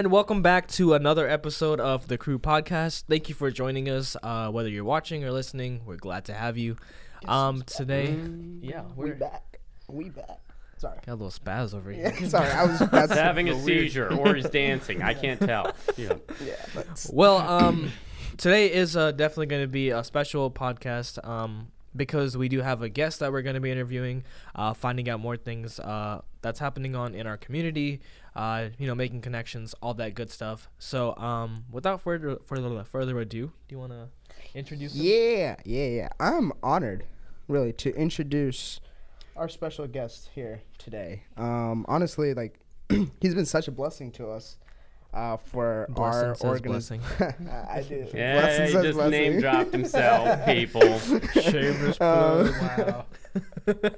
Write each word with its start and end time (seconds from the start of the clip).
And 0.00 0.10
welcome 0.10 0.40
back 0.40 0.66
to 0.68 0.94
another 0.94 1.28
episode 1.28 1.78
of 1.78 2.08
the 2.08 2.16
Crew 2.16 2.38
Podcast. 2.38 3.04
Thank 3.06 3.28
you 3.28 3.34
for 3.34 3.50
joining 3.50 3.90
us. 3.90 4.16
Uh, 4.22 4.48
whether 4.48 4.70
you're 4.70 4.82
watching 4.82 5.22
or 5.24 5.30
listening, 5.30 5.82
we're 5.84 5.98
glad 5.98 6.24
to 6.24 6.32
have 6.32 6.56
you. 6.56 6.78
Um, 7.28 7.60
today, 7.64 8.18
yeah, 8.62 8.84
We 8.96 9.10
we're 9.10 9.16
back. 9.16 9.60
We 9.88 10.08
back. 10.08 10.40
Sorry. 10.78 10.98
got 11.04 11.12
a 11.12 11.16
little 11.16 11.28
spaz 11.28 11.74
over 11.74 11.90
here. 11.90 12.14
Yeah, 12.18 12.28
sorry. 12.28 12.48
I 12.50 12.64
was 12.64 12.78
He's 12.78 12.88
that's 12.90 13.12
having 13.12 13.50
a 13.50 13.62
seizure 13.62 14.10
or 14.10 14.34
he's 14.34 14.48
dancing. 14.48 15.02
I 15.02 15.12
can't 15.12 15.38
tell. 15.38 15.74
Yeah. 15.98 16.14
Yeah, 16.42 16.54
but 16.74 17.06
Well, 17.12 17.36
um, 17.36 17.92
today 18.38 18.72
is 18.72 18.96
uh, 18.96 19.12
definitely 19.12 19.48
going 19.48 19.64
to 19.64 19.68
be 19.68 19.90
a 19.90 20.02
special 20.02 20.50
podcast 20.50 21.22
um, 21.28 21.72
because 21.94 22.36
we 22.36 22.48
do 22.48 22.62
have 22.62 22.80
a 22.80 22.88
guest 22.88 23.20
that 23.20 23.32
we're 23.32 23.42
going 23.42 23.54
to 23.54 23.60
be 23.60 23.70
interviewing, 23.70 24.24
uh, 24.54 24.72
finding 24.72 25.10
out 25.10 25.20
more 25.20 25.36
things 25.36 25.78
uh, 25.78 26.22
that's 26.40 26.58
happening 26.58 26.96
on 26.96 27.14
in 27.14 27.26
our 27.26 27.36
community, 27.36 28.00
uh, 28.36 28.68
you 28.78 28.86
know, 28.86 28.94
making 28.94 29.20
connections, 29.20 29.74
all 29.82 29.94
that 29.94 30.14
good 30.14 30.30
stuff. 30.30 30.68
So, 30.78 31.16
um, 31.16 31.64
without 31.70 32.00
further 32.00 32.38
further 32.46 32.84
further 32.84 33.18
ado, 33.20 33.52
do 33.68 33.74
you 33.74 33.78
want 33.78 33.92
to 33.92 34.08
introduce? 34.54 34.94
him? 34.94 35.02
yeah, 35.04 35.56
yeah, 35.64 35.86
yeah. 35.86 36.08
I'm 36.18 36.52
honored, 36.62 37.04
really, 37.48 37.72
to 37.74 37.94
introduce 37.94 38.80
our 39.36 39.48
special 39.48 39.86
guest 39.86 40.30
here 40.34 40.62
today. 40.78 41.22
Um, 41.36 41.84
honestly, 41.88 42.34
like 42.34 42.58
he's 43.20 43.34
been 43.34 43.46
such 43.46 43.68
a 43.68 43.72
blessing 43.72 44.10
to 44.12 44.28
us. 44.28 44.56
Uh, 45.12 45.36
for 45.36 45.86
Blessing 45.90 46.28
our 46.28 46.34
says 46.36 46.44
organization, 46.44 47.04
I 47.68 47.82
do. 47.82 48.06
Yeah, 48.14 48.40
Blessing 48.42 48.66
he 48.66 48.72
just 48.84 48.94
blessing. 48.94 49.10
name 49.10 49.40
dropped 49.40 49.72
himself, 49.72 50.46
people. 50.46 50.98
Shameless 51.00 52.00
Um, 52.00 52.54
plug. 52.54 53.06
Wow. 53.66 53.90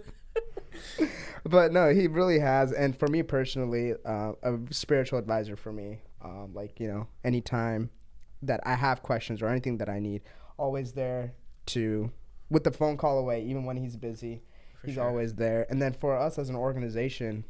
but 1.45 1.73
no, 1.73 1.92
he 1.92 2.06
really 2.06 2.39
has. 2.39 2.73
And 2.73 2.97
for 2.97 3.09
me 3.09 3.23
personally, 3.23 3.95
uh, 4.05 4.33
a 4.42 4.59
spiritual 4.70 5.19
advisor 5.19 5.56
for 5.56 5.73
me. 5.73 5.98
Um, 6.25 6.53
like 6.55 6.79
you 6.79 6.87
know, 6.87 7.09
anytime 7.25 7.91
that 8.42 8.61
I 8.64 8.75
have 8.75 9.03
questions 9.03 9.42
or 9.42 9.48
anything 9.48 9.79
that 9.79 9.89
I 9.89 9.98
need, 9.98 10.23
always 10.56 10.92
there 10.92 11.33
to, 11.67 12.11
with 12.51 12.64
the 12.64 12.70
phone 12.70 12.97
call 12.97 13.19
away, 13.19 13.42
even 13.45 13.64
when 13.64 13.77
he's 13.77 13.97
busy, 13.97 14.42
he's 14.84 14.95
sure. 14.95 15.05
always 15.05 15.34
there. 15.34 15.67
And 15.70 15.81
then 15.81 15.95
for 15.95 16.17
us 16.17 16.39
as 16.39 16.48
an 16.48 16.56
organization, 16.56 17.45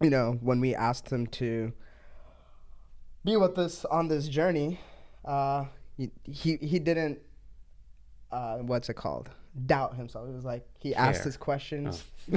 you 0.00 0.10
know, 0.10 0.38
when 0.40 0.60
we 0.60 0.74
asked 0.74 1.10
him 1.10 1.26
to 1.28 1.72
be 3.24 3.36
with 3.36 3.58
us 3.58 3.84
on 3.86 4.08
this 4.08 4.28
journey, 4.28 4.80
uh, 5.24 5.64
he 5.96 6.10
he, 6.24 6.56
he 6.56 6.78
didn't. 6.78 7.20
Uh, 8.30 8.58
what's 8.58 8.88
it 8.88 8.94
called? 8.94 9.30
Doubt 9.66 9.96
himself. 9.96 10.28
It 10.28 10.34
was 10.34 10.44
like 10.44 10.66
he 10.78 10.94
asked 10.94 11.24
his 11.24 11.36
questions. 11.36 12.04
Oh. 12.32 12.36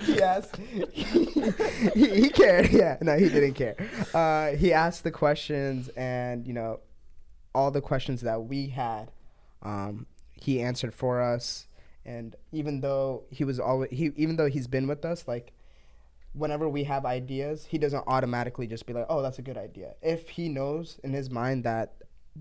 he 0.00 0.20
asked. 0.22 0.56
He, 0.56 2.10
he 2.22 2.30
cared. 2.30 2.70
Yeah, 2.72 2.96
no, 3.00 3.16
he 3.18 3.28
didn't 3.28 3.54
care. 3.54 3.76
Uh, 4.14 4.56
he 4.56 4.72
asked 4.72 5.04
the 5.04 5.10
questions, 5.10 5.88
and 5.90 6.46
you 6.46 6.52
know, 6.52 6.80
all 7.54 7.70
the 7.70 7.80
questions 7.80 8.22
that 8.22 8.44
we 8.44 8.68
had, 8.68 9.12
um, 9.62 10.06
he 10.34 10.60
answered 10.60 10.94
for 10.94 11.22
us. 11.22 11.66
And 12.04 12.34
even 12.52 12.80
though 12.80 13.24
he 13.30 13.44
was 13.44 13.60
always 13.60 13.90
he, 13.90 14.10
even 14.16 14.36
though 14.36 14.48
he's 14.48 14.66
been 14.66 14.88
with 14.88 15.04
us, 15.04 15.28
like 15.28 15.52
whenever 16.32 16.68
we 16.68 16.84
have 16.84 17.04
ideas, 17.04 17.66
he 17.66 17.78
doesn't 17.78 18.04
automatically 18.06 18.66
just 18.66 18.86
be 18.86 18.92
like, 18.94 19.06
"Oh, 19.08 19.22
that's 19.22 19.38
a 19.38 19.42
good 19.42 19.58
idea." 19.58 19.94
If 20.02 20.28
he 20.30 20.48
knows 20.48 20.98
in 21.04 21.12
his 21.12 21.30
mind 21.30 21.64
that 21.64 21.94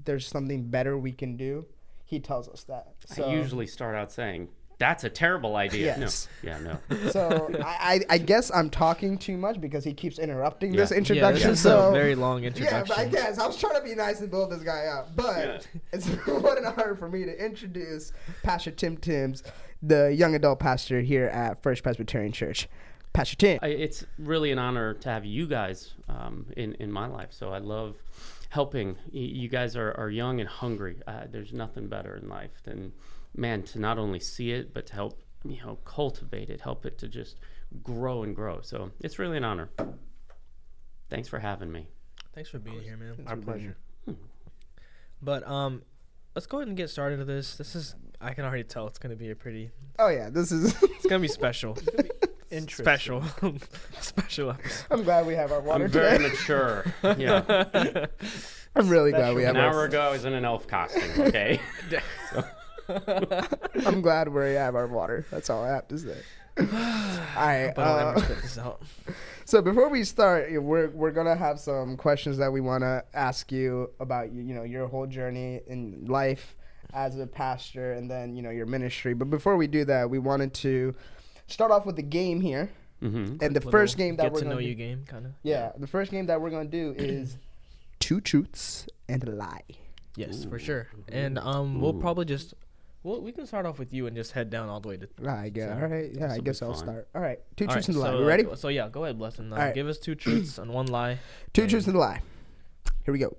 there's 0.06 0.28
something 0.28 0.64
better 0.70 0.98
we 0.98 1.12
can 1.12 1.38
do, 1.38 1.66
he 2.06 2.20
tells 2.20 2.48
us 2.50 2.64
that. 2.64 2.94
So, 3.06 3.23
I 3.26 3.34
usually 3.34 3.67
start 3.67 3.95
out 3.95 4.12
saying, 4.12 4.50
"That's 4.80 5.03
a 5.03 5.09
terrible 5.09 5.56
idea." 5.56 5.97
Yes. 6.00 6.28
No. 6.44 6.50
Yeah, 6.50 6.59
no. 6.90 7.09
so 7.12 7.50
I, 7.63 8.02
I 8.09 8.16
I 8.16 8.18
guess 8.18 8.52
I'm 8.53 8.69
talking 8.69 9.18
too 9.18 9.38
much 9.38 9.59
because 9.59 9.84
he 9.84 9.94
keeps 9.94 10.19
interrupting 10.19 10.72
this 10.72 10.90
Yeah. 10.91 10.96
Yeah, 10.96 11.00
introduction. 11.00 11.50
this 11.50 11.58
is 11.59 11.63
so 11.63 11.90
a 11.90 11.91
very 11.91 12.16
long 12.25 12.41
yeah, 12.44 12.47
introduction. 12.50 12.96
but 12.96 12.97
I 12.97 13.09
guess 13.09 13.38
I 13.40 13.47
was 13.47 13.58
trying 13.58 13.75
to 13.75 13.81
be 13.84 13.96
nice 13.96 14.22
and 14.22 14.30
build 14.31 14.52
this 14.52 14.63
guy 14.63 14.85
up, 14.85 15.16
but 15.16 15.68
it's 15.94 16.08
what 16.28 16.58
an 16.58 16.66
honor 16.66 16.96
for 16.96 17.09
me 17.09 17.25
to 17.25 17.46
introduce 17.46 18.14
Pastor 18.44 18.72
Tim 18.72 18.97
Timmes, 18.97 19.44
the 19.81 20.14
young 20.14 20.35
adult 20.35 20.59
pastor 20.59 21.02
here 21.02 21.25
at 21.28 21.62
First 21.62 21.84
Presbyterian 21.84 22.31
Church. 22.31 22.68
Pastor 23.14 23.35
Tim. 23.35 23.59
I, 23.64 23.69
it's 23.69 24.06
really 24.19 24.52
an 24.52 24.59
honor 24.59 24.94
to 24.94 25.09
have 25.09 25.25
you 25.25 25.47
guys 25.47 25.96
um, 26.08 26.46
in 26.56 26.74
in 26.75 26.91
my 26.91 27.08
life. 27.08 27.29
So 27.31 27.50
I 27.50 27.58
love 27.58 27.96
helping. 28.50 28.97
You 29.12 29.47
guys 29.50 29.75
are, 29.75 29.91
are 29.97 30.09
young 30.09 30.40
and 30.40 30.50
hungry. 30.50 31.02
Uh, 31.08 31.25
there's 31.30 31.53
nothing 31.53 31.88
better 31.88 32.16
in 32.16 32.30
life 32.30 32.52
than 32.63 32.94
man 33.35 33.62
to 33.62 33.80
not 33.80 34.00
only 34.00 34.19
see 34.19 34.52
it 34.52 34.74
but 34.74 34.88
to 34.88 34.94
help 34.94 35.22
you 35.46 35.59
know 35.62 35.78
cultivate 35.85 36.50
it, 36.50 36.62
help 36.62 36.85
it 36.85 36.97
to 37.00 37.08
just 37.08 37.38
grow 37.84 38.24
and 38.24 38.35
grow. 38.35 38.62
So 38.62 38.91
it's 39.00 39.19
really 39.19 39.38
an 39.38 39.44
honor. 39.44 39.69
Thanks 41.09 41.28
for 41.28 41.40
having 41.40 41.72
me. 41.72 41.88
Thanks 42.34 42.50
for 42.50 42.59
being 42.59 42.81
here, 42.81 42.97
man. 42.97 43.16
It's 43.18 43.28
Our 43.28 43.38
pleasure. 43.38 43.78
But 45.22 45.47
um, 45.47 45.81
let's 46.35 46.46
go 46.46 46.58
ahead 46.58 46.68
and 46.68 46.78
get 46.78 46.90
started 46.90 47.18
with 47.18 47.28
this. 47.28 47.56
This 47.56 47.75
is 47.75 47.96
I 48.22 48.34
can 48.34 48.46
already 48.46 48.64
tell 48.64 48.88
it's 48.88 49.00
gonna 49.00 49.16
be 49.16 49.29
a 49.31 49.35
pretty. 49.35 49.72
Oh 50.00 50.09
yeah, 50.09 50.29
this 50.29 50.52
is. 50.52 50.75
It's 50.97 51.06
gonna 51.06 51.19
be 51.19 51.28
special. 51.41 51.78
special, 52.68 53.24
special 54.00 54.52
episode. 54.52 54.85
I'm 54.91 55.03
glad 55.03 55.25
we 55.28 55.34
have 55.35 55.52
our 55.52 55.62
water 55.62 55.85
I'm 55.85 55.91
very 55.91 56.18
today. 56.18 56.30
mature. 56.30 56.85
Yeah. 57.18 58.06
I'm 58.75 58.90
really 58.90 59.12
glad 59.12 59.35
we 59.35 59.44
have 59.44 59.56
An 59.56 59.62
our. 59.62 59.74
hour 59.74 59.85
ago, 59.85 60.00
I 60.02 60.12
was 60.12 60.24
in 60.25 60.34
an 60.34 60.46
elf 60.46 60.68
costume. 60.68 61.09
Okay. 61.19 61.59
I'm 63.85 64.02
glad 64.02 64.30
we 64.30 64.53
have 64.53 64.75
our 64.75 64.88
water. 64.88 65.25
That's 65.31 65.50
all 65.50 65.63
I 65.63 65.69
have 65.69 65.88
to 65.90 65.97
say. 65.97 66.18
all 66.59 66.66
right. 67.35 67.74
I'll 67.78 67.96
uh, 67.96 68.13
never 68.13 68.19
spit 68.25 68.41
this 68.41 68.58
out. 68.58 68.81
So 69.46 69.62
before 69.62 69.90
we 69.90 70.03
start, 70.03 70.50
we're 70.62 70.90
we're 70.90 71.12
gonna 71.12 71.35
have 71.35 71.59
some 71.59 71.97
questions 71.97 72.38
that 72.38 72.52
we 72.52 72.62
want 72.62 72.81
to 72.84 73.03
ask 73.14 73.52
you 73.52 73.90
about 74.00 74.31
you, 74.31 74.41
you 74.41 74.53
know 74.53 74.64
your 74.64 74.88
whole 74.88 75.08
journey 75.08 75.62
in 75.68 76.06
life 76.08 76.56
as 76.94 77.18
a 77.19 77.28
pastor, 77.28 77.94
and 77.94 78.09
then 78.09 78.35
you 78.35 78.41
know 78.41 78.50
your 78.50 78.66
ministry. 78.66 79.14
But 79.14 79.29
before 79.29 79.58
we 79.58 79.68
do 79.68 79.85
that, 79.85 80.09
we 80.09 80.19
wanted 80.19 80.53
to 80.56 80.96
start 81.47 81.72
off 81.72 81.85
with 81.85 81.97
a 82.00 82.03
game 82.03 82.41
here, 82.41 82.69
hmm 83.00 83.16
and 83.16 83.40
the 83.40 83.47
Little 83.50 83.72
first 83.72 83.97
game 83.97 84.16
that 84.18 84.24
get 84.24 84.31
we're 84.34 84.40
to 84.40 84.46
gonna 84.46 84.56
know 84.56 84.62
do, 84.62 84.68
you 84.68 84.75
game, 84.75 85.03
kind 85.08 85.25
of. 85.25 85.31
yeah, 85.44 85.72
the 85.78 85.88
first 85.88 86.12
game 86.12 86.25
that 86.28 86.40
we're 86.41 86.50
gonna 86.50 86.66
do 86.66 86.94
is 86.97 87.38
two 88.00 88.22
truths 88.22 88.88
and 89.09 89.24
a 89.28 89.31
lie. 89.31 89.62
Yes, 90.16 90.46
for 90.46 90.58
sure. 90.58 90.88
And 91.09 91.38
um, 91.38 91.80
we'll 91.80 91.94
probably 91.94 92.25
just. 92.25 92.53
Well, 93.03 93.22
we 93.22 93.31
can 93.31 93.46
start 93.46 93.66
off 93.68 93.78
with 93.80 93.94
you 93.94 94.08
and 94.08 94.16
just 94.16 94.31
head 94.31 94.50
down 94.50 94.68
all 94.68 94.80
the 94.81 94.88
way 94.90 94.97
to. 94.97 95.08
I 95.30 95.50
guess. 95.50 95.69
So, 95.69 95.75
all 95.75 95.88
right. 95.88 96.09
Yeah, 96.12 96.34
I 96.34 96.40
guess 96.40 96.62
I'll 96.63 96.74
fun. 96.74 96.84
start. 96.84 97.08
All 97.13 97.22
right. 97.22 97.40
Two 97.56 97.66
All 97.66 97.72
truths 97.74 97.88
right, 97.88 97.96
and 97.96 97.97
a 97.97 98.00
lie. 98.08 98.12
so, 98.12 98.19
you 98.19 98.25
ready? 98.28 98.46
uh, 98.46 98.56
So 98.56 98.68
yeah, 98.69 98.90
go 98.90 99.03
ahead, 99.06 99.18
Blessing. 99.19 99.53
Uh, 99.53 99.56
All 99.56 99.62
right. 99.62 99.75
Give 99.75 99.88
us 99.88 100.00
two 100.00 100.16
truths 100.16 100.58
and 100.58 100.74
one 100.74 100.88
lie. 100.88 101.19
Two 101.53 101.62
and- 101.62 101.69
truths 101.69 101.85
and 101.88 101.96
a 101.96 102.00
lie. 102.00 102.22
Here 103.06 103.12
we 103.14 103.19
go. 103.19 103.38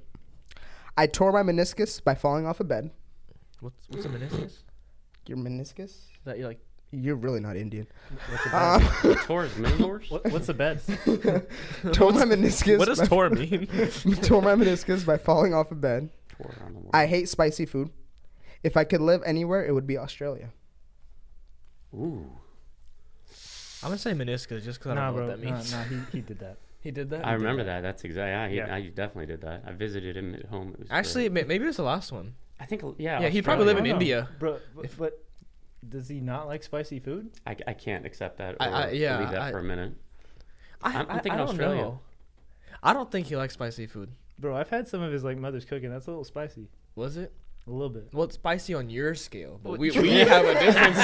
I 0.97 1.07
tore 1.09 1.33
my 1.33 1.43
meniscus 1.43 2.03
by 2.03 2.15
falling 2.15 2.47
off 2.47 2.61
a 2.61 2.65
bed. 2.65 2.91
What's 3.61 3.89
what's 3.89 4.05
a 4.07 4.09
meniscus? 4.09 4.53
Your 5.27 5.37
meniscus? 5.39 5.97
that 6.25 6.39
you 6.39 6.47
like? 6.47 6.61
You're 6.91 7.17
really 7.17 7.41
not 7.41 7.57
Indian. 7.57 7.87
What's 8.31 8.47
a 8.47 8.51
bed? 8.51 9.13
Um, 9.13 9.15
Taurus 9.27 9.57
mini 9.59 9.83
what, 10.09 10.31
what's 10.33 10.49
a 10.49 10.55
bed? 10.55 10.81
tore 11.93 12.13
my 12.13 12.25
meniscus. 12.25 12.79
What 12.79 12.87
does 12.89 13.01
by- 13.01 13.07
Tor 13.07 13.29
mean? 13.31 13.67
tore 14.23 14.41
my 14.41 14.55
meniscus 14.55 15.05
by 15.05 15.19
falling 15.19 15.53
off 15.53 15.71
a 15.71 15.75
bed. 15.75 16.09
Taur 16.37 16.55
on 16.65 16.73
the 16.73 16.79
wall. 16.81 16.91
I 16.95 17.07
hate 17.07 17.29
spicy 17.29 17.67
food. 17.67 17.91
If 18.63 18.77
I 18.77 18.85
could 18.85 19.03
live 19.03 19.23
anywhere, 19.27 19.65
it 19.67 19.73
would 19.73 19.87
be 19.87 19.99
Australia. 19.99 20.51
Ooh. 21.95 22.27
I'm 23.83 23.91
gonna 23.91 23.99
say 23.99 24.13
meniscus 24.13 24.65
just 24.65 24.79
because 24.81 24.93
I 24.93 24.95
don't 24.95 24.97
nah, 24.97 25.11
know 25.11 25.17
bro. 25.17 25.27
what 25.29 25.41
that 25.41 25.47
Nah, 25.47 25.55
means. 25.57 25.73
nah, 25.73 25.83
he, 25.85 25.97
he 26.13 26.21
did 26.21 26.39
that. 26.41 26.57
He 26.81 26.93
did 26.93 27.11
that. 27.11 27.27
I 27.27 27.33
remember 27.33 27.65
that. 27.65 27.81
That's 27.83 28.05
exactly. 28.05 28.31
Yeah, 28.31 28.49
he, 28.49 28.57
Yeah. 28.71 28.75
I 28.75 28.83
definitely 28.89 29.27
did 29.27 29.41
that. 29.41 29.65
I 29.67 29.73
visited 29.73 30.17
him 30.17 30.33
at 30.37 30.45
home. 30.47 30.71
It 30.75 30.79
was 30.79 30.89
Actually, 30.93 31.29
great. 31.29 31.43
ma- 31.45 31.49
maybe 31.49 31.65
it 31.65 31.67
was 31.67 31.77
the 31.77 31.83
last 31.83 32.13
one. 32.13 32.35
I 32.61 32.67
think 32.67 32.83
yeah. 32.99 33.21
Yeah, 33.21 33.29
he'd 33.31 33.45
probably 33.45 33.65
live 33.67 33.79
in 33.79 33.83
Australia. 33.85 34.17
India. 34.21 34.29
Bro, 34.39 34.59
but, 34.77 34.97
but 34.97 35.25
does 35.87 36.09
he 36.09 36.21
not 36.21 36.47
like 36.47 36.63
spicy 36.63 36.99
food? 37.01 37.31
I, 37.47 37.57
I 37.67 37.73
can't 37.75 38.07
accept 38.07 38.39
that. 38.39 38.55
Or 38.55 38.63
I- 38.63 38.67
I- 38.85 38.91
yeah, 38.93 39.19
leave 39.21 39.31
that 39.31 39.41
I- 39.43 39.51
for 39.51 39.59
a 39.59 39.65
minute. 39.65 39.93
I, 40.83 40.93
I'm- 40.97 41.07
I'm 41.09 41.17
thinking 41.21 41.33
I 41.33 41.37
don't 41.39 41.49
Australia. 41.49 41.83
know. 41.83 42.01
I 42.83 42.93
don't 42.93 43.11
think 43.11 43.27
he 43.27 43.37
likes 43.37 43.55
spicy 43.55 43.87
food. 43.87 44.11
Bro, 44.39 44.57
I've 44.57 44.71
had 44.71 44.87
some 44.87 45.03
of 45.03 45.13
his 45.13 45.25
like 45.25 45.37
mother's 45.37 45.65
cooking. 45.65 45.91
That's 45.91 46.07
a 46.07 46.11
little 46.11 46.25
spicy. 46.25 46.69
Was 46.95 47.17
it? 47.17 47.33
A 47.67 47.71
little 47.71 47.91
bit. 47.91 48.09
Well, 48.15 48.25
it's 48.25 48.37
spicy 48.37 48.73
on 48.73 48.89
your 48.89 49.15
scale, 49.15 49.61
but 49.63 49.79
we, 49.79 49.91
we 49.91 50.11
have 50.21 50.45
a 50.47 50.55
different 50.55 50.97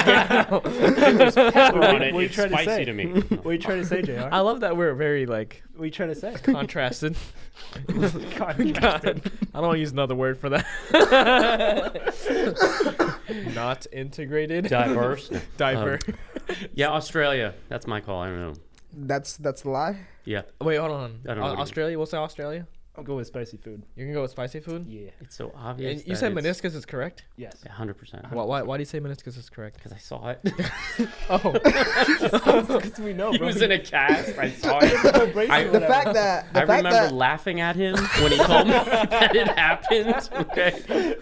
scale. 1.33 1.51
Pepper 1.51 1.79
What 1.79 1.89
on 1.95 2.01
you- 2.01 2.07
it. 2.07 2.13
what 2.15 2.21
you 2.23 2.29
trying 2.29 2.49
to 2.51 2.63
say? 2.63 2.85
to 2.85 2.93
me. 2.93 3.05
What 3.05 3.45
are 3.45 3.53
you 3.53 3.59
trying 3.59 3.81
to 3.81 3.85
say, 3.85 4.01
Jr.? 4.01 4.29
I 4.31 4.39
love 4.39 4.61
that 4.61 4.75
we're 4.75 4.93
very 4.95 5.25
like 5.27 5.61
what 5.75 5.83
are 5.83 5.85
you 5.85 5.91
trying 5.91 6.09
to 6.09 6.15
say? 6.15 6.33
contrasted. 6.41 7.15
God, 8.37 8.57
God, 8.73 9.21
I 9.53 9.59
don't 9.59 9.67
want 9.67 9.73
to 9.75 9.79
use 9.79 9.91
another 9.91 10.15
word 10.15 10.37
for 10.39 10.49
that. 10.49 10.65
Not 13.53 13.87
integrated. 13.91 14.65
Diverse. 14.67 15.29
Diver. 15.57 15.99
Um, 16.07 16.55
yeah, 16.73 16.89
Australia. 16.89 17.53
That's 17.69 17.87
my 17.87 18.01
call. 18.01 18.21
I 18.21 18.27
don't 18.27 18.39
know. 18.39 18.53
That's 18.93 19.37
that's 19.37 19.63
the 19.63 19.69
lie. 19.71 19.97
Yeah. 20.25 20.43
Wait, 20.61 20.77
hold 20.77 20.91
on. 20.91 21.19
I 21.25 21.27
don't 21.29 21.37
know 21.39 21.43
Au- 21.43 21.49
what 21.49 21.59
it- 21.59 21.61
Australia. 21.61 21.97
We'll 21.97 22.05
say 22.05 22.17
Australia. 22.17 22.67
I'll 22.97 23.03
go 23.03 23.15
with 23.17 23.27
spicy 23.27 23.57
food. 23.57 23.83
You're 23.95 24.07
gonna 24.07 24.15
go 24.15 24.21
with 24.21 24.31
spicy 24.31 24.59
food. 24.61 24.85
Yeah. 24.87 25.09
It's 25.19 25.35
so 25.35 25.51
obvious. 25.55 25.99
And 25.99 26.07
you 26.07 26.13
that 26.13 26.19
said 26.19 26.37
it's- 26.37 26.61
meniscus 26.61 26.75
is 26.75 26.85
correct. 26.85 27.23
Yes. 27.35 27.61
Yeah, 27.65 27.71
hundred 27.73 27.95
percent. 27.97 28.31
Why, 28.31 28.43
why? 28.43 28.61
Why 28.61 28.77
do 28.77 28.81
you 28.81 28.85
say 28.85 28.99
meniscus 28.99 29.37
is 29.37 29.49
correct? 29.49 29.75
Because 29.75 29.91
I 29.91 29.97
saw 29.97 30.29
it. 30.29 30.39
Oh, 31.29 31.51
Because 32.65 32.99
we 32.99 33.13
know, 33.13 33.31
he 33.31 33.37
bro. 33.37 33.47
was 33.47 33.61
in 33.61 33.71
a 33.71 33.79
cast. 33.79 34.37
I 34.37 34.49
saw 34.51 34.79
it. 34.81 34.93
I, 35.49 35.63
The 35.65 35.81
fact 35.81 36.13
that 36.13 36.53
the 36.53 36.61
I 36.63 36.65
fact 36.65 36.77
remember 36.83 36.91
that 36.91 37.13
laughing 37.13 37.59
at 37.59 37.75
him 37.75 37.95
when 38.21 38.31
he 38.31 38.37
told 38.37 38.67
me 38.67 38.73
that 38.73 39.35
it 39.35 39.47
happened. 39.49 40.29
Okay. 40.33 41.15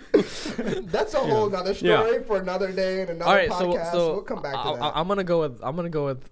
that's 0.85 1.13
a 1.13 1.19
whole 1.19 1.49
nother 1.49 1.73
story 1.73 2.15
Yeah. 2.17 2.21
for 2.23 2.37
another 2.39 2.71
day 2.71 3.01
and 3.01 3.09
another 3.11 3.29
all 3.29 3.35
right. 3.35 3.51
So, 3.51 3.73
podcast. 3.73 3.91
so 3.91 4.13
we'll 4.13 4.21
come 4.21 4.41
back 4.41 4.53
to 4.53 4.59
I, 4.59 4.75
that. 4.75 4.81
I, 4.81 4.99
am 4.99 5.07
gonna 5.07 5.23
go 5.23 5.39
with. 5.41 5.59
I'm 5.63 5.75
gonna 5.75 5.89
go 5.89 6.05
with. 6.05 6.29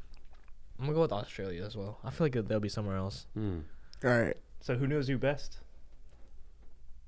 I'm 0.80 0.86
gonna 0.86 0.96
go 0.96 1.02
with 1.02 1.12
Australia 1.14 1.64
as 1.64 1.76
well. 1.76 2.00
I 2.04 2.10
feel 2.12 2.26
like 2.26 2.34
there'll 2.34 2.60
be 2.60 2.70
somewhere 2.70 2.98
else. 2.98 3.26
Hmm. 3.36 3.60
all 4.04 4.10
right, 4.20 4.38
So 4.62 4.76
who 4.76 4.88
knows 4.88 5.10
you 5.10 5.18
best? 5.18 5.58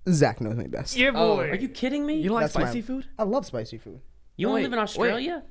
Zach 0.10 0.42
knows 0.42 0.56
me 0.58 0.68
best. 0.68 0.98
Yeah, 0.98 1.12
Oh, 1.16 1.38
boy. 1.38 1.50
Are 1.52 1.56
you 1.56 1.70
kidding 1.70 2.06
me? 2.06 2.16
You 2.16 2.26
don't 2.30 2.36
like 2.36 2.44
That's 2.46 2.56
my- 2.56 2.64
spicy 2.64 2.82
food? 2.82 3.06
I 3.18 3.24
love 3.24 3.46
spicy 3.46 3.78
food. 3.78 4.02
You 4.36 4.48
No, 4.48 4.50
don't 4.50 4.56
wait, 4.56 4.64
live 4.64 4.74
in 4.74 4.80
wait. 4.80 4.84
Australia? 4.84 5.44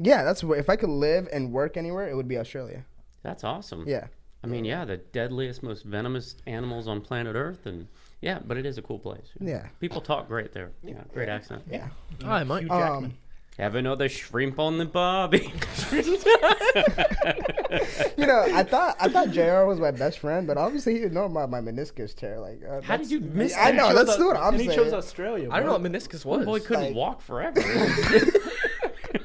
Yeah, 0.00 0.24
that's 0.24 0.42
where 0.44 0.58
if 0.58 0.68
I 0.68 0.76
could 0.76 0.90
live 0.90 1.28
and 1.32 1.52
work 1.52 1.76
anywhere, 1.76 2.08
it 2.08 2.14
would 2.16 2.28
be 2.28 2.36
Australia. 2.36 2.84
That's 3.22 3.44
awesome. 3.44 3.84
Yeah. 3.86 4.08
I 4.42 4.46
mean, 4.46 4.66
yeah, 4.66 4.84
the 4.84 4.98
deadliest, 4.98 5.62
most 5.62 5.84
venomous 5.84 6.36
animals 6.46 6.86
on 6.88 7.00
planet 7.00 7.34
Earth, 7.34 7.64
and 7.64 7.86
yeah, 8.20 8.40
but 8.44 8.58
it 8.58 8.66
is 8.66 8.76
a 8.76 8.82
cool 8.82 8.98
place. 8.98 9.28
Yeah. 9.40 9.68
People 9.80 10.02
talk 10.02 10.28
great 10.28 10.52
there. 10.52 10.72
Yeah, 10.82 11.02
great 11.14 11.30
accent. 11.30 11.62
Yeah. 11.70 11.88
Hi, 12.22 12.44
Mike. 12.44 12.62
Hugh 12.64 12.68
Jackman. 12.68 13.04
Um, 13.04 13.14
Have 13.58 13.74
another 13.76 14.08
shrimp 14.10 14.58
on 14.58 14.76
the 14.76 14.84
barbie. 14.84 15.50
you 18.16 18.26
know, 18.26 18.40
I 18.52 18.62
thought 18.62 18.96
I 19.00 19.08
thought 19.08 19.30
Jr. 19.30 19.64
was 19.64 19.78
my 19.80 19.90
best 19.90 20.18
friend, 20.18 20.46
but 20.46 20.56
obviously 20.56 20.94
he 20.94 20.98
didn't 21.00 21.14
know 21.14 21.24
about 21.24 21.50
my 21.50 21.60
meniscus 21.60 22.14
tear. 22.14 22.38
Like, 22.40 22.62
uh, 22.68 22.80
How 22.82 22.96
did 22.96 23.10
you 23.10 23.20
miss 23.20 23.54
I 23.56 23.70
that? 23.72 23.74
know. 23.76 23.88
Chose 23.92 24.06
That's 24.06 24.18
Au- 24.20 24.26
what 24.26 24.36
I'm 24.36 24.52
and 24.54 24.60
he 24.60 24.66
saying. 24.68 24.78
chose 24.78 24.92
Australia. 24.92 25.48
I 25.50 25.58
don't 25.60 25.66
know 25.66 25.72
what 25.78 25.82
meniscus 25.82 26.24
was. 26.24 26.44
Boy 26.44 26.60
couldn't 26.60 26.84
like- 26.86 26.94
walk 26.94 27.20
forever. 27.20 27.60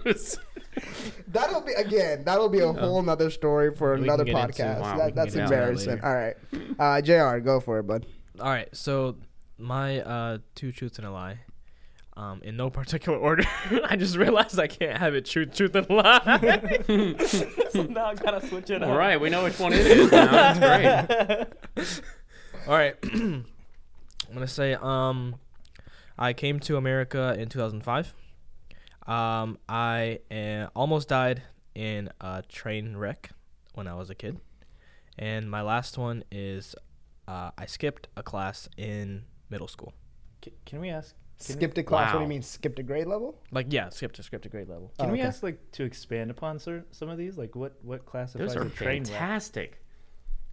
Was- 0.06 0.40
That'll 1.28 1.62
be 1.62 1.74
again. 1.74 2.24
That'll 2.24 2.50
be 2.50 2.60
a 2.60 2.72
whole 2.72 3.02
nother 3.02 3.30
story 3.30 3.76
for 3.76 3.96
We 3.96 4.04
another 4.04 4.24
get 4.24 4.36
into- 4.36 4.64
podcast. 4.64 4.80
wow, 4.80 4.98
that, 4.98 5.16
that's 5.16 5.36
get 5.36 5.48
that 5.50 5.54
embarrassing. 5.54 6.00
All 6.02 6.14
right, 6.16 6.36
uh, 6.80 7.02
Jr. 7.02 7.38
Go 7.40 7.60
for 7.60 7.80
it, 7.80 7.84
bud. 7.84 8.06
All 8.40 8.48
right, 8.50 8.70
so 8.76 9.18
my 9.58 10.00
uh, 10.02 10.38
two 10.56 10.72
truths 10.72 10.98
and 10.98 11.06
a 11.08 11.12
lie, 11.12 11.40
um, 12.20 12.42
in 12.44 12.58
no 12.58 12.70
particular 12.70 13.18
order. 13.30 13.44
I 13.86 13.96
just 13.96 14.18
realized 14.18 14.60
I 14.60 14.68
can't 14.68 14.98
have 14.98 15.16
it 15.16 15.26
truth, 15.26 15.56
truth 15.56 15.74
and 15.76 15.90
lie. 15.90 16.84
so 17.70 17.84
now 17.84 18.08
I 18.08 18.16
gotta 18.16 18.46
switch 18.46 18.70
it 18.70 18.84
up. 18.84 18.90
All 18.90 18.98
right, 18.98 19.20
we 19.20 19.30
know 19.30 19.44
which 19.44 19.58
one 19.58 19.74
it 19.74 19.86
is 19.86 20.12
now. 20.12 20.54
That's 20.54 20.60
great. 21.76 21.98
All 22.68 22.76
right, 22.76 22.96
I'm 23.04 23.46
gonna 24.34 24.48
say 24.48 24.74
um, 24.74 25.36
I 26.18 26.34
came 26.34 26.60
to 26.62 26.76
America 26.76 27.36
in 27.40 27.48
2005. 27.48 28.14
Um, 29.08 29.58
I 29.68 30.20
uh, 30.30 30.68
almost 30.76 31.08
died 31.08 31.42
in 31.74 32.10
a 32.20 32.44
train 32.48 32.98
wreck 32.98 33.30
when 33.74 33.88
I 33.88 33.96
was 33.96 34.10
a 34.10 34.16
kid, 34.16 34.40
and 35.18 35.50
my 35.50 35.62
last 35.62 35.98
one 35.98 36.26
is 36.32 36.76
uh, 37.30 37.52
I 37.58 37.66
skipped 37.66 38.10
a 38.18 38.24
class 38.24 38.68
in 38.78 39.24
middle 39.50 39.70
school. 39.70 39.94
Can, 40.42 40.54
can 40.66 40.80
we 40.82 40.90
ask? 40.90 41.16
Can 41.46 41.56
Skipped 41.56 41.78
a 41.78 41.84
class. 41.84 42.14
What 42.14 42.20
do 42.20 42.24
you 42.24 42.30
mean? 42.30 42.42
Skipped 42.42 42.80
a 42.80 42.84
grade 42.84 43.08
level? 43.08 43.40
Like 43.52 43.68
yeah, 43.70 43.90
skipped 43.90 44.20
a 44.20 44.24
skipped 44.24 44.46
a 44.46 44.50
grade 44.50 44.68
level. 44.68 44.92
Can 45.00 45.10
Oh, 45.10 45.14
we 45.14 45.20
okay. 45.20 45.28
ask 45.28 45.42
like 45.42 45.72
to 45.74 45.84
expand 45.86 46.32
upon 46.32 46.60
cer- 46.60 46.84
some 46.92 47.08
of 47.10 47.18
these? 47.18 47.38
Like 47.38 47.56
what 47.56 47.78
what 47.82 48.06
classifies 48.06 48.50
Those 48.50 48.58
are 48.58 48.68
a 48.68 48.70
train 48.70 49.04
wreck? 49.04 49.08
fantastic. 49.12 49.82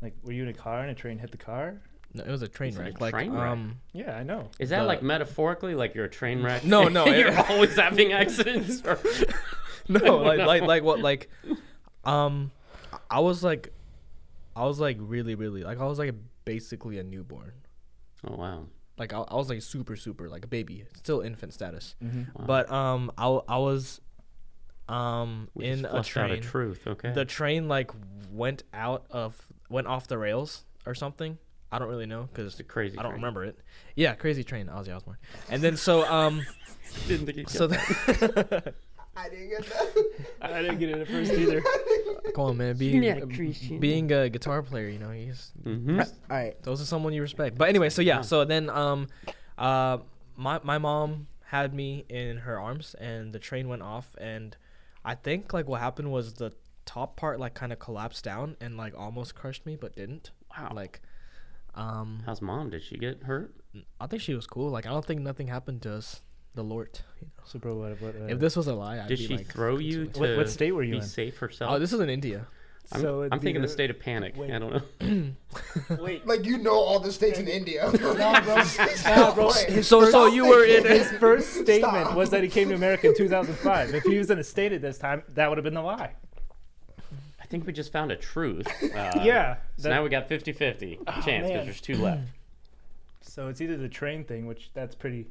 Like 0.00 0.14
were 0.22 0.32
you 0.32 0.42
in 0.44 0.48
a 0.48 0.54
car 0.54 0.82
and 0.82 0.90
a 0.90 0.94
train 0.94 1.18
hit 1.18 1.32
the 1.32 1.38
car? 1.38 1.80
No, 2.14 2.22
it 2.22 2.30
was 2.30 2.42
a 2.42 2.48
train 2.48 2.68
It's 2.68 2.78
like 2.78 2.86
a 2.86 2.90
wreck. 2.92 3.00
Like 3.00 3.14
train 3.14 3.32
wreck. 3.32 3.42
um, 3.42 3.80
Yeah, 3.92 4.16
I 4.16 4.22
know. 4.22 4.48
Is 4.60 4.70
that 4.70 4.82
The- 4.82 4.86
like 4.86 5.02
metaphorically, 5.02 5.74
like 5.74 5.94
you're 5.96 6.04
a 6.04 6.08
train 6.10 6.40
wreck? 6.42 6.64
No, 6.64 6.86
no, 6.88 7.04
you're 7.18 7.28
it- 7.28 7.50
always 7.50 7.74
having 7.76 8.12
accidents. 8.12 8.80
Or... 8.86 8.98
no, 9.88 10.18
like 10.18 10.38
like 10.38 10.62
like 10.62 10.82
what 10.84 11.00
like, 11.00 11.28
um, 12.04 12.52
I 13.10 13.18
was 13.20 13.42
like, 13.42 13.72
I 14.54 14.64
was 14.66 14.78
like 14.78 14.98
really 15.00 15.34
really 15.34 15.64
like 15.64 15.80
I 15.80 15.84
was 15.84 15.98
like 15.98 16.14
basically 16.44 16.98
a 17.00 17.02
newborn. 17.02 17.52
Oh 18.24 18.36
wow. 18.36 18.66
Like 18.98 19.12
I, 19.12 19.18
I 19.20 19.34
was 19.34 19.48
like 19.48 19.60
super 19.62 19.96
super 19.96 20.28
like 20.28 20.44
a 20.44 20.48
baby, 20.48 20.84
still 20.96 21.20
infant 21.20 21.52
status. 21.52 21.94
Mm-hmm. 22.02 22.22
wow. 22.34 22.44
But 22.46 22.70
um, 22.72 23.10
I 23.18 23.26
I 23.48 23.58
was, 23.58 24.00
um, 24.88 25.48
We 25.54 25.66
in 25.66 25.84
a 25.84 25.90
flushed 25.90 26.16
out 26.16 26.28
train. 26.28 26.42
truth. 26.42 26.86
Okay. 26.86 27.12
The 27.12 27.24
train 27.24 27.68
like 27.68 27.90
went 28.30 28.62
out 28.72 29.04
of 29.10 29.36
went 29.68 29.86
off 29.86 30.06
the 30.06 30.18
rails 30.18 30.64
or 30.86 30.94
something. 30.94 31.38
I 31.72 31.78
don't 31.78 31.88
really 31.88 32.06
know 32.06 32.22
because 32.32 32.52
It's 32.52 32.60
a 32.60 32.64
crazy. 32.64 32.96
I 32.98 33.02
don't 33.02 33.12
train. 33.12 33.20
remember 33.22 33.44
it. 33.44 33.58
Yeah, 33.96 34.14
crazy 34.14 34.44
train, 34.44 34.66
Ozzy 34.68 34.94
Osbourne. 34.94 35.16
And 35.50 35.60
then 35.62 35.76
so 35.76 36.06
um, 36.06 36.42
Didn't 37.08 37.26
think 37.26 37.50
so 37.50 37.66
get 37.68 37.80
the, 37.80 38.74
I 39.16 39.28
didn't 39.28 39.48
get 39.50 39.64
that. 39.66 40.12
I 40.42 40.62
didn't 40.62 40.78
get 40.78 40.90
it 40.90 41.00
at 41.00 41.08
first 41.08 41.32
either. 41.32 41.62
come 42.34 42.44
on 42.44 42.56
man, 42.56 42.76
being 42.76 43.02
Yeah, 43.02 43.20
Christian. 43.20 43.78
being 43.80 44.12
a 44.12 44.28
guitar 44.28 44.62
player, 44.62 44.88
you 44.88 44.98
know, 44.98 45.10
he's 45.10 45.52
Mhm. 45.64 46.00
All 46.00 46.06
right. 46.36 46.60
those 46.62 46.80
are 46.82 46.84
someone 46.84 47.12
you 47.12 47.22
respect. 47.22 47.56
But 47.56 47.68
anyway, 47.68 47.88
so 47.88 48.02
yeah, 48.02 48.16
Yeah. 48.16 48.20
so 48.22 48.44
then 48.44 48.68
um, 48.70 49.08
uh, 49.58 49.98
my 50.36 50.60
my 50.62 50.78
mom 50.78 51.26
had 51.46 51.72
me 51.72 52.04
in 52.08 52.38
her 52.38 52.58
arms, 52.60 52.94
and 53.00 53.32
the 53.32 53.38
train 53.38 53.68
went 53.68 53.82
off, 53.82 54.14
and 54.18 54.56
I 55.04 55.14
think 55.14 55.52
like 55.52 55.66
what 55.68 55.80
happened 55.80 56.10
was 56.12 56.34
the 56.34 56.52
top 56.84 57.16
part 57.16 57.40
like 57.40 57.54
kind 57.54 57.72
of 57.72 57.78
collapsed 57.78 58.24
down 58.24 58.56
and 58.60 58.76
like 58.76 58.94
almost 58.96 59.34
crushed 59.34 59.64
me, 59.64 59.76
but 59.76 59.94
didn't. 59.96 60.30
Wow. 60.56 60.72
Like, 60.74 61.00
um, 61.74 62.22
How's 62.26 62.42
mom? 62.42 62.70
Did 62.70 62.82
she 62.82 62.96
get 62.98 63.22
hurt? 63.24 63.54
I 64.00 64.06
think 64.06 64.22
she 64.22 64.34
was 64.34 64.46
cool. 64.46 64.70
Like, 64.70 64.86
I 64.86 64.90
don't 64.90 65.04
think 65.04 65.20
nothing 65.20 65.48
happened 65.48 65.82
to 65.82 65.92
us. 65.94 66.20
The 66.56 66.64
Lord. 66.64 66.98
You 67.20 67.26
know? 67.28 67.42
So 67.44 67.58
bro, 67.60 67.74
what 67.76 68.00
what? 68.00 68.16
Uh, 68.16 68.24
If 68.26 68.40
this 68.40 68.56
was 68.56 68.66
a 68.66 68.74
lie, 68.74 68.98
I'd 68.98 69.06
Did 69.08 69.18
be 69.18 69.26
she 69.28 69.36
like, 69.36 69.46
throw 69.46 69.76
you 69.78 70.06
to 70.06 70.20
what, 70.20 70.36
what 70.38 70.50
state 70.50 70.72
were 70.72 70.82
you 70.82 70.92
be 70.92 70.96
in? 70.98 71.02
safe 71.04 71.36
herself? 71.38 71.70
Oh, 71.72 71.78
this 71.78 71.92
is 71.92 72.00
in 72.00 72.08
India. 72.10 72.46
I'm, 72.92 73.00
So 73.00 73.22
I'm 73.24 73.40
thinking 73.40 73.54
the 73.62 73.66
the- 73.66 73.72
state 73.72 73.90
of 73.90 73.98
panic. 74.00 74.34
wait. 74.36 74.52
I 74.52 74.58
don't 74.58 74.72
know. 74.72 75.32
Wait. 76.00 76.26
Like 76.26 76.44
you 76.44 76.56
know 76.58 76.74
all 76.74 76.98
the 77.00 77.10
states 77.12 77.38
in 77.38 77.46
India. 77.48 77.90
no, 77.92 77.98
bro. 77.98 78.14
Nah, 78.14 79.34
bro. 79.34 79.50
So- 79.82 80.08
so 80.10 80.26
you 80.26 80.46
were 80.46 80.64
in- 80.64 80.86
his 80.86 81.10
first 81.18 81.52
statement 81.52 82.06
Stop. 82.06 82.16
was 82.16 82.30
that 82.30 82.42
he 82.42 82.48
came 82.48 82.68
to 82.70 82.74
America 82.74 83.08
in 83.08 83.16
2005. 83.16 83.94
If 83.94 84.02
he 84.04 84.18
was 84.18 84.30
in 84.30 84.38
a 84.38 84.44
state 84.44 84.72
at 84.72 84.80
this 84.82 84.98
time, 84.98 85.22
that 85.34 85.48
would 85.48 85.58
have 85.58 85.64
been 85.64 85.74
the 85.74 85.82
lie. 85.82 86.12
I 87.40 87.44
think 87.48 87.66
we 87.66 87.72
just 87.72 87.92
found 87.92 88.10
a 88.12 88.16
truth. 88.16 88.66
Uh, 88.82 89.20
yeah. 89.22 89.56
So 89.76 89.82
that- 89.84 89.90
now 89.90 90.02
we 90.04 90.08
got 90.08 90.28
50-50 90.28 91.04
chance 91.24 91.46
because 91.48 91.64
there's 91.66 91.80
two 91.80 91.96
left. 91.96 92.22
so 93.20 93.48
it's 93.48 93.60
either 93.60 93.76
the 93.76 93.88
train 93.88 94.24
thing, 94.24 94.46
which 94.46 94.70
that's 94.74 94.94
pretty. 94.94 95.26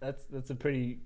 That's 0.00 0.24
that's 0.26 0.50
a 0.50 0.54
pretty. 0.54 0.98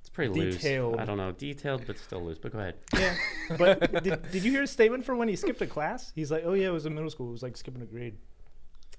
It's 0.00 0.10
pretty 0.10 0.38
loose. 0.38 0.56
Detailed. 0.56 1.00
I 1.00 1.06
don't 1.06 1.16
know, 1.16 1.32
detailed 1.32 1.86
but 1.86 1.98
still 1.98 2.22
loose. 2.22 2.38
But 2.38 2.52
go 2.52 2.58
ahead. 2.58 2.74
Yeah. 2.98 3.16
But 3.58 4.02
did, 4.04 4.30
did 4.30 4.44
you 4.44 4.50
hear 4.50 4.60
his 4.60 4.70
statement 4.70 5.04
for 5.04 5.16
when 5.16 5.28
he 5.28 5.36
skipped 5.36 5.62
a 5.62 5.66
class? 5.66 6.12
He's 6.14 6.30
like, 6.30 6.42
oh 6.44 6.52
yeah, 6.52 6.68
it 6.68 6.72
was 6.72 6.86
in 6.86 6.94
middle 6.94 7.10
school. 7.10 7.28
It 7.28 7.32
was 7.32 7.42
like 7.42 7.56
skipping 7.56 7.82
a 7.82 7.86
grade. 7.86 8.16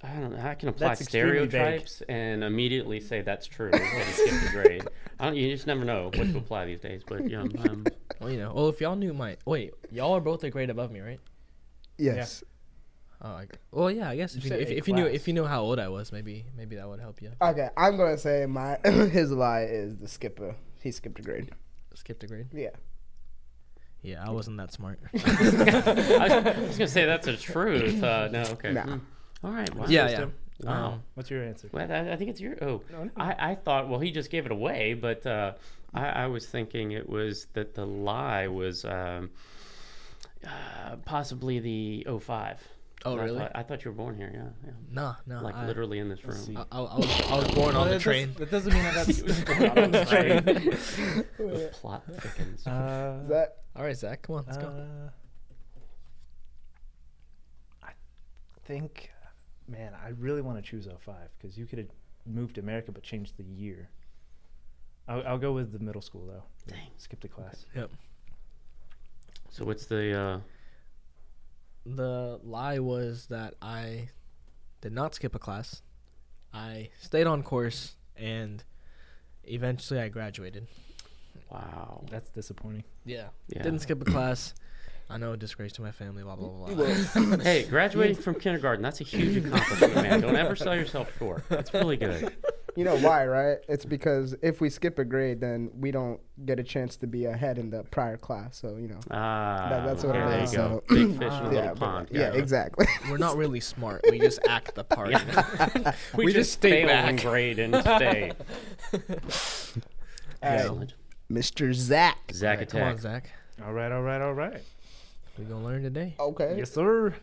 I 0.04 0.20
don't 0.20 0.36
know. 0.36 0.42
I 0.44 0.56
can 0.56 0.70
apply 0.70 0.90
That's 0.90 1.02
extremely 1.02 1.48
stereotypes 1.48 2.02
and 2.10 2.44
immediately 2.44 3.00
say 3.00 3.22
that's 3.22 3.48
true. 3.48 3.72
that 3.72 3.82
he 3.82 4.12
skipped 4.12 4.50
a 4.50 4.52
grade. 4.52 4.88
I 5.20 5.26
don't. 5.26 5.36
You 5.36 5.52
just 5.52 5.68
never 5.68 5.86
know 5.86 6.06
what 6.06 6.32
to 6.32 6.38
apply 6.38 6.66
these 6.66 6.80
days. 6.82 7.02
But 7.08 7.30
yeah, 7.30 7.42
um, 7.42 7.86
Well, 8.20 8.30
you 8.30 8.38
know. 8.38 8.54
Well, 8.54 8.70
if 8.70 8.82
y'all 8.82 8.96
knew 8.96 9.14
my 9.14 9.38
wait, 9.46 9.74
y'all 9.92 10.14
are 10.16 10.22
both 10.22 10.44
a 10.44 10.50
grade 10.50 10.70
above 10.70 10.92
me, 10.92 11.00
right? 11.00 11.20
Yes. 11.98 12.44
Oh, 13.22 13.30
I, 13.30 13.48
well, 13.72 13.90
yeah. 13.90 14.10
I 14.10 14.16
guess 14.16 14.36
if 14.36 14.44
you, 14.44 14.50
said 14.50 14.60
if, 14.62 14.70
if 14.70 14.88
you 14.88 14.94
knew 14.94 15.06
if 15.06 15.28
you 15.28 15.34
knew 15.34 15.46
how 15.46 15.62
old 15.62 15.80
I 15.80 15.88
was, 15.88 16.12
maybe 16.12 16.46
maybe 16.58 16.76
that 16.76 16.88
would 16.88 17.00
help 17.00 17.22
you. 17.22 17.32
Okay, 17.42 17.70
I'm 17.78 17.98
gonna 17.98 18.18
say 18.18 18.46
my 18.46 18.78
his 18.86 19.32
lie 19.32 19.64
is 19.64 19.98
the 19.98 20.08
skipper. 20.08 20.56
He 20.82 20.92
skipped 20.92 21.20
a 21.20 21.22
grade. 21.22 21.52
Skipped 21.96 22.24
a 22.24 22.28
grade. 22.28 22.48
Yeah. 22.54 22.70
Yeah, 24.02 24.24
I 24.24 24.30
wasn't 24.30 24.58
that 24.58 24.72
smart. 24.72 25.00
I 25.14 26.56
was 26.68 26.78
gonna 26.78 26.88
say 26.88 27.06
that's 27.06 27.26
a 27.26 27.36
truth. 27.36 28.04
Uh, 28.04 28.28
no, 28.28 28.42
okay. 28.44 28.72
Nah. 28.72 28.84
Hmm. 28.84 28.98
All 29.44 29.52
right. 29.52 29.76
Wow. 29.76 29.86
yeah, 29.88 30.10
yeah. 30.10 30.26
Wow. 30.62 30.86
Um, 30.94 31.04
What's 31.16 31.32
your 31.32 31.44
answer? 31.44 31.70
Well, 31.72 31.92
I, 31.92 32.12
I 32.12 32.16
think 32.16 32.30
it's 32.30 32.40
your. 32.40 32.56
Oh, 32.62 32.82
No, 32.92 33.06
no. 33.06 33.12
I, 33.18 33.52
I 33.52 33.56
thought. 33.56 33.90
Well, 33.90 34.00
he 34.00 34.12
just 34.12 34.30
gave 34.30 34.46
it 34.46 34.52
away, 34.52 34.94
but 34.94 35.26
uh, 35.26 35.54
I, 35.94 36.06
I 36.06 36.28
was 36.28 36.46
thinking 36.46 36.92
it 36.92 37.10
was 37.10 37.48
that 37.54 37.74
the 37.74 37.86
lie 37.86 38.48
was 38.48 38.86
um, 38.86 39.32
uh, 40.46 40.98
possibly 41.06 41.60
the 41.60 42.08
05. 42.20 42.62
Oh, 43.06 43.18
I 43.18 43.24
really? 43.24 43.38
thought, 43.38 43.52
I 43.54 43.62
thought 43.62 43.86
you 43.86 43.92
were 43.92 43.98
born 43.98 44.18
here. 44.18 44.32
Yeah, 44.34 44.50
yeah. 44.66 44.72
no, 44.92 45.16
no. 45.28 45.44
like 45.44 45.56
I, 45.56 45.68
literally 45.68 46.00
in 46.00 46.10
this 46.10 46.26
room. 46.26 46.58
I, 46.58 46.66
I, 46.76 46.82
I 46.82 46.96
was 46.98 47.22
I 47.22 47.36
was 47.36 47.48
born 47.50 47.76
on 47.82 47.90
the 47.90 48.00
train. 48.00 48.30
Does, 48.30 48.38
that 48.38 48.52
doesn't 48.52 48.74
mean 48.74 48.84
that 48.84 48.96
that's 48.96 49.20
on 49.78 49.92
the 49.92 50.06
train. 50.06 50.44
the 51.38 51.70
plot 51.74 52.04
thickens. 52.20 52.66
Uh, 52.66 53.20
Is 53.22 53.30
that 53.30 53.58
All 53.76 53.84
right, 53.84 53.96
Zach, 53.96 54.24
come 54.24 54.38
on, 54.38 54.46
let's 54.48 54.58
go. 54.58 54.68
uh, 54.68 55.10
I 57.84 57.92
think, 58.66 59.12
man, 59.68 59.94
I 60.04 60.10
really 60.20 60.42
want 60.42 60.58
to 60.58 60.64
choose 60.64 60.88
05 60.88 61.16
because 61.38 61.56
you 61.58 61.68
could 61.68 61.78
have 61.78 61.90
moved 62.26 62.56
to 62.56 62.62
America 62.62 62.92
but 62.92 63.04
changed 63.04 63.38
the 63.38 63.44
year. 63.44 63.90
I'll, 65.08 65.22
I'll 65.28 65.38
go 65.38 65.52
with 65.52 65.72
the 65.72 65.80
middle 65.80 66.02
school 66.02 66.26
though. 66.26 66.44
Dang. 66.68 66.88
Skip 66.98 67.22
the 67.22 67.28
class. 67.28 67.68
Yep. 67.76 67.92
So 69.52 69.64
what's 69.64 69.86
the? 69.86 70.20
Uh, 70.20 70.40
The 71.86 72.40
lie 72.44 72.80
was 72.80 73.28
that 73.28 73.54
I 73.62 74.10
did 74.82 74.92
not 74.92 75.14
skip 75.16 75.36
a 75.36 75.40
class. 75.40 75.82
I 76.54 76.90
stayed 77.02 77.28
on 77.28 77.44
course, 77.44 77.96
and 78.16 78.64
eventually 79.44 80.00
I 80.00 80.08
graduated. 80.10 80.68
Wow. 81.52 82.04
That's 82.10 82.30
disappointing. 82.30 82.84
Yeah, 83.06 83.28
Yeah. 83.48 83.62
didn't 83.64 83.80
skip 83.80 84.02
a 84.02 84.06
class. 84.06 84.54
I 85.08 85.18
know 85.18 85.34
a 85.34 85.38
disgrace 85.38 85.74
to 85.74 85.84
my 85.84 85.92
family. 85.92 86.24
Blah 86.24 86.36
blah 86.36 86.50
blah. 86.50 86.74
blah. 86.74 87.38
Hey, 87.44 87.66
graduating 87.70 88.16
from 88.16 88.36
kindergarten, 88.40 88.82
that's 88.82 89.02
a 89.02 89.04
huge 89.04 89.46
accomplishment, 89.46 89.94
man. 89.96 90.22
Don't 90.22 90.36
ever 90.36 90.56
sell 90.56 90.76
yourself 90.76 91.12
short. 91.20 91.44
That's 91.50 91.72
really 91.76 91.98
good. 91.98 92.34
You 92.76 92.84
know 92.84 92.98
why, 92.98 93.26
right? 93.26 93.58
It's 93.70 93.86
because 93.86 94.36
if 94.42 94.60
we 94.60 94.70
skip 94.70 95.00
a 95.00 95.06
grade, 95.06 95.40
then 95.40 95.72
we 95.80 95.92
don't 95.92 96.20
get 96.46 96.60
a 96.60 96.64
chance 96.64 96.98
to 96.98 97.08
be 97.08 97.24
ahead 97.26 97.58
in 97.58 97.70
the 97.70 97.84
prior 97.86 98.18
class. 98.18 98.58
So 98.58 98.76
you 98.78 98.90
know. 98.90 99.00
Ah, 99.12 99.68
That- 99.70 99.86
that's 99.86 100.04
what 100.04 100.16
okay, 100.16 100.26
it 100.26 100.30
there 100.30 100.44
is, 100.44 100.52
you 100.52 100.58
go. 100.58 100.84
so- 100.90 100.96
Big 100.96 101.08
fish 101.12 101.18
in 101.18 101.24
a 101.24 101.28
Ah. 101.30 101.44
little 101.44 101.54
yeah, 101.64 101.74
pond. 101.74 102.08
yeah, 102.12 102.28
Gotcha. 102.28 102.38
exactly. 102.40 102.86
We're 103.10 103.18
not 103.18 103.38
really 103.38 103.60
smart. 103.62 104.02
We 104.10 104.20
just 104.20 104.40
act 104.48 104.76
the 104.76 104.84
part. 104.84 105.10
We, 106.18 106.26
We 106.26 106.34
just 106.34 106.36
just 106.36 106.52
stay 106.54 106.86
fail 106.86 107.08
in 107.08 107.16
grade 107.16 107.60
and 107.60 107.76
stay. 107.82 108.32
All 108.94 109.00
right, 109.10 109.82
Excellent. 110.42 110.94
Mr. 111.32 111.74
Zach. 111.74 112.18
Zach 112.34 112.54
Alright, 112.60 112.70
come 112.70 112.82
on, 112.82 112.88
attack. 112.90 113.00
Zach. 113.02 113.32
All 113.66 113.74
right, 113.74 113.92
all 113.92 114.02
right, 114.02 114.22
all 114.22 114.34
right. 114.34 114.62
We 115.38 115.46
gonna 115.46 115.64
learn 115.64 115.82
today. 115.84 116.16
Okay. 116.20 116.56
Yes, 116.58 116.72
sir. 116.72 117.14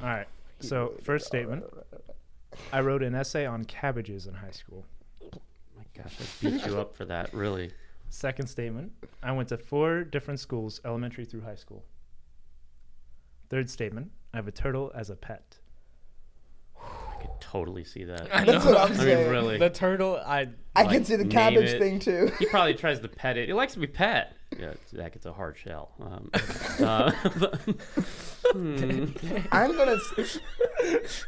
All 0.00 0.06
right. 0.08 0.26
So, 0.60 0.94
first 1.02 1.26
statement. 1.26 1.64
I 2.72 2.80
wrote 2.80 3.02
an 3.02 3.14
essay 3.14 3.44
on 3.46 3.64
cabbages 3.64 4.26
in 4.26 4.34
high 4.34 4.50
school. 4.50 4.84
My 5.96 6.02
gosh, 6.02 6.12
I 6.20 6.24
beat 6.50 6.66
you 6.66 6.78
up 6.80 6.96
for 6.96 7.04
that. 7.06 7.32
Really. 7.32 7.70
Second 8.08 8.46
statement. 8.46 8.92
I 9.22 9.32
went 9.32 9.48
to 9.50 9.56
four 9.58 10.04
different 10.04 10.40
schools, 10.40 10.80
elementary 10.84 11.24
through 11.24 11.40
high 11.42 11.54
school. 11.56 11.84
Third 13.48 13.68
statement. 13.70 14.10
I 14.32 14.36
have 14.38 14.48
a 14.48 14.52
turtle 14.52 14.92
as 14.94 15.10
a 15.10 15.16
pet. 15.16 15.56
I 16.80 17.16
could 17.20 17.40
totally 17.40 17.84
see 17.84 18.04
that. 18.04 18.28
I 18.34 18.44
That's 18.44 18.64
what 18.64 18.76
I'm 18.76 18.92
I 18.92 18.96
saying. 18.96 19.18
mean, 19.24 19.30
really. 19.30 19.58
The 19.58 19.70
turtle. 19.70 20.20
I. 20.24 20.48
I 20.74 20.82
Like, 20.82 20.90
can 20.90 21.04
see 21.04 21.16
the 21.16 21.24
name 21.24 21.30
cabbage 21.32 21.70
it. 21.70 21.78
thing 21.80 21.98
too. 21.98 22.30
He 22.38 22.46
probably 22.46 22.74
tries 22.82 23.00
to 23.00 23.08
pet 23.08 23.36
it. 23.38 23.48
He 23.48 23.52
likes 23.54 23.72
to 23.74 23.78
be 23.80 23.86
pet. 23.86 24.34
Yeah, 24.58 24.74
Zach, 24.94 25.16
it's 25.16 25.26
a 25.26 25.32
hard 25.32 25.56
shell. 25.58 25.90
Um, 26.00 26.30
uh, 26.86 27.12
but- 27.38 27.60
hmm. 28.52 29.06
I'm 29.50 29.76
gonna. 29.76 29.96
s- 30.20 31.24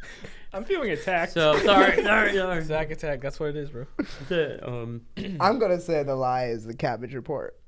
I'm 0.52 0.64
feeling 0.64 0.90
attacked. 0.90 1.33
So 1.33 1.59
sorry, 1.61 1.97
sorry, 2.02 2.35
sorry. 2.35 2.64
Zach 2.64 2.90
attack. 2.90 3.21
That's 3.21 3.38
what 3.38 3.50
it 3.50 3.57
is, 3.57 3.71
bro. 3.71 3.87
Um, 4.62 5.02
I'm 5.40 5.59
gonna 5.59 5.81
say 5.81 6.02
the 6.02 6.14
lie 6.14 6.47
is 6.47 6.64
the 6.64 6.75
cabbage 6.75 7.14
report. 7.14 7.59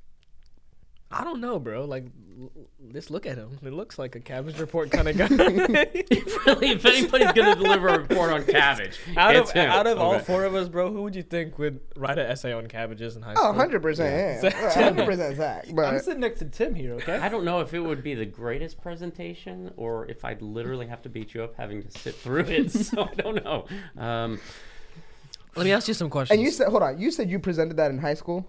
I 1.13 1.25
don't 1.25 1.41
know, 1.41 1.59
bro. 1.59 1.87
Like, 1.87 2.05
l- 2.41 2.53
just 2.93 3.11
look 3.11 3.27
at 3.27 3.37
him. 3.37 3.59
It 3.65 3.73
looks 3.73 3.99
like 3.99 4.15
a 4.15 4.21
cabbage 4.21 4.59
report 4.61 4.93
kind 4.93 5.09
of 5.09 5.17
guy. 5.19 5.27
really, 6.47 6.71
if 6.71 6.85
anybody's 6.87 7.33
gonna 7.33 7.57
deliver 7.57 7.89
a 7.89 7.99
report 7.99 8.31
on 8.31 8.45
cabbage, 8.45 8.97
out 9.17 9.35
it's 9.35 9.51
of 9.51 9.57
him. 9.57 9.71
out 9.71 9.89
of 9.89 9.99
all 9.99 10.15
Okay. 10.15 10.25
four 10.25 10.45
of 10.45 10.55
us, 10.55 10.69
bro, 10.69 10.93
who 10.93 11.03
would 11.03 11.17
you 11.17 11.25
think 11.25 11.59
would 11.59 11.81
write 11.97 12.19
an 12.19 12.27
essay 12.31 12.53
on 12.53 12.69
cabbages 12.69 13.17
in 13.17 13.23
high 13.23 13.33
Oh, 13.33 13.37
school? 13.37 13.47
100 13.49 13.83
percent. 13.83 14.43
Yeah. 14.45 14.51
Yeah, 14.51 14.65
100 14.95 15.05
percent 15.07 15.37
Zach. 15.37 15.65
I'm 15.69 15.75
But 15.75 16.05
sitting 16.05 16.21
next 16.21 16.39
to 16.39 16.45
Tim 16.45 16.77
here, 16.77 16.95
okay? 16.95 17.17
I 17.17 17.29
don't 17.29 17.45
know 17.45 17.59
if 17.61 17.75
it 17.75 17.81
would 17.81 18.05
be 18.05 18.15
the 18.15 18.27
greatest 18.27 18.81
presentation 18.81 19.73
or 19.77 20.07
if 20.09 20.25
I'd 20.25 20.43
literally 20.43 20.87
have 20.87 21.03
to 21.03 21.09
beat 21.09 21.35
you 21.35 21.43
up 21.43 21.57
having 21.57 21.83
to 21.83 21.91
sit 21.99 22.15
through 22.15 22.45
it. 22.45 22.71
So 22.71 23.03
I 23.03 23.15
don't 23.15 23.45
know. 23.45 23.67
Um, 23.99 24.41
Let 25.57 25.65
me 25.65 25.73
ask 25.73 25.89
you 25.89 25.95
some 25.95 26.09
questions. 26.09 26.37
and 26.37 26.45
you 26.45 26.53
said, 26.53 26.69
hold 26.69 26.83
on, 26.85 27.01
you 27.01 27.11
said 27.11 27.29
you 27.29 27.41
presented 27.41 27.77
that 27.79 27.91
in 27.91 27.99
high 27.99 28.15
school. 28.15 28.49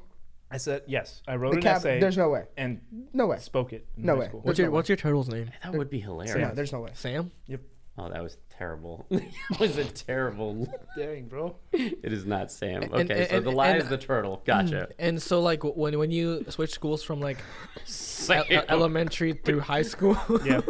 I 0.51 0.58
said 0.58 0.81
yes. 0.88 1.22
I 1.27 1.36
wrote 1.38 1.51
The 1.51 1.58
an 1.58 1.63
cab- 1.63 1.77
essay 1.77 2.00
There's 2.00 2.17
no 2.17 2.29
way. 2.29 2.43
and 2.58 2.81
No 3.13 3.27
way. 3.27 3.38
spoke 3.39 3.72
it. 3.74 3.88
In 3.98 4.05
No 4.05 4.13
high 4.15 4.20
way. 4.20 4.27
School. 4.27 4.41
what's 4.41 4.60
your 4.60 4.67
no 4.67 4.74
What's 4.74 4.89
your 4.89 4.98
turtle's 4.98 5.29
name? 5.29 5.50
that 5.63 5.74
would 5.74 5.89
be 5.89 6.00
No, 6.01 6.20
hilarious. 6.20 6.55
there's 6.55 6.74
no 6.74 6.81
way. 6.81 6.91
Sam. 6.93 7.31
Yep. 7.48 7.62
Oh, 7.98 8.10
that 8.10 8.24
was 8.24 8.38
terrible. 8.58 9.05
it 9.10 9.24
was 9.60 9.77
a 9.77 9.84
terrible. 9.84 10.67
Dang, 10.98 11.27
bro. 11.27 11.55
It 11.74 12.12
is 12.13 12.25
not 12.25 12.51
Sam. 12.51 12.84
And- 12.84 12.93
Okay, 13.12 13.27
so 13.29 13.36
and- 13.38 13.46
the 13.46 13.51
lie 13.51 13.70
and- 13.70 13.81
is 13.84 13.89
the 13.89 13.98
turtle. 13.98 14.41
Gotcha. 14.46 14.88
And 14.98 15.22
so, 15.22 15.41
like, 15.41 15.60
w- 15.60 15.75
when 15.79 15.98
when 16.00 16.10
you 16.12 16.46
switch 16.50 16.72
schools 16.72 17.03
from 17.03 17.20
like 17.20 17.38
e- 17.77 17.79
Sam. 17.86 18.43
elementary 18.70 19.34
through 19.34 19.60
high 19.62 19.81
school, 19.84 20.17
Yeah. 20.46 20.62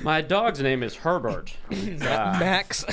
My 0.00 0.20
dog's 0.22 0.60
name 0.60 0.82
is 0.82 0.94
Herbert. 0.94 1.54
Ah. 2.02 2.36
Max. 2.40 2.84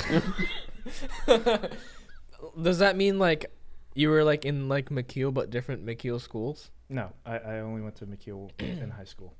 Does 2.60 2.78
that 2.78 2.96
mean 2.96 3.18
like 3.18 3.50
you 3.94 4.08
were 4.10 4.24
like 4.24 4.44
in 4.44 4.68
like 4.68 4.90
McKeel 4.90 5.32
but 5.32 5.50
different 5.50 5.84
McKeel 5.86 6.20
schools? 6.20 6.70
No, 6.88 7.10
I, 7.24 7.38
I 7.38 7.58
only 7.60 7.80
went 7.82 7.96
to 7.96 8.06
McKeel 8.06 8.50
in 8.58 8.90
high 8.90 9.04
school. 9.04 9.34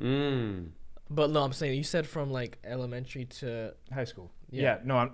Mm. 0.00 0.70
But 1.10 1.30
no, 1.30 1.42
I'm 1.42 1.52
saying 1.52 1.76
you 1.76 1.84
said 1.84 2.06
from 2.06 2.30
like 2.30 2.58
elementary 2.64 3.24
to 3.40 3.74
High 3.92 4.04
school. 4.04 4.30
Yeah. 4.50 4.62
Yeah, 4.62 4.78
no, 4.84 4.96
I'm, 4.96 5.12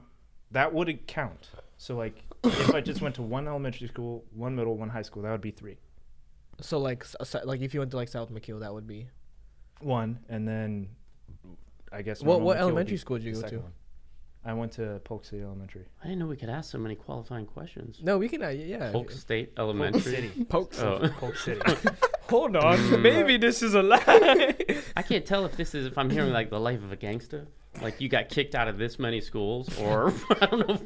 that 0.50 0.72
wouldn't 0.72 1.06
count. 1.06 1.50
So, 1.78 1.96
like, 1.96 2.22
if 2.44 2.74
I 2.74 2.80
just 2.80 3.00
went 3.00 3.14
to 3.16 3.22
one 3.22 3.48
elementary 3.48 3.88
school, 3.88 4.24
one 4.34 4.54
middle, 4.54 4.76
one 4.76 4.88
high 4.88 5.02
school, 5.02 5.22
that 5.22 5.30
would 5.32 5.40
be 5.40 5.50
three. 5.50 5.76
so 6.60 6.78
like 6.78 7.02
s- 7.02 7.16
s- 7.20 7.44
like 7.44 7.60
if 7.62 7.74
you 7.74 7.80
went 7.80 7.90
to 7.90 7.96
like 7.96 8.08
South 8.08 8.30
McKeel, 8.32 8.60
that 8.60 8.72
would 8.72 8.86
be 8.86 9.08
One, 9.80 10.20
and 10.28 10.46
then 10.46 10.88
I 11.92 12.02
guess. 12.02 12.20
What- 12.20 12.34
normal 12.34 12.46
what 12.46 12.56
McKeel 12.56 12.60
would 12.60 12.62
elementary 12.68 12.92
be 12.92 12.96
school 12.98 13.16
did 13.18 13.24
you 13.26 13.32
the 13.34 13.40
go 13.40 13.46
second 13.46 13.58
to? 13.58 13.62
one. 13.64 13.72
I 14.46 14.52
went 14.52 14.72
to 14.72 15.00
Polk 15.04 15.24
City 15.24 15.42
Elementary. 15.42 15.86
I 16.02 16.06
didn't 16.06 16.18
know 16.18 16.26
we 16.26 16.36
could 16.36 16.50
ask 16.50 16.70
so 16.70 16.78
many 16.78 16.94
qualifying 16.94 17.46
questions. 17.46 17.98
no. 18.02 18.18
We 18.18 18.28
can 18.28 18.42
uh, 18.42 18.48
yeah. 18.48 18.90
Polk 18.92 19.10
State 19.10 19.56
Polk 19.56 19.64
Elementary. 19.64 20.00
City. 20.02 20.44
Poke. 20.48 20.74
Oh. 20.80 21.08
Polk 21.18 21.36
City. 21.36 21.60
Hold 22.28 22.56
on, 22.56 22.78
Mm. 22.78 23.02
maybe 23.02 23.36
this 23.36 23.62
is 23.62 23.74
a 23.74 23.82
lie. 23.82 24.54
I 24.96 25.02
can't 25.02 25.24
tell 25.26 25.44
if 25.44 25.56
this 25.56 25.74
is 25.74 25.86
if 25.86 25.96
I'm 25.98 26.08
hearing 26.10 26.32
like 26.32 26.48
the 26.50 26.58
life 26.60 26.82
of 26.82 26.90
a 26.90 26.96
gangster, 26.96 27.46
like 27.82 28.00
you 28.00 28.08
got 28.08 28.28
kicked 28.30 28.54
out 28.54 28.66
of 28.66 28.78
this 28.78 28.98
many 28.98 29.20
schools, 29.20 29.68
or 29.78 30.12
I 30.40 30.46
don't 30.46 30.66
know. 30.68 30.80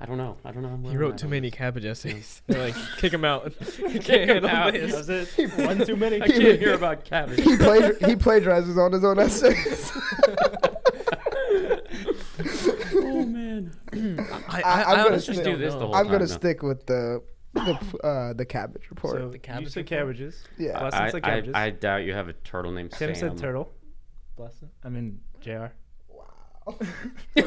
I 0.00 0.06
don't 0.06 0.16
know. 0.18 0.36
I 0.44 0.52
don't 0.52 0.62
know. 0.62 0.88
he 0.90 0.96
wrote 0.96 1.18
too 1.18 1.28
many 1.28 1.50
this. 1.50 1.58
cabbage 1.58 1.84
essays. 1.84 2.42
They're 2.46 2.64
like 2.68 2.76
kick 2.98 3.12
him 3.12 3.24
out. 3.24 3.52
He 3.60 3.98
Kick 3.98 4.02
can't 4.04 4.30
him 4.30 4.44
handle 4.44 4.50
out. 4.50 4.72
this. 4.72 5.06
That's 5.06 5.38
it. 5.38 5.66
One 5.66 5.84
too 5.84 5.96
many. 5.96 6.22
I 6.22 6.26
can't 6.28 6.58
hear 6.58 6.74
about 6.74 7.04
cabbage. 7.04 7.40
He 7.40 7.56
played. 7.56 7.96
he 8.00 8.14
plagiarizes 8.16 8.78
on 8.78 8.92
his 8.92 9.04
own 9.04 9.18
essays. 9.18 9.92
Man. 13.60 14.20
I, 14.48 14.62
I- 14.62 14.62
I'm 14.62 14.88
I, 14.88 14.96
gonna 14.96 15.08
honestly 15.10 15.34
stick- 15.34 15.44
don't 15.44 15.58
this 15.60 15.74
the 15.74 15.80
whole 15.80 15.94
I'm 15.94 16.06
gonna 16.06 16.20
now. 16.20 16.26
stick 16.26 16.62
with 16.62 16.86
the 16.86 17.22
the 17.52 17.78
uh, 18.04 18.32
the 18.34 18.44
cabbage 18.44 18.88
report. 18.90 19.18
So 19.18 19.28
The 19.30 19.38
you 19.38 19.68
said 19.68 19.80
report? 19.80 19.86
cabbages. 19.86 20.44
yeah. 20.58 20.78
Blessing 20.78 21.00
I, 21.00 21.08
I, 21.08 21.20
cabbages. 21.20 21.54
I 21.54 21.70
doubt 21.70 22.04
you 22.04 22.12
have 22.12 22.28
a 22.28 22.32
turtle 22.32 22.72
named 22.72 22.92
Tim 22.92 23.14
Sam. 23.14 23.30
said 23.30 23.38
turtle. 23.38 23.72
Blessing. 24.36 24.70
I 24.84 24.88
mean, 24.88 25.20
Jr. 25.40 25.66
Wow. 26.08 26.76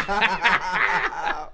wow. 0.00 1.50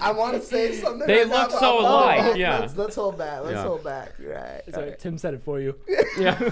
I 0.00 0.12
want 0.16 0.34
to 0.34 0.40
say 0.40 0.74
something. 0.74 1.06
They 1.06 1.18
right 1.18 1.28
look 1.28 1.50
but 1.50 1.60
so 1.60 1.80
alike, 1.80 2.20
oh, 2.22 2.34
yeah. 2.34 2.60
Let's, 2.60 2.76
let's 2.76 2.94
hold 2.96 3.18
back. 3.18 3.42
Let's 3.42 3.54
Yeah. 3.56 3.62
hold 3.62 3.84
back. 3.84 4.12
Right. 4.18 4.62
So 4.72 4.80
right. 4.80 4.98
Tim 4.98 5.18
said 5.18 5.34
it 5.34 5.42
for 5.42 5.60
you. 5.60 5.76
Yeah. 6.18 6.38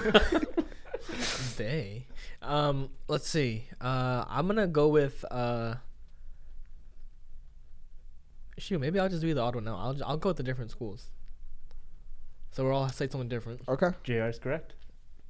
They. 1.57 2.05
Um, 2.43 2.89
let's 3.07 3.27
see. 3.27 3.65
Uh, 3.81 4.23
I'm 4.27 4.45
gonna 4.47 4.67
go 4.67 4.87
with 4.87 5.25
uh. 5.31 5.75
Shoot, 8.61 8.79
maybe 8.79 8.99
I'll 8.99 9.09
just 9.09 9.21
do 9.23 9.33
the 9.33 9.41
auto 9.41 9.59
now. 9.59 9.75
I'll 9.75 9.97
I'll 10.05 10.17
go 10.17 10.29
with 10.29 10.37
the 10.37 10.43
different 10.43 10.69
schools. 10.69 11.07
So 12.51 12.63
we're 12.63 12.73
all 12.73 12.87
say 12.89 13.07
something 13.07 13.27
different. 13.27 13.61
Okay. 13.67 13.87
Jr. 14.03 14.13
is 14.27 14.37
correct. 14.37 14.73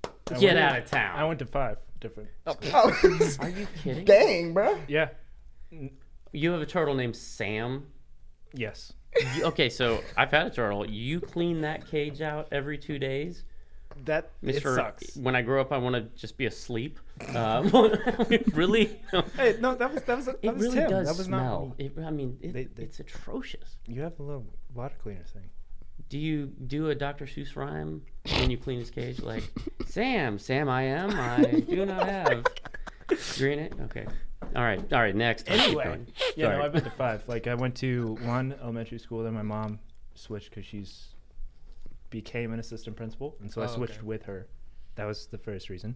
I 0.04 0.10
Get 0.38 0.56
went- 0.56 0.58
out 0.60 0.78
of 0.80 0.86
town. 0.86 1.18
I 1.18 1.24
went 1.24 1.40
to 1.40 1.46
five 1.46 1.78
different. 2.02 2.30
Oh. 2.46 2.56
oh, 2.74 3.36
Are 3.40 3.50
you 3.50 3.68
kidding? 3.84 4.04
dang, 4.06 4.54
bro. 4.54 4.78
Yeah. 4.88 5.10
You 6.34 6.52
have 6.52 6.62
a 6.62 6.66
turtle 6.66 6.94
named 6.96 7.16
Sam. 7.16 7.86
Yes. 8.54 8.92
You- 9.38 9.46
okay, 9.46 9.70
so 9.70 10.02
I've 10.18 10.32
had 10.32 10.48
a 10.48 10.50
turtle. 10.50 10.86
You 10.90 11.22
clean 11.22 11.62
that 11.62 11.88
cage 11.90 12.22
out 12.22 12.50
every 12.52 12.78
two 12.78 13.00
days, 13.00 13.44
That 14.06 14.32
it 14.42 14.46
Mister. 14.56 14.76
sucks. 14.76 15.16
When 15.18 15.36
I 15.36 15.42
grow 15.42 15.62
up, 15.62 15.72
I 15.72 15.78
want 15.78 15.96
to 15.96 16.02
just 16.20 16.38
be 16.38 16.46
asleep. 16.46 17.00
Uh, 17.36 17.62
really? 18.54 19.00
Hey, 19.36 19.58
no, 19.60 19.76
that 19.76 19.94
was 19.94 20.04
that 20.04 20.18
was 20.18 20.26
that 20.28 20.38
It 20.42 20.54
was 20.54 20.64
really 20.64 20.78
Tim. 20.80 20.90
does 20.90 21.08
that 21.08 21.18
was 21.18 21.26
smell. 21.28 21.68
not. 21.70 21.78
Me. 21.80 21.86
It, 21.86 21.94
I 22.06 22.10
mean, 22.12 22.38
it, 22.42 22.54
They- 22.54 22.64
they- 22.66 22.84
it's 22.84 23.00
atrocious. 23.00 23.78
You 23.88 24.02
have 24.02 24.20
a 24.20 24.24
little 24.24 24.46
water 24.74 24.96
cleaner 25.02 25.24
thing. 25.34 25.50
Do 26.10 26.18
you 26.18 26.48
do 26.48 26.90
a 26.90 26.96
Dr. 26.96 27.26
Seuss 27.26 27.56
rhyme 27.56 28.02
when 28.38 28.50
you 28.52 28.58
clean 28.58 28.80
his 28.80 28.90
cage? 28.90 29.22
Like, 29.22 29.44
Sam, 29.88 30.40
Sam, 30.40 30.68
I 30.68 30.84
am. 30.84 31.12
I 31.12 31.62
do 31.62 31.86
not 31.86 32.06
have. 32.08 32.44
You're 33.38 33.52
it. 33.52 33.74
Okay. 33.84 34.06
All 34.56 34.64
right. 34.64 34.82
All 34.92 35.00
right. 35.00 35.16
Next. 35.16 35.50
Anyway, 35.50 35.84
going. 35.86 36.08
Yeah, 36.36 36.58
no, 36.58 36.64
I've 36.64 36.74
been 36.74 36.84
to 36.84 36.90
five. 36.92 37.24
Like 37.28 37.48
I 37.48 37.56
went 37.56 37.76
to 37.78 38.18
one 38.24 38.56
elementary 38.62 39.00
school, 39.00 39.24
then 39.24 39.34
my 39.34 39.42
mom 39.42 39.80
switched 40.16 40.50
because 40.50 40.66
she's 40.66 41.11
became 42.12 42.54
an 42.54 42.60
assistant 42.60 42.96
principal, 42.96 43.36
and 43.42 43.52
so 43.52 43.62
I 43.62 43.66
Oh, 43.66 43.68
okay. 43.70 43.76
switched 43.78 44.04
with 44.04 44.24
her. 44.26 44.48
That 44.96 45.06
was 45.06 45.26
the 45.28 45.38
first 45.40 45.70
reason. 45.70 45.96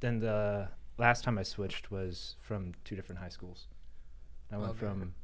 Then 0.00 0.18
the 0.18 0.68
last 0.98 1.24
time 1.24 1.38
I 1.38 1.42
switched 1.44 1.90
was 1.90 2.36
from 2.42 2.72
two 2.84 2.94
different 2.96 3.20
high 3.20 3.30
schools. 3.30 3.68
I 4.52 4.58
went 4.58 4.70
Okay. 4.72 4.80
from 4.80 5.14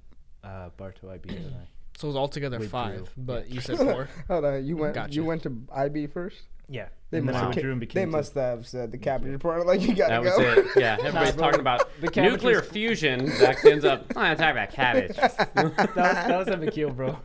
uh, 0.43 0.71
Bartow 0.79 1.11
IB 1.11 1.29
and 1.37 1.55
I. 1.55 1.69
So 1.99 2.07
it 2.07 2.11
was 2.11 2.17
altogether 2.17 2.59
Withdrew. 2.59 2.71
five, 2.71 3.13
but 3.19 3.47
Yeah. 3.49 3.55
you 3.57 3.61
said 3.61 3.77
four. 3.89 4.09
Hold 4.29 4.45
on. 4.47 4.65
You 4.65 4.77
went. 4.79 4.95
Gotcha. 4.95 5.13
You 5.13 5.23
went 5.25 5.43
to 5.43 5.55
IB 5.71 6.07
first. 6.07 6.45
Yeah, 6.67 6.89
They 7.11 7.19
And 7.19 7.27
must, 7.27 7.37
I 7.37 7.41
have, 7.41 7.49
withdrew 7.55 7.73
and 7.73 7.83
they 7.91 8.07
must 8.07 8.33
have 8.35 8.67
said 8.67 8.91
the 8.93 8.97
captain 8.97 9.33
report 9.33 9.67
like 9.67 9.83
you 9.83 9.93
gotta 9.95 10.23
go. 10.23 10.25
That 10.25 10.39
was 10.39 10.55
go. 10.55 10.61
it. 10.63 10.81
Yeah, 10.81 10.97
everybody's 11.03 11.35
talking 11.35 11.61
about 11.61 11.91
The 12.01 12.23
nuclear 12.23 12.63
fusion. 12.63 13.27
Zach 13.27 13.63
ends 13.67 13.85
up. 13.85 14.07
"Oh, 14.17 14.21
I'm 14.21 14.37
talking 14.37 14.53
about 14.53 14.71
cabbage. 14.71 15.17
that, 15.17 15.55
was, 15.57 15.73
that 15.77 16.39
was 16.39 16.49
at 16.49 16.61
McKeel, 16.61 16.95
bro. 16.97 17.19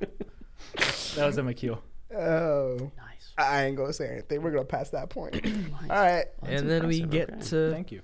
That 1.16 1.26
was 1.28 1.38
at 1.38 1.46
McKeel. 1.46 1.80
Oh, 2.14 2.92
nice. 2.98 3.34
I 3.38 3.66
ain't 3.66 3.76
gonna 3.78 3.94
say 3.94 4.10
anything. 4.10 4.42
We're 4.42 4.52
gonna 4.52 4.66
pass 4.66 4.90
that 4.92 5.10
point. 5.10 5.36
All 5.46 5.88
right. 5.90 6.26
That's 6.42 6.62
and 6.62 6.70
then 6.70 6.88
we 6.88 7.02
get 7.02 7.30
Okay. 7.32 7.42
to 7.42 7.72
Thank 7.72 7.92
you. 7.92 8.02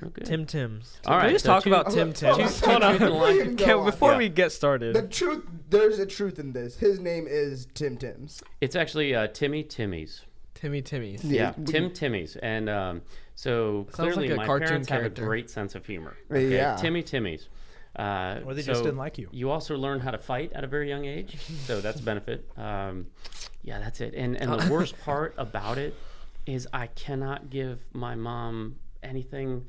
Real 0.00 0.10
good. 0.10 0.26
Tim 0.26 0.44
Tim's. 0.44 0.98
All 1.06 1.12
Can 1.14 1.18
right, 1.20 1.26
we 1.28 1.32
just 1.34 1.44
so 1.46 1.52
talk 1.52 1.64
two- 1.64 1.70
about 1.72 1.90
Tim 1.90 2.12
Hold 2.12 2.24
on, 2.24 2.38
Tim's? 2.38 2.60
hold 2.60 2.82
on. 2.82 2.96
Truth 2.98 3.10
in 3.10 3.14
life. 3.16 3.56
Go 3.56 3.64
Can, 3.64 3.84
before 3.86 4.12
Yeah. 4.12 4.18
we 4.18 4.28
get 4.28 4.52
started, 4.52 4.94
The 4.94 4.98
started, 4.98 5.12
truth, 5.12 5.44
there's 5.70 5.98
a 5.98 6.04
truth 6.06 6.38
in 6.38 6.52
this. 6.52 6.76
His 6.76 7.00
name 7.00 7.26
is 7.26 7.66
Tim 7.72 7.96
Tim's. 7.96 8.42
It's 8.60 8.76
actually 8.76 9.14
uh, 9.14 9.28
Timmy 9.28 9.62
Timmy's. 9.62 10.22
Timmy 10.54 10.82
Timmy's. 10.82 11.24
Yeah, 11.24 11.52
we- 11.56 11.64
Tim 11.64 11.90
Timmy's, 11.92 12.36
and 12.36 12.68
um, 12.68 13.02
so 13.34 13.86
Sounds 13.94 13.94
clearly 14.14 14.28
like 14.28 14.34
a 14.34 14.36
my 14.36 14.46
cartoon 14.46 14.68
parents 14.68 14.88
character. 14.88 15.22
have 15.22 15.24
a 15.24 15.28
great 15.28 15.48
sense 15.48 15.74
of 15.74 15.86
humor. 15.86 16.14
Yeah. 16.30 16.76
Timmy 16.76 17.02
Timmy's. 17.02 17.48
Uh, 17.98 18.40
Or 18.44 18.52
they 18.54 18.62
so 18.62 18.72
just 18.72 18.82
didn't 18.84 18.98
like 18.98 19.16
you. 19.18 19.28
You 19.32 19.50
also 19.50 19.76
learn 19.76 20.00
how 20.00 20.10
to 20.10 20.18
fight 20.18 20.52
at 20.54 20.64
a 20.64 20.66
very 20.66 20.88
young 20.88 21.04
age, 21.06 21.36
so 21.64 21.80
that's 21.80 22.00
a 22.00 22.02
benefit. 22.02 22.46
Um, 22.58 23.06
yeah, 23.62 23.78
that's 23.80 24.00
it. 24.00 24.14
And 24.14 24.36
and 24.36 24.52
the 24.52 24.70
worst 24.70 24.98
part 25.04 25.34
about 25.38 25.78
it 25.78 25.94
is 26.46 26.68
I 26.72 26.86
cannot 26.88 27.50
give 27.50 27.80
my 27.92 28.14
mom 28.14 28.76
anything, 29.02 29.64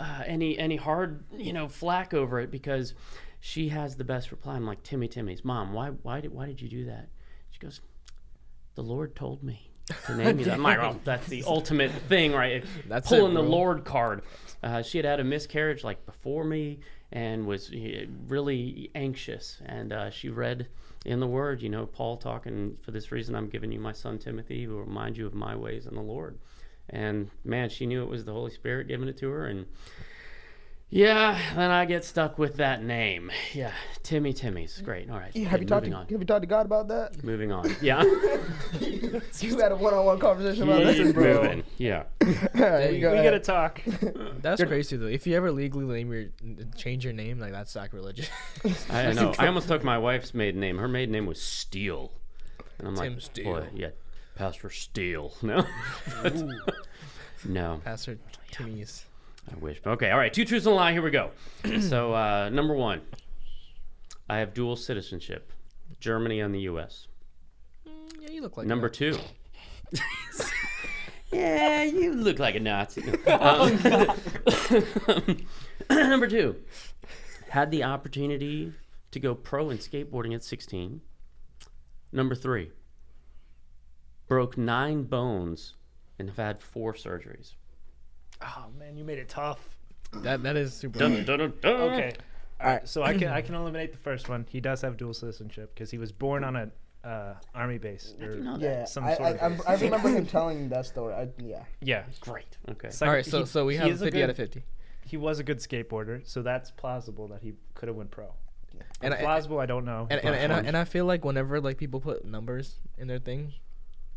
uh, 0.00 0.22
any 0.26 0.58
any 0.58 0.76
hard 0.76 1.24
you 1.36 1.52
know 1.52 1.68
flack 1.68 2.12
over 2.14 2.40
it 2.40 2.50
because 2.50 2.94
she 3.40 3.68
has 3.68 3.96
the 3.96 4.04
best 4.04 4.30
reply. 4.32 4.54
I'm 4.56 4.66
like 4.66 4.82
Timmy 4.82 5.06
Timmy's 5.08 5.44
mom. 5.44 5.72
Why 5.72 5.90
why 5.90 6.20
did 6.22 6.32
why 6.32 6.46
did 6.46 6.60
you 6.60 6.68
do 6.68 6.86
that? 6.86 7.08
She 7.50 7.58
goes, 7.60 7.80
the 8.74 8.82
Lord 8.82 9.14
told 9.14 9.42
me 9.42 9.70
to 10.06 10.16
name 10.16 10.38
you 10.38 10.44
that. 10.46 10.54
I'm 10.54 10.62
like, 10.62 10.78
oh, 10.78 10.98
that's 11.04 11.26
the 11.28 11.44
ultimate 11.46 11.92
thing, 11.92 12.32
right? 12.32 12.64
That's 12.88 13.08
Pulling 13.08 13.32
it, 13.32 13.34
the. 13.34 13.42
Lord 13.42 13.84
card. 13.84 14.22
Uh, 14.62 14.82
she 14.82 14.98
had 14.98 15.04
had 15.04 15.20
a 15.20 15.24
miscarriage 15.24 15.84
like 15.84 16.04
before 16.06 16.44
me 16.44 16.80
and 17.12 17.46
was 17.46 17.70
uh, 17.72 18.06
really 18.28 18.90
anxious. 18.94 19.60
And 19.64 19.92
uh, 19.92 20.10
she 20.10 20.28
read 20.28 20.68
in 21.04 21.20
the 21.20 21.26
Word, 21.26 21.62
you 21.62 21.68
know, 21.68 21.86
Paul 21.86 22.16
talking, 22.16 22.76
for 22.82 22.90
this 22.90 23.12
reason 23.12 23.34
I'm 23.34 23.48
giving 23.48 23.70
you 23.70 23.78
my 23.78 23.92
son 23.92 24.18
Timothy, 24.18 24.64
who 24.64 24.72
will 24.72 24.84
remind 24.84 25.16
you 25.16 25.26
of 25.26 25.34
my 25.34 25.54
ways 25.54 25.86
in 25.86 25.94
the 25.94 26.02
Lord. 26.02 26.38
And 26.90 27.30
man, 27.44 27.68
she 27.68 27.86
knew 27.86 28.02
it 28.02 28.10
was 28.10 28.24
the 28.24 28.32
Holy 28.32 28.50
Spirit 28.50 28.88
giving 28.88 29.08
it 29.08 29.18
to 29.18 29.28
her. 29.30 29.46
And 29.46 29.66
yeah, 30.96 31.38
then 31.54 31.70
I 31.70 31.84
get 31.84 32.04
stuck 32.04 32.38
with 32.38 32.56
that 32.56 32.82
name. 32.82 33.30
Yeah, 33.52 33.72
Timmy 34.02 34.32
Timmy's. 34.32 34.80
Great. 34.82 35.10
All 35.10 35.18
right. 35.18 35.30
Yeah, 35.34 35.44
have 35.44 35.54
okay, 35.54 35.62
you 35.62 35.68
talked 35.68 35.84
to 35.86 35.92
on. 35.92 36.06
Have 36.08 36.20
you 36.20 36.24
talked 36.24 36.40
to 36.40 36.46
God 36.46 36.64
about 36.64 36.88
that? 36.88 37.22
Moving 37.22 37.52
on. 37.52 37.66
Yeah. 37.82 38.02
you 38.80 39.58
had 39.58 39.72
a 39.72 39.76
one-on-one 39.76 40.18
conversation 40.18 40.62
about 40.62 40.82
Keep 40.82 40.96
this, 40.96 41.12
bro. 41.12 41.42
moving. 41.42 41.64
Yeah. 41.76 42.04
All 42.22 42.30
right, 42.54 42.92
We 42.92 43.00
go 43.00 43.14
we 43.14 43.22
gotta 43.22 43.38
talk. 43.38 43.82
That's 44.40 44.64
crazy 44.64 44.96
though. 44.96 45.06
If 45.06 45.26
you 45.26 45.36
ever 45.36 45.52
legally 45.52 45.84
name 45.84 46.10
your 46.10 46.26
change 46.76 47.04
your 47.04 47.12
name, 47.12 47.38
like 47.38 47.52
that's 47.52 47.70
sacrilegious. 47.70 48.30
I 48.88 49.12
know. 49.12 49.34
I 49.38 49.46
almost 49.48 49.68
took 49.68 49.84
my 49.84 49.98
wife's 49.98 50.32
maiden 50.32 50.60
name. 50.60 50.78
Her 50.78 50.88
maiden 50.88 51.12
name 51.12 51.26
was 51.26 51.40
Steele. 51.40 52.12
And 52.78 52.88
I'm 52.88 52.96
Tim 52.96 53.14
like, 53.14 53.22
Steele. 53.22 53.44
boy, 53.44 53.66
yeah, 53.74 53.90
Pastor 54.34 54.70
Steele. 54.70 55.34
No. 55.42 55.66
no, 57.44 57.80
Pastor 57.84 58.18
Timmy's. 58.50 59.04
I 59.50 59.56
wish. 59.58 59.80
Okay, 59.86 60.10
all 60.10 60.18
right. 60.18 60.32
Two 60.32 60.44
truths 60.44 60.66
and 60.66 60.72
a 60.72 60.76
lie. 60.76 60.92
Here 60.92 61.02
we 61.02 61.10
go. 61.10 61.30
so, 61.80 62.12
uh, 62.14 62.48
number 62.48 62.74
one, 62.74 63.00
I 64.28 64.38
have 64.38 64.54
dual 64.54 64.76
citizenship 64.76 65.52
Germany 66.00 66.40
and 66.40 66.54
the 66.54 66.60
U.S. 66.60 67.06
Yeah, 68.20 68.30
you 68.30 68.42
look 68.42 68.56
like 68.56 68.66
number 68.66 68.88
that. 68.88 68.94
two, 68.94 69.18
yeah, 71.32 71.84
you 71.84 72.12
look 72.12 72.38
like 72.38 72.54
a 72.54 72.60
Nazi. 72.60 73.02
Um, 73.26 73.78
number 76.10 76.26
two, 76.26 76.56
had 77.50 77.70
the 77.70 77.84
opportunity 77.84 78.72
to 79.12 79.20
go 79.20 79.34
pro 79.34 79.70
in 79.70 79.78
skateboarding 79.78 80.34
at 80.34 80.42
16. 80.42 81.00
Number 82.12 82.34
three, 82.34 82.70
broke 84.26 84.58
nine 84.58 85.04
bones 85.04 85.74
and 86.18 86.28
have 86.28 86.38
had 86.38 86.62
four 86.62 86.94
surgeries. 86.94 87.54
Oh 88.42 88.66
man, 88.78 88.96
you 88.96 89.04
made 89.04 89.18
it 89.18 89.28
tough. 89.28 89.76
That 90.12 90.42
that 90.42 90.56
is 90.56 90.74
super. 90.74 90.98
Dun, 90.98 91.24
dun, 91.24 91.38
dun, 91.38 91.52
dun. 91.60 91.72
Okay. 91.92 92.14
All 92.60 92.66
right. 92.68 92.88
So 92.88 93.02
I 93.02 93.16
can 93.16 93.28
I 93.28 93.40
can 93.42 93.54
eliminate 93.54 93.92
the 93.92 93.98
first 93.98 94.28
one. 94.28 94.46
He 94.48 94.60
does 94.60 94.80
have 94.82 94.96
dual 94.96 95.14
citizenship 95.14 95.74
because 95.74 95.90
he 95.90 95.98
was 95.98 96.12
born 96.12 96.44
on 96.44 96.56
a 96.56 96.70
uh, 97.06 97.34
army 97.54 97.78
base. 97.78 98.14
Or, 98.20 98.26
didn't 98.28 98.44
know 98.44 98.56
that. 98.56 98.60
Yeah, 98.60 98.84
Some 98.84 99.04
I, 99.04 99.14
sort 99.14 99.28
I, 99.28 99.30
of 99.32 99.42
I, 99.42 99.48
base. 99.48 99.60
I 99.68 99.74
remember 99.84 100.08
him 100.08 100.26
telling 100.26 100.68
that 100.70 100.86
story. 100.86 101.14
I, 101.14 101.28
yeah. 101.38 101.62
yeah. 101.80 102.02
Great. 102.20 102.56
Okay. 102.68 102.90
Second- 102.90 103.08
All 103.08 103.14
right, 103.14 103.24
so 103.24 103.40
he- 103.40 103.46
so 103.46 103.64
we 103.64 103.74
he 103.74 103.78
have 103.80 103.88
is 103.90 104.02
a 104.02 104.06
50 104.06 104.22
out 104.22 104.26
good- 104.26 104.30
of 104.30 104.36
50. 104.36 104.62
He 105.04 105.16
was 105.16 105.38
a 105.38 105.44
good 105.44 105.58
skateboarder, 105.58 106.26
so 106.26 106.42
that's 106.42 106.72
plausible 106.72 107.28
that 107.28 107.42
he 107.42 107.52
could 107.74 107.86
have 107.88 107.94
went 107.96 108.10
pro. 108.10 108.34
And 108.72 108.82
And 109.02 109.14
I- 109.14 109.18
plausible, 109.18 109.60
I 109.60 109.66
don't 109.66 109.84
know. 109.84 110.08
And 110.10 110.20
and, 110.24 110.34
and, 110.34 110.52
I, 110.52 110.58
and 110.60 110.76
I 110.76 110.84
feel 110.84 111.04
like 111.04 111.24
whenever 111.24 111.60
like 111.60 111.78
people 111.78 112.00
put 112.00 112.24
numbers 112.24 112.74
in 112.98 113.06
their 113.06 113.20
thing, 113.20 113.52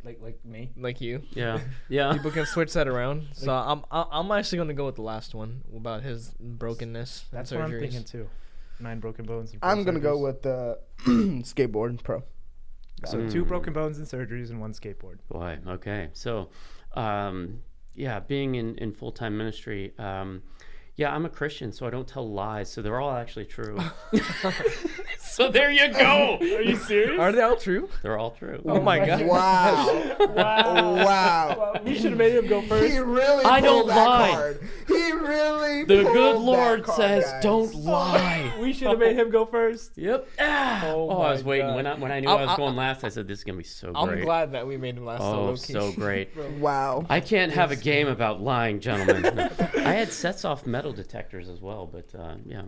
like 0.04 0.20
like 0.22 0.44
me. 0.46 0.72
like 0.78 1.02
you, 1.02 1.22
Yeah. 1.32 1.60
Yeah. 1.90 2.14
people 2.14 2.32
can 2.32 2.46
switch 2.46 2.74
that 2.74 2.88
around. 2.88 3.28
So 3.34 3.54
I'm 3.54 3.84
I- 3.92 4.08
I'm 4.12 4.32
actually 4.32 4.60
gonna 4.60 4.74
go 4.74 4.86
with 4.86 4.96
the 4.96 5.02
last 5.04 5.36
one 5.36 5.62
about 5.76 6.04
his 6.04 6.34
brokenness. 6.40 7.26
That's 7.32 7.52
what 7.52 7.62
I'm 7.62 7.72
thinking 7.80 8.04
too. 8.04 8.30
Nine 8.80 9.00
broken 9.00 9.26
bones. 9.26 9.52
And 9.52 9.60
four 9.62 9.70
I'm 9.70 9.84
gonna 9.84 10.00
go 10.00 10.18
with 10.18 10.42
the 10.44 10.80
skateboard 11.44 12.02
pro. 12.04 12.24
So 13.06 13.30
two 13.30 13.44
Mm. 13.46 13.48
broken 13.48 13.74
bones 13.74 13.98
and 13.98 14.08
surgeries 14.08 14.50
and 14.50 14.60
one 14.60 14.74
skateboard. 14.74 15.20
Boy, 15.30 15.58
okay. 15.68 16.10
So, 16.14 16.50
um, 16.96 17.62
yeah, 17.96 18.20
being 18.20 18.56
in, 18.56 18.76
in 18.78 18.94
full 18.94 19.12
time 19.12 19.38
ministry, 19.38 19.94
um, 19.98 20.42
yeah, 21.00 21.16
I'm 21.16 21.26
a 21.26 21.30
Christian, 21.30 21.72
so 21.72 21.88
I 21.88 21.90
don't 21.92 22.06
tell 22.06 22.30
lies. 22.30 22.70
So 22.70 22.82
they're 22.82 23.00
all 23.00 23.16
actually 23.16 23.46
true. 23.46 23.80
so 25.18 25.50
there 25.50 25.72
you 25.72 25.94
go. 25.94 26.38
Are 26.42 26.62
you 26.62 26.76
serious? 26.76 27.18
Are 27.18 27.32
they 27.32 27.42
all 27.42 27.56
true? 27.56 27.88
They're 28.04 28.18
all 28.18 28.32
true. 28.32 28.62
Oh 28.66 28.82
my 28.82 29.06
god. 29.06 29.26
Wow. 29.26 30.16
wow. 30.36 30.96
wow. 30.96 31.82
we 31.86 31.96
should 31.96 32.10
have 32.12 32.18
made 32.18 32.34
him 32.34 32.48
go 32.48 32.62
first. 32.64 32.92
He 32.92 33.00
really 33.00 33.46
I 33.46 33.62
don't 33.62 33.88
that 33.88 34.08
lie. 34.10 34.32
card. 34.32 34.70
He 34.90 35.12
really 35.14 35.86
The 35.86 36.04
good 36.04 36.36
Lord 36.38 36.84
card, 36.84 36.98
says, 36.98 37.24
guys. 37.24 37.44
"Don't 37.44 37.74
lie." 37.76 38.54
we 38.60 38.74
should 38.74 38.90
have 38.90 39.00
made 39.00 39.16
him 39.16 39.30
go 39.32 39.46
first. 39.46 39.98
Yep. 39.98 40.28
Ah. 40.38 40.84
Oh 40.88 41.10
Oh, 41.12 41.22
I 41.22 41.32
was 41.32 41.46
my 41.46 41.50
waiting 41.50 41.68
God. 41.68 41.76
when 41.78 41.88
I 41.88 41.94
when 41.96 42.12
I 42.12 42.20
knew 42.20 42.28
I'm- 42.30 42.40
I 42.40 42.42
was 42.42 42.50
I- 42.52 42.58
going 42.58 42.76
last. 42.76 43.06
I 43.06 43.10
said 43.10 43.26
this 43.26 43.40
is 43.40 43.46
gonna 43.46 43.58
be 43.58 43.64
so 43.64 43.94
great. 43.94 44.20
I'm 44.20 44.26
glad 44.26 44.52
that 44.52 44.68
we 44.68 44.76
made 44.76 44.98
him 44.98 45.06
last. 45.06 45.22
Oh, 45.22 45.56
so, 45.56 45.74
so 45.74 45.92
great. 45.94 46.36
Wow. 46.60 47.06
I 47.10 47.22
can't 47.22 47.54
have 47.54 47.72
a 47.72 47.78
game 47.78 48.10
about 48.10 48.42
lying, 48.42 48.82
gentlemen. 48.82 49.50
I 49.76 49.94
had 49.94 50.12
sets 50.12 50.44
off 50.44 50.66
metal 50.66 50.89
detectors 50.94 51.50
as 51.50 51.62
well, 51.62 51.86
but 51.86 52.14
uh, 52.18 52.36
yeah, 52.46 52.64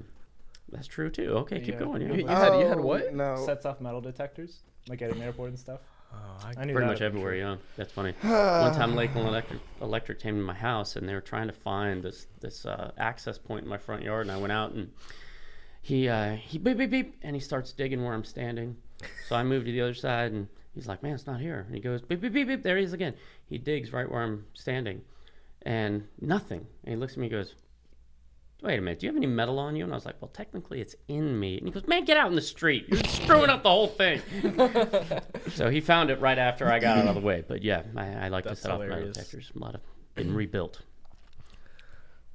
that's 0.72 0.88
true 0.88 1.10
too. 1.10 1.32
Okay, 1.38 1.60
keep 1.60 1.76
Yeah. 1.76 1.80
going. 1.80 2.02
You, 2.02 2.08
Yeah. 2.10 2.16
you 2.16 2.28
had 2.28 2.60
you 2.60 2.66
had 2.66 2.78
Oh, 2.80 2.82
what? 2.82 3.14
No. 3.14 3.36
Sets 3.46 3.66
off 3.66 3.82
metal 3.82 4.02
detectors, 4.02 4.62
like 4.88 5.02
at 5.02 5.12
an 5.12 5.22
airport 5.22 5.50
and 5.50 5.60
stuff. 5.60 5.80
Oh, 6.14 6.18
I, 6.46 6.62
I 6.62 6.66
knew 6.66 6.74
Pretty 6.74 6.88
that, 6.88 6.92
much 6.92 7.02
everywhere, 7.02 7.36
sure. 7.36 7.52
yeah. 7.52 7.56
That's 7.78 7.94
funny. 7.94 8.12
One 8.22 8.74
time, 8.76 8.96
Lakeland 8.98 9.30
Electric, 9.30 9.62
Electric 9.80 10.20
came 10.20 10.36
to 10.36 10.44
my 10.44 10.54
house, 10.54 10.98
and 10.98 11.08
they 11.08 11.14
were 11.14 11.22
trying 11.22 11.48
to 11.48 11.54
find 11.54 12.04
this 12.04 12.28
this 12.42 12.66
uh, 12.66 12.92
access 12.98 13.38
point 13.38 13.64
in 13.64 13.70
my 13.70 13.78
front 13.78 14.04
yard. 14.04 14.24
And 14.28 14.32
I 14.34 14.38
went 14.38 14.52
out, 14.52 14.74
and 14.74 14.92
he 15.82 16.10
uh, 16.10 16.36
he 16.36 16.58
beep 16.58 16.78
beep 16.78 16.90
beep, 16.92 17.16
and 17.22 17.34
he 17.34 17.40
starts 17.40 17.72
digging 17.72 18.04
where 18.04 18.14
I'm 18.14 18.26
standing. 18.26 18.76
So 19.30 19.38
I 19.38 19.44
moved 19.44 19.68
to 19.68 19.72
the 19.72 19.80
other 19.80 19.94
side, 19.94 20.34
and 20.34 20.50
he's 20.76 20.86
like, 20.86 21.02
"Man, 21.02 21.14
it's 21.14 21.28
not 21.28 21.40
here." 21.40 21.64
And 21.66 21.74
he 21.74 21.80
goes 21.80 22.02
beep 22.02 22.20
beep 22.20 22.34
beep 22.34 22.48
beep. 22.50 22.62
There 22.62 22.76
he 22.76 22.84
is 22.84 22.92
again. 22.92 23.14
He 23.46 23.58
digs 23.58 23.94
right 23.94 24.12
where 24.12 24.22
I'm 24.22 24.46
standing, 24.54 25.04
and 25.62 26.06
nothing. 26.20 26.68
And 26.84 26.94
he 26.96 27.00
looks 27.00 27.14
at 27.14 27.20
me, 27.20 27.28
and 27.28 27.32
goes. 27.32 27.56
Wait 28.62 28.78
a 28.78 28.82
minute, 28.82 29.00
do 29.00 29.08
you 29.08 29.10
have 29.12 29.18
any 29.18 29.26
metal 29.26 29.58
on 29.58 29.76
you? 29.76 29.84
And 29.84 29.92
I 29.92 29.96
was 29.96 30.06
like, 30.06 30.22
well, 30.22 30.30
technically 30.30 30.82
it's 30.82 30.96
in 31.08 31.40
me. 31.40 31.58
And 31.58 31.68
he 31.68 31.72
goes, 31.72 31.88
man, 31.88 32.06
get 32.06 32.16
out 32.16 32.28
in 32.30 32.36
the 32.36 32.42
street. 32.42 32.86
You're 32.90 33.04
screwing 33.06 33.50
up 33.50 33.64
the 33.64 33.70
whole 33.70 33.88
thing. 33.88 34.22
So 35.56 35.70
he 35.70 35.82
found 35.82 36.10
it 36.12 36.22
right 36.22 36.38
after 36.38 36.72
I 36.72 36.80
got 36.80 36.98
out 36.98 37.08
of 37.08 37.16
the 37.16 37.22
way. 37.22 37.44
But 37.46 37.62
yeah, 37.64 37.84
I, 37.98 38.26
I 38.26 38.28
like 38.30 38.46
That's 38.46 38.62
to 38.62 38.68
set 38.68 38.72
off 38.72 38.80
metal 38.82 39.08
detectors. 39.08 39.52
A 39.56 39.60
lot 39.60 39.76
of 39.76 39.82
been 40.16 40.34
rebuilt. 40.34 40.82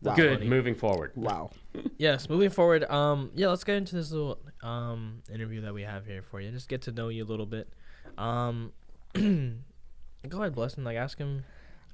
Wow. 0.02 0.14
Good. 0.14 0.38
funny. 0.38 0.48
Moving 0.50 0.74
forward. 0.74 1.12
Wow. 1.14 1.50
yes, 1.98 2.28
moving 2.28 2.50
forward. 2.50 2.84
Um, 2.90 3.30
yeah, 3.34 3.48
let's 3.48 3.64
get 3.64 3.76
into 3.76 3.96
this 3.96 4.10
little 4.10 4.38
um 4.62 5.22
interview 5.32 5.62
that 5.62 5.72
we 5.72 5.82
have 5.82 6.06
here 6.06 6.22
for 6.22 6.40
you. 6.40 6.50
Just 6.50 6.68
get 6.68 6.82
to 6.82 6.92
know 6.92 7.08
you 7.08 7.24
a 7.24 7.26
little 7.26 7.46
bit. 7.46 7.72
Um, 8.18 8.72
go 9.14 10.40
ahead, 10.40 10.54
bless 10.54 10.74
him. 10.76 10.84
Like, 10.84 10.96
ask 10.96 11.18
him, 11.18 11.44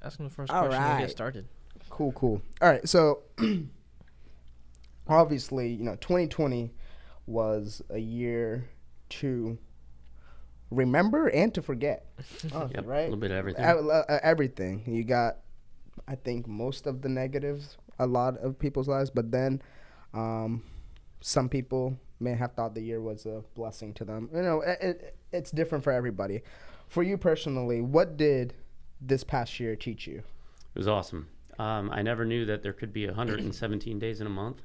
ask 0.03 0.19
him 0.19 0.25
the 0.27 0.33
first 0.33 0.51
All 0.51 0.63
question. 0.63 0.81
and 0.81 0.93
right. 0.93 1.01
Get 1.01 1.11
started. 1.11 1.47
Cool, 1.89 2.11
cool. 2.13 2.41
All 2.61 2.69
right, 2.69 2.87
so 2.87 3.21
obviously, 5.07 5.69
you 5.69 5.83
know, 5.83 5.95
2020 5.95 6.71
was 7.25 7.81
a 7.89 7.99
year 7.99 8.69
to 9.09 9.57
remember 10.71 11.27
and 11.27 11.53
to 11.53 11.61
forget. 11.61 12.05
honestly, 12.53 12.75
Yep. 12.75 12.85
A 12.85 12.87
little 12.87 13.17
bit 13.17 13.31
of 13.31 13.37
everything. 13.37 13.65
Uh, 13.65 14.03
uh, 14.09 14.19
everything. 14.23 14.83
You 14.85 15.03
got, 15.03 15.37
I 16.07 16.15
think, 16.15 16.47
most 16.47 16.87
of 16.87 17.01
the 17.01 17.09
negatives, 17.09 17.77
a 17.99 18.07
lot 18.07 18.37
of 18.37 18.57
people's 18.57 18.87
lives, 18.87 19.09
but 19.09 19.31
then 19.31 19.61
um, 20.13 20.63
some 21.21 21.49
people 21.49 21.97
may 22.19 22.33
have 22.35 22.53
thought 22.53 22.73
the 22.73 22.81
year 22.81 23.01
was 23.01 23.25
a 23.25 23.43
blessing 23.55 23.93
to 23.95 24.05
them. 24.05 24.29
You 24.33 24.41
know, 24.41 24.61
it, 24.61 24.77
it, 24.81 25.17
it's 25.31 25.51
different 25.51 25.83
for 25.83 25.91
everybody. 25.91 26.41
For 26.87 27.03
you 27.03 27.17
personally, 27.17 27.81
what 27.81 28.17
did 28.17 28.53
this 29.01 29.23
past 29.23 29.59
year 29.59 29.75
teach 29.75 30.07
you? 30.07 30.19
It 30.19 30.79
was 30.79 30.87
awesome. 30.87 31.27
Um, 31.59 31.91
I 31.91 32.01
never 32.01 32.25
knew 32.25 32.45
that 32.45 32.63
there 32.63 32.73
could 32.73 32.93
be 32.93 33.05
117 33.05 33.99
days 33.99 34.21
in 34.21 34.27
a 34.27 34.29
month. 34.29 34.61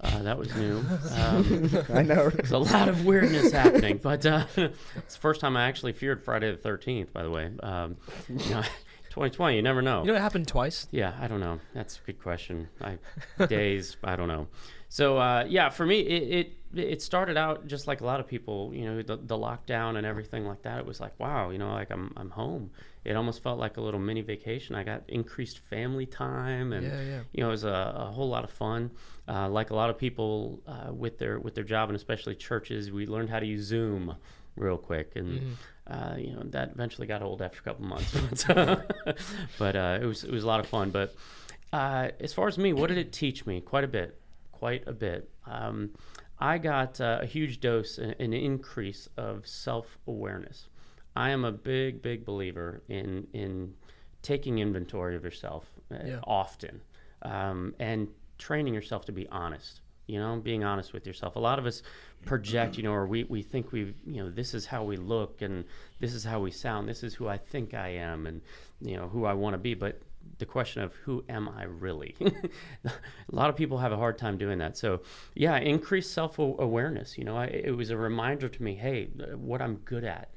Uh, 0.00 0.22
that 0.22 0.38
was 0.38 0.54
new. 0.54 0.78
Um, 1.18 1.70
I 1.92 2.02
know. 2.02 2.30
there's 2.30 2.52
a 2.52 2.58
lot 2.58 2.88
of 2.88 3.04
weirdness 3.04 3.50
happening, 3.52 3.98
but 4.00 4.24
uh, 4.24 4.46
it's 4.56 5.14
the 5.14 5.20
first 5.20 5.40
time 5.40 5.56
I 5.56 5.64
actually 5.66 5.92
feared 5.92 6.22
Friday 6.22 6.50
the 6.50 6.56
13th. 6.56 7.12
By 7.12 7.22
the 7.24 7.30
way, 7.30 7.50
um, 7.62 7.96
you 8.28 8.36
know, 8.50 8.62
2020, 9.10 9.56
you 9.56 9.62
never 9.62 9.82
know. 9.82 10.02
You 10.02 10.08
know, 10.08 10.14
it 10.14 10.20
happened 10.20 10.46
twice. 10.46 10.86
Yeah, 10.92 11.14
I 11.20 11.26
don't 11.26 11.40
know. 11.40 11.58
That's 11.74 11.98
a 11.98 12.06
good 12.06 12.22
question. 12.22 12.68
I 12.80 12.98
days, 13.46 13.96
I 14.04 14.14
don't 14.16 14.28
know. 14.28 14.46
So 14.88 15.18
uh, 15.18 15.44
yeah, 15.48 15.70
for 15.70 15.84
me, 15.84 16.00
it, 16.00 16.22
it 16.46 16.52
it 16.74 17.00
started 17.02 17.36
out 17.36 17.66
just 17.66 17.86
like 17.86 18.00
a 18.00 18.04
lot 18.04 18.20
of 18.20 18.26
people. 18.26 18.72
You 18.74 18.84
know, 18.86 19.02
the, 19.02 19.16
the 19.16 19.36
lockdown 19.36 19.96
and 19.96 20.06
everything 20.06 20.46
like 20.46 20.62
that. 20.62 20.78
It 20.78 20.86
was 20.86 21.00
like, 21.00 21.18
wow, 21.18 21.50
you 21.50 21.58
know, 21.58 21.70
like 21.72 21.90
I'm 21.90 22.12
I'm 22.16 22.30
home. 22.30 22.70
It 23.04 23.16
almost 23.16 23.42
felt 23.42 23.58
like 23.58 23.78
a 23.78 23.80
little 23.80 24.00
mini 24.00 24.20
vacation. 24.20 24.74
I 24.74 24.82
got 24.82 25.02
increased 25.08 25.60
family 25.60 26.04
time, 26.06 26.72
and 26.72 26.86
Yeah, 26.86 27.00
yeah. 27.00 27.20
you 27.32 27.42
know, 27.42 27.48
it 27.48 27.52
was 27.52 27.64
a, 27.64 27.94
a 27.96 28.04
whole 28.12 28.28
lot 28.28 28.44
of 28.44 28.50
fun. 28.50 28.90
Uh, 29.26 29.48
like 29.48 29.70
a 29.70 29.74
lot 29.74 29.88
of 29.90 29.96
people 29.98 30.60
uh, 30.66 30.92
with 30.92 31.18
their 31.18 31.38
with 31.38 31.54
their 31.54 31.64
job 31.64 31.88
and 31.88 31.96
especially 31.96 32.34
churches, 32.34 32.90
we 32.92 33.06
learned 33.06 33.30
how 33.30 33.38
to 33.40 33.46
use 33.46 33.64
Zoom 33.64 34.14
real 34.56 34.76
quick, 34.78 35.12
and 35.16 35.28
Mm-hmm. 35.40 35.92
uh, 35.92 36.16
you 36.16 36.32
know 36.34 36.42
that 36.46 36.70
eventually 36.72 37.06
got 37.06 37.22
old 37.22 37.40
after 37.40 37.60
a 37.60 37.62
couple 37.62 37.86
months. 37.86 38.44
but 38.46 39.16
but 39.58 39.76
uh, 39.76 39.98
it 40.02 40.04
was 40.04 40.24
it 40.24 40.30
was 40.30 40.44
a 40.44 40.46
lot 40.46 40.60
of 40.60 40.66
fun. 40.66 40.90
But 40.90 41.14
uh, 41.72 42.08
as 42.20 42.32
far 42.34 42.48
as 42.48 42.58
me, 42.58 42.72
what 42.74 42.88
did 42.88 42.98
it 42.98 43.12
teach 43.12 43.46
me? 43.46 43.60
Quite 43.60 43.84
a 43.84 43.88
bit, 43.88 44.20
quite 44.52 44.82
a 44.86 44.92
bit. 44.92 45.30
Um, 45.46 45.90
I 46.40 46.58
got 46.58 47.00
uh, 47.00 47.18
a 47.22 47.26
huge 47.26 47.60
dose, 47.60 47.98
an 47.98 48.32
increase 48.32 49.08
of 49.16 49.46
self 49.46 49.98
awareness. 50.06 50.68
I 51.16 51.30
am 51.30 51.44
a 51.44 51.52
big, 51.52 52.00
big 52.02 52.24
believer 52.24 52.82
in 52.88 53.26
in 53.32 53.74
taking 54.22 54.58
inventory 54.58 55.16
of 55.16 55.24
yourself 55.24 55.64
uh, 55.92 55.96
Yeah. 56.04 56.20
often 56.24 56.80
um, 57.22 57.74
and 57.78 58.08
training 58.36 58.74
yourself 58.74 59.04
to 59.06 59.12
be 59.12 59.28
honest. 59.28 59.80
You 60.06 60.18
know, 60.18 60.36
being 60.42 60.64
honest 60.64 60.94
with 60.94 61.06
yourself. 61.06 61.36
A 61.36 61.38
lot 61.38 61.58
of 61.58 61.66
us 61.66 61.82
project, 62.24 62.78
you 62.78 62.82
know, 62.82 62.92
or 62.92 63.06
we, 63.06 63.24
we 63.24 63.42
think 63.42 63.72
we, 63.72 63.94
you 64.06 64.22
know, 64.22 64.30
this 64.30 64.54
is 64.54 64.64
how 64.64 64.82
we 64.82 64.96
look 64.96 65.42
and 65.42 65.64
this 66.00 66.14
is 66.14 66.24
how 66.24 66.40
we 66.40 66.50
sound. 66.50 66.88
This 66.88 67.02
is 67.02 67.12
who 67.14 67.28
I 67.28 67.36
think 67.36 67.74
I 67.74 67.88
am 67.88 68.26
and, 68.26 68.40
you 68.80 68.96
know, 68.96 69.06
who 69.08 69.26
I 69.26 69.34
want 69.34 69.52
to 69.52 69.58
be. 69.58 69.74
But 69.74 70.00
the 70.38 70.46
question 70.46 70.82
of 70.82 70.94
who 70.94 71.24
am 71.28 71.48
I 71.48 71.64
really? 71.64 72.14
a 72.20 72.90
lot 73.30 73.50
of 73.50 73.56
people 73.56 73.78
have 73.78 73.92
a 73.92 73.96
hard 73.96 74.18
time 74.18 74.38
doing 74.38 74.58
that. 74.58 74.76
So, 74.76 75.02
yeah, 75.34 75.58
increased 75.58 76.12
self 76.12 76.38
awareness. 76.38 77.18
You 77.18 77.24
know, 77.24 77.36
I, 77.36 77.46
it 77.46 77.76
was 77.76 77.90
a 77.90 77.96
reminder 77.96 78.48
to 78.48 78.62
me 78.62 78.74
hey, 78.74 79.08
what 79.34 79.60
I'm 79.60 79.76
good 79.76 80.04
at 80.04 80.30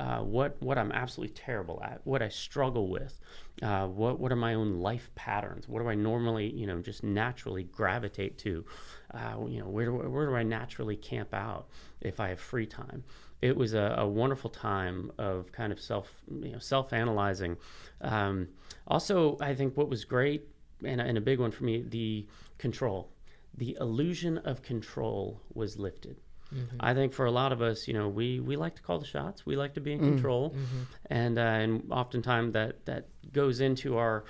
uh, 0.00 0.18
what 0.18 0.60
what 0.62 0.78
I'm 0.78 0.92
absolutely 0.92 1.34
terrible 1.34 1.82
at, 1.82 2.00
what 2.04 2.22
I 2.22 2.28
struggle 2.28 2.88
with, 2.88 3.20
uh, 3.62 3.86
what 3.86 4.20
what 4.20 4.30
are 4.30 4.36
my 4.36 4.54
own 4.54 4.78
life 4.78 5.10
patterns, 5.16 5.68
what 5.68 5.82
do 5.82 5.88
I 5.88 5.94
normally 5.96 6.50
you 6.50 6.66
know 6.66 6.80
just 6.80 7.02
naturally 7.02 7.64
gravitate 7.64 8.38
to, 8.38 8.64
uh, 9.12 9.44
you 9.48 9.58
know 9.60 9.68
where 9.68 9.86
do 9.86 9.94
where 9.94 10.26
do 10.26 10.36
I 10.36 10.44
naturally 10.44 10.96
camp 10.96 11.34
out 11.34 11.66
if 12.00 12.20
I 12.20 12.28
have 12.28 12.40
free 12.40 12.66
time. 12.66 13.02
It 13.42 13.56
was 13.56 13.74
a, 13.74 13.96
a 13.98 14.06
wonderful 14.06 14.50
time 14.50 15.10
of 15.18 15.50
kind 15.50 15.72
of 15.72 15.80
self 15.80 16.12
you 16.30 16.52
know 16.52 16.58
self 16.58 16.92
analyzing. 16.92 17.56
Um, 18.00 18.48
also, 18.88 19.36
I 19.40 19.54
think 19.54 19.76
what 19.76 19.88
was 19.88 20.04
great 20.04 20.48
and, 20.84 21.00
and 21.00 21.16
a 21.18 21.20
big 21.20 21.38
one 21.38 21.50
for 21.50 21.64
me 21.64 21.84
the 21.86 22.26
control, 22.58 23.10
the 23.56 23.76
illusion 23.80 24.38
of 24.38 24.62
control 24.62 25.40
was 25.54 25.78
lifted. 25.78 26.16
Mm-hmm. 26.54 26.76
I 26.80 26.94
think 26.94 27.12
for 27.12 27.26
a 27.26 27.30
lot 27.30 27.52
of 27.52 27.60
us, 27.60 27.86
you 27.86 27.94
know, 27.94 28.08
we, 28.08 28.40
we 28.40 28.56
like 28.56 28.74
to 28.76 28.82
call 28.82 28.98
the 28.98 29.06
shots. 29.06 29.44
We 29.44 29.56
like 29.56 29.74
to 29.74 29.80
be 29.82 29.92
in 29.92 30.00
mm. 30.00 30.14
control, 30.14 30.50
mm-hmm. 30.50 30.82
and 31.10 31.38
uh, 31.38 31.42
and 31.42 31.92
oftentimes 31.92 32.54
that 32.54 32.86
that 32.86 33.08
goes 33.32 33.60
into 33.60 33.98
our 33.98 34.24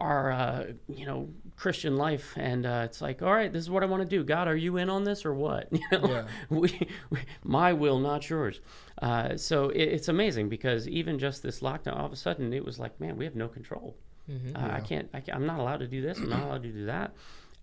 our 0.00 0.32
uh, 0.32 0.64
you 0.88 1.06
know 1.06 1.28
Christian 1.56 1.96
life, 1.96 2.32
and 2.36 2.66
uh, 2.66 2.82
it's 2.84 3.00
like, 3.00 3.22
all 3.22 3.32
right, 3.32 3.52
this 3.52 3.62
is 3.62 3.70
what 3.70 3.82
I 3.82 3.86
want 3.86 4.02
to 4.02 4.08
do. 4.08 4.24
God, 4.24 4.48
are 4.48 4.56
you 4.56 4.76
in 4.76 4.90
on 4.90 5.04
this 5.04 5.24
or 5.24 5.34
what? 5.34 5.68
You 5.72 5.80
know, 5.92 6.08
Yeah. 6.08 6.26
we, 6.50 6.88
we 7.10 7.18
my 7.42 7.72
will, 7.72 7.98
not 7.98 8.28
yours. 8.28 8.60
Uh, 9.00 9.36
so 9.36 9.68
it, 9.70 9.82
it's 9.82 10.08
amazing 10.08 10.48
because 10.48 10.88
even 10.88 11.18
just 11.18 11.42
this 11.42 11.60
lockdown, 11.60 11.96
all 11.98 12.06
of 12.06 12.12
a 12.12 12.16
sudden, 12.16 12.52
it 12.52 12.64
was 12.64 12.78
like, 12.78 12.98
man, 13.00 13.16
we 13.16 13.24
have 13.24 13.36
no 13.36 13.48
control. 13.48 13.96
Mm-hmm. 14.30 14.56
Uh, 14.56 14.76
I 14.76 14.80
can't, 14.80 15.08
I 15.14 15.20
can't. 15.20 15.36
I'm 15.36 15.46
not 15.46 15.58
allowed 15.58 15.80
to 15.80 15.86
do 15.86 16.00
this. 16.00 16.18
I'm 16.18 16.30
not 16.30 16.42
allowed 16.42 16.62
to 16.62 16.72
do 16.72 16.86
that. 16.86 17.14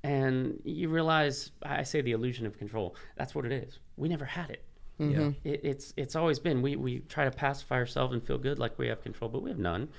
And 0.03 0.59
you 0.63 0.89
realize, 0.89 1.51
I 1.63 1.83
say 1.83 2.01
the 2.01 2.11
illusion 2.11 2.45
of 2.45 2.57
control. 2.57 2.95
That's 3.17 3.35
what 3.35 3.45
it 3.45 3.51
is. 3.51 3.79
We 3.97 4.09
never 4.09 4.25
had 4.25 4.49
it. 4.49 4.63
Yeah. 4.99 5.31
it 5.43 5.61
it's 5.63 5.93
it's 5.97 6.15
always 6.15 6.37
been. 6.39 6.61
We 6.61 6.75
we 6.75 6.99
try 6.99 7.25
to 7.25 7.31
pacify 7.31 7.75
ourselves 7.75 8.13
and 8.13 8.25
feel 8.25 8.37
good 8.37 8.59
like 8.59 8.77
we 8.77 8.87
have 8.87 9.01
control, 9.01 9.29
but 9.29 9.41
we 9.41 9.49
have 9.49 9.59
none. 9.59 9.89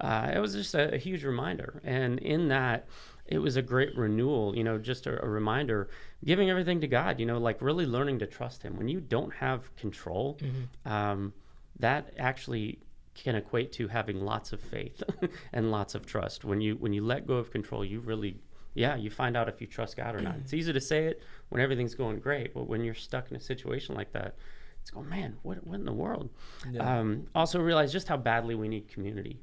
Uh, 0.00 0.32
it 0.34 0.38
was 0.38 0.54
just 0.54 0.74
a, 0.74 0.94
a 0.94 0.98
huge 0.98 1.24
reminder, 1.24 1.80
and 1.84 2.18
in 2.20 2.48
that, 2.48 2.86
it 3.26 3.38
was 3.38 3.56
a 3.56 3.62
great 3.62 3.96
renewal. 3.96 4.56
You 4.56 4.64
know, 4.64 4.78
just 4.78 5.06
a, 5.06 5.22
a 5.22 5.28
reminder, 5.28 5.88
giving 6.24 6.50
everything 6.50 6.80
to 6.80 6.88
God. 6.88 7.20
You 7.20 7.26
know, 7.26 7.38
like 7.38 7.60
really 7.60 7.86
learning 7.86 8.18
to 8.20 8.26
trust 8.26 8.62
Him. 8.62 8.76
When 8.76 8.88
you 8.88 9.00
don't 9.00 9.32
have 9.34 9.74
control, 9.76 10.38
um, 10.84 11.32
that 11.78 12.12
actually 12.18 12.78
can 13.14 13.34
equate 13.34 13.72
to 13.72 13.88
having 13.88 14.20
lots 14.20 14.52
of 14.52 14.60
faith 14.60 15.02
and 15.52 15.70
lots 15.70 15.94
of 15.94 16.06
trust. 16.06 16.44
When 16.44 16.60
you 16.60 16.76
when 16.76 16.92
you 16.92 17.04
let 17.04 17.26
go 17.26 17.34
of 17.34 17.50
control, 17.50 17.84
you 17.84 18.00
really 18.00 18.36
yeah, 18.74 18.96
you 18.96 19.10
find 19.10 19.36
out 19.36 19.48
if 19.48 19.60
you 19.60 19.66
trust 19.66 19.96
God 19.96 20.14
or 20.14 20.20
not. 20.20 20.36
It's 20.36 20.54
easy 20.54 20.72
to 20.72 20.80
say 20.80 21.06
it 21.06 21.22
when 21.48 21.60
everything's 21.60 21.94
going 21.94 22.20
great, 22.20 22.54
but 22.54 22.68
when 22.68 22.84
you're 22.84 22.94
stuck 22.94 23.30
in 23.30 23.36
a 23.36 23.40
situation 23.40 23.94
like 23.94 24.12
that, 24.12 24.36
it's 24.80 24.90
going, 24.90 25.08
man, 25.08 25.36
what 25.42 25.66
what 25.66 25.74
in 25.74 25.84
the 25.84 25.92
world? 25.92 26.30
Yeah. 26.70 27.00
Um, 27.00 27.26
also 27.34 27.60
realize 27.60 27.92
just 27.92 28.08
how 28.08 28.16
badly 28.16 28.54
we 28.54 28.68
need 28.68 28.88
community. 28.88 29.40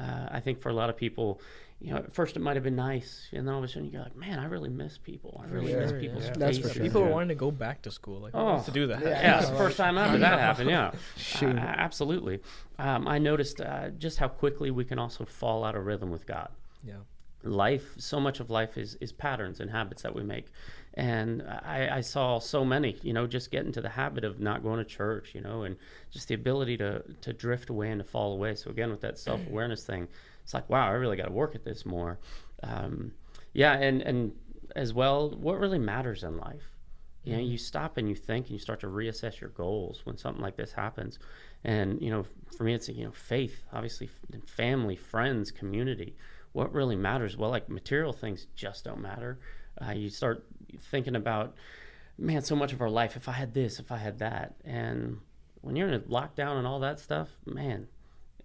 Uh, 0.00 0.28
I 0.30 0.40
think 0.40 0.60
for 0.62 0.70
a 0.70 0.72
lot 0.72 0.88
of 0.90 0.96
people, 0.96 1.40
you 1.80 1.90
know, 1.90 1.96
at 1.98 2.14
first 2.14 2.36
it 2.36 2.40
might 2.40 2.56
have 2.56 2.64
been 2.64 2.76
nice, 2.76 3.28
and 3.32 3.46
then 3.46 3.52
all 3.54 3.58
of 3.62 3.64
a 3.64 3.68
sudden 3.68 3.90
you're 3.90 4.02
like, 4.02 4.16
man, 4.16 4.38
I 4.38 4.46
really 4.46 4.68
miss 4.70 4.98
people. 4.98 5.40
I 5.44 5.50
really 5.50 5.74
miss 5.74 5.90
sure, 5.90 6.00
people's 6.00 6.24
yeah. 6.24 6.32
That's 6.36 6.56
for 6.58 6.62
faces. 6.64 6.72
sure. 6.74 6.82
People 6.82 7.00
were 7.02 7.08
Yeah. 7.08 7.14
wanting 7.14 7.28
to 7.30 7.34
go 7.46 7.50
back 7.50 7.82
to 7.82 7.90
school. 7.90 8.20
Like, 8.20 8.34
Oh, 8.34 8.56
oh, 8.58 8.62
to 8.62 8.70
do 8.70 8.86
that. 8.88 9.00
yeah. 9.02 9.08
Yeah, 9.08 9.38
it's 9.40 9.50
the 9.50 9.56
first 9.64 9.76
time 9.76 9.96
ever 9.98 10.18
that 10.18 10.38
happened. 10.38 10.70
Yeah, 10.70 10.92
Uh, 11.42 11.46
absolutely. 11.86 12.40
Um, 12.78 13.06
I 13.08 13.18
noticed 13.18 13.60
uh, 13.60 13.90
just 13.90 14.18
how 14.18 14.28
quickly 14.28 14.70
we 14.70 14.84
can 14.84 14.98
also 14.98 15.24
fall 15.24 15.64
out 15.64 15.74
of 15.74 15.84
rhythm 15.86 16.10
with 16.10 16.26
God. 16.26 16.48
Yeah. 16.84 16.94
Life, 17.42 17.94
so 17.96 18.20
much 18.20 18.40
of 18.40 18.50
life 18.50 18.76
is 18.76 18.96
is 19.00 19.12
patterns 19.12 19.60
and 19.60 19.70
habits 19.70 20.02
that 20.02 20.14
we 20.14 20.22
make, 20.22 20.46
and 20.94 21.42
I, 21.42 21.88
I 21.96 22.00
saw 22.00 22.38
so 22.38 22.64
many. 22.64 22.96
You 23.02 23.12
know, 23.12 23.26
just 23.26 23.50
get 23.50 23.64
into 23.64 23.80
the 23.80 23.88
habit 23.88 24.24
of 24.24 24.40
not 24.40 24.62
going 24.62 24.78
to 24.78 24.84
church. 24.84 25.34
You 25.34 25.40
know, 25.40 25.62
and 25.62 25.76
just 26.10 26.28
the 26.28 26.34
ability 26.34 26.76
to 26.78 27.02
to 27.20 27.32
drift 27.32 27.70
away 27.70 27.90
and 27.90 28.00
to 28.00 28.04
fall 28.04 28.32
away. 28.32 28.54
So 28.54 28.70
again, 28.70 28.90
with 28.90 29.00
that 29.02 29.18
self 29.18 29.40
awareness 29.46 29.84
thing, 29.84 30.08
it's 30.42 30.54
like, 30.54 30.68
wow, 30.68 30.86
I 30.86 30.92
really 30.92 31.16
got 31.16 31.26
to 31.26 31.32
work 31.32 31.54
at 31.54 31.64
this 31.64 31.86
more. 31.86 32.18
Um, 32.62 33.12
yeah, 33.52 33.74
and 33.74 34.02
and 34.02 34.32
as 34.76 34.92
well, 34.94 35.30
what 35.30 35.58
really 35.58 35.78
matters 35.78 36.22
in 36.22 36.36
life 36.36 36.70
you 37.24 37.34
know 37.34 37.42
you 37.42 37.58
stop 37.58 37.96
and 37.96 38.08
you 38.08 38.14
think 38.14 38.46
and 38.46 38.52
you 38.52 38.58
start 38.58 38.80
to 38.80 38.86
reassess 38.86 39.40
your 39.40 39.50
goals 39.50 40.00
when 40.04 40.16
something 40.16 40.42
like 40.42 40.56
this 40.56 40.72
happens 40.72 41.18
and 41.64 42.00
you 42.00 42.10
know 42.10 42.24
for 42.56 42.64
me 42.64 42.74
it's 42.74 42.88
you 42.88 43.04
know 43.04 43.12
faith 43.12 43.62
obviously 43.72 44.08
family 44.46 44.96
friends 44.96 45.50
community 45.50 46.16
what 46.52 46.72
really 46.72 46.96
matters 46.96 47.36
well 47.36 47.50
like 47.50 47.68
material 47.68 48.12
things 48.12 48.46
just 48.54 48.84
don't 48.84 49.00
matter 49.00 49.38
uh, 49.86 49.92
you 49.92 50.08
start 50.08 50.44
thinking 50.78 51.16
about 51.16 51.54
man 52.18 52.42
so 52.42 52.54
much 52.54 52.72
of 52.72 52.80
our 52.80 52.90
life 52.90 53.16
if 53.16 53.28
i 53.28 53.32
had 53.32 53.54
this 53.54 53.78
if 53.78 53.90
i 53.90 53.96
had 53.96 54.18
that 54.18 54.54
and 54.64 55.18
when 55.62 55.76
you're 55.76 55.88
in 55.88 55.94
a 55.94 56.00
lockdown 56.00 56.58
and 56.58 56.66
all 56.66 56.80
that 56.80 57.00
stuff 57.00 57.28
man 57.46 57.86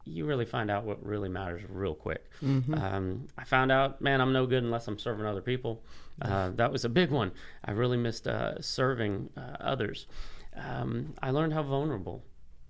you 0.05 0.25
really 0.25 0.45
find 0.45 0.69
out 0.69 0.85
what 0.85 1.03
really 1.03 1.29
matters 1.29 1.63
real 1.67 1.95
quick. 1.95 2.29
Um, 2.75 3.27
I 3.37 3.43
found 3.43 3.71
out, 3.71 4.01
man, 4.01 4.21
I'm 4.21 4.31
no 4.33 4.45
good 4.45 4.63
unless 4.63 4.87
I'm 4.87 4.99
serving 4.99 5.25
other 5.25 5.41
people. 5.41 5.83
Uh, 6.21 6.51
that 6.51 6.71
was 6.71 6.85
a 6.85 6.89
big 6.89 7.09
one. 7.09 7.31
I 7.65 7.71
really 7.71 7.97
missed 7.97 8.27
uh, 8.27 8.61
serving 8.61 9.29
uh, 9.35 9.57
others. 9.59 10.05
Um, 10.55 11.15
I 11.21 11.31
learned 11.31 11.53
how 11.53 11.63
vulnerable 11.63 12.23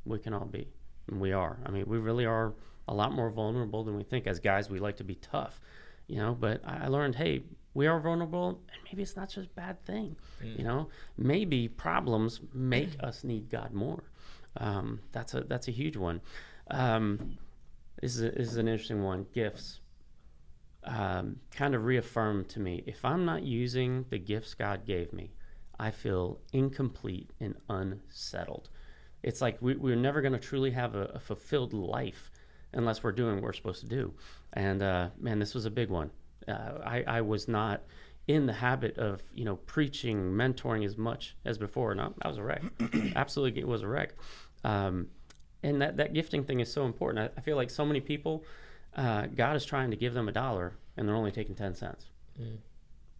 we 0.05 0.17
can 0.17 0.33
all 0.33 0.45
be. 0.45 0.69
And 1.07 1.19
we 1.19 1.33
are. 1.33 1.59
I 1.65 1.71
mean, 1.71 1.83
we 1.87 1.97
really 1.97 2.25
are 2.25 2.53
a 2.87 2.93
lot 2.93 3.11
more 3.11 3.29
vulnerable 3.29 3.83
than 3.83 3.97
we 3.97 4.03
think. 4.03 4.27
As 4.27 4.39
guys, 4.39 4.69
we 4.69 4.79
like 4.79 4.97
to 4.97 5.03
be 5.03 5.15
tough, 5.15 5.59
you 6.07 6.17
know, 6.17 6.35
but 6.39 6.61
I 6.65 6.85
I 6.85 6.87
learned, 6.87 7.15
hey, 7.15 7.43
we 7.75 7.85
are 7.85 7.99
vulnerable, 7.99 8.47
and 8.49 8.79
maybe 8.85 9.03
it's 9.03 9.15
not 9.15 9.29
just 9.29 9.47
a 9.47 9.53
bad 9.53 9.79
thing. 9.85 10.15
You 10.57 10.63
know, 10.63 10.87
maybe 11.17 11.67
problems 11.67 12.39
make 12.53 12.95
us 13.01 13.23
need 13.23 13.51
God 13.51 13.73
more. 13.73 14.03
Um, 14.57 15.01
that's 15.11 15.35
a 15.35 15.41
that's 15.41 15.67
a 15.67 15.71
huge 15.71 15.97
one. 15.97 16.21
Um, 16.71 17.37
this 18.01 18.15
is 18.15 18.21
a, 18.23 18.31
this 18.31 18.47
is 18.47 18.57
an 18.57 18.67
interesting 18.67 19.03
one. 19.03 19.27
Gifts 19.33 19.81
um, 20.85 21.37
kind 21.51 21.75
of 21.75 21.83
reaffirmed 21.83 22.47
to 22.49 22.59
me 22.59 22.83
if 22.87 23.03
I'm 23.03 23.25
not 23.25 23.43
using 23.43 24.05
the 24.09 24.19
gifts 24.19 24.53
God 24.53 24.85
gave 24.85 25.11
me, 25.11 25.31
I 25.77 25.91
feel 25.91 26.39
incomplete 26.53 27.31
and 27.41 27.55
unsettled. 27.69 28.69
It's 29.21 29.41
like 29.41 29.57
we, 29.61 29.75
we're 29.75 29.95
never 29.95 30.21
going 30.21 30.33
to 30.33 30.39
truly 30.39 30.71
have 30.71 30.95
a, 30.95 31.05
a 31.15 31.19
fulfilled 31.19 31.73
life 31.73 32.31
unless 32.71 33.03
we're 33.03 33.11
doing 33.11 33.35
what 33.35 33.43
we're 33.43 33.53
supposed 33.53 33.81
to 33.81 33.87
do. 33.87 34.13
And 34.53 34.81
uh, 34.81 35.09
man, 35.19 35.39
this 35.39 35.53
was 35.53 35.65
a 35.65 35.71
big 35.71 35.89
one. 35.89 36.11
Uh, 36.47 36.79
I, 36.83 37.03
I 37.07 37.21
was 37.21 37.47
not 37.47 37.83
in 38.27 38.45
the 38.47 38.53
habit 38.53 38.97
of 38.97 39.21
you 39.33 39.45
know 39.45 39.55
preaching, 39.55 40.31
mentoring 40.31 40.85
as 40.85 40.97
much 40.97 41.35
as 41.45 41.57
before, 41.57 41.91
and 41.91 42.01
I, 42.01 42.09
I 42.21 42.27
was 42.27 42.37
a 42.37 42.43
wreck. 42.43 42.63
Absolutely, 43.15 43.61
it 43.61 43.67
was 43.67 43.83
a 43.83 43.87
wreck. 43.87 44.13
Um, 44.63 45.07
and 45.63 45.81
that, 45.81 45.97
that 45.97 46.13
gifting 46.13 46.43
thing 46.43 46.59
is 46.59 46.71
so 46.71 46.85
important. 46.85 47.31
I, 47.35 47.39
I 47.39 47.41
feel 47.41 47.55
like 47.55 47.69
so 47.69 47.85
many 47.85 47.99
people 47.99 48.45
uh, 48.95 49.27
God 49.27 49.55
is 49.55 49.65
trying 49.65 49.91
to 49.91 49.97
give 49.97 50.13
them 50.13 50.29
a 50.29 50.31
dollar 50.31 50.73
and 50.95 51.07
they're 51.07 51.15
only 51.15 51.31
taking 51.31 51.55
10 51.55 51.75
cents. 51.75 52.09
Mm. 52.41 52.57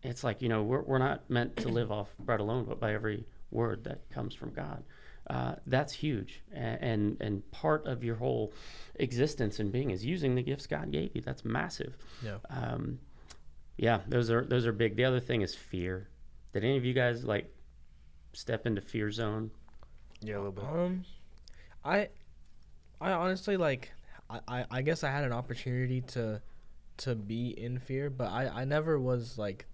It's 0.03 0.23
like, 0.23 0.41
you 0.41 0.49
know, 0.49 0.63
we're, 0.63 0.81
we're 0.81 0.99
not 0.99 1.29
meant 1.29 1.57
to 1.57 1.69
live 1.69 1.91
off 1.91 2.09
bread 2.19 2.39
alone, 2.39 2.65
but 2.65 2.79
by 2.79 2.93
every 2.93 3.25
word 3.51 3.83
that 3.85 4.09
comes 4.09 4.33
from 4.35 4.53
God. 4.53 4.83
Uh, 5.27 5.55
that's 5.65 5.91
huge. 5.91 6.43
And, 6.53 6.81
and, 6.81 7.17
and 7.19 7.51
part 7.51 7.87
of 7.87 8.03
your 8.03 8.15
whole 8.15 8.53
existence 8.95 9.59
and 9.59 9.71
being 9.71 9.89
is 9.89 10.05
using 10.05 10.35
the 10.35 10.43
gifts 10.43 10.67
God 10.67 10.91
gave 10.91 11.15
you. 11.15 11.21
That's 11.21 11.43
massive. 11.43 11.97
Yeah. 12.23 12.37
Um, 12.49 12.99
yeah, 13.77 14.01
those 14.07 14.29
are 14.31 14.45
those 14.45 14.65
are 14.65 14.71
big. 14.71 14.95
The 14.95 15.05
other 15.05 15.19
thing 15.19 15.41
is 15.41 15.53
fear. 15.53 16.09
Did 16.53 16.63
any 16.63 16.77
of 16.77 16.85
you 16.85 16.93
guys 16.93 17.23
like 17.23 17.53
step 18.33 18.65
into 18.65 18.81
fear 18.81 19.11
zone? 19.11 19.51
Yeah, 20.21 20.35
a 20.35 20.37
little 20.37 20.51
bit. 20.53 20.63
Um, 20.63 21.05
I, 21.83 22.09
I 23.01 23.11
honestly 23.11 23.57
like, 23.57 23.91
I, 24.29 24.39
I, 24.47 24.65
I 24.71 24.81
guess 24.81 25.03
I 25.03 25.11
had 25.11 25.23
an 25.25 25.33
opportunity 25.33 26.01
to, 26.01 26.41
to 26.97 27.15
be 27.15 27.49
in 27.49 27.77
fear, 27.79 28.09
but 28.09 28.31
I, 28.31 28.47
I 28.47 28.65
never 28.65 28.99
was 28.99 29.37
like, 29.37 29.65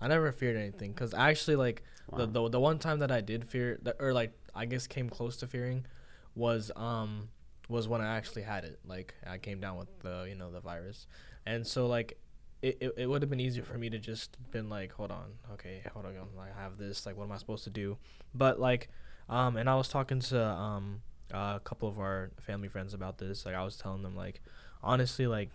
I 0.00 0.08
never 0.08 0.32
feared 0.32 0.56
anything 0.56 0.92
because 0.92 1.14
actually 1.14 1.56
like 1.56 1.82
the, 2.16 2.26
the 2.26 2.48
the 2.48 2.60
one 2.60 2.78
time 2.78 2.98
that 2.98 3.12
I 3.12 3.20
did 3.20 3.46
fear 3.46 3.78
that 3.82 3.96
or 4.00 4.12
like 4.12 4.32
I 4.54 4.64
guess 4.66 4.86
came 4.86 5.08
close 5.08 5.36
to 5.38 5.46
fearing, 5.46 5.86
was 6.34 6.70
um 6.76 7.28
was 7.68 7.86
when 7.86 8.00
I 8.00 8.16
actually 8.16 8.42
had 8.42 8.64
it. 8.64 8.80
Like 8.86 9.14
I 9.26 9.38
came 9.38 9.60
down 9.60 9.76
with 9.76 9.88
the 10.00 10.26
you 10.28 10.34
know 10.34 10.50
the 10.50 10.60
virus, 10.60 11.06
and 11.46 11.66
so 11.66 11.86
like. 11.86 12.18
It, 12.64 12.78
it, 12.80 12.94
it 12.96 13.06
would 13.06 13.20
have 13.22 13.28
been 13.30 13.40
easier 13.40 13.62
for 13.62 13.76
me 13.76 13.90
to 13.90 13.98
just 13.98 14.38
been 14.50 14.68
like 14.68 14.92
hold 14.92 15.10
on 15.10 15.32
okay 15.52 15.82
hold 15.92 16.06
on 16.06 16.12
I 16.40 16.62
have 16.62 16.78
this 16.78 17.04
like 17.04 17.16
what 17.16 17.24
am 17.24 17.32
I 17.32 17.36
supposed 17.36 17.64
to 17.64 17.70
do 17.70 17.98
but 18.34 18.58
like 18.58 18.88
um, 19.28 19.56
and 19.56 19.68
I 19.68 19.74
was 19.74 19.88
talking 19.88 20.20
to 20.20 20.44
um, 20.44 21.02
a 21.30 21.60
couple 21.62 21.88
of 21.88 21.98
our 21.98 22.30
family 22.40 22.68
friends 22.68 22.94
about 22.94 23.18
this. 23.18 23.46
Like 23.46 23.54
I 23.54 23.64
was 23.64 23.76
telling 23.76 24.02
them, 24.02 24.16
like 24.16 24.40
honestly, 24.82 25.26
like 25.26 25.50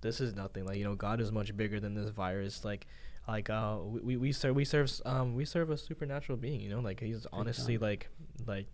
this 0.00 0.20
is 0.20 0.34
nothing. 0.34 0.64
Like 0.64 0.78
you 0.78 0.84
know, 0.84 0.94
God 0.94 1.20
is 1.20 1.30
much 1.30 1.56
bigger 1.56 1.80
than 1.80 1.94
this 1.94 2.10
virus. 2.10 2.64
Like 2.64 2.86
like 3.26 3.50
uh, 3.50 3.78
we 3.82 4.00
we, 4.00 4.16
we 4.16 4.32
serve 4.32 4.56
we 4.56 4.64
serve 4.64 4.90
um 5.04 5.34
we 5.34 5.44
serve 5.44 5.70
a 5.70 5.76
supernatural 5.76 6.38
being. 6.38 6.60
You 6.60 6.70
know, 6.70 6.80
like 6.80 7.00
he's 7.00 7.26
honestly 7.32 7.78
like 7.78 8.08
like 8.46 8.66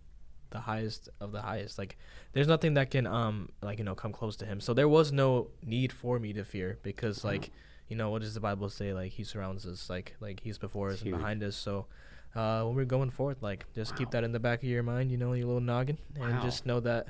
the 0.55 0.61
highest 0.61 1.09
of 1.19 1.31
the 1.31 1.41
highest. 1.41 1.77
Like 1.77 1.97
there's 2.33 2.47
nothing 2.47 2.73
that 2.75 2.89
can 2.91 3.05
um 3.05 3.49
like 3.61 3.77
you 3.79 3.85
know 3.85 3.95
come 3.95 4.11
close 4.13 4.35
to 4.37 4.45
him. 4.45 4.59
So 4.59 4.73
there 4.73 4.87
was 4.89 5.11
no 5.11 5.47
need 5.63 5.91
for 5.91 6.17
me 6.19 6.33
to 6.33 6.43
fear 6.45 6.79
because 6.83 7.23
like 7.25 7.51
you 7.89 7.95
know 7.95 8.09
what 8.09 8.21
does 8.21 8.33
the 8.33 8.39
Bible 8.39 8.69
say? 8.69 8.93
Like 8.93 9.11
he 9.11 9.23
surrounds 9.23 9.65
us. 9.65 9.89
Like 9.89 10.15
like 10.21 10.39
he's 10.41 10.57
before 10.57 10.89
us 10.91 11.01
Huge. 11.01 11.11
and 11.13 11.19
behind 11.21 11.43
us. 11.43 11.55
So 11.55 11.85
uh, 12.35 12.63
when 12.63 12.75
we're 12.75 12.85
going 12.97 13.09
forth, 13.11 13.41
like 13.43 13.65
just 13.75 13.95
keep 13.95 14.11
that 14.11 14.23
in 14.23 14.31
the 14.31 14.39
back 14.39 14.59
of 14.63 14.69
your 14.69 14.83
mind, 14.83 15.11
you 15.11 15.17
know, 15.17 15.33
your 15.33 15.47
little 15.47 15.61
noggin, 15.61 15.97
and 16.19 16.35
Wow. 16.35 16.41
just 16.43 16.65
know 16.65 16.79
that, 16.81 17.07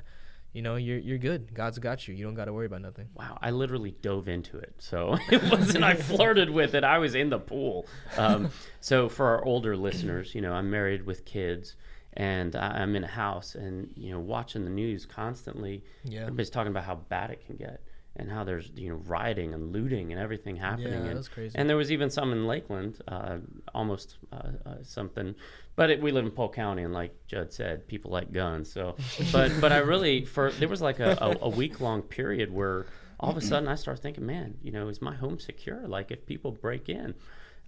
you 0.52 0.62
know, 0.62 0.76
you're 0.76 0.98
you're 0.98 1.18
good. 1.18 1.52
God's 1.54 1.78
got 1.80 2.06
you. 2.06 2.14
You 2.14 2.24
don't 2.24 2.34
got 2.34 2.44
to 2.44 2.52
worry 2.52 2.66
about 2.66 2.82
nothing. 2.82 3.08
Wow, 3.14 3.36
I 3.42 3.50
literally 3.50 3.92
dove 4.02 4.28
into 4.28 4.56
it. 4.58 4.74
So 4.78 5.16
it 5.32 5.42
wasn't 5.50 5.82
I 5.82 5.94
flirted 6.12 6.50
with 6.50 6.74
it. 6.74 6.84
I 6.84 6.98
was 6.98 7.14
in 7.14 7.30
the 7.30 7.38
pool. 7.40 7.86
Um, 8.16 8.50
so 8.80 9.08
for 9.08 9.26
our 9.26 9.44
older 9.44 9.76
listeners, 9.76 10.34
you 10.34 10.40
know, 10.42 10.52
I'm 10.52 10.70
married 10.70 11.04
with 11.06 11.24
kids 11.24 11.74
and 12.16 12.56
I'm 12.56 12.96
in 12.96 13.04
a 13.04 13.08
house 13.08 13.54
and, 13.54 13.90
you 13.94 14.10
know, 14.10 14.20
watching 14.20 14.64
the 14.64 14.70
news 14.70 15.04
constantly. 15.04 15.84
Yeah. 16.04 16.22
Everybody's 16.22 16.50
talking 16.50 16.70
about 16.70 16.84
how 16.84 16.96
bad 16.96 17.30
it 17.30 17.44
can 17.46 17.56
get 17.56 17.82
and 18.16 18.30
how 18.30 18.44
there's, 18.44 18.70
you 18.74 18.88
know, 18.88 18.96
rioting 19.06 19.52
and 19.52 19.72
looting 19.72 20.12
and 20.12 20.20
everything 20.20 20.56
happening. 20.56 20.92
Yeah, 20.92 21.08
and, 21.08 21.16
that's 21.18 21.28
crazy. 21.28 21.54
And 21.58 21.68
there 21.68 21.76
was 21.76 21.92
even 21.92 22.08
some 22.08 22.32
in 22.32 22.46
Lakeland, 22.46 23.02
uh, 23.06 23.38
almost 23.74 24.16
uh, 24.32 24.52
uh, 24.64 24.74
something. 24.82 25.34
But 25.76 25.90
it, 25.90 26.00
we 26.00 26.10
live 26.10 26.24
in 26.24 26.30
Polk 26.30 26.54
County, 26.54 26.82
and 26.84 26.94
like 26.94 27.14
Judd 27.26 27.52
said, 27.52 27.86
people 27.86 28.10
like 28.10 28.32
guns. 28.32 28.72
So, 28.72 28.96
but 29.32 29.52
but 29.60 29.72
I 29.72 29.78
really 29.78 30.24
for 30.24 30.50
there 30.52 30.68
was 30.68 30.80
like 30.80 31.00
a, 31.00 31.18
a, 31.20 31.44
a 31.44 31.48
week 31.50 31.80
long 31.80 32.00
period 32.00 32.50
where 32.50 32.86
all 33.20 33.30
of 33.30 33.36
a 33.36 33.42
sudden 33.42 33.68
I 33.68 33.74
started 33.74 34.00
thinking, 34.00 34.24
man, 34.24 34.56
you 34.62 34.72
know, 34.72 34.88
is 34.88 35.02
my 35.02 35.14
home 35.14 35.38
secure? 35.38 35.86
Like 35.86 36.10
if 36.10 36.24
people 36.24 36.52
break 36.52 36.88
in, 36.88 37.14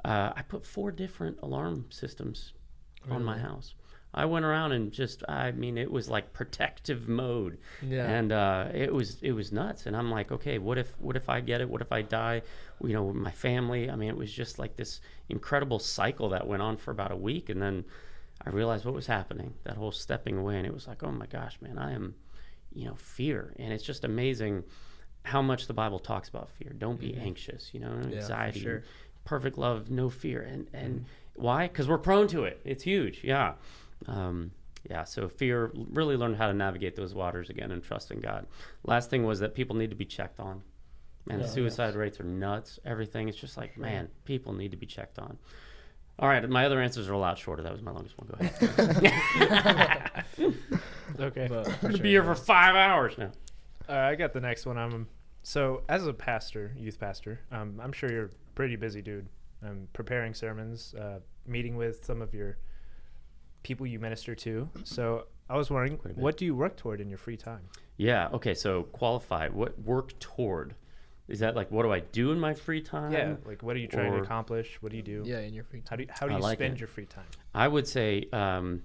uh, 0.05 0.33
I 0.35 0.41
put 0.41 0.65
four 0.65 0.91
different 0.91 1.39
alarm 1.43 1.87
systems 1.91 2.55
on 3.11 3.25
my 3.25 3.39
house. 3.39 3.75
I 4.15 4.25
went 4.25 4.45
around 4.47 4.73
and 4.73 4.91
just, 4.91 5.23
I 5.29 5.53
mean, 5.53 5.77
it 5.77 5.91
was 5.91 6.09
like 6.09 6.33
protective 6.33 7.09
mode, 7.09 7.59
Yeah. 7.87 8.09
and 8.09 8.33
uh, 8.33 8.69
it 8.73 8.93
was 8.93 9.19
it 9.23 9.33
was 9.33 9.53
nuts. 9.53 9.85
And 9.87 9.95
I'm 9.97 10.11
like, 10.11 10.33
okay, 10.33 10.59
what 10.59 10.79
if 10.79 10.99
what 10.99 11.15
if 11.17 11.29
I 11.29 11.41
get 11.41 11.61
it? 11.61 11.69
What 11.69 11.83
if 11.83 11.93
I 11.93 12.03
die? 12.03 12.43
You 12.83 12.95
know, 12.95 13.13
my 13.13 13.31
family. 13.31 13.91
I 13.91 13.97
mean, 13.97 14.09
it 14.09 14.17
was 14.17 14.33
just 14.33 14.59
like 14.59 14.77
this 14.77 15.01
incredible 15.29 15.79
cycle 15.79 16.31
that 16.31 16.47
went 16.47 16.63
on 16.63 16.77
for 16.79 16.91
about 16.91 17.13
a 17.13 17.17
week, 17.17 17.51
and 17.51 17.61
then 17.61 17.85
I 18.45 18.51
realized 18.51 18.85
what 18.87 18.95
was 18.95 19.07
happening. 19.07 19.53
That 19.65 19.77
whole 19.77 19.93
stepping 19.93 20.39
away, 20.39 20.57
and 20.57 20.67
it 20.67 20.73
was 20.73 20.87
like, 20.89 21.03
oh 21.03 21.13
my 21.13 21.27
gosh, 21.27 21.59
man, 21.61 21.77
I 21.79 21.93
am, 21.93 22.15
you 22.73 22.87
know, 22.87 22.95
fear, 22.95 23.53
and 23.59 23.73
it's 23.75 23.85
just 23.85 24.05
amazing 24.05 24.65
how 25.25 25.43
much 25.43 25.67
the 25.67 25.75
Bible 25.75 25.99
talks 25.99 26.31
about 26.31 26.49
fear. 26.49 26.73
Don't 26.79 26.99
be 26.99 27.15
anxious, 27.15 27.71
you 27.75 27.81
know, 27.81 27.93
anxiety, 28.05 28.61
sure. 28.61 28.85
perfect 29.27 29.59
love, 29.59 29.91
no 29.91 30.09
fear, 30.09 30.41
and 30.41 30.67
and 30.73 31.05
why? 31.35 31.69
Because 31.69 31.87
we're 31.89 31.99
prone 31.99 32.27
to 32.29 32.45
it. 32.45 32.61
It's 32.65 32.83
huge, 32.85 33.23
yeah. 33.23 33.53
Um, 34.07 34.53
yeah, 34.89 35.05
so 35.05 35.29
fear, 35.29 35.71
really 35.75 36.17
learn 36.17 36.35
how 36.35 36.47
to 36.47 36.55
navigate 36.55 36.95
those 36.97 37.15
waters 37.15 37.51
again 37.51 37.73
and 37.73 37.83
trust 37.83 38.11
in 38.11 38.21
God. 38.21 38.47
Last 38.85 39.11
thing 39.11 39.25
was 39.25 39.41
that 39.41 39.55
people 39.55 39.77
need 39.77 39.91
to 39.91 39.97
be 39.97 40.05
checked 40.05 40.39
on. 40.41 40.63
Man, 41.27 41.39
the 41.39 41.45
Yeah. 41.45 41.51
suicide 41.51 41.95
rates 41.95 42.21
are 42.21 42.25
nuts. 42.25 42.79
Everything. 42.85 43.29
It's 43.29 43.37
just 43.37 43.57
like, 43.57 43.77
man, 43.77 44.09
people 44.25 44.53
need 44.55 44.71
to 44.71 44.77
be 44.77 44.87
checked 44.87 45.19
on. 45.19 45.37
All 46.21 46.29
right, 46.29 46.49
my 46.49 46.65
other 46.65 46.81
answers 46.81 47.09
are 47.09 47.13
a 47.13 47.19
lot 47.19 47.39
shorter. 47.39 47.63
That 47.63 47.73
was 47.73 47.83
my 47.83 47.91
longest 47.93 48.17
one. 48.19 48.29
Go 48.29 48.37
ahead. 48.41 50.25
Okay. 51.21 51.47
But 51.49 51.69
I'm 51.83 51.91
gonna 51.91 51.99
be 51.99 52.11
here 52.11 52.23
for 52.23 52.35
five 52.35 52.77
hours 52.77 53.17
now. 53.19 53.33
Uh, 53.89 53.93
I 53.93 54.15
got 54.15 54.33
the 54.33 54.41
next 54.41 54.67
one. 54.67 54.79
I'm 54.79 55.09
so 55.43 55.83
as 55.89 56.07
a 56.07 56.13
pastor, 56.13 56.73
youth 56.77 56.99
pastor. 57.01 57.41
Um, 57.51 57.81
I'm 57.83 57.93
sure 57.93 58.11
you're 58.11 58.27
a 58.27 58.31
pretty 58.55 58.77
busy 58.77 59.03
dude. 59.03 59.27
Um, 59.65 59.89
preparing 59.93 60.35
sermons, 60.35 60.95
uh, 60.95 61.19
meeting 61.47 61.77
with 61.77 62.05
some 62.05 62.23
of 62.23 62.33
your 62.35 62.59
people 63.69 63.87
you 63.87 63.99
minister 63.99 64.35
to. 64.35 64.69
So 64.85 65.27
I 65.51 65.57
was 65.57 65.71
wondering, 65.71 65.99
Quite 65.99 66.13
a 66.13 66.15
bit. 66.15 66.23
what 66.25 66.37
do 66.39 66.45
you 66.47 66.55
work 66.55 66.77
toward 66.77 67.01
in 67.03 67.09
your 67.11 67.19
free 67.19 67.37
time? 67.37 67.61
Yeah. 67.99 68.29
Okay. 68.33 68.55
So 68.55 68.85
qualify. 68.85 69.49
What 69.49 69.79
work 69.81 70.19
toward? 70.19 70.75
Is 71.29 71.41
that 71.41 71.55
like 71.55 71.71
what 71.71 71.83
do 71.83 71.93
I 71.93 72.01
do 72.01 72.33
in 72.33 72.41
my 72.41 72.55
free 72.55 72.81
time? 72.81 73.13
yeah, 73.13 73.35
like 73.45 73.63
what 73.63 73.77
are 73.77 73.79
you 73.79 73.87
trying 73.87 74.13
or- 74.15 74.17
to 74.17 74.23
accomplish? 74.23 74.79
What 74.81 74.91
do 74.93 74.97
you 74.97 75.03
do? 75.03 75.23
Yeah, 75.27 75.41
in 75.41 75.53
your 75.53 75.65
free 75.65 75.83
How 75.85 75.97
time. 75.97 75.99
do 75.99 76.03
you, 76.05 76.09
how 76.19 76.27
do 76.27 76.33
you 76.35 76.41
like 76.41 76.59
spend 76.59 76.75
it. 76.75 76.81
your 76.81 76.89
free 76.89 77.05
time? 77.05 77.27
I 77.55 77.69
would 77.69 77.87
say 77.87 78.27
um, 78.33 78.83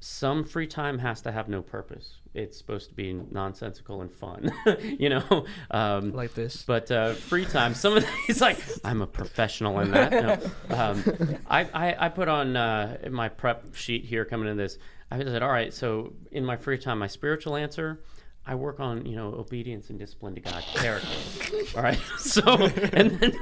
some 0.00 0.44
free 0.44 0.66
time 0.66 0.98
has 0.98 1.20
to 1.22 1.32
have 1.32 1.48
no 1.48 1.60
purpose. 1.62 2.14
It's 2.34 2.56
supposed 2.56 2.88
to 2.90 2.94
be 2.94 3.12
nonsensical 3.32 4.00
and 4.00 4.12
fun, 4.12 4.52
you 4.80 5.08
know. 5.08 5.44
Um, 5.70 6.12
Like 6.12 6.34
this. 6.34 6.62
but 6.62 6.90
uh, 6.90 7.14
free 7.14 7.44
time, 7.44 7.74
some 7.74 7.96
of 7.96 8.06
these 8.26 8.40
like 8.40 8.58
I'm 8.84 9.02
a 9.02 9.06
professional 9.06 9.80
in 9.80 9.90
that. 9.90 10.12
No. 10.70 10.76
Um, 10.76 11.38
I, 11.48 11.64
I 11.74 12.06
I 12.06 12.08
put 12.10 12.28
on 12.28 12.56
uh, 12.56 12.98
my 13.10 13.28
prep 13.28 13.74
sheet 13.74 14.04
here 14.04 14.24
coming 14.24 14.48
into 14.48 14.62
this. 14.62 14.78
I 15.10 15.18
said, 15.24 15.42
all 15.42 15.50
right. 15.50 15.72
So 15.74 16.12
in 16.30 16.44
my 16.44 16.56
free 16.56 16.78
time, 16.78 16.98
my 17.00 17.06
spiritual 17.08 17.56
answer. 17.56 18.00
I 18.46 18.54
work 18.54 18.80
on, 18.80 19.04
you 19.04 19.14
know, 19.14 19.34
obedience 19.34 19.90
and 19.90 19.98
discipline 19.98 20.34
to 20.36 20.40
God, 20.40 20.62
character. 20.72 21.06
All 21.76 21.82
right. 21.82 21.98
So, 22.18 22.42
and 22.94 23.10
then, 23.20 23.32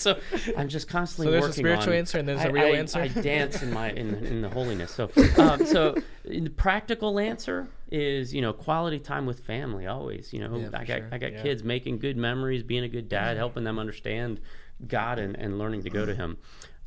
so 0.02 0.18
I'm 0.56 0.68
just 0.68 0.88
constantly 0.88 1.26
So 1.26 1.30
there's 1.32 1.46
a 1.46 1.52
spiritual 1.52 1.92
on- 1.92 1.98
answer 1.98 2.18
and 2.18 2.28
there's 2.28 2.40
a 2.40 2.48
I- 2.48 2.50
real 2.50 2.74
I- 2.74 2.78
answer? 2.78 3.00
I 3.00 3.08
dance 3.08 3.62
in 3.62 3.72
my 3.72 3.90
in, 3.90 4.14
in 4.26 4.42
the 4.42 4.48
holiness. 4.48 4.90
So, 4.92 5.10
um, 5.38 5.64
so 5.66 5.94
the 6.24 6.48
practical 6.50 7.18
answer 7.18 7.68
is 7.90 8.32
you 8.34 8.40
know 8.40 8.52
quality 8.52 8.98
time 8.98 9.26
with 9.26 9.40
family 9.40 9.86
always. 9.86 10.32
You 10.32 10.40
know, 10.40 10.56
Yeah, 10.56 10.68
I 10.74 10.84
got 10.84 10.98
sure. 10.98 11.08
I 11.12 11.18
got 11.18 11.32
Yeah. 11.32 11.42
kids 11.42 11.62
making 11.64 11.98
good 11.98 12.16
memories, 12.16 12.62
being 12.62 12.84
a 12.84 12.88
good 12.88 13.08
dad, 13.08 13.36
helping 13.36 13.64
them 13.64 13.78
understand 13.78 14.40
God 14.86 15.18
and, 15.18 15.36
and 15.36 15.58
learning 15.58 15.82
to 15.82 15.90
go 15.90 16.06
to 16.06 16.14
Him. 16.14 16.38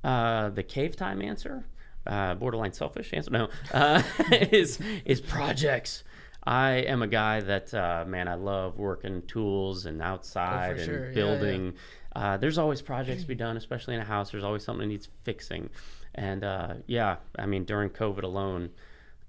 Uh, 0.03 0.49
the 0.49 0.63
cave 0.63 0.95
time 0.95 1.21
answer, 1.21 1.65
uh, 2.07 2.33
borderline 2.35 2.73
selfish 2.73 3.11
answer, 3.13 3.31
no, 3.31 3.47
uh, 3.73 4.01
is 4.51 4.79
is 5.05 5.21
projects. 5.21 6.03
I 6.45 6.71
am 6.71 7.01
a 7.01 7.07
guy 7.07 7.39
that 7.39 7.73
uh, 7.73 8.03
man, 8.05 8.27
I 8.27 8.33
love 8.35 8.77
working 8.77 9.21
tools 9.27 9.85
and 9.85 10.01
outside 10.01 10.77
and 10.77 10.85
sure. 10.85 11.11
Yeah, 11.11 11.41
yeah. 11.41 11.71
Building. 12.13 12.31
Uh, 12.31 12.37
there's 12.37 12.57
always 12.57 12.81
projects 12.81 13.21
to 13.23 13.27
be 13.27 13.35
done, 13.35 13.57
especially 13.57 13.95
in 13.95 14.01
a 14.01 14.05
house. 14.05 14.31
There's 14.31 14.43
always 14.43 14.63
something 14.63 14.87
that 14.87 14.91
needs 14.93 15.07
fixing, 15.23 15.69
and 16.15 16.43
uh, 16.43 16.73
yeah, 16.87 17.17
I 17.37 17.45
mean 17.45 17.63
during 17.65 17.89
COVID 17.89 18.23
alone, 18.23 18.69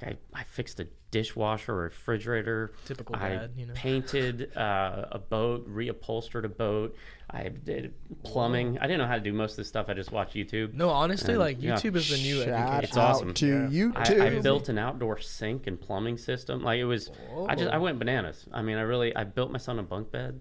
like 0.03 0.19
I, 0.35 0.41
I 0.41 0.45
fixed 0.45 0.81
a 0.81 0.87
dishwasher, 1.11 1.73
a 1.73 1.77
refrigerator. 1.85 2.73
Typical 2.87 3.15
I 3.15 3.29
dad, 3.31 3.53
you 3.57 3.67
know. 3.67 3.73
painted 3.75 4.51
uh, 4.57 5.07
a 5.13 5.19
boat, 5.19 5.69
reupholstered 5.73 6.45
a 6.45 6.49
boat. 6.49 6.97
I 7.31 7.49
did 7.49 7.95
plumbing. 8.23 8.79
I 8.79 8.83
didn't 8.87 8.99
know 8.99 9.07
how 9.07 9.15
to 9.15 9.21
do 9.21 9.33
most 9.33 9.53
of 9.53 9.57
this 9.59 9.69
stuff. 9.69 9.87
I 9.89 9.95
just 9.95 10.13
watched 10.13 10.35
YouTube. 10.35 10.75
No, 10.75 10.91
honestly, 10.91 11.35
And, 11.35 11.41
like 11.41 11.57
yeah. 11.63 11.75
YouTube 11.75 11.97
is 11.97 12.11
the 12.11 12.17
new 12.19 12.43
education. 12.43 12.85
It's 12.85 12.97
awesome. 12.97 13.33
to 13.35 13.47
Yeah. 13.47 13.69
you 13.71 13.93
I, 13.97 14.05
too. 14.05 14.23
I 14.23 14.41
built 14.41 14.69
an 14.69 14.77
outdoor 14.79 15.19
sink 15.21 15.67
and 15.67 15.81
plumbing 15.81 16.19
system. 16.19 16.63
Like 16.63 16.79
it 16.81 16.85
was, 16.85 17.11
I 17.49 17.55
just 17.55 17.71
I 17.71 17.79
went 17.79 17.99
bananas. 17.99 18.45
I 18.53 18.63
mean, 18.63 18.77
I 18.77 18.83
really 18.83 19.15
I 19.17 19.25
built 19.25 19.51
my 19.51 19.59
son 19.59 19.79
a 19.79 19.83
bunk 19.83 20.11
bed. 20.11 20.41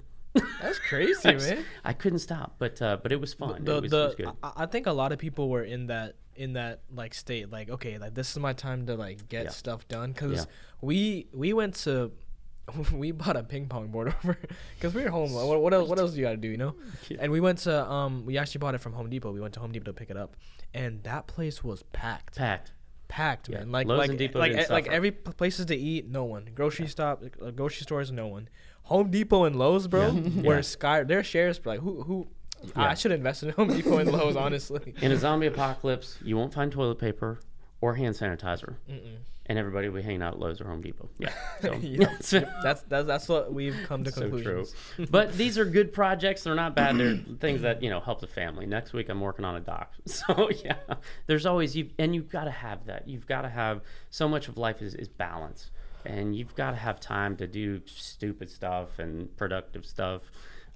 That's 0.62 0.80
crazy, 0.80 1.30
I, 1.30 1.34
man. 1.38 1.66
I 1.84 1.94
couldn't 1.94 2.20
stop, 2.20 2.56
but 2.58 2.82
uh, 2.82 2.98
but 3.02 3.12
it 3.12 3.20
was 3.22 3.34
fun. 3.34 3.64
the 3.66 3.78
it, 3.78 3.82
was, 3.84 3.92
the 3.92 3.98
it 4.02 4.06
was 4.06 4.16
good. 4.16 4.30
I, 4.44 4.52
I 4.58 4.66
think 4.66 4.88
a 4.88 4.92
lot 4.92 5.12
of 5.12 5.20
people 5.20 5.50
were 5.50 5.64
in 5.64 5.88
that 5.88 6.16
in 6.36 6.54
that 6.54 6.82
like 6.92 7.14
state 7.14 7.52
like 7.52 7.70
okay 7.70 8.00
like 8.00 8.16
this 8.16 8.32
is 8.32 8.40
my 8.40 8.54
time 8.54 8.88
to 8.88 8.96
like 8.96 9.30
get 9.30 9.44
Yeah. 9.46 9.50
stuff 9.52 9.88
done 9.88 10.12
because 10.14 10.40
Yeah. 10.40 10.46
we 10.82 11.28
we 11.32 11.54
went 11.54 11.76
to 11.86 12.12
we 12.94 13.12
bought 13.12 13.36
a 13.36 13.44
ping 13.44 13.68
pong 13.68 13.88
board 13.90 14.08
over 14.24 14.38
because 14.76 14.94
we 14.96 15.04
were 15.04 15.10
home. 15.10 15.34
What, 15.34 15.62
what 15.62 15.74
else? 15.74 15.88
What 15.90 16.00
else 16.00 16.12
do 16.12 16.18
you 16.18 16.24
got 16.24 16.32
to 16.32 16.38
do? 16.38 16.48
You 16.48 16.58
know. 16.58 16.76
Yeah. 17.10 17.18
And 17.22 17.32
we 17.32 17.40
went 17.42 17.60
to 17.60 17.86
um. 17.90 18.26
We 18.26 18.38
actually 18.38 18.60
bought 18.60 18.74
it 18.74 18.80
from 18.80 18.94
Home 18.94 19.10
Depot. 19.10 19.32
We 19.32 19.42
went 19.42 19.54
to 19.56 19.60
Home 19.60 19.72
Depot 19.72 19.86
to 19.86 19.94
pick 19.94 20.10
it 20.10 20.18
up, 20.18 20.36
and 20.74 21.04
that 21.04 21.28
place 21.28 21.64
was 21.64 21.84
packed. 21.94 22.38
Packed. 22.38 22.72
Packed, 23.10 23.50
man. 23.50 23.72
Like 23.72 23.86
Lowe's 23.86 24.08
like 24.10 24.34
like 24.34 24.54
eh, 24.54 24.66
like 24.72 24.88
every 24.88 25.12
places 25.12 25.68
to 25.68 25.76
eat, 25.76 26.10
no 26.10 26.24
one. 26.24 26.50
Grocery 26.56 26.88
stop, 26.88 27.22
uh, 27.46 27.52
grocery 27.52 27.84
stores, 27.84 28.12
no 28.12 28.26
one. 28.28 28.48
Home 28.84 29.10
Depot 29.12 29.46
and 29.46 29.56
Lowe's, 29.58 29.88
bro, 29.88 30.12
Yeah. 30.12 30.42
were 30.44 30.56
Yeah. 30.56 30.62
sky. 30.62 31.04
Their 31.04 31.24
shares, 31.24 31.60
like 31.66 31.80
who 31.82 32.04
who. 32.04 32.28
Yeah. 32.64 32.72
I 32.92 32.94
should 32.94 33.12
invest 33.12 33.44
in 33.44 33.50
Home 33.50 33.68
Depot 33.70 33.98
and 33.98 34.10
Lowe's, 34.12 34.36
honestly. 34.38 34.94
In 35.02 35.12
a 35.12 35.18
zombie 35.18 35.48
apocalypse, 35.48 36.18
you 36.24 36.38
won't 36.38 36.54
find 36.54 36.72
toilet 36.72 36.96
paper 36.98 37.40
or 37.82 37.96
hand 37.96 38.16
sanitizer, 38.16 38.76
Mm-mm. 38.90 39.18
and 39.48 39.60
everybody 39.60 39.90
will 39.90 40.02
hang 40.02 40.22
out 40.22 40.36
at 40.36 40.40
Lowe's 40.40 40.62
or 40.62 40.68
Home 40.70 40.80
Depot. 40.80 41.10
Yeah. 41.20 41.34
So 42.22 42.40
that's 42.64 42.84
That's 42.84 43.06
that's 43.06 43.28
what 43.28 43.54
we've 43.54 43.76
come 43.86 44.06
to 44.06 44.12
So 44.14 44.22
true. 44.30 44.30
conclusions. 44.30 44.76
but 45.12 45.34
these 45.34 45.58
are 45.58 45.66
good 45.66 45.92
projects. 45.92 46.44
They're 46.46 46.56
not 46.56 46.74
bad. 46.74 46.98
They're 46.98 47.18
things 47.42 47.64
that 47.64 47.84
you 47.84 47.90
know 47.90 48.00
help 48.00 48.22
the 48.22 48.28
family. 48.28 48.66
Next 48.66 48.94
week 48.94 49.10
I'm 49.10 49.20
working 49.20 49.44
on 49.44 49.56
a 49.58 49.60
doc. 49.60 49.92
So 50.06 50.50
yeah, 50.64 50.78
there's 51.28 51.46
always 51.46 51.76
you, 51.76 51.90
and 52.00 52.16
you've 52.16 52.30
got 52.30 52.46
to 52.46 52.52
have 52.52 52.86
that. 52.86 53.10
You've 53.10 53.28
got 53.28 53.42
to 53.42 53.50
have 53.50 53.82
so 54.10 54.30
much 54.30 54.48
of 54.48 54.58
life 54.58 54.82
is, 54.82 54.96
is 54.96 55.10
balance, 55.10 55.70
and 56.06 56.36
you've 56.36 56.56
got 56.56 56.72
to 56.72 56.78
have 56.78 57.00
time 57.00 57.36
to 57.38 57.48
do 57.48 57.82
stupid 57.86 58.50
stuff 58.50 59.00
and 59.00 59.36
productive 59.38 59.86
stuff. 59.86 60.22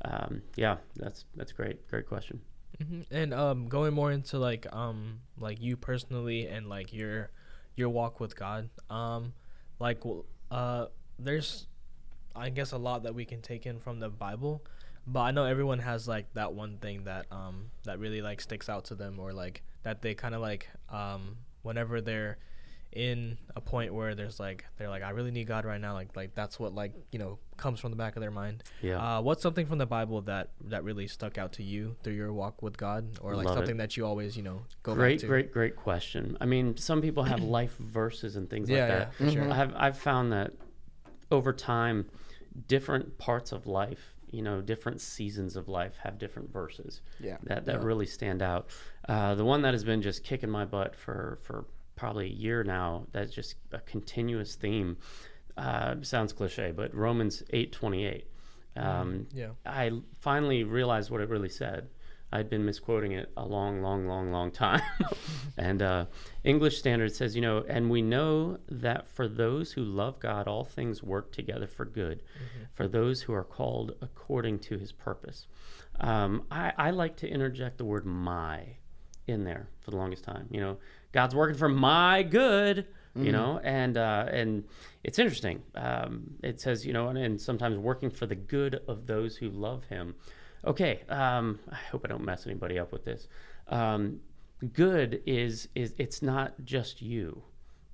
Um, 0.04 0.42
yeah, 0.56 0.78
that's 0.96 1.26
that's 1.36 1.52
great. 1.52 1.88
Great 1.88 2.08
question. 2.08 2.42
hmm 2.82 3.02
And 3.12 3.34
um, 3.34 3.68
going 3.68 3.94
more 3.94 4.12
into 4.12 4.38
like 4.40 4.68
um, 4.74 5.22
like 5.38 5.62
you 5.62 5.78
personally 5.78 6.48
and 6.48 6.68
like 6.68 6.94
your 6.94 7.32
your 7.76 7.90
walk 7.90 8.20
with 8.20 8.36
God. 8.36 8.70
Um, 8.90 9.34
like 9.80 10.02
uh, 10.52 10.88
there's, 11.20 11.68
I 12.36 12.50
guess, 12.50 12.72
a 12.72 12.78
lot 12.78 13.04
that 13.04 13.14
we 13.16 13.26
can 13.26 13.42
take 13.42 13.66
in 13.66 13.80
from 13.80 14.00
the 14.00 14.10
Bible, 14.10 14.64
but 15.06 15.22
I 15.22 15.32
know 15.32 15.46
everyone 15.46 15.80
has 15.80 16.08
like 16.08 16.34
that 16.34 16.54
one 16.54 16.78
thing 16.78 17.04
that 17.06 17.26
um 17.32 17.72
that 17.84 18.00
really 18.00 18.22
like 18.22 18.42
sticks 18.42 18.70
out 18.70 18.86
to 18.86 18.96
them 18.96 19.20
or 19.20 19.34
like 19.34 19.64
that 19.84 20.02
they 20.02 20.14
kind 20.16 20.36
of 20.36 20.42
like 20.42 20.70
um 20.90 21.38
whenever 21.62 22.02
they're 22.02 22.38
in 22.94 23.38
a 23.56 23.62
point 23.62 23.94
where 23.94 24.16
there's 24.16 24.40
like 24.40 24.66
they're 24.78 24.90
like 24.90 25.04
I 25.04 25.10
really 25.12 25.30
need 25.32 25.46
God 25.48 25.66
right 25.66 25.80
now 25.80 25.94
like 25.94 26.16
like 26.16 26.34
that's 26.34 26.60
what 26.60 26.74
like 26.74 26.94
you 27.12 27.20
know 27.20 27.38
comes 27.58 27.80
from 27.80 27.92
the 27.92 27.98
back 27.98 28.16
of 28.16 28.22
their 28.22 28.32
mind 28.32 28.64
Yeah. 28.82 29.18
uh, 29.18 29.22
what's 29.22 29.42
something 29.44 29.66
from 29.66 29.78
the 29.78 29.86
Bible 29.86 30.22
that 30.24 30.50
that 30.66 30.84
really 30.84 31.08
stuck 31.08 31.38
out 31.38 31.52
to 31.54 31.64
you 31.64 31.96
through 32.04 32.14
your 32.14 32.32
walk 32.34 32.62
with 32.62 32.78
God, 32.78 33.20
or 33.22 33.36
like 33.36 33.46
Love 33.46 33.56
it. 33.56 33.60
something 33.60 33.78
that 33.78 33.98
you 33.98 34.06
always, 34.06 34.38
you 34.38 34.44
know, 34.44 34.62
go 34.84 34.94
great, 34.96 35.16
back 35.16 35.22
to? 35.22 35.28
great, 35.28 35.52
great 35.52 35.76
question. 35.76 36.38
I 36.40 36.46
mean, 36.46 36.78
some 36.78 37.02
people 37.02 37.24
have 37.24 37.42
life 37.60 37.76
verses 37.78 38.36
and 38.36 38.50
things 38.50 38.70
Yeah, 38.70 38.76
like 38.78 38.90
yeah, 38.90 38.98
that. 39.00 39.14
for 39.16 39.32
sure. 39.32 39.52
I've 39.52 39.74
I've 39.76 39.98
found 39.98 40.32
that 40.34 40.54
over 41.32 41.52
time, 41.52 42.06
different 42.68 43.18
parts 43.18 43.52
of 43.52 43.68
life, 43.68 44.14
you 44.32 44.42
know, 44.42 44.62
different 44.62 45.02
seasons 45.02 45.56
of 45.56 45.68
life 45.68 45.98
have 46.04 46.18
different 46.18 46.52
verses 46.52 47.02
Yeah. 47.20 47.38
that 47.44 47.66
that 47.66 47.80
Yeah. 47.82 47.86
really 47.86 48.06
stand 48.06 48.42
out. 48.42 48.70
Uh, 49.10 49.36
the 49.36 49.46
one 49.46 49.62
that 49.64 49.74
has 49.74 49.84
been 49.84 50.02
just 50.02 50.24
kicking 50.24 50.50
my 50.50 50.66
butt 50.66 50.96
for 50.96 51.40
for 51.44 51.66
probably 51.98 52.28
a 52.28 52.34
year 52.34 52.64
now. 52.64 53.06
That's 53.12 53.34
just 53.34 53.56
a 53.74 53.80
continuous 53.80 54.56
theme. 54.56 54.98
Uh, 55.58 55.96
sounds 56.04 56.32
cliche, 56.32 56.72
but 56.72 56.94
Romans 56.96 57.44
eight 57.50 57.74
twenty 57.74 58.06
eight. 58.06 58.28
Um, 58.78 59.28
Yeah. 59.34 59.50
I 59.66 59.92
finally 60.20 60.64
realized 60.64 61.10
what 61.12 61.20
it 61.20 61.28
really 61.30 61.50
said. 61.50 61.90
I'd 62.32 62.50
been 62.50 62.66
misquoting 62.66 63.14
it 63.14 63.32
a 63.38 63.46
long, 63.46 63.82
long, 63.82 64.06
long, 64.06 64.32
long 64.32 64.52
time. 64.52 64.82
and 65.58 65.82
uh, 65.82 66.06
English 66.44 66.78
Standard 66.78 67.16
says, 67.16 67.36
you 67.38 67.42
know, 67.42 67.64
and 67.70 67.90
we 67.90 68.02
know 68.02 68.58
that 68.70 69.08
for 69.08 69.30
those 69.30 69.72
who 69.72 69.84
love 69.84 70.20
God, 70.20 70.46
all 70.48 70.66
things 70.66 71.02
work 71.02 71.32
together 71.32 71.68
for 71.68 71.86
good, 71.86 72.22
for 72.74 72.86
those 72.88 73.22
who 73.22 73.34
are 73.34 73.46
called 73.46 73.94
according 74.02 74.60
to 74.60 74.78
his 74.78 74.92
purpose. 74.92 75.48
Um, 76.02 76.44
I, 76.52 76.74
I 76.78 76.92
like 76.92 77.16
to 77.18 77.28
interject 77.30 77.78
the 77.78 77.86
word 77.86 78.06
my 78.06 78.76
in 79.26 79.46
there 79.46 79.70
for 79.80 79.92
the 79.92 79.98
longest 79.98 80.26
time. 80.26 80.48
You 80.52 80.60
know, 80.60 80.78
God's 81.18 81.34
working 81.34 81.58
for 81.58 81.68
my 81.68 82.22
good. 82.22 82.86
You 83.16 83.32
know, 83.32 83.60
and 83.64 83.98
uh, 83.98 84.28
and 84.32 84.64
it's 85.04 85.18
interesting. 85.18 85.64
Um, 85.74 86.36
it 86.44 86.62
says, 86.62 86.86
you 86.86 86.94
know, 86.94 87.08
and, 87.08 87.18
and 87.18 87.42
sometimes 87.42 87.76
working 87.76 88.12
for 88.12 88.28
the 88.28 88.36
good 88.36 88.82
of 88.88 89.08
those 89.08 89.36
who 89.36 89.50
love 89.50 89.84
Him. 89.86 90.14
Okay, 90.64 91.02
um, 91.10 91.58
I 91.72 91.76
hope 91.90 92.06
I 92.06 92.10
don't 92.10 92.24
mess 92.24 92.46
anybody 92.46 92.78
up 92.78 92.92
with 92.92 93.04
this. 93.04 93.28
Um, 93.70 94.20
good 94.74 95.24
is 95.26 95.70
is 95.74 95.96
it's 95.98 96.22
not 96.22 96.54
just 96.64 97.02
you. 97.02 97.42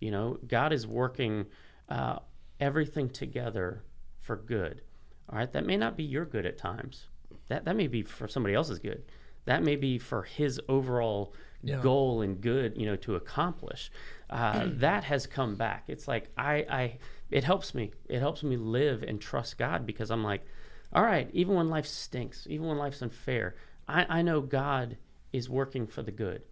You 0.02 0.12
know, 0.12 0.38
God 0.46 0.74
is 0.74 0.86
working 0.86 1.46
uh, 1.88 2.20
everything 2.60 3.10
together 3.10 3.86
for 4.20 4.36
good. 4.36 4.82
All 5.30 5.38
right, 5.38 5.54
that 5.54 5.66
may 5.66 5.78
not 5.78 5.96
be 5.96 6.04
your 6.04 6.26
good 6.26 6.46
at 6.46 6.58
times. 6.58 7.08
That 7.48 7.64
that 7.64 7.78
may 7.78 7.88
be 7.88 8.02
for 8.02 8.28
somebody 8.28 8.56
else's 8.56 8.80
good. 8.80 9.04
That 9.46 9.64
may 9.64 9.78
be 9.78 9.98
for 9.98 10.24
His 10.24 10.60
overall 10.68 11.34
Yeah. 11.64 11.82
goal 11.82 12.22
and 12.22 12.42
good, 12.42 12.78
you 12.78 12.86
know, 12.86 12.98
to 12.98 13.16
accomplish. 13.16 13.90
Uh, 14.30 14.68
that 14.74 15.04
has 15.06 15.26
come 15.26 15.56
back. 15.56 15.86
It's 15.88 16.08
like 16.08 16.30
I, 16.38 16.54
I, 16.70 16.98
it 17.32 17.44
helps 17.44 17.74
me. 17.74 17.92
It 18.10 18.20
helps 18.20 18.44
me 18.44 18.58
live 18.58 19.04
and 19.04 19.20
trust 19.22 19.58
God 19.58 19.86
because 19.86 20.12
I'm 20.12 20.24
like, 20.24 20.46
all 20.92 21.04
right, 21.04 21.30
even 21.34 21.56
when 21.56 21.70
life 21.70 21.86
stinks, 21.86 22.46
even 22.50 22.68
when 22.68 22.78
life's 22.78 23.02
unfair, 23.02 23.56
I, 23.88 24.06
I 24.20 24.22
know 24.22 24.42
God 24.42 24.98
is 25.32 25.50
working 25.50 25.88
for 25.88 26.04
the 26.04 26.12
good. 26.12 26.44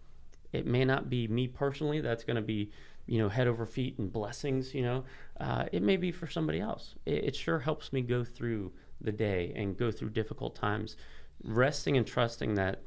It 0.52 0.66
may 0.66 0.84
not 0.84 1.08
be 1.08 1.28
me 1.28 1.46
personally 1.48 2.00
that's 2.00 2.24
going 2.24 2.36
to 2.36 2.42
be, 2.42 2.70
you 3.06 3.18
know, 3.18 3.28
head 3.28 3.46
over 3.46 3.64
feet 3.66 3.98
and 3.98 4.12
blessings. 4.12 4.74
You 4.74 4.82
know, 4.82 5.04
uh, 5.40 5.66
it 5.72 5.82
may 5.82 5.96
be 5.96 6.12
for 6.12 6.26
somebody 6.26 6.60
else. 6.60 6.94
It, 7.06 7.24
it 7.24 7.36
sure 7.36 7.58
helps 7.58 7.92
me 7.92 8.00
go 8.02 8.24
through 8.24 8.72
the 9.00 9.12
day 9.12 9.52
and 9.56 9.76
go 9.76 9.90
through 9.90 10.10
difficult 10.10 10.54
times, 10.54 10.96
resting 11.44 11.96
and 11.96 12.06
trusting 12.06 12.54
that, 12.54 12.82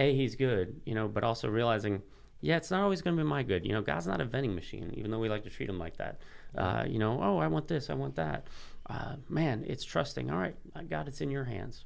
a 0.00 0.14
he's 0.14 0.34
good, 0.36 0.80
you 0.84 0.94
know, 0.94 1.08
but 1.08 1.22
also 1.24 1.48
realizing, 1.48 2.02
yeah, 2.40 2.56
it's 2.56 2.70
not 2.70 2.82
always 2.82 3.02
going 3.02 3.16
to 3.16 3.22
be 3.22 3.28
my 3.28 3.42
good. 3.42 3.64
You 3.66 3.72
know, 3.72 3.82
God's 3.82 4.06
not 4.06 4.20
a 4.20 4.24
vending 4.24 4.54
machine, 4.54 4.92
even 4.96 5.10
though 5.10 5.18
we 5.18 5.28
like 5.28 5.44
to 5.44 5.50
treat 5.50 5.68
him 5.68 5.78
like 5.78 5.96
that. 5.98 6.20
Uh, 6.56 6.84
you 6.88 6.98
know, 6.98 7.20
oh, 7.22 7.38
I 7.38 7.46
want 7.46 7.68
this, 7.68 7.90
I 7.90 7.94
want 7.94 8.16
that. 8.16 8.46
Uh, 8.88 9.16
man, 9.28 9.64
it's 9.68 9.84
trusting. 9.84 10.30
All 10.30 10.38
right, 10.38 10.56
God, 10.88 11.06
it's 11.08 11.20
in 11.20 11.30
your 11.30 11.44
hands. 11.44 11.84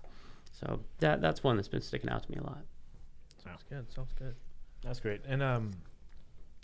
So 0.52 0.80
that 1.00 1.20
that's 1.20 1.42
one 1.42 1.56
that's 1.56 1.68
been 1.68 1.82
sticking 1.82 2.08
out 2.10 2.22
to 2.22 2.30
me 2.30 2.38
a 2.38 2.42
lot. 2.44 2.62
Sounds 3.42 3.62
good. 3.68 3.92
Sounds 3.92 4.12
good. 4.18 4.34
That's 4.84 5.00
great. 5.00 5.20
And 5.26 5.42
um, 5.42 5.72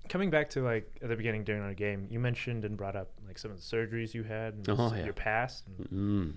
coming 0.08 0.30
back 0.30 0.48
to 0.50 0.62
like 0.62 0.90
at 1.02 1.08
the 1.08 1.16
beginning 1.16 1.44
during 1.44 1.62
our 1.62 1.74
game, 1.74 2.06
you 2.10 2.18
mentioned 2.20 2.64
and 2.64 2.76
brought 2.76 2.96
up 2.96 3.10
like 3.26 3.36
some 3.38 3.50
of 3.50 3.56
the 3.58 3.62
surgeries 3.62 4.14
you 4.14 4.22
had 4.22 4.54
and 4.54 4.68
Oh, 4.70 4.92
yeah. 4.94 5.04
your 5.04 5.12
past. 5.12 5.64
And 5.66 5.88
Mm. 5.88 6.34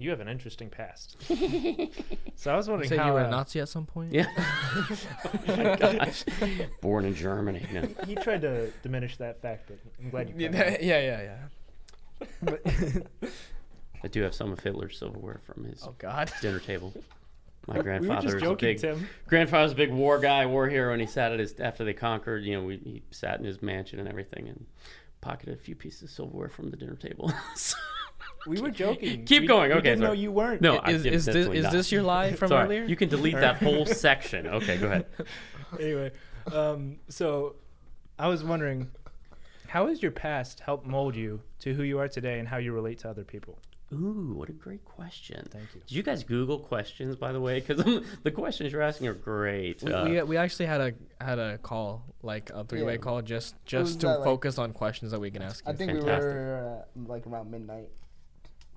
You 0.00 0.10
have 0.10 0.20
an 0.20 0.28
interesting 0.28 0.70
past. 0.70 1.16
so 2.34 2.52
I 2.52 2.56
was 2.56 2.68
wondering 2.68 2.88
said 2.88 2.98
how 2.98 3.06
you 3.08 3.12
were 3.12 3.20
uh, 3.20 3.28
a 3.28 3.30
Nazi 3.30 3.60
at 3.60 3.68
some 3.68 3.86
point. 3.86 4.12
Yeah. 4.12 4.26
oh 4.36 5.56
my 5.56 5.76
gosh. 5.76 6.24
Born 6.80 7.04
in 7.04 7.14
Germany. 7.14 7.66
No. 7.72 7.88
he 8.06 8.14
tried 8.14 8.40
to 8.42 8.70
diminish 8.82 9.16
that 9.18 9.40
fact, 9.42 9.68
but 9.68 9.78
I'm 10.02 10.10
glad 10.10 10.28
you. 10.30 10.34
Yeah, 10.38 10.48
caught 10.52 10.66
on. 10.66 10.76
yeah, 10.80 11.00
yeah, 11.00 11.36
yeah. 12.20 12.26
But- 12.42 13.30
I 14.02 14.08
do 14.08 14.22
have 14.22 14.34
some 14.34 14.50
of 14.50 14.60
Hitler's 14.60 14.98
silverware 14.98 15.40
from 15.44 15.64
his 15.64 15.82
Oh 15.86 15.94
God. 15.98 16.32
dinner 16.40 16.58
table. 16.58 16.92
My 17.66 17.74
we 17.74 17.78
were 17.78 17.82
grandfather 17.84 18.22
just 18.22 18.34
was 18.42 18.52
a 18.52 18.56
big 18.56 18.78
Tim. 18.78 19.06
grandfather's 19.26 19.72
a 19.72 19.74
big 19.74 19.92
war 19.92 20.18
guy, 20.18 20.46
war 20.46 20.66
hero, 20.68 20.92
and 20.92 21.00
he 21.02 21.06
sat 21.06 21.32
at 21.32 21.38
his 21.38 21.60
after 21.60 21.84
they 21.84 21.92
conquered. 21.92 22.42
You 22.42 22.54
know, 22.58 22.64
we, 22.64 22.76
he 22.78 23.02
sat 23.10 23.38
in 23.38 23.44
his 23.44 23.60
mansion 23.60 23.98
and 23.98 24.08
everything, 24.08 24.48
and 24.48 24.64
pocketed 25.20 25.54
a 25.54 25.60
few 25.60 25.74
pieces 25.74 26.04
of 26.04 26.10
silverware 26.10 26.48
from 26.48 26.70
the 26.70 26.76
dinner 26.78 26.96
table. 26.96 27.30
So- 27.54 27.76
We 28.46 28.60
were 28.60 28.70
joking. 28.70 29.24
Keep 29.26 29.42
We- 29.42 29.46
going, 29.48 29.70
We 29.70 29.74
okay, 29.76 29.82
didn't 29.90 30.00
know 30.00 30.06
sorry. 30.08 30.18
you 30.18 30.32
weren't. 30.32 30.60
no, 30.62 30.80
is 30.82 31.04
is 31.06 31.26
this 31.26 31.36
is 31.48 31.64
not. 31.64 31.72
this 31.72 31.92
your 31.92 32.02
lie 32.02 32.32
from 32.32 32.48
Sorry, 32.48 32.64
earlier? 32.64 32.84
You 32.84 32.96
can 32.96 33.08
delete 33.08 33.34
that 33.36 33.56
whole 33.56 33.86
section. 33.86 34.46
Okay, 34.46 34.76
go 34.78 34.86
ahead. 34.86 35.06
anyway, 35.80 36.12
um, 36.52 36.96
so 37.08 37.56
I 38.18 38.28
was 38.28 38.42
wondering, 38.42 38.90
how 39.68 39.86
has 39.88 40.02
your 40.02 40.12
past 40.12 40.60
helped 40.60 40.86
mold 40.86 41.16
you 41.16 41.40
to 41.60 41.74
who 41.74 41.82
you 41.82 41.98
are 41.98 42.08
today 42.08 42.38
and 42.38 42.48
how 42.48 42.56
you 42.56 42.72
relate 42.72 42.98
to 43.00 43.10
other 43.10 43.24
people? 43.24 43.58
Ooh, 43.92 44.34
what 44.36 44.48
a 44.48 44.52
great 44.52 44.84
question. 44.84 45.44
Thank 45.50 45.74
you. 45.74 45.80
Did 45.80 45.90
you 45.96 46.02
guys 46.04 46.22
Google 46.22 46.60
questions, 46.60 47.16
by 47.16 47.32
the 47.32 47.40
way? 47.40 47.58
Because 47.58 47.82
the 48.22 48.30
questions 48.30 48.70
you're 48.72 48.82
asking 48.82 49.08
are 49.08 49.14
great. 49.14 49.82
we, 49.82 49.92
Uh, 49.92 50.04
we, 50.08 50.22
we 50.22 50.36
actually 50.36 50.66
had 50.66 50.80
a 50.80 50.92
had 51.20 51.40
a 51.40 51.58
call 51.58 52.04
like 52.22 52.50
a 52.50 52.62
three 52.64 52.84
way 52.84 52.92
Yeah. 52.92 52.98
call 52.98 53.20
just 53.20 53.56
just 53.66 54.00
to 54.00 54.06
that, 54.06 54.18
like- 54.20 54.24
focus 54.24 54.58
on 54.58 54.72
questions 54.72 55.10
that 55.10 55.20
we 55.20 55.30
can 55.32 55.42
ask. 55.42 55.64
I 55.66 55.72
you. 55.72 55.76
think 55.76 55.90
Fantastic. 55.90 56.22
we 56.22 56.38
were 56.38 56.84
uh, 56.86 57.12
like 57.12 57.26
around 57.26 57.50
midnight. 57.50 57.88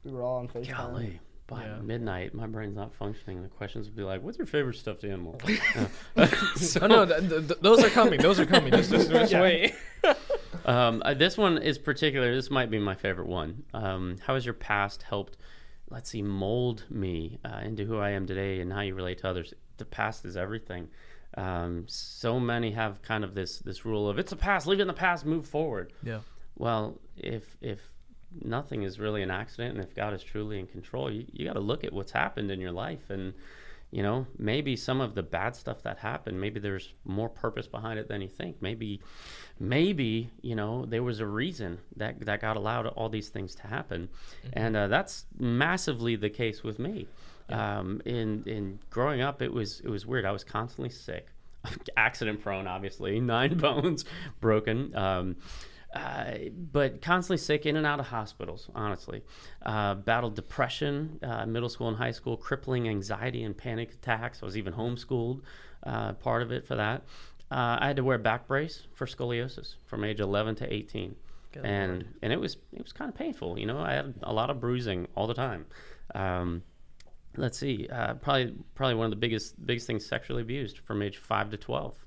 We 0.03 0.11
were 0.11 0.23
all 0.23 0.37
on 0.39 0.47
FaceTime. 0.47 0.75
Golly, 0.77 1.19
by 1.47 1.63
Yeah. 1.65 1.77
midnight, 1.81 2.33
my 2.33 2.47
brain's 2.47 2.75
not 2.75 2.93
functioning. 2.93 3.41
The 3.41 3.47
questions 3.49 3.87
would 3.87 3.95
be 3.95 4.03
like, 4.03 4.21
"What's 4.21 4.37
your 4.37 4.47
favorite 4.47 4.75
stuffed 4.75 5.03
animal?" 5.03 5.39
So- 6.55 6.81
oh 6.81 6.87
no, 6.87 7.05
th- 7.05 7.19
th- 7.29 7.47
th- 7.47 7.59
those 7.61 7.83
are 7.83 7.89
coming. 7.89 8.19
Those 8.21 8.39
are 8.39 8.45
coming. 8.45 8.71
Just, 8.71 8.91
just, 8.91 9.09
just 9.09 9.33
wait. 9.33 9.73
Um, 10.65 11.01
uh, 11.05 11.13
this 11.13 11.37
one 11.37 11.57
is 11.57 11.77
particular. 11.77 12.33
This 12.33 12.49
might 12.49 12.69
be 12.69 12.79
my 12.79 12.95
favorite 12.95 13.27
one. 13.27 13.63
Um, 13.73 14.17
how 14.25 14.35
has 14.35 14.45
your 14.45 14.53
past 14.53 15.03
helped, 15.03 15.35
let's 15.89 16.09
see, 16.09 16.21
mold 16.21 16.85
me 16.89 17.39
uh, 17.43 17.59
into 17.63 17.83
who 17.85 17.97
I 17.97 18.11
am 18.11 18.25
today 18.25 18.61
and 18.61 18.71
how 18.71 18.79
you 18.81 18.95
relate 18.95 19.17
to 19.19 19.27
others? 19.29 19.53
The 19.77 19.85
past 19.85 20.23
is 20.23 20.37
everything. 20.37 20.87
Um, 21.35 21.85
so 21.87 22.39
many 22.39 22.71
have 22.71 23.01
kind 23.01 23.23
of 23.23 23.33
this 23.33 23.57
this 23.59 23.83
rule 23.85 24.07
of 24.07 24.19
it's 24.19 24.31
a 24.31 24.35
past, 24.35 24.67
leave 24.67 24.79
it 24.79 24.83
in 24.83 24.87
the 24.87 24.93
past, 24.93 25.25
move 25.25 25.45
forward. 25.47 25.91
Yeah. 26.03 26.19
Well, 26.57 26.99
if 27.17 27.57
if 27.59 27.81
nothing 28.41 28.83
is 28.83 28.99
really 28.99 29.21
an 29.21 29.31
accident, 29.31 29.75
and 29.75 29.83
if 29.83 29.95
God 29.95 30.13
is 30.13 30.23
truly 30.23 30.59
in 30.59 30.67
control, 30.67 31.11
you, 31.11 31.25
you 31.31 31.45
got 31.45 31.53
to 31.53 31.59
look 31.59 31.83
at 31.83 31.93
what's 31.93 32.11
happened 32.11 32.51
in 32.51 32.59
your 32.59 32.71
life, 32.71 33.09
and 33.09 33.33
you 33.91 34.01
know 34.01 34.25
maybe 34.37 34.75
some 34.75 35.01
of 35.01 35.13
the 35.15 35.23
bad 35.23 35.55
stuff 35.55 35.83
that 35.83 35.97
happened, 35.97 36.39
maybe 36.39 36.59
there's 36.59 36.93
more 37.05 37.29
purpose 37.29 37.67
behind 37.67 37.99
it 37.99 38.07
than 38.07 38.21
you 38.21 38.27
think. 38.27 38.61
Maybe, 38.61 39.01
maybe 39.59 40.29
you 40.41 40.55
know 40.55 40.85
there 40.85 41.03
was 41.03 41.19
a 41.19 41.27
reason 41.27 41.79
that 41.97 42.19
that 42.25 42.41
God 42.41 42.57
allowed 42.57 42.87
all 42.87 43.09
these 43.09 43.29
things 43.29 43.55
to 43.55 43.67
happen, 43.67 44.09
and 44.53 44.75
uh, 44.75 44.87
that's 44.87 45.25
massively 45.37 46.15
the 46.15 46.29
case 46.29 46.63
with 46.63 46.79
me. 46.79 47.07
Um, 47.49 48.01
in 48.05 48.43
in 48.45 48.79
growing 48.89 49.21
up, 49.21 49.41
it 49.41 49.51
was 49.51 49.81
it 49.81 49.89
was 49.89 50.05
weird. 50.05 50.25
I 50.25 50.31
was 50.31 50.43
constantly 50.43 50.89
sick, 50.89 51.27
accident 51.97 52.41
prone, 52.41 52.67
obviously, 52.67 53.19
nine 53.21 53.57
bones 53.57 54.05
broken. 54.39 54.95
Um, 54.95 55.35
uh, 55.93 56.33
but 56.71 57.01
constantly 57.01 57.37
sick, 57.37 57.65
in 57.65 57.75
and 57.75 57.85
out 57.85 57.99
of 57.99 58.07
hospitals. 58.07 58.69
Honestly, 58.73 59.23
uh, 59.65 59.93
battled 59.95 60.35
depression, 60.35 61.19
uh, 61.21 61.45
middle 61.45 61.69
school 61.69 61.87
and 61.87 61.97
high 61.97 62.11
school, 62.11 62.35
crippling 62.35 62.89
anxiety 62.89 63.43
and 63.43 63.55
panic 63.57 63.91
attacks. 63.93 64.41
I 64.41 64.45
was 64.45 64.57
even 64.57 64.73
homeschooled, 64.73 65.41
uh, 65.83 66.13
part 66.13 66.41
of 66.41 66.51
it 66.51 66.65
for 66.65 66.75
that. 66.75 67.03
Uh, 67.51 67.77
I 67.79 67.87
had 67.87 67.97
to 67.97 68.03
wear 68.03 68.15
a 68.15 68.19
back 68.19 68.47
brace 68.47 68.87
for 68.93 69.05
scoliosis 69.05 69.75
from 69.85 70.03
age 70.03 70.19
11 70.19 70.55
to 70.55 70.73
18, 70.73 71.15
Good 71.51 71.65
and 71.65 71.91
lord. 71.91 72.05
and 72.23 72.33
it 72.33 72.39
was 72.39 72.57
it 72.71 72.81
was 72.81 72.91
kind 72.93 73.09
of 73.09 73.15
painful. 73.15 73.59
You 73.59 73.67
know, 73.67 73.77
I 73.79 73.93
had 73.93 74.15
a 74.23 74.33
lot 74.33 74.49
of 74.49 74.59
bruising 74.59 75.07
all 75.15 75.27
the 75.27 75.35
time. 75.35 75.67
Um, 76.15 76.63
let's 77.37 77.57
see, 77.59 77.87
uh, 77.91 78.15
probably 78.15 78.55
probably 78.73 78.95
one 78.95 79.05
of 79.05 79.11
the 79.11 79.17
biggest 79.17 79.63
biggest 79.63 79.85
things 79.85 80.03
sexually 80.03 80.41
abused 80.41 80.79
from 80.79 81.03
age 81.03 81.17
five 81.17 81.51
to 81.51 81.57
12. 81.57 82.03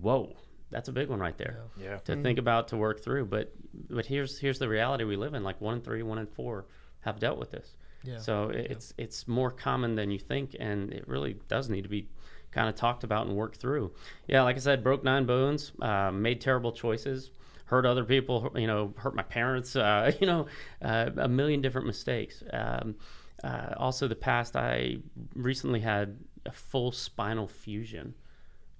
Whoa, 0.00 0.34
that's 0.70 0.88
a 0.88 0.92
big 0.92 1.08
one 1.08 1.18
right 1.20 1.36
there 1.36 1.62
Yeah. 1.76 1.98
to 1.98 2.16
think 2.22 2.38
about 2.38 2.68
to 2.68 2.76
work 2.76 3.02
through. 3.02 3.26
But 3.26 3.52
but 3.88 4.06
here's 4.06 4.38
here's 4.38 4.58
the 4.58 4.68
reality 4.68 5.04
we 5.04 5.16
live 5.16 5.34
in. 5.34 5.42
Like 5.42 5.60
one 5.60 5.74
in 5.74 5.80
three, 5.82 6.02
one 6.02 6.18
in 6.18 6.26
four 6.26 6.66
have 7.00 7.18
dealt 7.18 7.38
with 7.38 7.50
this. 7.50 7.74
Yeah. 8.04 8.18
So 8.18 8.48
it, 8.50 8.70
it's 8.70 8.94
it's 8.98 9.28
more 9.28 9.50
common 9.50 9.94
than 9.94 10.10
you 10.10 10.18
think, 10.18 10.56
and 10.58 10.92
it 10.92 11.06
really 11.08 11.36
does 11.48 11.68
need 11.68 11.82
to 11.82 11.88
be 11.88 12.08
kind 12.50 12.68
of 12.68 12.74
talked 12.74 13.04
about 13.04 13.26
and 13.26 13.36
worked 13.36 13.56
through. 13.56 13.92
Yeah, 14.26 14.42
like 14.42 14.56
I 14.56 14.58
said, 14.60 14.82
broke 14.82 15.04
nine 15.04 15.24
bones, 15.24 15.72
uh, 15.82 16.10
made 16.10 16.40
terrible 16.40 16.72
choices, 16.72 17.30
hurt 17.66 17.86
other 17.86 18.04
people, 18.04 18.50
you 18.56 18.66
know, 18.66 18.92
hurt 18.96 19.14
my 19.14 19.22
parents, 19.22 19.76
uh, 19.76 20.10
you 20.20 20.26
know, 20.26 20.46
uh, 20.82 21.10
a 21.16 21.28
million 21.28 21.60
different 21.60 21.86
mistakes. 21.86 22.42
Um, 22.52 22.96
uh, 23.44 23.74
also, 23.76 24.08
the 24.08 24.16
past, 24.16 24.56
I 24.56 24.96
recently 25.34 25.80
had 25.80 26.18
a 26.44 26.50
full 26.52 26.90
spinal 26.92 27.46
fusion 27.46 28.14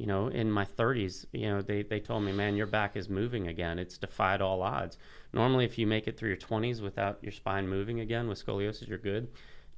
you 0.01 0.07
know, 0.07 0.29
in 0.29 0.51
my 0.51 0.65
30s, 0.65 1.27
you 1.33 1.47
know, 1.47 1.61
they, 1.61 1.83
they 1.83 2.01
told 2.01 2.23
me, 2.23 2.33
man, 2.33 2.57
your 2.57 2.67
back 2.67 2.97
is 2.97 3.11
moving 3.11 3.49
again. 3.49 3.79
It's 3.79 3.99
defied 3.99 4.41
all 4.41 4.63
odds. 4.63 4.97
Normally, 5.35 5.67
if 5.67 5.77
you 5.77 5.87
make 5.87 6.09
it 6.09 6.17
through 6.17 6.31
your 6.31 6.39
20s 6.39 6.81
without 6.81 7.19
your 7.21 7.33
spine 7.33 7.69
moving 7.69 8.01
again 8.01 8.27
with 8.27 8.43
scoliosis, 8.43 8.89
you're 8.89 8.97
good. 8.97 9.29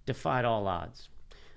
Defied 0.06 0.44
all 0.44 0.68
odds. 0.68 1.08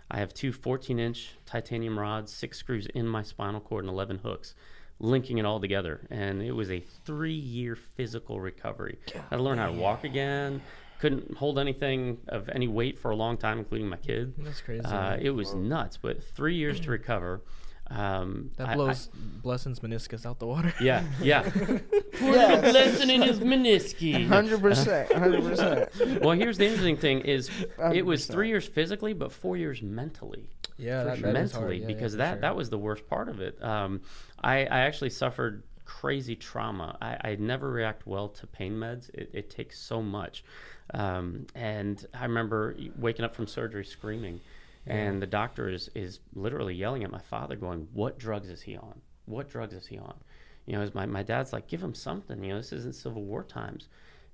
I 0.09 0.17
have 0.17 0.33
two 0.33 0.51
14 0.51 0.97
inch 0.97 1.35
titanium 1.45 1.99
rods, 1.99 2.33
six 2.33 2.57
screws 2.57 2.87
in 2.87 3.07
my 3.07 3.21
spinal 3.21 3.61
cord, 3.61 3.85
and 3.85 3.93
11 3.93 4.17
hooks 4.23 4.55
linking 4.99 5.37
it 5.37 5.45
all 5.45 5.59
together. 5.59 6.01
And 6.09 6.41
it 6.41 6.53
was 6.53 6.71
a 6.71 6.79
three 6.79 7.33
year 7.33 7.75
physical 7.75 8.39
recovery. 8.39 8.97
I 9.13 9.17
had 9.29 9.37
to 9.37 9.43
learn 9.43 9.59
how 9.59 9.67
to 9.67 9.73
walk 9.73 10.05
again. 10.05 10.63
Couldn't 10.99 11.37
hold 11.37 11.59
anything 11.59 12.17
of 12.29 12.49
any 12.49 12.67
weight 12.67 12.97
for 12.97 13.11
a 13.11 13.15
long 13.15 13.37
time, 13.37 13.59
including 13.59 13.87
my 13.87 13.97
kid. 13.97 14.33
That's 14.39 14.61
crazy. 14.61 14.85
Uh, 14.85 15.17
it 15.21 15.29
was 15.31 15.53
nuts, 15.53 15.97
but 15.97 16.23
three 16.23 16.55
years 16.55 16.79
to 16.79 16.89
recover. 16.89 17.41
Um, 17.87 18.49
I- 18.57 18.63
that 18.63 18.69
I- 18.69 18.75
blows 18.75 19.09
Blessing's 19.43 19.79
meniscus 19.81 20.25
out 20.25 20.39
the 20.39 20.47
water. 20.47 20.73
yeah, 20.81 21.03
yeah. 21.21 21.49
Yes. 22.21 22.73
Lesson 22.73 23.09
in 23.09 23.21
his 23.21 23.39
meniscus. 23.39 24.27
Hundred 24.29 24.61
percent, 24.61 25.11
hundred 25.11 25.43
percent. 25.43 26.21
Well, 26.21 26.31
here's 26.31 26.57
the 26.57 26.65
interesting 26.65 26.97
thing: 26.97 27.19
is 27.21 27.49
it 27.93 28.05
was 28.05 28.25
three 28.25 28.47
years 28.47 28.65
physically, 28.67 29.13
but 29.13 29.31
four 29.31 29.57
years 29.57 29.81
mentally. 29.81 30.49
Yeah, 30.77 31.03
that, 31.03 31.19
sure. 31.19 31.33
that 31.33 31.41
is 31.41 31.53
mentally. 31.53 31.75
Yeah, 31.77 31.81
yeah, 31.81 31.87
because 31.93 32.13
for 32.13 32.17
that 32.19 32.31
sure. 32.35 32.41
that 32.41 32.55
was 32.55 32.69
the 32.69 32.77
worst 32.77 33.07
part 33.07 33.29
of 33.29 33.39
it. 33.41 33.61
Um, 33.63 34.01
I 34.41 34.59
I 34.65 34.79
actually 34.79 35.09
suffered 35.11 35.63
crazy 35.83 36.35
trauma. 36.35 36.97
I, 37.01 37.17
I 37.31 37.35
never 37.35 37.69
react 37.69 38.07
well 38.07 38.29
to 38.29 38.47
pain 38.47 38.73
meds. 38.73 39.09
It, 39.13 39.29
it 39.33 39.49
takes 39.49 39.77
so 39.77 40.01
much, 40.01 40.43
um, 40.93 41.45
and 41.53 42.03
I 42.13 42.23
remember 42.23 42.75
waking 42.97 43.25
up 43.25 43.35
from 43.35 43.45
surgery 43.47 43.85
screaming, 43.85 44.39
and 44.87 45.21
the 45.21 45.27
doctor 45.27 45.69
is 45.69 45.89
is 45.95 46.19
literally 46.33 46.75
yelling 46.75 47.03
at 47.03 47.11
my 47.11 47.21
father, 47.21 47.55
going, 47.55 47.87
"What 47.93 48.19
drugs 48.19 48.49
is 48.49 48.61
he 48.61 48.77
on? 48.77 49.01
What 49.25 49.49
drugs 49.49 49.73
is 49.73 49.87
he 49.87 49.97
on?" 49.97 50.15
You 50.65 50.73
know, 50.73 50.89
my 50.93 51.05
my 51.05 51.23
dad's 51.23 51.53
like, 51.53 51.67
"Give 51.67 51.81
him 51.81 51.93
something." 51.93 52.43
You 52.43 52.51
know, 52.51 52.57
this 52.57 52.73
isn't 52.73 52.95
Civil 52.95 53.23
War 53.23 53.43
times, 53.43 53.87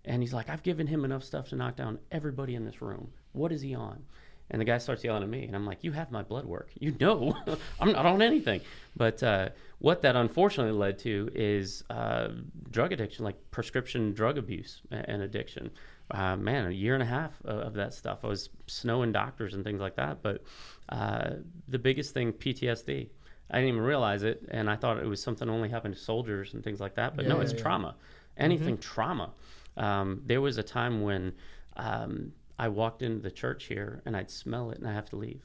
and 0.05 0.21
he's 0.21 0.33
like, 0.33 0.49
"I've 0.49 0.63
given 0.63 0.87
him 0.87 1.05
enough 1.05 1.23
stuff 1.23 1.49
to 1.49 1.55
knock 1.55 1.75
down 1.75 1.99
everybody 2.11 2.55
in 2.55 2.65
this 2.65 2.81
room. 2.81 3.11
What 3.33 3.51
is 3.51 3.61
he 3.61 3.75
on?" 3.75 4.03
And 4.49 4.59
the 4.59 4.65
guy 4.65 4.79
starts 4.79 5.01
yelling 5.05 5.23
at 5.23 5.29
me, 5.29 5.45
and 5.45 5.55
I'm 5.55 5.65
like, 5.65 5.83
"You 5.83 5.93
have 5.93 6.11
my 6.11 6.23
blood 6.23 6.45
work. 6.45 6.69
You 6.79 6.95
know, 6.99 7.35
I'm 7.79 7.93
not 7.93 8.05
on 8.05 8.21
anything." 8.21 8.61
But 8.97 9.23
uh, 9.23 9.49
what 9.79 10.01
that 10.01 10.17
unfortunately 10.17 10.77
led 10.77 10.99
to 10.99 11.31
is 11.33 11.83
uh, 11.89 12.29
drug 12.69 12.91
addiction, 12.91 13.23
like 13.23 13.37
prescription 13.51 14.13
drug 14.13 14.37
abuse 14.37 14.81
and 14.91 15.21
addiction. 15.21 15.71
Uh, 16.13 16.35
man, 16.35 16.67
a 16.67 16.71
year 16.71 16.93
and 16.93 17.03
a 17.03 17.05
half 17.05 17.31
of, 17.45 17.59
of 17.59 17.73
that 17.73 17.93
stuff. 17.93 18.19
I 18.23 18.27
was 18.27 18.49
snowing 18.67 19.11
doctors 19.11 19.53
and 19.53 19.63
things 19.63 19.79
like 19.79 19.95
that. 19.95 20.21
But 20.21 20.43
uh, 20.89 21.31
the 21.67 21.79
biggest 21.79 22.13
thing, 22.13 22.33
PTSD. 22.33 23.09
I 23.53 23.55
didn't 23.55 23.69
even 23.69 23.81
realize 23.81 24.23
it, 24.23 24.45
and 24.49 24.69
I 24.69 24.77
thought 24.77 24.97
it 24.97 25.05
was 25.05 25.21
something 25.21 25.49
only 25.49 25.67
happened 25.67 25.93
to 25.93 25.99
soldiers 25.99 26.53
and 26.53 26.63
things 26.63 26.79
like 26.79 26.95
that. 26.95 27.17
But 27.17 27.27
no, 27.27 27.41
it's 27.41 27.51
yeah, 27.51 27.57
yeah. 27.57 27.63
trauma. 27.63 27.95
Anything 28.37 28.77
trauma. 28.77 29.31
Um, 29.75 30.21
there 30.25 30.39
was 30.39 30.57
a 30.57 30.63
time 30.63 31.01
when 31.01 31.33
um, 31.75 32.31
I 32.57 32.67
walked 32.67 33.01
into 33.01 33.19
the 33.21 33.31
church 33.31 33.65
here 33.65 34.01
and 34.05 34.15
I'd 34.15 34.29
smell 34.29 34.71
it 34.71 34.77
and 34.77 34.87
I 34.87 34.93
have 34.93 35.09
to 35.09 35.15
leave. 35.15 35.43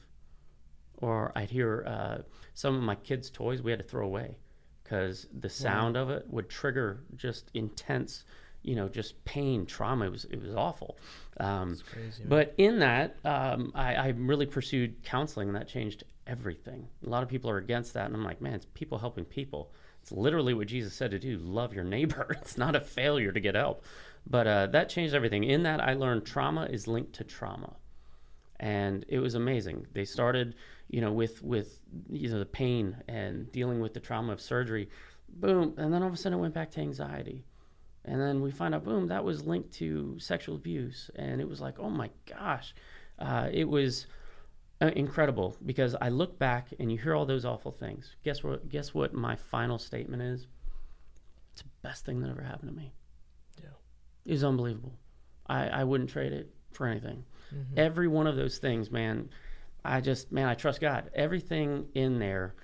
Or 0.97 1.31
I'd 1.35 1.49
hear 1.49 1.83
uh, 1.87 2.17
some 2.53 2.75
of 2.75 2.81
my 2.81 2.95
kids' 2.95 3.29
toys 3.29 3.61
we 3.61 3.71
had 3.71 3.79
to 3.79 3.85
throw 3.85 4.05
away 4.05 4.37
because 4.83 5.27
the 5.39 5.49
sound 5.49 5.97
of 5.97 6.09
it 6.09 6.25
would 6.29 6.49
trigger 6.49 7.03
just 7.15 7.51
intense, 7.53 8.23
you 8.67 8.75
know, 8.75 8.89
just 8.89 9.23
pain, 9.23 9.65
trauma. 9.65 10.07
It 10.07 10.11
was 10.11 10.25
it 10.25 10.41
was 10.41 10.53
awful. 10.53 10.97
Um, 11.39 11.77
crazy. 11.89 12.23
but 12.27 12.53
in 12.57 12.79
that, 12.79 13.15
um, 13.23 13.71
I, 13.73 13.95
I 13.95 14.07
really 14.09 14.45
pursued 14.45 15.01
counseling, 15.03 15.47
and 15.47 15.55
that 15.55 15.69
changed 15.69 16.03
everything. 16.27 16.85
A 17.05 17.09
lot 17.09 17.23
of 17.23 17.29
people 17.29 17.49
are 17.49 17.57
against 17.57 17.93
that, 17.93 18.07
and 18.07 18.15
I'm 18.15 18.25
like, 18.25 18.41
man, 18.41 18.55
it's 18.55 18.67
people 18.73 18.97
helping 18.97 19.23
people. 19.23 19.71
It's 20.01 20.11
literally 20.11 20.53
what 20.53 20.67
Jesus 20.67 20.93
said 20.93 21.11
to 21.11 21.19
do: 21.19 21.37
love 21.37 21.73
your 21.73 21.85
neighbor. 21.85 22.27
It's 22.41 22.57
not 22.57 22.75
a 22.75 22.81
failure 22.81 23.31
to 23.31 23.39
get 23.39 23.55
help. 23.55 23.85
But 24.29 24.47
uh, 24.47 24.67
that 24.67 24.89
changed 24.89 25.15
everything. 25.15 25.45
In 25.45 25.63
that, 25.63 25.79
I 25.79 25.93
learned 25.93 26.25
trauma 26.25 26.65
is 26.65 26.89
linked 26.89 27.13
to 27.13 27.23
trauma, 27.23 27.73
and 28.59 29.05
it 29.07 29.19
was 29.19 29.35
amazing. 29.35 29.87
They 29.93 30.03
started, 30.03 30.55
you 30.89 30.99
know, 30.99 31.13
with 31.13 31.41
with 31.41 31.79
you 32.09 32.29
know 32.29 32.39
the 32.39 32.45
pain 32.45 32.97
and 33.07 33.49
dealing 33.53 33.79
with 33.79 33.93
the 33.93 34.01
trauma 34.01 34.33
of 34.33 34.41
surgery, 34.41 34.89
boom, 35.29 35.73
and 35.77 35.93
then 35.93 36.01
all 36.01 36.09
of 36.09 36.13
a 36.13 36.17
sudden 36.17 36.37
it 36.37 36.41
went 36.41 36.53
back 36.53 36.71
to 36.71 36.81
anxiety. 36.81 37.45
And 38.07 38.21
then 38.21 38.41
we 38.41 38.51
find 38.51 38.73
out, 38.73 38.85
boom, 38.85 39.07
that 39.07 39.23
was 39.23 39.45
linked 39.45 39.73
to 39.73 40.17
sexual 40.19 40.55
abuse. 40.55 41.11
And 41.15 41.41
it 41.41 41.47
was 41.47 41.59
like, 41.61 41.77
oh 41.79 41.89
my 41.89 42.09
gosh. 42.25 42.73
Uh, 43.19 43.49
it 43.51 43.65
was 43.67 44.07
uh, 44.81 44.91
incredible 44.95 45.57
because 45.65 45.95
I 45.99 46.09
look 46.09 46.39
back 46.39 46.69
and 46.79 46.91
you 46.91 46.97
hear 46.97 47.15
all 47.15 47.25
those 47.25 47.45
awful 47.45 47.71
things. 47.71 48.15
Guess 48.23 48.43
what? 48.43 48.69
Guess 48.69 48.93
what 48.93 49.13
my 49.13 49.35
final 49.35 49.77
statement 49.77 50.21
is? 50.21 50.47
It's 51.53 51.63
the 51.63 51.69
best 51.81 52.05
thing 52.05 52.21
that 52.21 52.29
ever 52.29 52.41
happened 52.41 52.69
to 52.71 52.75
me. 52.77 52.93
Yeah. 53.61 53.69
It 54.25 54.31
was 54.31 54.43
unbelievable. 54.43 54.93
I, 55.47 55.67
I 55.67 55.83
wouldn't 55.83 56.09
trade 56.09 56.31
it 56.33 56.49
for 56.71 56.87
anything. 56.87 57.25
Mhm. 57.53 57.77
Every 57.77 58.07
one 58.07 58.27
of 58.27 58.35
those 58.35 58.57
things, 58.59 58.91
man, 58.91 59.29
I 59.83 60.01
just, 60.01 60.31
man, 60.31 60.47
I 60.47 60.53
trust 60.53 60.79
God. 60.81 61.09
Everything 61.15 61.87
in 61.93 62.19
there 62.19 62.55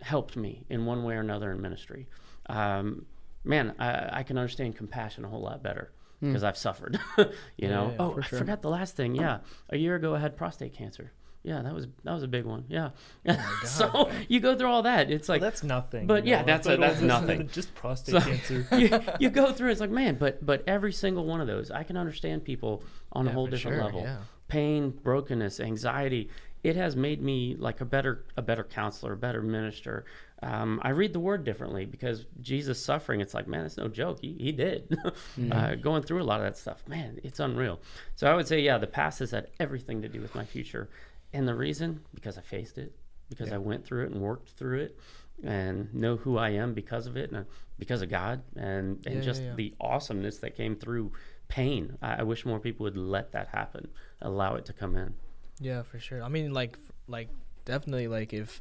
helped 0.00 0.36
me 0.36 0.64
in 0.70 0.86
one 0.86 1.04
way 1.04 1.14
or 1.14 1.20
another 1.20 1.50
in 1.52 1.60
ministry. 1.60 2.08
Um, 2.48 3.04
man, 3.44 3.74
I, 3.78 4.20
I 4.20 4.22
can 4.22 4.38
understand 4.38 4.76
compassion 4.76 5.24
a 5.24 5.28
whole 5.28 5.42
lot 5.42 5.62
better 5.62 5.90
hmm. 6.20 6.28
because 6.28 6.44
I've 6.44 6.56
suffered. 6.56 6.98
you 7.18 7.26
Yeah, 7.56 7.70
know, 7.70 7.88
yeah, 7.90 7.96
oh, 7.98 8.10
for 8.14 8.22
I 8.22 8.26
sure. 8.26 8.38
forgot 8.38 8.62
the 8.62 8.70
last 8.70 8.96
thing. 8.96 9.14
Yeah, 9.14 9.38
a 9.70 9.76
year 9.76 9.96
ago 9.96 10.14
I 10.14 10.18
had 10.20 10.36
prostate 10.36 10.74
cancer. 10.74 11.12
Yeah, 11.44 11.60
that 11.62 11.74
was 11.74 11.88
that 12.04 12.12
was 12.12 12.22
a 12.22 12.28
big 12.28 12.44
one. 12.44 12.66
Yeah, 12.68 12.90
oh 13.28 13.60
so 13.64 14.10
you 14.28 14.38
go 14.38 14.56
through 14.56 14.68
all 14.68 14.82
that. 14.84 15.10
It's 15.10 15.26
Well, 15.28 15.34
like 15.36 15.42
that's 15.42 15.64
nothing. 15.64 16.06
but 16.06 16.24
yeah, 16.24 16.40
know, 16.40 16.46
that's 16.46 16.68
a- 16.68 16.76
that's 16.76 17.00
nothing. 17.00 17.48
Just 17.52 17.74
prostate 17.74 18.14
So- 18.14 18.20
cancer. 18.20 18.66
you, 18.78 19.00
you 19.18 19.28
go 19.28 19.52
through. 19.52 19.72
It's 19.72 19.80
like 19.80 19.90
man, 19.90 20.14
but 20.16 20.44
but 20.46 20.62
every 20.68 20.92
single 20.92 21.24
one 21.26 21.40
of 21.40 21.48
those, 21.48 21.70
I 21.72 21.82
can 21.82 21.96
understand 21.96 22.44
people 22.44 22.84
on 23.12 23.26
a 23.26 23.32
whole 23.32 23.48
different 23.48 23.76
sure, 23.76 23.84
level. 23.84 24.02
yeah. 24.02 24.18
Pain, 24.46 24.90
brokenness, 24.90 25.58
anxiety. 25.58 26.28
It 26.62 26.76
has 26.76 26.94
made 26.94 27.20
me 27.20 27.56
like 27.58 27.80
a 27.80 27.84
better 27.84 28.24
a 28.36 28.42
better 28.42 28.62
counselor, 28.64 29.14
a 29.14 29.16
better 29.16 29.42
minister. 29.42 30.04
Um, 30.42 30.80
I 30.82 30.90
read 30.90 31.12
the 31.12 31.20
word 31.20 31.44
differently 31.44 31.86
because 31.86 32.26
Jesus 32.40 32.84
suffering. 32.84 33.20
It's 33.20 33.34
like 33.34 33.48
man, 33.48 33.64
it's 33.64 33.76
no 33.76 33.88
joke. 33.88 34.18
He, 34.20 34.36
he 34.38 34.52
did 34.52 34.96
uh, 35.52 35.74
going 35.76 36.02
through 36.02 36.22
a 36.22 36.24
lot 36.24 36.40
of 36.40 36.46
that 36.46 36.56
stuff. 36.56 36.86
Man, 36.86 37.18
it's 37.24 37.40
unreal. 37.40 37.80
So 38.14 38.30
I 38.30 38.34
would 38.34 38.46
say, 38.46 38.60
yeah, 38.60 38.78
the 38.78 38.86
past 38.86 39.18
has 39.20 39.32
had 39.32 39.48
everything 39.58 40.02
to 40.02 40.08
do 40.08 40.20
with 40.20 40.34
my 40.34 40.44
future, 40.44 40.88
and 41.32 41.46
the 41.48 41.54
reason 41.54 42.00
because 42.14 42.38
I 42.38 42.42
faced 42.42 42.78
it, 42.78 42.92
because 43.28 43.52
I 43.52 43.58
went 43.58 43.84
through 43.84 44.04
it 44.04 44.12
and 44.12 44.20
worked 44.20 44.50
through 44.50 44.82
it, 44.82 44.98
and 45.42 45.92
know 45.92 46.16
who 46.16 46.38
I 46.38 46.50
am 46.50 46.74
because 46.74 47.06
of 47.06 47.16
it, 47.16 47.30
and 47.30 47.40
uh, 47.40 47.44
because 47.78 48.02
of 48.02 48.10
God, 48.10 48.42
and 48.54 49.04
and 49.04 49.06
Yeah, 49.06 49.12
yeah, 49.14 49.20
just 49.20 49.42
yeah. 49.42 49.54
the 49.56 49.74
awesomeness 49.80 50.38
that 50.38 50.56
came 50.56 50.76
through 50.76 51.12
pain. 51.48 51.98
I, 52.00 52.16
I 52.16 52.22
wish 52.22 52.46
more 52.46 52.60
people 52.60 52.84
would 52.84 52.96
let 52.96 53.32
that 53.32 53.48
happen, 53.48 53.88
allow 54.20 54.54
it 54.54 54.64
to 54.66 54.72
come 54.72 54.96
in. 54.96 55.14
Yeah, 55.62 55.82
for 55.82 55.98
sure. 55.98 56.22
I 56.22 56.28
mean, 56.28 56.52
like, 56.52 56.78
like 57.06 57.28
definitely, 57.64 58.08
like 58.08 58.32
if 58.32 58.60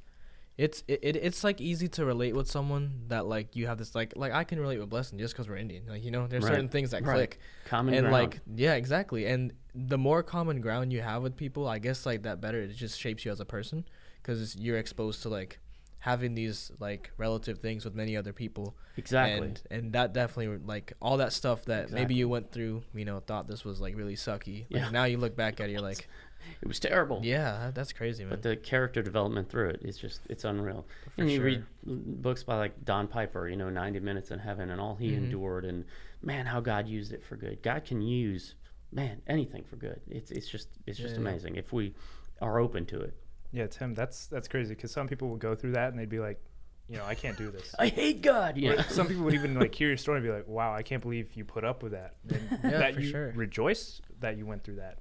it's 0.57 0.83
it, 0.87 0.99
it 1.01 1.15
it's 1.15 1.43
like 1.43 1.59
easy 1.61 1.87
to 1.87 2.05
relate 2.05 2.35
with 2.35 2.49
someone 2.49 3.05
that 3.07 3.25
like 3.25 3.55
you 3.55 3.67
have 3.67 3.77
this 3.77 3.95
like 3.95 4.13
like 4.15 4.31
I 4.33 4.43
can 4.43 4.59
relate 4.59 4.79
with 4.79 4.89
Blessing 4.89 5.17
just 5.17 5.33
because 5.33 5.49
we're 5.49 5.55
Indian. 5.57 5.83
Like 5.87 6.03
you 6.03 6.11
know, 6.11 6.27
there's 6.27 6.43
Right. 6.43 6.51
certain 6.53 6.69
things 6.69 6.91
that 6.91 7.03
Right. 7.05 7.13
click, 7.15 7.39
Common 7.65 7.93
and 7.93 8.07
ground. 8.07 8.13
like 8.33 8.39
yeah, 8.55 8.73
exactly. 8.75 9.25
And 9.25 9.53
the 9.73 9.97
more 9.97 10.21
common 10.23 10.61
ground 10.61 10.91
you 10.93 11.01
have 11.01 11.23
with 11.23 11.35
people, 11.35 11.67
I 11.67 11.79
guess 11.79 12.05
like 12.05 12.23
that 12.23 12.41
better. 12.41 12.61
It 12.61 12.73
just 12.75 12.99
shapes 12.99 13.25
you 13.25 13.31
as 13.31 13.39
a 13.39 13.45
person 13.45 13.85
because 14.21 14.55
you're 14.57 14.77
exposed 14.77 15.21
to 15.23 15.29
like 15.29 15.59
having 15.99 16.33
these 16.33 16.71
like 16.79 17.11
relative 17.17 17.59
things 17.59 17.85
with 17.85 17.93
many 17.95 18.17
other 18.17 18.33
people 18.33 18.75
exactly. 18.97 19.47
and 19.47 19.61
and 19.69 19.93
that 19.93 20.13
definitely 20.13 20.57
like 20.65 20.93
all 20.99 21.17
that 21.17 21.31
stuff 21.31 21.63
that 21.65 21.91
maybe 21.91 22.15
you 22.15 22.27
went 22.27 22.51
through 22.51 22.81
you 22.95 23.05
know 23.05 23.19
thought 23.19 23.47
this 23.47 23.63
was 23.63 23.79
like 23.79 23.95
really 23.95 24.15
sucky 24.15 24.65
like 24.71 24.81
Yeah. 24.81 24.89
now 24.89 25.03
you 25.03 25.17
look 25.19 25.35
back 25.35 25.59
at 25.61 25.69
it 25.69 25.73
you're 25.73 25.81
like 25.81 26.07
it 26.61 26.67
was 26.67 26.79
terrible. 26.79 27.21
yeah 27.23 27.71
that's 27.73 27.93
crazy 27.93 28.23
man 28.23 28.31
But 28.31 28.41
the 28.41 28.55
character 28.55 29.01
development 29.01 29.49
through 29.49 29.69
it 29.69 29.81
is 29.83 29.97
just 29.97 30.21
it's 30.29 30.43
unreal. 30.43 30.85
For 31.15 31.21
and 31.21 31.29
you 31.31 31.37
sure. 31.37 31.45
read 31.45 31.63
books 31.85 32.43
by 32.43 32.57
like 32.57 32.83
Don 32.85 33.07
Piper, 33.07 33.47
you 33.47 33.55
know, 33.55 33.69
90 33.69 33.99
Minutes 33.99 34.31
in 34.31 34.39
Heaven 34.39 34.69
and 34.69 34.79
all 34.79 34.95
he 34.95 35.11
Mhm. 35.11 35.17
endured 35.17 35.65
and 35.65 35.85
man, 36.21 36.45
how 36.45 36.59
God 36.59 36.87
used 36.87 37.11
it 37.13 37.23
for 37.23 37.35
good. 37.35 37.61
God 37.63 37.83
can 37.85 38.01
use 38.01 38.55
man 38.91 39.21
anything 39.27 39.63
for 39.63 39.75
good. 39.77 40.01
It's 40.09 40.31
it's 40.31 40.47
just 40.49 40.67
it's 40.85 40.97
just 40.97 41.15
Yeah, 41.15 41.21
yeah. 41.21 41.29
amazing 41.29 41.55
if 41.55 41.71
we 41.73 41.93
are 42.41 42.59
open 42.59 42.85
to 42.87 42.99
it. 43.01 43.13
Yeah, 43.51 43.67
Tim, 43.67 43.93
that's 43.93 44.27
that's 44.27 44.47
crazy 44.47 44.73
because 44.75 44.91
some 44.91 45.07
people 45.07 45.29
would 45.29 45.39
go 45.39 45.55
through 45.55 45.73
that 45.73 45.89
and 45.89 45.99
they'd 45.99 46.09
be 46.09 46.19
like, 46.19 46.39
you 46.87 46.97
know, 46.97 47.05
I 47.05 47.15
can't 47.15 47.37
do 47.37 47.51
this. 47.51 47.73
I 47.79 47.87
hate 47.87 48.21
God. 48.21 48.57
Or 48.57 48.59
Yeah. 48.61 48.81
Some 48.83 49.07
people 49.07 49.23
would 49.23 49.33
even 49.33 49.55
like 49.55 49.73
hear 49.75 49.87
your 49.89 49.97
story 49.97 50.17
and 50.17 50.25
be 50.25 50.31
like, 50.31 50.47
"Wow, 50.47 50.73
I 50.73 50.83
can't 50.83 51.01
believe 51.01 51.33
you 51.35 51.45
put 51.45 51.63
up 51.63 51.83
with 51.83 51.93
that." 51.93 52.15
And 52.29 52.41
Yeah, 52.63 52.77
that 52.79 52.93
for 52.95 53.01
you 53.01 53.09
sure. 53.09 53.31
rejoice 53.35 54.01
that 54.19 54.37
you 54.37 54.45
went 54.45 54.63
through 54.63 54.75
that. 54.77 54.99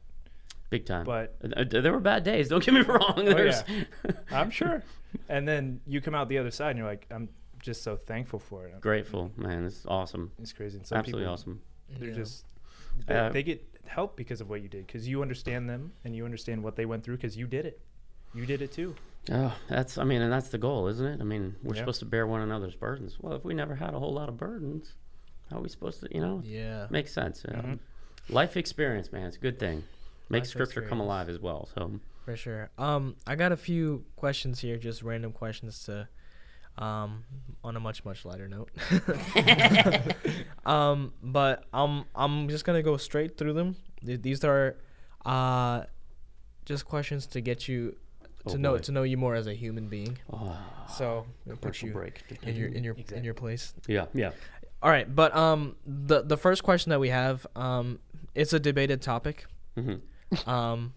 Big 0.70 0.86
time. 0.86 1.04
But 1.04 1.36
Uh, 1.56 1.64
there 1.64 1.92
were 1.92 2.00
bad 2.00 2.22
days. 2.24 2.48
Don't 2.48 2.64
get 2.64 2.74
me 2.74 2.80
wrong. 2.92 3.14
Oh, 3.16 3.22
There's, 3.22 3.62
I'm 4.30 4.50
sure. 4.50 4.82
And 5.28 5.46
then 5.46 5.80
you 5.86 6.00
come 6.00 6.14
out 6.14 6.28
the 6.28 6.38
other 6.38 6.50
side 6.52 6.70
and 6.70 6.78
you're 6.78 6.86
like, 6.88 7.06
"I'm 7.10 7.28
just 7.60 7.82
so 7.82 7.96
thankful 7.96 8.38
for 8.38 8.66
it." 8.66 8.80
grateful, 8.80 9.32
man. 9.36 9.64
It's 9.66 9.84
awesome. 9.86 10.30
It's 10.40 10.52
crazy. 10.52 10.78
And 10.78 10.86
some 10.86 10.98
Absolutely 10.98 11.22
people, 11.24 11.32
awesome. 11.34 11.60
They're 11.98 12.08
Yeah. 12.10 12.14
just 12.14 12.46
they, 13.06 13.14
Uh, 13.16 13.28
they 13.30 13.42
get 13.42 13.66
help 13.86 14.16
because 14.16 14.40
of 14.40 14.48
what 14.48 14.62
you 14.62 14.68
did 14.68 14.86
because 14.86 15.08
you 15.08 15.20
understand 15.22 15.68
them 15.68 15.92
and 16.04 16.14
you 16.14 16.24
understand 16.24 16.62
what 16.62 16.76
they 16.76 16.86
went 16.86 17.02
through 17.02 17.16
because 17.16 17.36
you 17.36 17.46
did 17.48 17.66
it. 17.66 17.80
You 18.34 18.46
did 18.46 18.62
it 18.62 18.70
too. 18.70 18.94
Oh, 19.32 19.54
that's 19.68 19.98
I 19.98 20.04
mean, 20.04 20.22
and 20.22 20.32
that's 20.32 20.48
the 20.50 20.58
goal, 20.58 20.86
isn't 20.86 21.04
it? 21.06 21.20
I 21.20 21.24
mean, 21.24 21.56
we're 21.64 21.74
Yeah. 21.74 21.80
supposed 21.80 21.98
to 22.00 22.06
bear 22.06 22.26
one 22.28 22.40
another's 22.42 22.76
burdens. 22.76 23.18
Well, 23.20 23.34
if 23.34 23.44
we 23.44 23.54
never 23.54 23.74
had 23.74 23.92
a 23.94 23.98
whole 23.98 24.12
lot 24.12 24.28
of 24.28 24.36
burdens, 24.38 24.94
how 25.50 25.58
are 25.58 25.60
we 25.62 25.68
supposed 25.68 25.98
to, 26.00 26.08
you 26.14 26.20
know? 26.20 26.40
yeah 26.44 26.86
Makes 26.90 27.12
sense. 27.12 27.44
you 27.48 27.54
know? 27.56 27.62
Mhm. 27.62 27.78
Life 28.28 28.56
experience, 28.56 29.10
man, 29.12 29.26
it's 29.26 29.36
a 29.36 29.40
good 29.40 29.58
thing. 29.58 29.82
Makes 30.30 30.48
Life 30.48 30.52
scripture 30.68 30.82
come 30.88 31.00
alive 31.00 31.28
as 31.28 31.38
well. 31.40 31.68
So, 31.74 32.00
for 32.24 32.36
sure. 32.36 32.70
Um 32.78 33.16
i 33.26 33.34
got 33.34 33.52
a 33.52 33.56
few 33.56 34.04
questions 34.16 34.60
here 34.60 34.76
just 34.76 35.02
random 35.02 35.32
questions 35.32 35.84
to 35.84 36.08
um 36.78 37.24
on 37.64 37.76
a 37.76 37.80
much 37.80 38.04
much 38.04 38.24
lighter 38.24 38.48
note. 38.48 38.70
Um 40.64 41.12
but 41.22 41.64
i'm 41.72 42.04
i'm 42.14 42.48
just 42.48 42.64
gonna 42.64 42.82
go 42.82 42.96
straight 42.96 43.36
through 43.36 43.54
them. 43.54 43.76
These 44.02 44.44
are 44.44 44.76
uh 45.24 45.84
just 46.64 46.84
questions 46.84 47.26
to 47.28 47.40
get 47.40 47.66
you 47.68 47.96
to 48.46 48.54
Oh, 48.54 48.56
know 48.56 48.72
boy. 48.72 48.78
to 48.78 48.92
know 48.92 49.02
you 49.02 49.16
more 49.18 49.34
as 49.34 49.46
a 49.46 49.54
human 49.54 49.88
being. 49.88 50.16
Oh, 50.32 50.56
so 50.96 51.26
we'll 51.44 51.56
put 51.56 51.82
you 51.82 51.92
break. 51.92 52.22
in 52.42 52.56
your 52.56 52.68
in 52.68 52.84
your 52.84 52.96
in 53.12 53.24
your 53.24 53.34
place. 53.34 53.74
Yeah, 53.88 54.06
yeah. 54.14 54.30
all 54.82 54.90
right 54.90 55.12
but 55.14 55.34
um 55.36 55.76
the 55.86 56.22
the 56.22 56.36
first 56.36 56.62
question 56.62 56.90
that 56.90 57.00
we 57.00 57.08
have 57.08 57.46
um 57.56 57.98
it's 58.34 58.52
a 58.52 58.60
debated 58.60 59.02
topic. 59.02 59.46
Hmm 59.76 59.96
um 60.46 60.92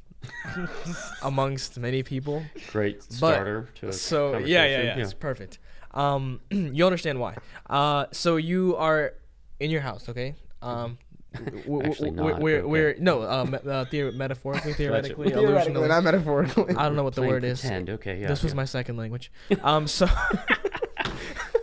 amongst 1.21 1.77
many 1.77 2.03
people. 2.03 2.43
Great 2.71 3.03
starter 3.03 3.67
to 3.75 3.89
a 3.89 3.93
so 3.93 4.37
yeah 4.37 4.37
yeah 4.37 4.65
yeah 4.65 4.75
conversation. 4.77 5.01
it's 5.01 5.13
perfect. 5.13 5.59
Um 5.91 6.39
you 6.51 6.85
understand 6.85 7.19
why. 7.19 7.35
Uh 7.69 8.05
so 8.11 8.37
you 8.37 8.75
are 8.77 9.13
in 9.59 9.69
your 9.69 9.81
house 9.81 10.07
okay? 10.09 10.35
Um 10.61 10.97
w- 11.33 11.61
w- 11.63 11.83
Actually 11.83 12.11
not, 12.11 12.39
we're, 12.39 12.61
but 12.61 12.69
we're 12.69 12.95
no 12.99 13.23
uh, 13.23 13.43
me- 13.45 13.57
uh 13.57 13.85
theor- 13.85 14.13
metaphorically 14.13 14.73
theoretically 14.73 15.29
Theoretically, 15.31 15.87
not 15.87 16.03
metaphorically. 16.03 16.75
i 16.75 16.83
don't 16.83 16.95
know 16.95 17.03
what 17.03 17.15
the 17.15 17.21
Playing 17.21 17.33
word 17.33 17.43
is. 17.43 17.59
pretend. 17.61 17.89
Okay, 17.89 18.21
yeah. 18.21 18.27
this 18.27 18.43
was 18.43 18.53
my 18.53 18.65
second 18.65 18.97
language. 18.97 19.31
Um 19.63 19.87
so 19.87 20.07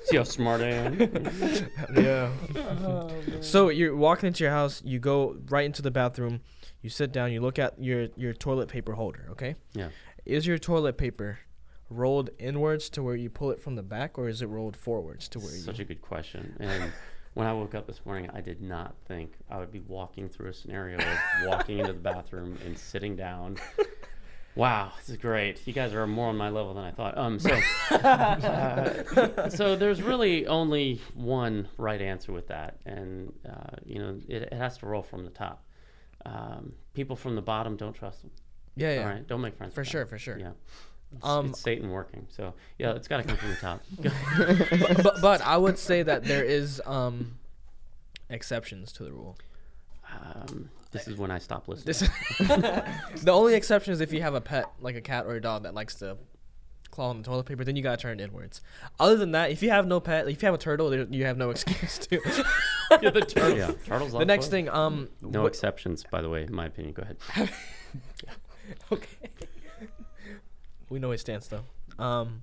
See 0.05 0.17
how 0.17 0.25
smart 0.25 0.61
I 0.61 0.71
am. 0.71 0.99
yeah. 1.97 2.31
Oh, 2.85 3.11
so 3.41 3.69
you're 3.69 3.95
walking 3.95 4.27
into 4.27 4.43
your 4.43 4.53
house 4.53 4.83
you 4.85 4.99
go 4.99 5.37
right 5.49 5.65
into 5.65 5.83
the 5.83 5.91
bathroom 5.93 6.41
you 6.83 6.91
sit 6.91 7.13
down 7.13 7.33
you 7.33 7.41
look 7.41 7.59
at 7.59 7.81
your 7.83 8.09
your 8.17 8.33
toilet 8.33 8.69
paper 8.69 8.93
holder 8.95 9.27
okay 9.31 9.55
Yeah. 9.75 9.89
is 10.25 10.47
your 10.47 10.59
toilet 10.59 10.97
paper 10.97 11.39
rolled 11.89 12.31
inwards 12.39 12.89
to 12.91 13.03
where 13.03 13.17
you 13.17 13.29
pull 13.29 13.51
it 13.51 13.61
from 13.61 13.75
the 13.75 13.83
back 13.83 14.17
or 14.19 14.29
is 14.29 14.43
it 14.43 14.47
rolled 14.47 14.77
forwards 14.77 15.29
to 15.29 15.39
where 15.39 15.49
Such 15.49 15.57
you 15.59 15.63
Such 15.65 15.79
a 15.81 15.85
good 15.85 16.01
question. 16.01 16.57
And 16.61 16.93
when 17.35 17.47
I 17.49 17.53
woke 17.53 17.75
up 17.75 17.87
this 17.89 18.01
morning, 18.07 18.31
I 18.33 18.41
did 18.41 18.63
not 18.63 18.95
think 19.09 19.33
I 19.51 19.59
would 19.59 19.73
be 19.73 19.81
walking 19.81 20.29
through 20.29 20.51
a 20.51 20.55
scenario 20.55 20.99
of 20.99 21.19
walking 21.47 21.79
into 21.81 21.93
the 21.93 21.99
bathroom 21.99 22.57
and 22.65 22.79
sitting 22.79 23.17
down. 23.17 23.57
Wow, 24.57 24.93
this 24.99 25.09
is 25.09 25.17
great. 25.17 25.65
You 25.67 25.73
guys 25.73 25.93
are 25.95 26.07
more 26.07 26.29
on 26.29 26.37
my 26.37 26.49
level 26.49 26.75
than 26.75 26.85
I 26.85 26.91
thought. 26.93 27.17
Um, 27.19 27.39
so, 27.39 27.59
uh, 27.91 29.49
so 29.49 29.77
there's 29.77 30.03
really 30.03 30.47
only 30.47 31.01
one 31.15 31.69
right 31.79 32.01
answer 32.01 32.33
with 32.33 32.49
that, 32.49 32.77
and 32.85 33.33
uh, 33.49 33.77
you 33.85 33.99
know 34.01 34.19
it, 34.29 34.43
it 34.43 34.53
has 34.53 34.79
to 34.79 34.87
roll 34.87 35.03
from 35.03 35.25
the 35.25 35.31
top. 35.31 35.65
Um, 36.27 36.73
people 36.95 37.17
from 37.17 37.35
the 37.35 37.43
bottom 37.43 37.77
don't 37.77 37.93
trust 37.95 38.23
them. 38.23 38.31
yeah 38.77 38.95
yeah 38.95 39.01
All 39.03 39.07
right, 39.09 39.27
don't 39.27 39.41
make 39.41 39.57
friends. 39.57 39.75
for 39.75 39.81
with 39.81 39.89
them. 39.89 39.93
sure 39.93 40.07
for 40.07 40.19
sure 40.19 40.39
Yeah. 40.39 40.53
It's, 41.13 41.25
Um, 41.27 41.47
it's 41.51 41.61
Satan 41.61 41.91
working. 41.91 42.27
So 42.31 42.55
yeah, 42.79 42.93
it's 42.93 43.09
got 43.09 43.17
to 43.19 43.25
come 43.25 43.37
from 43.37 43.51
the 43.51 43.57
top. 43.57 43.81
but 45.03 45.21
but 45.21 45.41
I 45.43 45.57
would 45.57 45.79
say 45.79 46.03
that 46.05 46.25
there 46.25 46.45
is 46.45 46.81
um 46.87 47.39
exceptions 48.29 48.93
to 48.93 49.05
the 49.05 49.13
rule. 49.13 49.37
Um, 50.13 50.71
this 50.93 51.07
is 51.09 51.17
when 51.17 51.31
I 51.31 51.39
stop 51.39 51.69
listening. 51.69 51.87
This 51.87 52.01
the 53.25 53.31
only 53.33 53.55
exception 53.55 53.93
is 53.93 54.01
if 54.01 54.13
you 54.13 54.23
have 54.23 54.35
a 54.35 54.41
pet 54.41 54.67
like 54.81 54.97
a 54.97 55.01
cat 55.01 55.27
or 55.27 55.35
a 55.37 55.41
dog 55.41 55.63
that 55.65 55.75
likes 55.75 55.95
to 55.97 56.17
claw 56.91 57.11
on 57.11 57.19
the 57.19 57.25
toilet 57.25 57.47
paper, 57.47 57.65
then 57.65 57.77
you 57.77 57.83
gotta 57.83 57.97
turn 57.97 58.19
it 58.21 58.23
inwards. 58.23 58.61
Other 58.99 59.17
than 59.17 59.33
that, 59.33 59.51
if 59.51 59.63
you 59.63 59.71
have 59.71 59.87
no 59.87 60.01
pet, 60.01 60.29
if 60.29 60.43
you 60.43 60.47
have 60.47 60.55
a 60.55 60.59
turtle, 60.59 60.91
there, 60.91 61.07
you 61.11 61.25
have 61.25 61.37
no 61.37 61.51
excuse 61.55 61.99
to. 61.99 62.21
yeah, 63.03 63.11
the 63.11 63.21
turtle. 63.21 63.57
Yeah, 63.57 63.73
turtles. 63.85 64.13
the 64.13 64.25
next 64.25 64.49
thing, 64.49 64.69
um, 64.69 65.09
No 65.23 65.45
wh- 65.45 65.47
exceptions, 65.47 66.05
by 66.11 66.21
the 66.23 66.29
way, 66.29 66.43
in 66.45 66.55
my 66.55 66.67
opinion. 66.67 66.95
Go 66.95 67.03
ahead. 67.03 67.17
okay. 68.93 69.29
we 70.89 70.99
know 70.99 71.11
his 71.11 71.21
stance 71.21 71.49
though. 71.49 71.65
Um, 72.03 72.43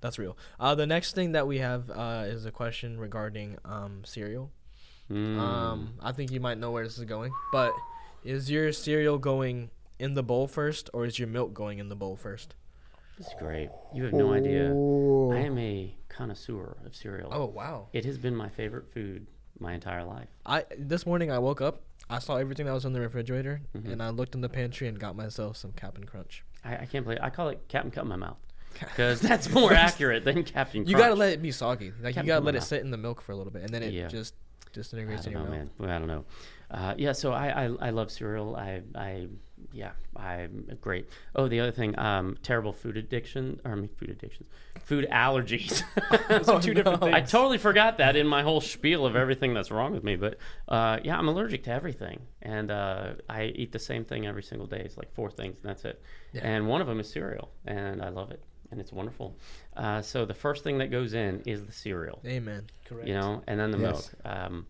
that's 0.00 0.18
real. 0.18 0.36
Uh, 0.60 0.74
the 0.74 0.86
next 0.86 1.14
thing 1.14 1.32
that 1.32 1.46
we 1.46 1.58
have 1.58 1.90
uh, 1.90 2.24
is 2.26 2.46
a 2.46 2.50
question 2.50 2.98
regarding 2.98 3.58
um 3.64 4.02
cereal. 4.04 4.50
Mm. 5.10 5.38
Um, 5.38 5.94
I 6.00 6.12
think 6.12 6.30
you 6.30 6.40
might 6.40 6.58
know 6.58 6.70
where 6.70 6.84
this 6.84 6.98
is 6.98 7.04
going, 7.04 7.32
but 7.50 7.72
is 8.24 8.50
your 8.50 8.72
cereal 8.72 9.16
going 9.18 9.70
in 9.98 10.14
the 10.14 10.22
bowl 10.22 10.46
first, 10.46 10.90
or 10.92 11.06
is 11.06 11.18
your 11.18 11.28
milk 11.28 11.54
going 11.54 11.78
in 11.78 11.88
the 11.88 11.96
bowl 11.96 12.14
first? 12.14 12.54
This 13.18 13.26
is 13.26 13.34
great. 13.38 13.68
You 13.94 14.04
have 14.04 14.12
no 14.14 14.32
idea. 14.32 14.66
I 14.70 15.40
am 15.46 15.58
a 15.58 15.94
connoisseur 16.08 16.76
of 16.86 16.94
cereal. 16.94 17.30
Oh 17.32 17.46
wow! 17.46 17.88
It 17.92 18.04
has 18.04 18.16
been 18.18 18.34
my 18.34 18.48
favorite 18.48 18.92
food 18.92 19.26
my 19.58 19.72
entire 19.74 20.04
life. 20.04 20.28
I 20.46 20.64
this 20.78 21.04
morning 21.04 21.30
I 21.30 21.38
woke 21.38 21.60
up, 21.60 21.82
I 22.08 22.20
saw 22.20 22.36
everything 22.36 22.66
that 22.66 22.72
was 22.72 22.84
in 22.84 22.92
the 22.92 23.00
refrigerator, 23.00 23.60
Mhm. 23.76 23.92
and 23.92 24.02
I 24.02 24.10
looked 24.10 24.34
in 24.34 24.40
the 24.40 24.48
pantry 24.48 24.86
and 24.88 24.98
got 24.98 25.16
myself 25.16 25.56
some 25.56 25.72
Cap'n 25.72 26.04
Crunch. 26.04 26.44
I, 26.64 26.76
I 26.78 26.86
can't 26.86 27.04
believe 27.04 27.18
I 27.22 27.30
call 27.30 27.48
it 27.48 27.60
Captain 27.68 27.90
Cut 27.90 28.02
in 28.02 28.08
my 28.08 28.16
mouth 28.16 28.38
because 28.78 29.20
that's 29.28 29.50
more 29.50 29.72
accurate 29.72 30.24
than 30.24 30.44
Captain. 30.44 30.86
You 30.86 30.96
gotta 30.96 31.14
let 31.14 31.32
it 31.32 31.42
be 31.42 31.50
soggy. 31.50 31.92
Like 32.00 32.14
Cap'n 32.14 32.24
you 32.26 32.32
gotta 32.32 32.44
let 32.44 32.54
it 32.54 32.58
mouth. 32.58 32.66
sit 32.68 32.80
in 32.82 32.90
the 32.90 32.96
milk 32.96 33.20
for 33.20 33.32
a 33.32 33.36
little 33.36 33.52
bit, 33.52 33.62
and 33.62 33.70
then 33.74 33.82
it 33.82 33.92
Yeah. 33.92 34.06
just 34.08 34.34
I 34.66 34.70
disintegrates 34.74 35.26
in 35.26 35.32
don't 35.32 35.42
your 35.42 35.50
know, 35.50 35.56
mouth. 35.58 35.66
man. 35.66 35.70
Well, 35.78 35.90
I 35.90 35.98
don't 35.98 36.08
know. 36.08 36.24
Uh, 36.70 36.94
yeah, 36.98 37.12
so 37.12 37.32
I, 37.32 37.64
I 37.64 37.88
I 37.88 37.90
love 37.90 38.10
cereal. 38.10 38.54
I 38.54 38.82
I 38.94 39.28
yeah, 39.72 39.90
I'm 40.16 40.66
great. 40.80 41.08
Oh, 41.36 41.48
the 41.48 41.60
other 41.60 41.70
thing, 41.72 41.98
um, 41.98 42.36
terrible 42.42 42.72
food 42.72 42.96
addiction. 42.96 43.60
Or 43.64 43.72
I 43.72 43.74
mean, 43.74 43.88
food 43.96 44.10
addictions, 44.10 44.48
food 44.82 45.06
allergies. 45.10 45.82
Those 46.28 46.48
are 46.48 46.60
two 46.60 46.74
different 46.74 47.00
things. 47.02 47.14
I 47.14 47.20
totally 47.20 47.58
forgot 47.58 47.98
that 47.98 48.16
in 48.16 48.26
my 48.26 48.42
whole 48.42 48.60
spiel 48.60 49.04
of 49.06 49.14
everything 49.16 49.54
that's 49.54 49.70
wrong 49.70 49.92
with 49.92 50.04
me. 50.04 50.16
But 50.16 50.38
uh, 50.68 50.98
yeah, 51.04 51.18
I'm 51.18 51.28
allergic 51.28 51.64
to 51.64 51.70
everything, 51.70 52.20
and 52.42 52.70
uh, 52.70 53.12
I 53.28 53.44
eat 53.44 53.72
the 53.72 53.78
same 53.78 54.04
thing 54.04 54.26
every 54.26 54.42
single 54.42 54.66
day. 54.66 54.82
It's 54.84 54.96
like 54.96 55.12
four 55.14 55.30
things, 55.30 55.58
and 55.62 55.68
that's 55.68 55.84
it. 55.84 56.00
Yeah. 56.32 56.40
And 56.44 56.66
one 56.68 56.80
of 56.80 56.86
them 56.86 57.00
is 57.00 57.10
cereal, 57.10 57.50
and 57.66 58.02
I 58.02 58.08
love 58.08 58.30
it, 58.30 58.42
and 58.70 58.80
it's 58.80 58.92
wonderful. 58.92 59.36
Uh, 59.76 60.02
so 60.02 60.24
the 60.24 60.34
first 60.34 60.64
thing 60.64 60.78
that 60.78 60.90
goes 60.90 61.14
in 61.14 61.42
is 61.46 61.64
the 61.64 61.72
cereal, 61.72 62.20
Amen. 62.26 62.66
Correct. 62.84 63.06
you 63.06 63.14
know, 63.14 63.42
and 63.46 63.60
then 63.60 63.70
the 63.70 63.78
Yes. 63.78 64.12
milk. 64.24 64.36
Um, 64.36 64.66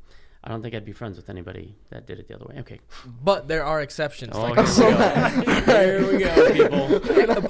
I 0.49 0.51
don't 0.53 0.63
think 0.63 0.75
I'd 0.75 0.87
be 0.87 0.93
friends 0.93 1.19
with 1.19 1.29
anybody 1.29 1.77
that 1.91 2.07
did 2.07 2.19
it 2.19 2.27
the 2.27 2.35
other 2.35 2.47
way. 2.47 2.61
Okay. 2.61 2.81
But 3.23 3.49
there 3.49 3.65
are 3.65 3.83
exceptions. 3.83 4.33
Oh, 4.35 4.45
like 4.45 4.67
here 4.67 6.11
we 6.11 6.19
go. 6.21 6.29
Here 6.49 6.57
we 6.57 6.65
go. 6.65 6.99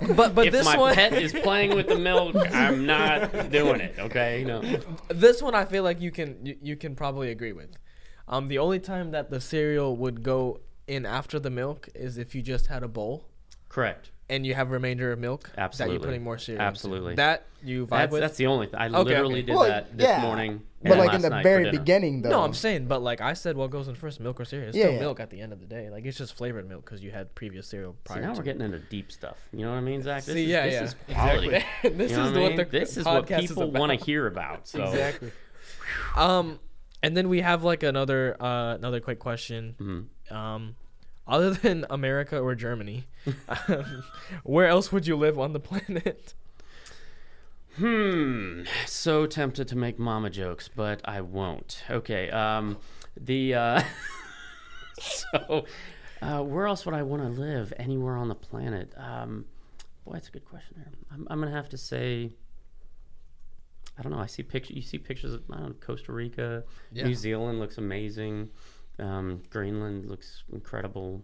People. 0.01 0.14
but 0.16 0.34
but 0.34 0.49
if 0.49 0.53
this 0.53 0.64
my 0.64 0.76
one, 0.76 0.96
pet 0.96 1.12
is 1.12 1.32
playing 1.32 1.76
with 1.76 1.86
the 1.86 1.96
milk, 1.96 2.34
I'm 2.53 2.86
not 2.86 3.51
doing 3.53 3.80
it. 3.80 3.94
Okay. 4.01 4.42
No. 4.44 4.62
this 5.11 5.40
one 5.40 5.55
I 5.55 5.64
feel 5.64 5.84
like 5.84 6.01
you 6.01 6.11
can 6.11 6.44
you, 6.44 6.57
you 6.61 6.76
can 6.76 6.96
probably 6.96 7.30
agree 7.30 7.53
with. 7.53 7.76
Um, 8.26 8.49
the 8.49 8.59
only 8.59 8.80
time 8.80 9.12
that 9.12 9.30
the 9.30 9.40
cereal 9.40 9.96
would 9.96 10.24
go 10.24 10.62
in 10.88 11.07
after 11.07 11.38
the 11.38 11.51
milk 11.51 11.88
is 11.94 12.18
if 12.18 12.34
you 12.34 12.42
just 12.42 12.66
had 12.66 12.82
a 12.82 12.88
bowl 12.88 13.28
Correct. 13.68 14.11
And 14.31 14.45
you 14.47 14.55
have 14.55 14.70
remainder 14.70 15.12
of 15.12 15.18
milk 15.18 15.51
that 15.57 15.79
you're 15.91 16.01
putting 16.01 16.22
more 16.22 16.39
cereal. 16.39 16.61
into. 16.61 16.68
Absolutely. 16.68 17.14
That 17.14 17.45
you 17.64 17.87
vibe 17.87 17.91
That's, 17.91 18.12
with. 18.12 18.20
that's 18.20 18.37
the 18.37 18.47
only 18.47 18.66
thing. 18.66 18.79
I 18.79 18.87
Okay, 18.89 18.97
literally 18.99 19.33
okay. 19.41 19.43
did 19.47 19.55
Well, 19.55 19.64
that 19.68 19.97
this 19.97 20.07
yeah, 20.07 20.20
morning. 20.22 20.62
But 20.83 20.93
and 20.93 21.01
like 21.01 21.14
in 21.14 21.22
the 21.22 21.41
very 21.43 21.70
beginning, 21.72 22.22
though. 22.22 22.31
no, 22.31 22.43
I'm 22.43 22.55
saying, 22.55 22.87
but 22.87 23.03
like 23.03 23.20
I 23.20 23.33
said, 23.33 23.57
what 23.57 23.70
goes 23.70 23.89
in 23.89 23.97
first, 23.97 24.20
milk 24.20 24.39
or 24.41 24.45
cereal? 24.45 24.68
It's 24.68 24.76
Yeah, 24.76 24.85
still 24.85 24.93
yeah. 24.95 25.01
milk 25.01 25.18
at 25.18 25.31
the 25.31 25.41
end 25.41 25.53
of 25.53 25.59
the 25.59 25.66
day. 25.66 25.91
Like 25.91 26.05
it's 26.05 26.16
just 26.18 26.35
flavored 26.35 26.68
milk 26.68 26.85
because 26.85 27.03
you 27.03 27.11
had 27.11 27.35
previous 27.35 27.66
cereal 27.66 27.97
See, 28.12 28.20
now 28.20 28.33
to 28.33 28.39
we're 28.39 28.45
getting 28.45 28.62
into 28.62 28.79
deep 28.79 29.11
stuff. 29.11 29.37
You 29.53 29.64
know 29.64 29.72
what 29.72 29.79
I 29.79 29.81
mean, 29.81 30.03
Zach? 30.03 30.22
This 30.24 30.35
See, 30.35 30.45
is, 30.45 30.49
yeah, 30.51 30.66
this 30.66 30.74
yeah. 30.74 30.85
is 30.85 30.95
quality. 31.16 31.49
this 31.97 32.11
You 32.12 32.16
know 32.16 32.24
is 32.26 32.33
what 32.33 32.39
I 32.39 32.41
what 32.43 32.57
the 32.57 32.64
this 32.66 32.97
is 32.97 33.05
what 33.05 33.26
people 33.26 33.70
want 33.72 33.99
to 33.99 34.05
hear 34.05 34.26
about. 34.29 34.68
So 34.68 34.85
Exactly. 34.85 35.33
Um, 36.16 36.61
and 37.03 37.16
then 37.16 37.29
we 37.29 37.41
have 37.41 37.64
like 37.64 37.83
another 37.83 38.37
uh 38.41 38.74
another 38.74 39.01
quick 39.01 39.18
question. 39.18 40.09
Mhm. 40.31 40.35
Um, 40.35 40.76
other 41.29 41.51
than 41.62 41.85
America 41.91 42.39
or 42.39 42.55
Germany, 42.55 43.07
um, 43.68 44.03
where 44.45 44.66
else 44.66 44.91
would 44.93 45.07
you 45.07 45.16
live 45.16 45.39
on 45.39 45.53
the 45.53 45.61
planet? 45.61 46.35
Hmm. 47.76 48.62
So 48.87 49.26
tempted 49.26 49.68
to 49.68 49.76
make 49.76 49.99
mama 49.99 50.31
jokes, 50.31 50.68
but 50.68 51.01
I 51.05 51.20
won't. 51.20 51.85
Okay. 51.89 52.29
Um, 52.31 52.79
the 53.16 53.55
uh, 53.55 53.83
so 54.99 55.64
uh, 56.20 56.43
where 56.43 56.66
else 56.66 56.85
would 56.87 56.95
I 56.95 57.03
want 57.03 57.22
to 57.22 57.29
live? 57.41 57.72
Anywhere 57.79 58.16
on 58.16 58.29
the 58.29 58.35
planet? 58.35 58.93
Um, 58.97 59.45
boy, 60.05 60.14
that's 60.14 60.29
a 60.29 60.33
good 60.33 60.45
question. 60.45 60.74
There, 60.79 60.91
I'm, 61.12 61.26
I'm 61.31 61.39
gonna 61.41 61.53
have 61.53 61.68
to 61.70 61.79
say. 61.79 62.33
I 63.97 64.03
don't 64.03 64.12
know. 64.12 64.18
I 64.18 64.26
see 64.26 64.43
pictures. 64.45 64.76
You 64.76 64.83
see 64.83 64.99
pictures 64.99 65.33
of 65.35 65.43
I 65.51 65.57
don't 65.59 65.68
know, 65.68 65.74
Costa 65.81 66.12
Rica, 66.12 66.64
Yeah. 66.93 67.05
New 67.05 67.14
Zealand 67.14 67.61
looks 67.61 67.79
amazing. 67.79 68.51
Um, 68.99 69.42
Greenland 69.51 70.07
looks 70.07 70.42
incredible. 70.53 71.22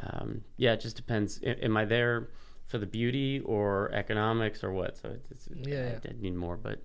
Um, 0.00 0.42
yeah, 0.56 0.72
it 0.74 0.80
just 0.80 0.96
depends. 0.96 1.40
A- 1.42 1.64
am 1.64 1.76
I 1.76 1.84
there 1.84 2.28
for 2.66 2.78
the 2.78 2.86
beauty 2.86 3.40
or 3.40 3.90
economics 3.92 4.62
or 4.62 4.70
what? 4.72 4.96
So 4.98 5.16
it's, 5.30 5.46
it's 5.48 5.66
Yeah, 5.68 5.98
I. 6.04 6.08
I 6.08 6.12
need 6.20 6.34
more, 6.34 6.56
but 6.56 6.82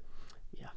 yeah, 0.58 0.68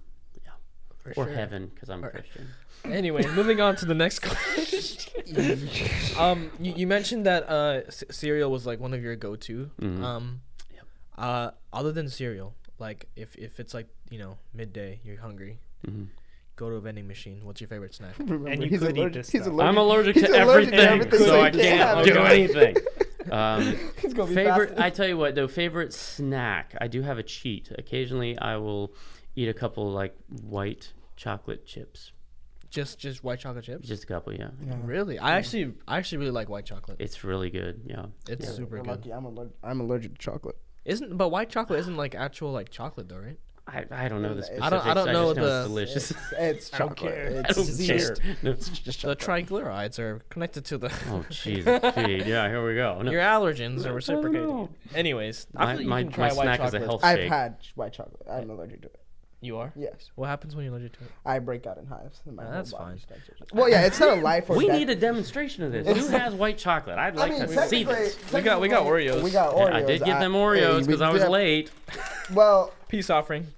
yeah, 0.42 0.50
For 0.98 1.10
or 1.10 1.26
sure. 1.26 1.34
heaven 1.34 1.70
because 1.72 1.88
I'm 1.90 2.04
Or- 2.04 2.10
Christian. 2.10 2.48
Anyway, 2.84 3.24
moving 3.34 3.60
on 3.60 3.76
to 3.76 3.86
the 3.86 3.94
next 3.94 4.18
question. 4.20 5.12
um, 6.18 6.50
you, 6.60 6.72
you 6.76 6.86
mentioned 6.86 7.24
that 7.26 7.48
uh 7.48 7.88
c- 7.90 8.06
cereal 8.10 8.50
was 8.50 8.66
like 8.66 8.80
one 8.80 8.92
of 8.92 9.02
your 9.02 9.16
go-to. 9.16 9.70
Mhm. 9.80 10.02
Um, 10.02 10.40
Yep. 10.74 10.84
uh, 11.16 11.50
other 11.72 11.92
than 11.92 12.08
cereal, 12.08 12.54
like 12.78 13.06
if 13.16 13.36
if 13.36 13.60
it's 13.60 13.72
like 13.72 13.86
you 14.10 14.18
know 14.18 14.36
midday, 14.52 15.00
you're 15.04 15.20
hungry, 15.20 15.60
hmm 15.84 16.04
go 16.56 16.70
to 16.70 16.76
a 16.76 16.80
vending 16.80 17.06
machine. 17.06 17.40
What's 17.44 17.60
your 17.60 17.68
favorite 17.68 17.94
snack? 17.94 18.16
Remember, 18.18 18.48
And 18.48 18.62
you 18.62 18.68
he's 18.68 18.80
could 18.80 18.96
eat 18.96 19.00
allergic. 19.00 19.14
this 19.22 19.30
he's 19.30 19.42
stuff. 19.42 19.52
allergic. 19.54 19.68
I'm 19.70 19.78
allergic 19.78 20.14
he's 20.16 20.24
to 20.24 20.44
allergic 20.44 20.70
to 20.70 20.76
everything, 20.76 21.00
everything, 21.00 21.18
so 21.20 21.26
so 21.26 21.40
I 21.40 21.50
can't 21.50 22.04
do 22.06 22.12
it. 22.12 22.30
anything. 22.30 22.76
Um, 23.32 23.62
He's 24.02 24.12
gonna 24.12 24.28
be 24.28 24.34
favorite, 24.34 24.68
fasting. 24.70 24.84
I 24.84 24.90
tell 24.90 25.08
you 25.08 25.16
what, 25.16 25.34
though, 25.34 25.48
favorite 25.48 25.94
snack. 25.94 26.74
I 26.80 26.88
do 26.88 27.00
have 27.02 27.16
a 27.18 27.22
cheat. 27.22 27.72
Occasionally, 27.78 28.38
I 28.38 28.56
will 28.56 28.92
eat 29.34 29.48
a 29.48 29.54
couple 29.54 29.90
like 29.90 30.14
white 30.42 30.92
chocolate 31.16 31.64
chips. 31.66 32.12
Just 32.68 32.98
just 32.98 33.24
white 33.24 33.38
chocolate 33.40 33.64
chips. 33.64 33.88
Just 33.88 34.04
a 34.04 34.06
couple, 34.06 34.34
yeah. 34.34 34.50
Yeah. 34.64 34.74
Really, 34.84 35.18
I 35.18 35.36
actually 35.38 35.72
I 35.88 35.96
actually 35.98 36.18
really 36.18 36.32
like 36.32 36.48
white 36.50 36.66
chocolate. 36.66 36.98
It's 37.00 37.24
really 37.24 37.48
good. 37.48 37.82
Yeah. 37.86 38.06
It's 38.28 38.44
Yeah. 38.44 38.52
super 38.52 38.76
You're 38.76 38.84
good. 38.84 38.90
lucky. 38.90 39.10
I'm 39.12 39.24
allergic. 39.24 39.54
I'm 39.62 39.80
allergic 39.80 40.12
to 40.12 40.18
chocolate. 40.18 40.56
Isn't 40.84 41.16
but 41.16 41.30
white 41.30 41.48
chocolate 41.48 41.80
isn't 41.80 41.96
like 41.96 42.14
actual 42.14 42.52
like 42.52 42.68
chocolate 42.70 43.08
though, 43.08 43.18
right? 43.18 43.38
I, 43.66 43.84
I 43.90 44.08
don't 44.08 44.20
know 44.20 44.34
the 44.34 44.62
I 44.62 44.68
don't- 44.68 44.86
I 44.86 44.92
don't 44.94 45.06
know 45.06 45.32
just 45.32 45.36
know 45.38 45.44
the- 45.46 45.58
it's 45.60 45.68
delicious. 45.68 46.10
It's, 46.10 46.32
it's 46.38 46.74
I 46.74 46.78
don't 46.78 46.88
chocolate. 46.90 47.14
care. 47.14 47.24
It's 47.26 47.50
I 47.50 47.52
don't 47.52 47.66
just, 47.66 48.22
care. 48.22 48.36
No. 48.42 48.50
It's 48.52 48.68
just 48.68 49.02
The 49.02 49.16
triglycerides 49.16 49.98
are 49.98 50.20
connected 50.28 50.64
to 50.66 50.78
the 50.78 50.88
Oh, 51.08 51.24
jeez. 51.30 51.64
Gee, 51.64 52.28
yeah, 52.28 52.48
here 52.48 52.64
we 52.66 52.74
go. 52.74 53.00
No. 53.00 53.10
your 53.10 53.22
allergens 53.22 53.86
are 53.86 53.94
reciprocating. 53.94 54.46
know. 54.46 54.68
Anyways, 54.94 55.46
I 55.56 55.64
My, 55.64 55.66
feel 55.66 55.76
like 55.76 55.84
you 55.84 55.88
my, 55.90 56.02
can 56.02 56.12
try 56.12 56.28
my 56.28 56.34
white 56.34 56.44
snack 56.44 56.60
is 56.60 56.64
chocolate. 56.66 56.82
a 56.82 56.84
health 56.86 57.04
I've 57.04 57.18
shake. 57.18 57.28
had 57.30 57.56
white 57.74 57.92
chocolate. 57.94 58.22
I'm 58.30 58.50
allergic 58.50 58.82
to 58.82 58.88
it. 58.88 59.00
You 59.40 59.58
are. 59.58 59.72
Yes, 59.76 60.10
What 60.14 60.28
happens 60.28 60.56
when 60.56 60.64
you're 60.64 60.72
allergic 60.72 60.92
to 60.98 61.04
it? 61.04 61.10
I 61.26 61.38
break 61.38 61.66
out 61.66 61.76
in 61.76 61.84
hives. 61.84 62.22
and 62.24 62.34
my 62.36 62.46
Ah, 62.46 62.50
that's 62.50 62.72
fine. 62.72 62.98
Well, 63.52 63.68
yeah, 63.68 63.82
it's 63.84 64.00
not 64.00 64.16
a 64.16 64.20
life 64.22 64.48
or 64.48 64.56
We 64.56 64.68
death. 64.68 64.78
need 64.78 64.88
a 64.88 64.96
demonstration 64.96 65.64
of 65.64 65.70
this. 65.72 65.86
Who 65.86 66.06
has 66.16 66.32
white 66.32 66.56
chocolate? 66.56 66.96
I'd 66.96 67.14
I 67.14 67.20
like 67.20 67.32
mean, 67.32 67.40
to 67.42 67.48
see 67.48 67.84
technically- 67.84 67.94
this. 68.06 68.32
We 68.32 68.40
got- 68.40 68.60
we 68.62 68.68
got 68.68 68.86
Oreos. 68.86 69.22
We 69.22 69.30
got 69.30 69.54
Yeah, 69.54 69.64
Oreos. 69.64 69.72
I 69.74 69.82
did 69.82 70.02
give 70.02 70.18
them 70.18 70.32
Oreos 70.32 70.86
because 70.86 71.02
I 71.02 71.10
was 71.10 71.24
late. 71.24 71.70
Well, 72.32 72.72
Peace 72.88 73.10
offering. 73.10 73.48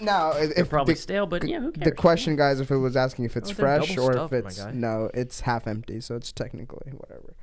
now 0.00 0.30
if 0.32 0.54
They're 0.54 0.64
if 0.64 0.70
probably 0.70 0.94
the, 0.94 1.00
stale, 1.00 1.26
but 1.26 1.46
yeah, 1.46 1.60
who 1.60 1.72
cares? 1.72 1.84
the 1.84 1.92
question, 1.92 2.36
guys, 2.36 2.60
if 2.60 2.70
it 2.70 2.76
was 2.76 2.96
asking 2.96 3.26
if 3.26 3.36
it's 3.36 3.50
Oh, 3.50 3.54
fresh 3.54 3.96
or 3.96 4.12
stuffed, 4.12 4.32
if 4.32 4.46
it's 4.46 4.64
no, 4.74 5.10
it's 5.14 5.40
half 5.40 5.66
empty, 5.66 6.00
so 6.00 6.16
it's 6.16 6.32
technically 6.32 6.92
whatever. 6.92 7.34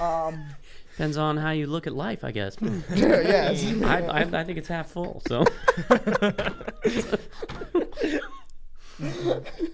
Um, 0.00 0.44
Depends 0.92 1.16
on 1.16 1.36
how 1.36 1.50
you 1.50 1.66
look 1.66 1.86
at 1.86 1.94
life, 1.94 2.24
I 2.24 2.32
guess. 2.32 2.56
yes. 2.94 3.64
I, 3.82 4.00
I, 4.02 4.20
I 4.40 4.44
think 4.44 4.58
it's 4.58 4.68
half 4.68 4.90
full, 4.90 5.22
so. 5.28 5.44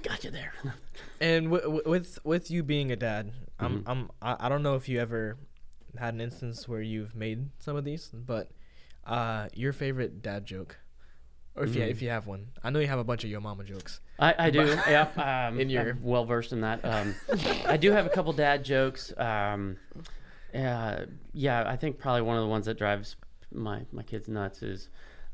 Got 0.02 0.24
you 0.24 0.30
there. 0.30 0.52
And 1.20 1.44
w- 1.46 1.62
w- 1.62 1.82
with 1.86 2.18
with 2.24 2.50
you 2.50 2.62
being 2.64 2.90
a 2.90 2.96
dad, 2.96 3.30
I'm 3.60 3.80
Mhm. 3.80 3.82
I'm 3.86 4.10
I, 4.20 4.46
I 4.46 4.48
don't 4.48 4.62
know 4.64 4.74
if 4.74 4.88
you 4.88 4.98
ever 5.00 5.36
had 5.98 6.14
an 6.14 6.20
instance 6.20 6.66
where 6.68 6.82
you've 6.82 7.14
made 7.14 7.50
some 7.60 7.76
of 7.76 7.84
these, 7.84 8.10
but 8.12 8.50
uh, 9.06 9.48
your 9.54 9.72
favorite 9.72 10.22
dad 10.22 10.44
joke, 10.46 10.78
or 11.56 11.64
if 11.64 11.74
you 11.74 11.82
Mm. 11.82 11.90
if 11.90 12.02
you 12.02 12.08
have 12.10 12.26
one, 12.26 12.48
I 12.62 12.70
know 12.70 12.78
you 12.80 12.86
have 12.86 12.98
a 12.98 13.04
bunch 13.04 13.24
of 13.24 13.30
your 13.30 13.40
mama 13.40 13.64
jokes. 13.64 14.00
I, 14.18 14.34
I 14.38 14.50
do. 14.50 14.66
yeah. 14.88 15.48
Um, 15.48 15.58
In 15.60 15.68
your- 15.70 15.90
I'm 15.90 16.02
well 16.02 16.24
versed 16.24 16.52
in 16.52 16.60
that. 16.62 16.84
Um, 16.84 17.14
I 17.66 17.76
do 17.76 17.90
have 17.92 18.06
a 18.06 18.10
couple 18.10 18.32
dad 18.32 18.64
jokes. 18.64 19.12
Um, 19.18 19.76
uh, 20.54 21.06
yeah, 21.32 21.64
I 21.66 21.76
think 21.76 21.98
probably 21.98 22.22
one 22.22 22.36
of 22.36 22.42
the 22.42 22.48
ones 22.48 22.66
that 22.66 22.78
drives 22.78 23.16
my 23.52 23.82
my 23.92 24.02
kids 24.02 24.28
nuts 24.28 24.62
is 24.62 24.88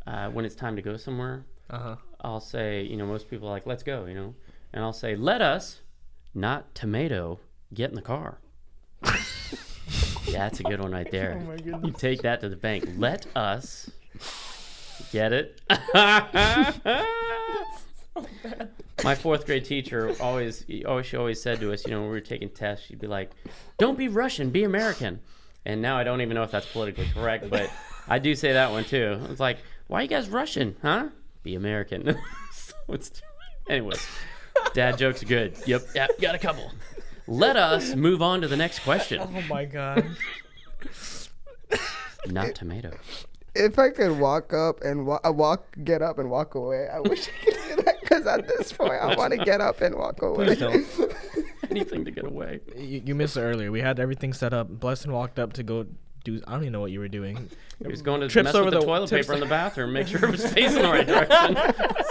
uh, 0.06 0.28
when 0.30 0.44
it's 0.44 0.54
time 0.54 0.76
to 0.76 0.82
go 0.82 0.96
somewhere. 0.96 1.44
Uh 1.70 1.78
huh. 1.78 1.96
I'll 2.22 2.40
say, 2.40 2.82
you 2.82 2.96
know, 2.96 3.06
most 3.06 3.28
people 3.28 3.46
are 3.48 3.52
like, 3.52 3.66
"Let's 3.66 3.82
go," 3.82 4.06
you 4.06 4.14
know, 4.14 4.34
and 4.72 4.82
I'll 4.82 4.92
say, 4.92 5.14
"Let 5.16 5.42
us, 5.42 5.80
not 6.34 6.74
tomato, 6.74 7.40
get 7.74 7.90
in 7.90 7.94
the 7.96 8.02
car." 8.02 8.38
yeah, 10.28 10.38
that's 10.38 10.60
a 10.60 10.62
good 10.62 10.80
one 10.80 10.92
right 10.92 11.10
there. 11.10 11.40
Oh 11.42 11.72
my 11.72 11.86
You 11.86 11.92
take 11.92 12.22
that 12.22 12.40
to 12.40 12.48
the 12.48 12.56
bank. 12.56 12.88
Let 12.96 13.26
us 13.36 13.90
get 15.12 15.32
it. 15.32 15.60
My 19.04 19.14
fourth 19.14 19.46
grade 19.46 19.64
teacher 19.64 20.12
always, 20.20 20.64
always, 20.84 21.06
she 21.06 21.16
always 21.16 21.40
said 21.40 21.60
to 21.60 21.72
us, 21.72 21.84
you 21.84 21.92
know, 21.92 22.00
when 22.00 22.08
we 22.08 22.14
were 22.16 22.20
taking 22.20 22.48
tests, 22.48 22.86
she'd 22.86 22.98
be 22.98 23.06
like, 23.06 23.30
"Don't 23.78 23.96
be 23.96 24.08
Russian, 24.08 24.50
be 24.50 24.64
American." 24.64 25.20
And 25.64 25.80
now 25.80 25.96
I 25.96 26.04
don't 26.04 26.20
even 26.20 26.34
know 26.34 26.42
if 26.42 26.50
that's 26.50 26.66
politically 26.66 27.08
correct, 27.14 27.48
but 27.48 27.70
I 28.08 28.18
do 28.18 28.34
say 28.34 28.54
that 28.54 28.72
one 28.72 28.84
too. 28.84 29.20
It's 29.30 29.38
like, 29.40 29.58
why 29.86 30.00
are 30.00 30.02
you 30.02 30.08
guys 30.08 30.28
Russian, 30.28 30.76
huh? 30.82 31.08
Be 31.42 31.54
American. 31.54 32.18
so 32.52 32.74
it's, 32.88 33.22
anyways, 33.68 34.04
dad 34.72 34.98
jokes 34.98 35.22
are 35.22 35.26
good. 35.26 35.56
Yep, 35.66 35.82
yeah, 35.94 36.06
got 36.20 36.34
a 36.34 36.38
couple. 36.38 36.70
Let 37.28 37.56
us 37.56 37.94
move 37.94 38.22
on 38.22 38.40
to 38.40 38.48
the 38.48 38.56
next 38.56 38.80
question. 38.80 39.20
Oh 39.22 39.42
my 39.48 39.64
god. 39.66 40.04
Not 42.26 42.54
tomatoes. 42.54 43.26
If 43.54 43.78
I 43.78 43.90
could 43.90 44.18
walk 44.18 44.52
up 44.52 44.82
and 44.82 45.06
wa- 45.06 45.20
uh, 45.26 45.32
walk, 45.32 45.76
get 45.84 46.02
up 46.02 46.18
and 46.18 46.30
walk 46.30 46.54
away, 46.54 46.88
I 46.92 47.00
wish 47.00 47.28
I 47.28 47.44
could 47.44 47.54
do 47.76 47.82
that 47.82 48.00
because 48.00 48.26
at 48.26 48.46
this 48.46 48.72
point 48.72 48.92
I 48.94 49.14
want 49.16 49.32
to 49.32 49.38
get 49.38 49.60
up 49.60 49.80
and 49.80 49.94
walk 49.94 50.22
away. 50.22 50.46
Please 50.46 50.58
don't. 50.58 50.86
Anything 51.70 52.04
to 52.04 52.10
get 52.10 52.24
away. 52.24 52.60
you, 52.76 53.02
you 53.04 53.14
missed 53.14 53.36
it 53.36 53.40
earlier. 53.40 53.70
We 53.70 53.80
had 53.80 53.98
everything 54.00 54.32
set 54.32 54.52
up. 54.54 54.68
Blessing 54.68 55.12
walked 55.12 55.38
up 55.38 55.52
to 55.54 55.62
go 55.62 55.86
do. 56.24 56.40
I 56.46 56.52
don't 56.52 56.62
even 56.62 56.72
know 56.72 56.80
what 56.80 56.92
you 56.92 57.00
were 57.00 57.08
doing. 57.08 57.50
He 57.82 57.88
was 57.88 58.02
going 58.02 58.20
to 58.20 58.28
Trips 58.28 58.44
mess 58.46 58.54
over 58.54 58.66
with 58.66 58.74
the, 58.74 58.80
the- 58.80 58.86
toilet 58.86 59.10
paper 59.10 59.32
in 59.34 59.40
the 59.40 59.46
bathroom, 59.46 59.92
make 59.92 60.06
sure 60.08 60.24
it 60.24 60.30
was 60.30 60.46
facing 60.52 60.82
the 60.82 60.88
right 60.88 61.06
direction. 61.06 61.56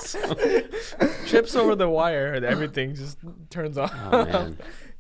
So- 0.02 1.26
Trips 1.28 1.56
over 1.56 1.76
the 1.76 1.90
wire 1.90 2.34
and 2.34 2.46
everything 2.46 2.96
just 2.96 3.18
turns 3.50 3.78
off. 3.78 3.94
oh 4.12 4.26
man, 4.26 4.58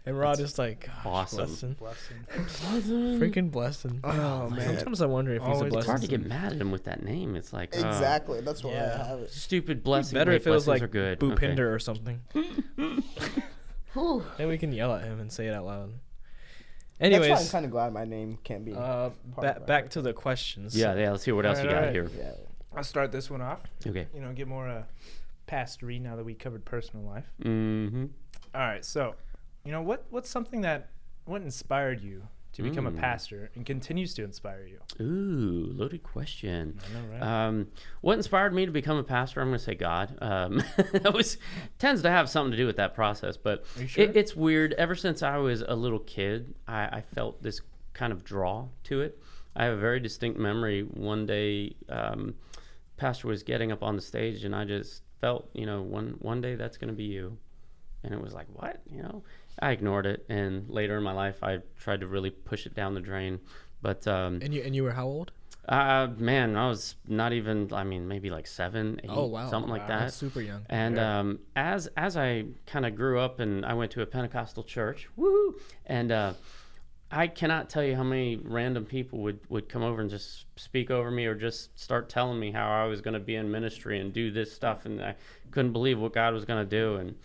And 0.07 0.17
Rod 0.17 0.39
is 0.39 0.57
like, 0.57 0.87
"Gosh, 0.87 1.05
awesome. 1.05 1.37
Blessing. 1.73 1.75
Blessing. 1.79 3.19
Freaking 3.19 3.51
blessing. 3.51 3.99
Oh 4.03 4.49
man. 4.49 4.77
Sometimes 4.77 5.01
I 5.01 5.05
wonder 5.05 5.33
if 5.33 5.41
he's 5.41 5.49
a 5.49 5.51
Always- 5.51 5.73
blessing. 5.73 5.77
it's 5.79 5.87
hard 5.87 6.01
to 6.01 6.07
get 6.07 6.25
mad 6.25 6.53
at 6.53 6.61
him 6.61 6.71
with 6.71 6.85
that 6.85 7.03
name. 7.03 7.35
It's 7.35 7.51
like 7.51 7.75
uh, 7.75 7.85
Exactly. 7.85 8.39
That's 8.41 8.63
why 8.63 8.71
yeah. 8.71 9.01
I 9.03 9.07
have 9.07 9.19
it. 9.19 9.31
stupid 9.31 9.83
blessing. 9.83 10.15
Better 10.17 10.31
wait, 10.31 10.37
if 10.37 10.47
it 10.47 10.49
was 10.51 10.65
blessings 10.65 10.81
like 10.81 10.89
are 10.89 10.91
good. 10.91 11.19
Boopinder 11.19 11.51
Okay. 11.53 11.61
or 11.61 11.79
something. 11.79 12.21
Then 14.37 14.47
we 14.47 14.57
can 14.59 14.71
yell 14.71 14.93
at 14.93 15.03
him 15.03 15.19
and 15.19 15.31
say 15.31 15.47
it 15.47 15.53
out 15.55 15.65
loud. 15.65 15.91
That's 16.99 17.11
why 17.11 17.17
I'm 17.17 17.23
Anyways, 17.23 17.51
kind 17.51 17.65
of 17.65 17.71
glad 17.71 17.93
my 17.93 18.05
name 18.05 18.37
can't 18.43 18.63
be. 18.63 18.73
uh, 18.73 19.09
part 19.09 19.13
ba- 19.35 19.57
of 19.57 19.65
back 19.65 19.89
to 19.91 20.01
the 20.01 20.13
questions. 20.13 20.77
Yeah, 20.77 20.95
yeah. 20.95 21.11
Let's 21.11 21.23
hear 21.23 21.35
what 21.35 21.45
else 21.47 21.57
you 21.59 21.65
got 21.65 21.75
Alright, 21.77 21.91
here. 21.93 22.09
yeah. 22.17 22.31
I'll 22.75 22.83
start 22.83 23.11
this 23.11 23.29
one 23.31 23.41
off. 23.41 23.61
Okay. 23.85 24.07
You 24.13 24.21
know, 24.21 24.31
get 24.33 24.47
more 24.47 24.67
uh, 24.69 24.83
past 25.47 25.81
read 25.81 26.03
now 26.03 26.15
that 26.15 26.23
we 26.25 26.35
covered 26.35 26.63
personal 26.63 27.05
life. 27.07 27.25
Mm-hmm. 27.41 28.05
All 28.53 28.61
right, 28.61 28.85
so 28.85 29.15
you 29.67 29.73
know 29.73 29.81
what? 29.81 30.05
What's 30.09 30.29
something 30.29 30.61
that 30.61 30.91
what 31.25 31.41
inspired 31.41 31.99
you 32.01 32.23
to 32.53 32.63
become 32.63 32.87
a 32.87 32.91
Mm. 32.91 32.99
pastor 32.99 33.51
and 33.53 33.65
continues 33.65 34.13
to 34.13 34.23
inspire 34.23 34.65
you? 34.65 34.79
Ooh, 35.05 35.73
loaded 35.73 36.03
question. 36.03 36.79
Know, 36.93 37.01
right? 37.11 37.21
Um, 37.21 37.67
what 37.99 38.13
inspired 38.13 38.53
me 38.53 38.65
to 38.65 38.71
become 38.71 38.95
a 38.95 39.03
pastor? 39.03 39.41
I'm 39.41 39.49
going 39.49 39.59
to 39.59 39.63
say 39.63 39.75
God. 39.75 40.17
Um, 40.21 40.63
that 40.93 41.13
was 41.13 41.37
tends 41.79 42.01
to 42.03 42.09
have 42.09 42.29
something 42.29 42.51
to 42.51 42.57
do 42.57 42.65
with 42.65 42.77
that 42.77 42.95
process, 42.95 43.35
but 43.35 43.65
sure? 43.85 44.05
it, 44.05 44.15
it's 44.15 44.37
weird. 44.37 44.71
Ever 44.75 44.95
since 44.95 45.21
I 45.21 45.35
was 45.35 45.61
a 45.67 45.75
little 45.75 45.99
kid, 45.99 46.55
I, 46.65 46.83
I 46.85 47.01
felt 47.01 47.43
this 47.43 47.59
kind 47.93 48.13
of 48.13 48.23
draw 48.23 48.69
to 48.85 49.01
it. 49.01 49.21
I 49.53 49.65
have 49.65 49.73
a 49.73 49.81
very 49.81 49.99
distinct 49.99 50.39
memory. 50.39 50.83
One 50.83 51.25
day, 51.25 51.75
um, 51.89 52.35
pastor 52.95 53.27
was 53.27 53.43
getting 53.43 53.73
up 53.73 53.83
on 53.83 53.97
the 53.97 54.01
stage, 54.01 54.45
and 54.45 54.55
I 54.55 54.63
just 54.63 55.03
felt, 55.19 55.49
you 55.53 55.65
know, 55.65 55.81
one 55.81 56.15
one 56.19 56.39
day 56.39 56.55
that's 56.55 56.77
going 56.77 56.87
to 56.89 56.95
be 56.95 57.03
you, 57.03 57.37
and 58.03 58.13
it 58.13 58.21
was 58.21 58.33
like, 58.33 58.47
what, 58.53 58.81
you 58.89 59.01
know? 59.03 59.23
I 59.59 59.71
ignored 59.71 60.05
it, 60.05 60.25
and 60.29 60.69
later 60.69 60.97
in 60.97 61.03
my 61.03 61.13
life, 61.13 61.43
I 61.43 61.59
tried 61.79 62.01
to 62.01 62.07
really 62.07 62.29
push 62.29 62.65
it 62.65 62.75
down 62.75 62.93
the 62.93 62.99
drain. 63.01 63.39
But 63.81 64.07
um, 64.07 64.39
And 64.41 64.53
you 64.53 64.61
and 64.63 64.75
you 64.75 64.83
were 64.83 64.91
how 64.93 65.05
old? 65.05 65.31
uh, 65.67 66.07
man, 66.17 66.55
I 66.55 66.69
was 66.69 66.95
not 67.07 67.33
even. 67.33 67.71
I 67.73 67.83
mean, 67.83 68.07
maybe 68.07 68.29
like 68.29 68.47
seven, 68.47 68.99
eight, 69.03 69.09
Oh 69.09 69.25
wow, 69.25 69.49
something 69.49 69.69
like 69.69 69.81
Wow, 69.83 69.87
that. 69.87 69.99
That's 69.99 70.15
super 70.15 70.41
young. 70.41 70.65
And 70.69 70.95
Yeah. 70.95 71.19
um, 71.19 71.39
as 71.55 71.87
as 71.97 72.15
I 72.17 72.45
kind 72.65 72.85
of 72.85 72.95
grew 72.95 73.19
up 73.19 73.39
and 73.39 73.65
I 73.65 73.73
went 73.73 73.91
to 73.91 74.01
a 74.01 74.05
Pentecostal 74.05 74.63
church, 74.63 75.07
woo, 75.15 75.55
and 75.85 76.11
uh, 76.11 76.33
I 77.11 77.27
cannot 77.27 77.69
tell 77.69 77.83
you 77.83 77.95
how 77.95 78.03
many 78.03 78.35
random 78.35 78.85
people 78.85 79.19
would, 79.19 79.39
would 79.49 79.69
come 79.69 79.81
over 79.81 80.01
and 80.01 80.09
just 80.09 80.45
speak 80.57 80.91
over 80.91 81.09
me 81.09 81.25
or 81.25 81.35
just 81.35 81.77
start 81.79 82.09
telling 82.09 82.37
me 82.39 82.51
how 82.51 82.67
I 82.69 82.85
was 82.85 82.99
going 83.01 83.13
to 83.13 83.19
be 83.19 83.35
in 83.35 83.49
ministry 83.49 83.99
and 84.01 84.11
do 84.11 84.29
this 84.29 84.51
stuff, 84.51 84.85
and 84.85 85.01
I 85.01 85.15
couldn't 85.51 85.71
believe 85.71 85.99
what 85.99 86.11
God 86.13 86.33
was 86.33 86.43
going 86.45 86.67
to 86.67 86.69
do, 86.69 86.95
and 86.97 87.15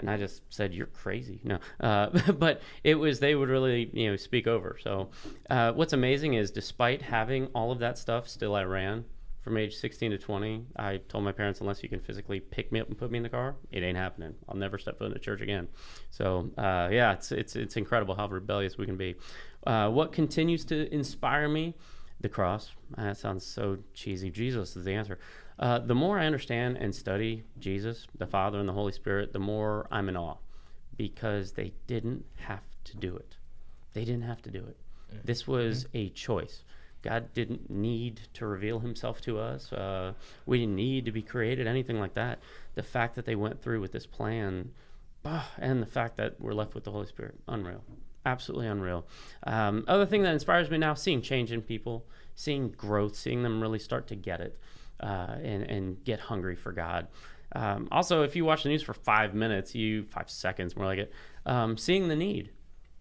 and 0.00 0.10
I 0.10 0.16
just 0.16 0.42
said, 0.48 0.74
"You're 0.74 0.86
crazy." 0.86 1.40
No, 1.44 1.58
uh, 1.80 2.32
but 2.32 2.62
it 2.84 2.96
was 2.96 3.20
they 3.20 3.34
would 3.34 3.48
really 3.48 3.90
you 3.92 4.10
know 4.10 4.16
speak 4.16 4.46
over. 4.46 4.78
So 4.82 5.10
uh, 5.48 5.72
what's 5.72 5.92
amazing 5.92 6.34
is 6.34 6.50
despite 6.50 7.02
having 7.02 7.46
all 7.48 7.72
of 7.72 7.78
that 7.80 7.98
stuff, 7.98 8.28
still 8.28 8.54
I 8.54 8.64
ran 8.64 9.04
from 9.42 9.56
age 9.56 9.74
16 9.74 10.10
to 10.10 10.18
20 10.18 10.66
i 10.76 10.98
told 11.08 11.24
my 11.24 11.32
parents 11.32 11.60
unless 11.60 11.82
you 11.82 11.88
can 11.88 12.00
physically 12.00 12.40
pick 12.40 12.70
me 12.70 12.80
up 12.80 12.88
and 12.88 12.98
put 12.98 13.10
me 13.10 13.16
in 13.16 13.22
the 13.22 13.28
car 13.28 13.56
it 13.72 13.82
ain't 13.82 13.96
happening. 13.96 14.34
I'll 14.48 14.56
never 14.56 14.78
step 14.78 14.98
foot 14.98 15.10
in 15.10 15.16
a 15.16 15.18
church 15.18 15.40
again. 15.40 15.68
So 16.10 16.50
uh, 16.58 16.88
yeah 16.90 17.12
it's, 17.12 17.32
it's, 17.32 17.56
it's 17.56 17.76
incredible 17.76 18.14
how 18.14 18.28
rebellious 18.28 18.76
we 18.76 18.86
can 18.86 18.96
be. 18.96 19.16
Uh, 19.66 19.88
what 19.90 20.12
continues 20.12 20.64
to 20.66 20.92
inspire 20.92 21.48
me? 21.48 21.74
The 22.20 22.28
cross. 22.28 22.72
Uh, 22.98 23.04
that 23.04 23.16
sounds 23.16 23.46
so 23.46 23.78
cheesy. 23.94 24.30
Jesus 24.30 24.76
is 24.76 24.84
the 24.84 24.92
answer 24.92 25.18
uh, 25.60 25.78
the 25.78 25.94
more 25.94 26.18
i 26.18 26.26
understand 26.26 26.76
and 26.76 26.94
study 26.94 27.44
jesus 27.58 28.06
the 28.18 28.26
father 28.26 28.58
and 28.58 28.68
the 28.68 28.72
holy 28.72 28.92
spirit 28.92 29.32
the 29.32 29.38
more 29.38 29.86
i'm 29.90 30.08
in 30.08 30.16
awe 30.16 30.36
because 30.96 31.52
they 31.52 31.72
didn't 31.86 32.24
have 32.36 32.64
to 32.84 32.96
do 32.96 33.16
it 33.16 33.36
they 33.94 34.04
didn't 34.04 34.22
have 34.22 34.42
to 34.42 34.50
do 34.50 34.58
it 34.58 34.76
this 35.24 35.46
was 35.46 35.86
a 35.94 36.08
choice 36.10 36.62
God 37.02 37.32
didn't 37.32 37.70
need 37.70 38.20
to 38.34 38.46
reveal 38.46 38.80
himself 38.80 39.20
to 39.22 39.38
us. 39.38 39.72
Uh, 39.72 40.12
we 40.46 40.58
didn't 40.58 40.76
need 40.76 41.04
to 41.06 41.12
be 41.12 41.22
created, 41.22 41.66
anything 41.66 41.98
like 41.98 42.14
that. 42.14 42.38
The 42.74 42.82
fact 42.82 43.14
that 43.14 43.24
they 43.24 43.34
went 43.34 43.62
through 43.62 43.80
with 43.80 43.92
this 43.92 44.06
plan, 44.06 44.72
ah, 45.24 45.50
and 45.58 45.80
the 45.80 45.86
fact 45.86 46.16
that 46.18 46.40
we're 46.40 46.52
left 46.52 46.74
with 46.74 46.84
the 46.84 46.90
Holy 46.90 47.06
Spirit, 47.06 47.36
unreal. 47.48 47.82
Absolutely 48.26 48.66
unreal. 48.66 49.06
Um, 49.46 49.84
other 49.88 50.04
thing 50.04 50.22
that 50.24 50.34
inspires 50.34 50.70
me 50.70 50.76
now, 50.76 50.92
seeing 50.92 51.22
change 51.22 51.52
in 51.52 51.62
people, 51.62 52.04
seeing 52.34 52.68
growth, 52.70 53.16
seeing 53.16 53.42
them 53.42 53.62
really 53.62 53.78
start 53.78 54.06
to 54.08 54.14
get 54.14 54.40
it 54.40 54.58
uh, 55.00 55.36
and, 55.42 55.62
and 55.64 56.04
get 56.04 56.20
hungry 56.20 56.56
for 56.56 56.72
God. 56.72 57.08
Um, 57.52 57.88
also, 57.90 58.22
if 58.22 58.36
you 58.36 58.44
watch 58.44 58.62
the 58.62 58.68
news 58.68 58.82
for 58.82 58.94
five 58.94 59.34
minutes, 59.34 59.74
you 59.74 60.04
five 60.04 60.30
seconds 60.30 60.76
more 60.76 60.86
like 60.86 60.98
it, 60.98 61.12
um, 61.46 61.76
seeing 61.76 62.08
the 62.08 62.16
need 62.16 62.50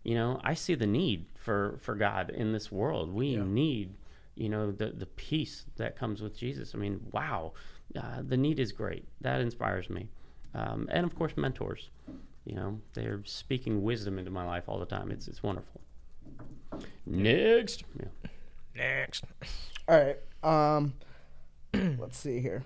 you 0.06 0.16
know 0.16 0.40
i 0.46 0.54
see 0.54 0.76
the 0.76 0.88
need 0.88 1.26
for 1.36 1.78
for 1.82 1.94
god 1.94 2.30
in 2.30 2.54
this 2.54 2.72
world 2.72 3.14
we 3.14 3.32
Yeah. 3.36 3.44
need 3.44 3.94
you 4.36 4.48
know 4.48 4.72
the 4.72 4.92
the 4.92 5.06
peace 5.06 5.66
that 5.76 5.98
comes 5.98 6.22
with 6.22 6.38
jesus 6.38 6.74
i 6.74 6.78
mean 6.78 7.02
wow 7.12 7.52
uh, 7.98 8.22
the 8.26 8.38
need 8.38 8.62
is 8.62 8.72
great 8.72 9.04
that 9.20 9.42
inspires 9.42 9.90
me 9.90 10.08
um, 10.56 10.88
and 10.90 11.06
of 11.06 11.14
course 11.16 11.34
mentors 11.36 11.90
you 12.46 12.56
know 12.56 12.80
they're 12.94 13.20
speaking 13.26 13.84
wisdom 13.84 14.18
into 14.18 14.32
my 14.32 14.46
life 14.46 14.64
all 14.70 14.80
the 14.80 14.86
time 14.86 15.12
it's 15.12 15.28
it's 15.28 15.44
wonderful 15.44 15.82
next 17.06 17.84
yeah. 18.00 18.08
Next. 18.76 19.26
All 19.90 19.98
right. 19.98 20.18
Um, 20.76 20.94
let's 21.98 22.18
see 22.18 22.40
here. 22.40 22.64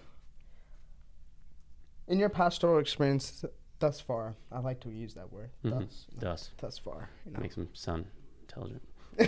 In 2.08 2.20
your 2.20 2.30
pastoral 2.30 2.80
experience 2.80 3.46
thus 3.80 4.02
far, 4.02 4.36
I 4.52 4.60
like 4.60 4.82
to 4.82 4.90
use 4.90 5.14
that 5.14 5.32
word. 5.32 5.52
Mhm. 5.64 5.72
Thus, 5.72 6.06
thus 6.18 6.52
thus 6.58 6.78
far. 6.78 7.10
You 7.26 7.32
know. 7.32 7.40
makes 7.40 7.56
him 7.56 7.70
sound 7.74 8.06
intelligent 8.42 8.82
He 9.18 9.26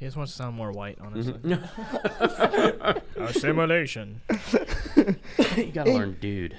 just 0.00 0.16
wants 0.16 0.32
to 0.32 0.36
sound 0.36 0.56
more 0.56 0.72
white, 0.72 0.98
honestly. 1.00 1.34
Mhm. 1.34 3.02
Assimilation. 3.16 4.20
you 5.56 5.72
gotta 5.72 5.92
learn 5.92 6.16
dude 6.20 6.54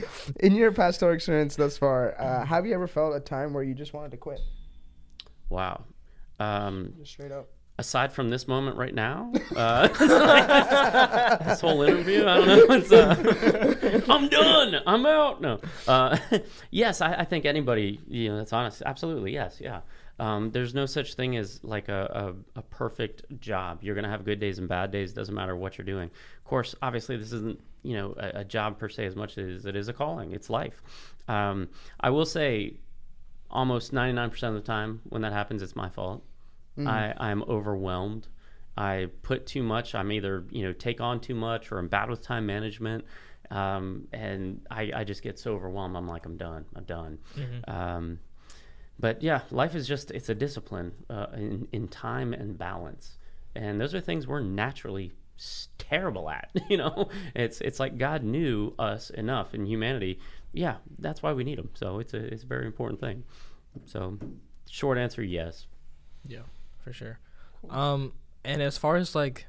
In 0.40 0.54
your 0.54 0.72
pastoral 0.72 1.14
experience 1.14 1.56
thus 1.56 1.76
far, 1.76 2.18
uh, 2.20 2.44
have 2.44 2.66
you 2.66 2.74
ever 2.74 2.86
felt 2.86 3.14
a 3.14 3.20
time 3.20 3.52
where 3.52 3.62
you 3.62 3.74
just 3.74 3.92
wanted 3.92 4.12
to 4.12 4.16
quit? 4.16 4.40
wow 5.50 5.84
um, 6.40 6.94
Just 6.98 7.12
straight 7.12 7.30
up. 7.30 7.48
Aside 7.78 8.12
from 8.12 8.28
this 8.28 8.46
moment 8.46 8.76
right 8.76 8.94
now, 8.94 9.32
uh, 9.56 9.88
this 11.44 11.60
whole 11.60 11.82
interview, 11.82 12.26
I 12.26 12.36
don't 12.36 12.46
know. 12.46 12.74
It's, 12.74 12.92
uh, 12.92 14.00
I'm 14.08 14.28
done. 14.28 14.82
I'm 14.86 15.06
out. 15.06 15.40
No. 15.40 15.60
Uh, 15.86 16.16
yes, 16.70 17.00
I, 17.00 17.14
I 17.14 17.24
think 17.24 17.44
anybody, 17.44 18.00
you 18.06 18.30
know, 18.30 18.36
that's 18.38 18.52
honest. 18.52 18.82
Absolutely. 18.84 19.32
Yes. 19.32 19.60
Yeah. 19.60 19.80
Um, 20.20 20.52
there's 20.52 20.74
no 20.74 20.86
such 20.86 21.14
thing 21.14 21.36
as 21.36 21.62
like 21.64 21.88
a, 21.88 22.34
a, 22.56 22.58
a 22.60 22.62
perfect 22.62 23.40
job. 23.40 23.80
You're 23.82 23.96
going 23.96 24.04
to 24.04 24.10
have 24.10 24.24
good 24.24 24.38
days 24.38 24.58
and 24.58 24.68
bad 24.68 24.92
days. 24.92 25.12
Doesn't 25.12 25.34
matter 25.34 25.56
what 25.56 25.76
you're 25.76 25.84
doing. 25.84 26.10
Of 26.38 26.44
course, 26.44 26.74
obviously, 26.82 27.16
this 27.16 27.32
isn't, 27.32 27.60
you 27.82 27.94
know, 27.94 28.14
a, 28.16 28.40
a 28.40 28.44
job 28.44 28.78
per 28.78 28.88
se 28.88 29.06
as 29.06 29.16
much 29.16 29.36
as 29.38 29.66
it 29.66 29.74
is 29.74 29.88
a 29.88 29.92
calling. 29.92 30.32
It's 30.32 30.48
life. 30.48 30.80
Um, 31.26 31.68
I 31.98 32.10
will 32.10 32.26
say 32.26 32.76
almost 33.50 33.92
99% 33.92 34.42
of 34.48 34.54
the 34.54 34.60
time 34.60 35.00
when 35.08 35.22
that 35.22 35.32
happens, 35.32 35.62
it's 35.62 35.74
my 35.74 35.88
fault. 35.88 36.22
I, 36.76 37.14
I'm 37.18 37.42
overwhelmed. 37.44 38.28
I 38.76 39.08
put 39.22 39.46
too 39.46 39.62
much. 39.62 39.94
I'm 39.94 40.10
either 40.10 40.44
you 40.50 40.64
know 40.64 40.72
take 40.72 41.00
on 41.00 41.20
too 41.20 41.34
much 41.34 41.70
or 41.70 41.78
I'm 41.78 41.88
bad 41.88 42.10
with 42.10 42.20
time 42.22 42.46
management, 42.46 43.04
um, 43.50 44.08
and 44.12 44.60
I, 44.70 44.90
I 44.94 45.04
just 45.04 45.22
get 45.22 45.38
so 45.38 45.54
overwhelmed. 45.54 45.96
I'm 45.96 46.08
like 46.08 46.26
I'm 46.26 46.36
done. 46.36 46.64
I'm 46.74 46.84
done. 46.84 47.18
Um, 47.68 48.18
but 48.98 49.22
yeah, 49.22 49.42
life 49.50 49.74
is 49.74 49.86
just 49.86 50.10
it's 50.10 50.28
a 50.28 50.34
discipline 50.34 50.92
uh, 51.10 51.26
in, 51.34 51.68
in 51.72 51.88
time 51.88 52.32
and 52.32 52.56
balance, 52.58 53.18
and 53.54 53.80
those 53.80 53.94
are 53.94 54.00
things 54.00 54.26
we're 54.26 54.40
naturally 54.40 55.12
s- 55.38 55.68
terrible 55.78 56.28
at. 56.30 56.50
You 56.68 56.78
know, 56.78 57.08
it's 57.36 57.60
it's 57.60 57.78
like 57.78 57.98
God 57.98 58.22
knew 58.24 58.72
us 58.78 59.10
enough 59.10 59.54
in 59.54 59.66
humanity. 59.66 60.18
Yeah, 60.52 60.76
that's 60.98 61.22
why 61.22 61.32
we 61.32 61.44
need 61.44 61.58
Him. 61.58 61.70
So 61.74 61.98
it's 62.00 62.14
a 62.14 62.18
it's 62.32 62.42
a 62.42 62.46
very 62.46 62.66
important 62.66 63.00
thing. 63.00 63.22
So, 63.86 64.18
short 64.68 64.98
answer, 64.98 65.22
yes. 65.22 65.66
Yeah, 66.26 66.42
for 66.84 66.92
sure. 66.92 67.18
Um, 67.70 68.12
and 68.44 68.60
as 68.62 68.76
far 68.78 68.96
as 68.96 69.14
like, 69.14 69.46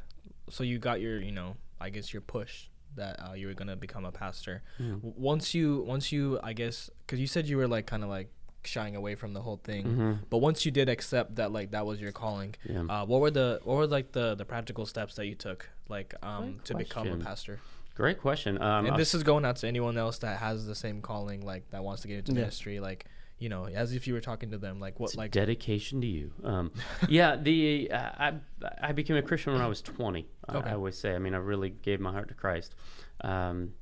so 0.49 0.63
you 0.63 0.79
got 0.79 1.01
your, 1.01 1.19
you 1.21 1.31
know, 1.31 1.57
I 1.79 1.89
guess 1.89 2.13
your 2.13 2.21
push 2.21 2.67
that 2.95 3.19
uh, 3.19 3.33
you 3.33 3.47
were 3.47 3.53
gonna 3.53 3.75
become 3.75 4.05
a 4.05 4.11
pastor. 4.11 4.63
Mm. 4.79 4.95
W- 5.03 5.13
Once 5.17 5.53
you, 5.53 5.83
once 5.85 6.11
you, 6.13 6.39
I 6.41 6.53
guess, 6.53 6.89
because 7.05 7.19
you 7.19 7.27
said 7.27 7.45
you 7.47 7.57
were 7.57 7.67
like 7.67 7.85
kind 7.85 8.03
of 8.03 8.09
like 8.09 8.29
shying 8.63 8.95
away 8.95 9.15
from 9.15 9.33
the 9.33 9.41
whole 9.41 9.57
thing. 9.63 9.85
Mhm. 9.85 10.19
But 10.29 10.37
once 10.37 10.65
you 10.65 10.71
did 10.71 10.87
accept 10.89 11.35
that 11.35 11.51
like 11.51 11.71
that 11.71 11.85
was 11.85 11.99
your 11.99 12.13
calling, 12.13 12.55
Yeah. 12.63 12.83
uh, 12.89 13.05
what 13.05 13.19
were 13.21 13.31
the 13.31 13.59
what 13.63 13.75
were 13.75 13.85
like 13.87 14.13
the 14.13 14.33
the 14.35 14.45
practical 14.45 14.85
steps 14.85 15.15
that 15.15 15.25
you 15.27 15.35
took 15.35 15.69
like 15.89 16.15
um 16.23 16.61
to 16.63 16.73
become 16.75 17.07
a 17.09 17.17
pastor? 17.17 17.59
Great 17.95 18.19
question. 18.19 18.61
Um, 18.61 18.85
and 18.87 18.93
uh, 18.95 18.97
this 18.97 19.13
is 19.13 19.23
going 19.23 19.45
out 19.45 19.57
to 19.57 19.67
anyone 19.67 19.97
else 19.97 20.17
that 20.19 20.39
has 20.39 20.65
the 20.65 20.75
same 20.75 21.01
calling, 21.01 21.45
like 21.45 21.69
that 21.71 21.83
wants 21.83 22.01
to 22.03 22.07
get 22.07 22.17
into 22.19 22.31
Yeah. 22.31 22.39
ministry, 22.39 22.79
like 22.79 23.05
you 23.37 23.49
know, 23.49 23.65
as 23.67 23.93
if 23.93 24.07
you 24.07 24.13
were 24.13 24.21
talking 24.21 24.51
to 24.51 24.57
them, 24.57 24.79
like 24.79 24.99
what 24.99 25.07
It's 25.11 25.17
like 25.17 25.31
dedication 25.31 25.99
to 26.01 26.07
you. 26.07 26.31
Um, 26.43 26.71
yeah, 27.09 27.35
the 27.35 27.91
uh, 27.91 27.97
I 28.17 28.33
I 28.81 28.91
became 28.93 29.17
a 29.17 29.21
Christian 29.21 29.53
when 29.53 29.61
I 29.61 29.67
was 29.67 29.81
20. 29.81 30.25
I- 30.47 30.55
Okay. 30.57 30.69
I 30.69 30.73
always 30.73 30.97
say. 30.97 31.15
I 31.15 31.19
mean, 31.19 31.33
I 31.33 31.37
really 31.37 31.69
gave 31.69 31.99
my 31.99 32.11
heart 32.11 32.27
to 32.29 32.33
Christ. 32.33 32.75
Um, 33.21 33.73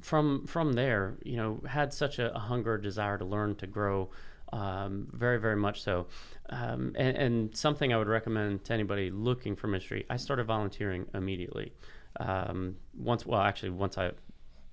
from 0.00 0.46
from 0.46 0.74
there, 0.74 1.14
you 1.24 1.36
know, 1.36 1.60
had 1.66 1.92
such 1.92 2.18
a, 2.18 2.34
a 2.34 2.38
hunger, 2.38 2.76
desire 2.78 3.18
to 3.18 3.24
learn, 3.24 3.54
to 3.56 3.66
grow, 3.66 4.10
um, 4.52 5.08
very 5.12 5.38
very 5.38 5.56
much 5.56 5.82
so. 5.82 6.06
Um, 6.50 6.92
and, 6.96 7.16
and 7.16 7.56
something 7.56 7.92
I 7.92 7.96
would 7.96 8.08
recommend 8.08 8.64
to 8.64 8.74
anybody 8.74 9.10
looking 9.10 9.56
for 9.56 9.68
ministry. 9.68 10.04
I 10.10 10.16
started 10.16 10.44
volunteering 10.44 11.06
immediately. 11.14 11.72
Um, 12.20 12.76
once, 12.94 13.24
well, 13.24 13.40
actually, 13.40 13.70
once 13.70 13.96
I 13.96 14.10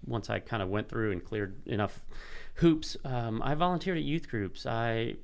once 0.05 0.29
I 0.29 0.39
kind 0.39 0.63
of 0.63 0.69
went 0.69 0.89
through 0.89 1.11
and 1.11 1.23
cleared 1.23 1.67
enough 1.67 2.05
hoops, 2.55 2.97
um, 3.05 3.41
I 3.43 3.55
volunteered 3.55 3.97
at 3.97 4.03
youth 4.03 4.29
groups. 4.29 4.65
I 4.65 5.15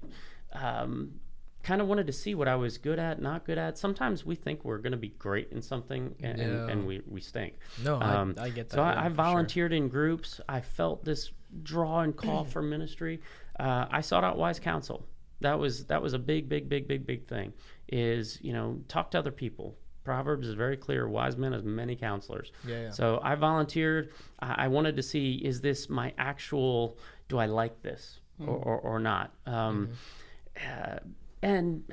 um, 0.54 1.20
kind 1.64 1.82
of 1.82 1.88
wanted 1.88 2.08
to 2.08 2.14
see 2.14 2.36
what 2.36 2.48
I 2.48 2.56
was 2.56 2.78
good 2.78 3.00
at, 3.00 3.22
not 3.22 3.46
good 3.46 3.58
at. 3.58 3.78
Sometimes 3.78 4.26
we 4.26 4.36
think 4.36 4.64
we're 4.64 4.78
going 4.78 4.92
to 4.92 4.98
be 4.98 5.10
great 5.10 5.52
in 5.52 5.62
something, 5.62 6.16
and, 6.22 6.40
and, 6.40 6.70
and 6.70 6.88
we, 6.88 7.02
we 7.08 7.20
stink. 7.20 7.56
no, 7.84 8.00
Um, 8.00 8.36
I, 8.38 8.44
I 8.44 8.50
get 8.50 8.70
that. 8.70 8.76
So 8.76 8.82
yeah, 8.82 8.90
I, 8.90 8.92
I 8.92 9.04
for 9.04 9.10
sure. 9.10 9.16
volunteered 9.16 9.74
in 9.74 9.90
groups. 9.90 10.40
I 10.48 10.62
felt 10.62 11.04
this 11.04 11.32
draw 11.64 12.02
and 12.02 12.16
call 12.16 12.44
for 12.54 12.62
ministry. 12.62 13.22
Uh, 13.60 13.88
I 13.90 14.02
sought 14.02 14.24
out 14.24 14.38
wise 14.38 14.60
counsel. 14.60 15.06
That 15.42 15.60
was 15.60 15.86
that 15.86 16.02
was 16.02 16.14
a 16.14 16.20
big, 16.20 16.48
big, 16.48 16.70
big, 16.70 16.88
big, 16.88 17.06
big 17.06 17.28
thing. 17.28 17.52
Is 17.90 18.40
you 18.42 18.54
know 18.54 18.80
talk 18.88 19.12
to 19.12 19.20
other 19.20 19.32
people. 19.32 19.76
Proverbs 20.06 20.48
is 20.48 20.54
very 20.54 20.78
clear: 20.78 21.08
wise 21.10 21.36
men 21.36 21.52
has 21.52 21.64
many 21.64 21.96
counselors. 21.98 22.52
Yeah, 22.66 22.84
yeah. 22.84 22.90
So 22.92 23.20
I 23.24 23.36
volunteered. 23.36 24.12
I, 24.40 24.66
I 24.66 24.68
wanted 24.70 24.96
to 24.96 25.04
see 25.04 25.36
is 25.44 25.60
this 25.60 25.90
my 25.90 26.14
actual? 26.18 26.98
Do 27.28 27.40
I 27.40 27.48
like 27.48 27.82
this 27.82 28.20
or, 28.40 28.56
or, 28.56 28.78
or 28.78 29.00
not? 29.00 29.34
Um, 29.48 29.90
uh, 30.58 31.00
and 31.42 31.84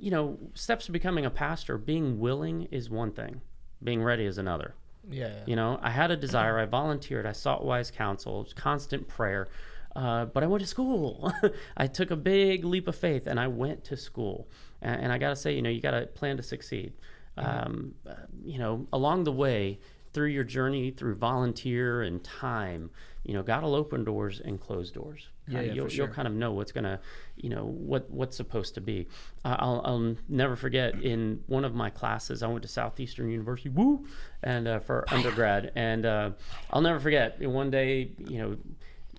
you 0.00 0.10
know, 0.10 0.36
steps 0.54 0.86
to 0.86 0.92
becoming 0.92 1.24
a 1.24 1.30
pastor. 1.30 1.78
Being 1.78 2.18
willing 2.18 2.64
is 2.70 2.90
one 2.90 3.12
thing. 3.12 3.40
Being 3.82 4.02
ready 4.02 4.24
is 4.26 4.38
another. 4.38 4.74
yeah, 5.08 5.28
yeah. 5.28 5.42
You 5.46 5.56
know, 5.56 5.78
I 5.82 5.90
had 5.90 6.10
a 6.10 6.16
desire. 6.16 6.58
I 6.64 6.66
volunteered. 6.66 7.24
I 7.26 7.32
sought 7.32 7.64
wise 7.64 7.90
counsel. 7.90 8.46
Constant 8.56 9.06
prayer. 9.08 9.48
Uh, 9.94 10.24
but 10.24 10.42
I 10.42 10.46
went 10.46 10.62
to 10.62 10.66
school. 10.66 11.32
I 11.76 11.86
took 11.86 12.10
a 12.10 12.16
big 12.16 12.64
leap 12.64 12.88
of 12.88 12.96
faith 12.96 13.26
and 13.26 13.38
I 13.38 13.46
went 13.48 13.84
to 13.84 13.96
school. 13.96 14.48
And, 14.80 15.02
and 15.02 15.12
I 15.12 15.18
got 15.18 15.28
to 15.30 15.36
say, 15.36 15.54
you 15.54 15.60
know, 15.62 15.68
you 15.68 15.80
got 15.82 15.90
to 15.92 16.06
plan 16.06 16.36
to 16.38 16.42
succeed. 16.42 16.94
Um, 17.36 17.94
uh, 18.08 18.14
you 18.44 18.58
know, 18.58 18.86
along 18.92 19.24
the 19.24 19.32
way, 19.32 19.78
through 20.12 20.28
your 20.28 20.44
journey, 20.44 20.90
through 20.90 21.14
volunteer 21.14 22.02
and 22.02 22.22
time, 22.22 22.90
you 23.24 23.34
know, 23.34 23.42
God 23.42 23.62
will 23.62 23.74
open 23.74 24.04
doors 24.04 24.40
and 24.44 24.60
close 24.60 24.90
doors. 24.90 25.28
Yeah, 25.46 25.54
Kinda 25.54 25.66
yeah, 25.66 25.74
you'll, 25.74 25.88
for 25.88 25.94
you'll 25.94 26.08
kind 26.08 26.28
of 26.28 26.34
know 26.34 26.52
what's 26.52 26.72
gonna, 26.72 27.00
you 27.36 27.48
know, 27.48 27.64
what 27.64 28.10
what's 28.10 28.36
supposed 28.36 28.74
to 28.74 28.80
be. 28.80 29.08
Uh, 29.44 29.56
I'll, 29.58 29.82
I'll 29.84 30.16
never 30.28 30.56
forget 30.56 31.02
in 31.02 31.42
one 31.46 31.64
of 31.64 31.74
my 31.74 31.88
classes, 31.88 32.42
I 32.42 32.48
went 32.48 32.62
to 32.62 32.68
Southeastern 32.68 33.30
University, 33.30 33.68
woo, 33.68 34.06
and 34.42 34.68
uh, 34.68 34.80
for 34.80 35.04
undergrad, 35.12 35.72
and 35.74 36.04
uh, 36.04 36.30
I'll 36.70 36.82
never 36.82 37.00
forget. 37.00 37.40
One 37.40 37.70
day, 37.70 38.10
you 38.18 38.38
know, 38.38 38.56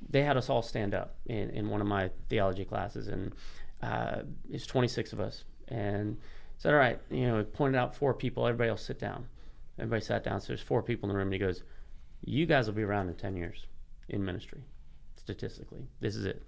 they 0.10 0.22
had 0.22 0.38
us 0.38 0.50
all 0.50 0.62
stand 0.62 0.94
up 0.94 1.16
in, 1.26 1.50
in 1.52 1.70
one 1.70 1.82
of 1.82 1.88
my 1.88 2.12
theology 2.30 2.66
classes, 2.66 3.08
and 3.08 3.34
uh, 3.82 4.24
it's 4.50 4.66
26 4.66 5.14
of 5.14 5.20
us, 5.20 5.44
and 5.70 6.18
said, 6.64 6.74
"All 6.74 6.80
right, 6.80 7.00
you 7.12 7.28
know," 7.28 7.44
pointed 7.44 7.78
out 7.78 7.96
four 7.96 8.14
people. 8.14 8.48
Everybody 8.48 8.70
else 8.70 8.84
sit 8.84 8.98
down. 8.98 9.28
Everybody 9.78 10.02
sat 10.02 10.24
down. 10.24 10.40
So 10.40 10.48
there's 10.48 10.62
four 10.62 10.82
people 10.82 11.10
in 11.10 11.14
the 11.14 11.18
room, 11.18 11.28
and 11.28 11.34
he 11.34 11.40
goes, 11.40 11.64
"You 12.24 12.46
guys 12.46 12.68
will 12.68 12.74
be 12.74 12.84
around 12.84 13.10
in 13.10 13.16
10 13.16 13.36
years 13.36 13.68
in 14.10 14.24
ministry, 14.24 14.64
statistically. 15.16 15.88
This 16.00 16.16
is 16.16 16.26
it." 16.26 16.42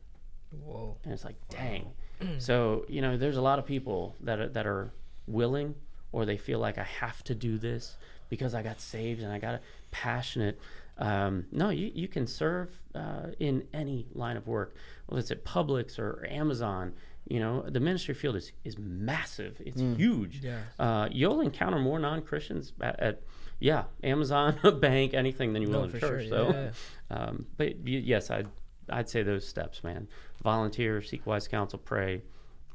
Whoa. 0.63 0.95
and 1.03 1.13
it's 1.13 1.25
like 1.25 1.35
dang 1.49 1.91
so 2.37 2.85
you 2.87 3.01
know 3.01 3.17
there's 3.17 3.37
a 3.37 3.41
lot 3.41 3.59
of 3.59 3.65
people 3.65 4.15
that 4.21 4.39
are, 4.39 4.47
that 4.49 4.65
are 4.65 4.91
willing 5.27 5.75
or 6.11 6.25
they 6.25 6.37
feel 6.37 6.59
like 6.59 6.77
i 6.77 6.83
have 6.83 7.23
to 7.25 7.35
do 7.35 7.57
this 7.57 7.97
because 8.29 8.53
i 8.55 8.61
got 8.61 8.79
saved 8.79 9.21
and 9.21 9.31
i 9.33 9.39
got 9.39 9.59
passionate 9.91 10.59
um, 10.97 11.45
no 11.51 11.69
you, 11.69 11.91
you 11.93 12.07
can 12.07 12.25
serve 12.25 12.79
uh, 12.93 13.27
in 13.39 13.67
any 13.73 14.07
line 14.13 14.37
of 14.37 14.47
work 14.47 14.75
whether 15.07 15.19
it's 15.19 15.31
at 15.31 15.43
publix 15.43 15.99
or 15.99 16.25
amazon 16.29 16.93
you 17.27 17.39
know 17.39 17.63
the 17.67 17.79
ministry 17.79 18.13
field 18.13 18.35
is, 18.35 18.51
is 18.63 18.77
massive 18.77 19.59
it's 19.65 19.81
huge 19.81 20.41
Yeah. 20.43 20.59
uh, 20.79 21.07
you'll 21.11 21.41
encounter 21.41 21.79
more 21.79 21.97
non-christians 21.99 22.73
at, 22.81 22.99
at 22.99 23.21
yeah 23.59 23.85
amazon 24.03 24.59
a 24.63 24.71
bank 24.71 25.13
anything 25.13 25.53
than 25.53 25.61
you 25.63 25.69
will 25.69 25.79
No, 25.79 25.83
in 25.85 25.89
for 25.91 25.99
church 25.99 26.27
sure. 26.27 26.29
so 26.29 26.49
yeah. 26.51 27.17
um, 27.17 27.45
but 27.57 27.69
y- 27.83 28.03
yes, 28.13 28.29
I'd 28.29 28.47
I'd 28.87 29.09
say 29.09 29.23
those 29.23 29.47
steps, 29.47 29.83
man. 29.83 30.07
Volunteer, 30.43 31.01
seek 31.01 31.25
wise 31.25 31.47
counsel, 31.47 31.79
pray, 31.79 32.21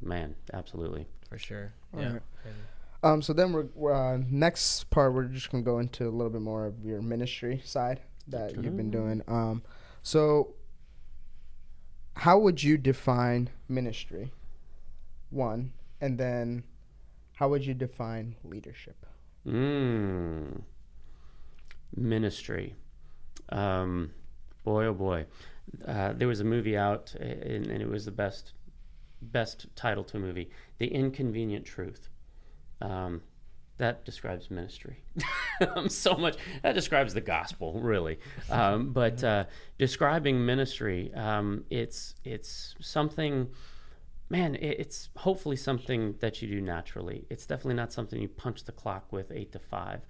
man. 0.03 0.35
Absolutely. 0.53 1.07
for 1.29 1.39
sure. 1.39 1.73
All 1.95 2.01
yeah. 2.03 2.13
right. 2.15 2.23
Um, 3.05 3.23
so 3.23 3.33
then 3.33 3.53
we're, 3.53 3.67
we're 3.77 3.95
uh, 3.95 4.19
next 4.29 4.91
part. 4.91 5.15
We're 5.15 5.25
just 5.27 5.53
gonna 5.53 5.63
go 5.63 5.79
into 5.79 6.09
a 6.09 6.11
little 6.11 6.31
bit 6.33 6.41
more 6.41 6.67
of 6.67 6.85
your 6.85 7.01
ministry 7.01 7.63
side 7.65 8.01
that 8.27 8.57
you've 8.61 8.77
been 8.77 8.91
doing. 8.91 9.23
Um, 9.29 9.63
so 10.03 10.55
how 12.17 12.39
would 12.39 12.63
you 12.63 12.77
define 12.77 13.51
ministry? 13.69 14.33
One, 15.31 15.73
and 16.01 16.19
then 16.19 16.65
how 17.35 17.49
would 17.49 17.65
you 17.65 17.75
define 17.75 18.37
leadership? 18.45 19.07
Mm. 19.47 20.63
Ministry. 21.97 22.75
Um, 23.49 24.11
boy, 24.65 24.87
oh 24.87 24.95
boy. 24.95 25.27
Uh, 25.87 26.13
there 26.13 26.29
was 26.29 26.41
a 26.41 26.45
movie 26.45 26.77
out, 26.77 27.15
and, 27.15 27.67
and 27.67 27.83
it 27.83 27.89
was 27.89 28.05
the 28.05 28.11
best, 28.11 28.53
best 29.23 29.67
title 29.77 30.05
to 30.05 30.17
a 30.17 30.21
movie, 30.21 30.51
"The 30.79 30.89
Inconvenient 30.89 31.65
Truth." 31.65 32.09
Um, 32.81 33.23
that 33.81 34.05
describes 34.05 34.51
ministry. 34.51 35.03
um, 35.75 35.89
so 35.89 36.15
much. 36.15 36.37
That 36.63 36.75
describes 36.75 37.15
the 37.15 37.23
gospel, 37.23 37.81
really. 37.81 38.19
Um, 38.51 38.93
but 38.93 39.25
uh, 39.25 39.45
describing 39.79 40.45
ministry, 40.45 41.13
um, 41.15 41.65
it's 41.71 42.15
it's 42.25 42.75
something 42.81 43.49
man, 44.31 44.55
it's 44.61 45.11
hopefully 45.17 45.57
something 45.57 46.15
that 46.21 46.41
you 46.41 46.49
do 46.49 46.61
naturally. 46.61 47.27
It's 47.29 47.45
definitely 47.45 47.75
not 47.75 47.93
something 47.93 48.23
you 48.23 48.29
punch 48.29 48.65
the 48.65 48.73
clock 48.73 49.13
with 49.13 49.33
eight 49.33 49.51
to 49.53 49.59
five. 49.59 50.07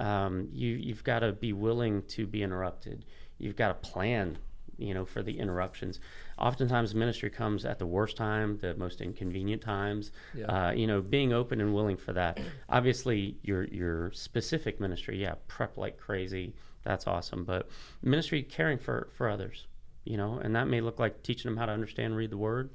Um, 0.00 0.48
you 0.52 0.70
you've 0.76 1.02
got 1.02 1.18
to 1.18 1.32
be 1.32 1.52
willing 1.52 2.02
to 2.02 2.26
be 2.26 2.42
interrupted. 2.42 3.04
You've 3.36 3.56
got 3.56 3.68
to 3.68 3.90
plan, 3.90 4.38
you 4.78 4.94
know, 4.94 5.04
for 5.04 5.24
the 5.24 5.40
interruptions. 5.40 5.98
Oftentimes, 6.38 6.94
ministry 6.94 7.30
comes 7.30 7.64
at 7.64 7.80
the 7.80 7.86
worst 7.86 8.16
time, 8.16 8.58
the 8.58 8.76
most 8.76 9.00
inconvenient 9.00 9.60
times. 9.60 10.12
Yeah. 10.34 10.46
Uh, 10.46 10.70
you 10.70 10.86
know, 10.86 11.02
being 11.02 11.32
open 11.32 11.60
and 11.60 11.74
willing 11.74 11.96
for 11.96 12.12
that. 12.12 12.38
Obviously, 12.68 13.38
your 13.42 13.64
your 13.64 14.12
specific 14.12 14.78
ministry, 14.78 15.20
yeah, 15.20 15.34
prep 15.48 15.76
like 15.76 15.98
crazy. 15.98 16.54
That's 16.84 17.08
awesome. 17.08 17.44
But 17.44 17.68
ministry, 18.02 18.44
caring 18.44 18.78
for 18.78 19.08
for 19.16 19.28
others, 19.28 19.66
you 20.04 20.16
know, 20.16 20.38
and 20.38 20.54
that 20.54 20.68
may 20.68 20.80
look 20.80 21.00
like 21.00 21.24
teaching 21.24 21.50
them 21.50 21.58
how 21.58 21.66
to 21.66 21.72
understand, 21.72 22.16
read 22.16 22.30
the 22.30 22.38
word 22.38 22.70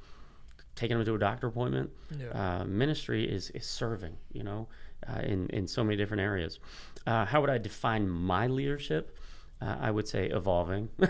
taking 0.79 0.97
them 0.97 1.05
to 1.05 1.13
a 1.13 1.19
doctor 1.19 1.47
appointment. 1.47 1.89
Yeah. 2.17 2.29
Uh, 2.61 2.63
ministry 2.63 3.29
is, 3.29 3.49
is 3.49 3.65
serving, 3.65 4.15
you 4.31 4.43
know, 4.43 4.69
uh, 5.07 5.19
in, 5.19 5.49
in 5.49 5.67
so 5.67 5.83
many 5.83 5.97
different 5.97 6.21
areas. 6.21 6.59
Uh, 7.05 7.25
how 7.25 7.41
would 7.41 7.49
I 7.49 7.57
define 7.57 8.07
my 8.07 8.47
leadership? 8.47 9.17
Uh, 9.61 9.75
I 9.81 9.91
would 9.91 10.07
say 10.07 10.27
evolving. 10.27 10.87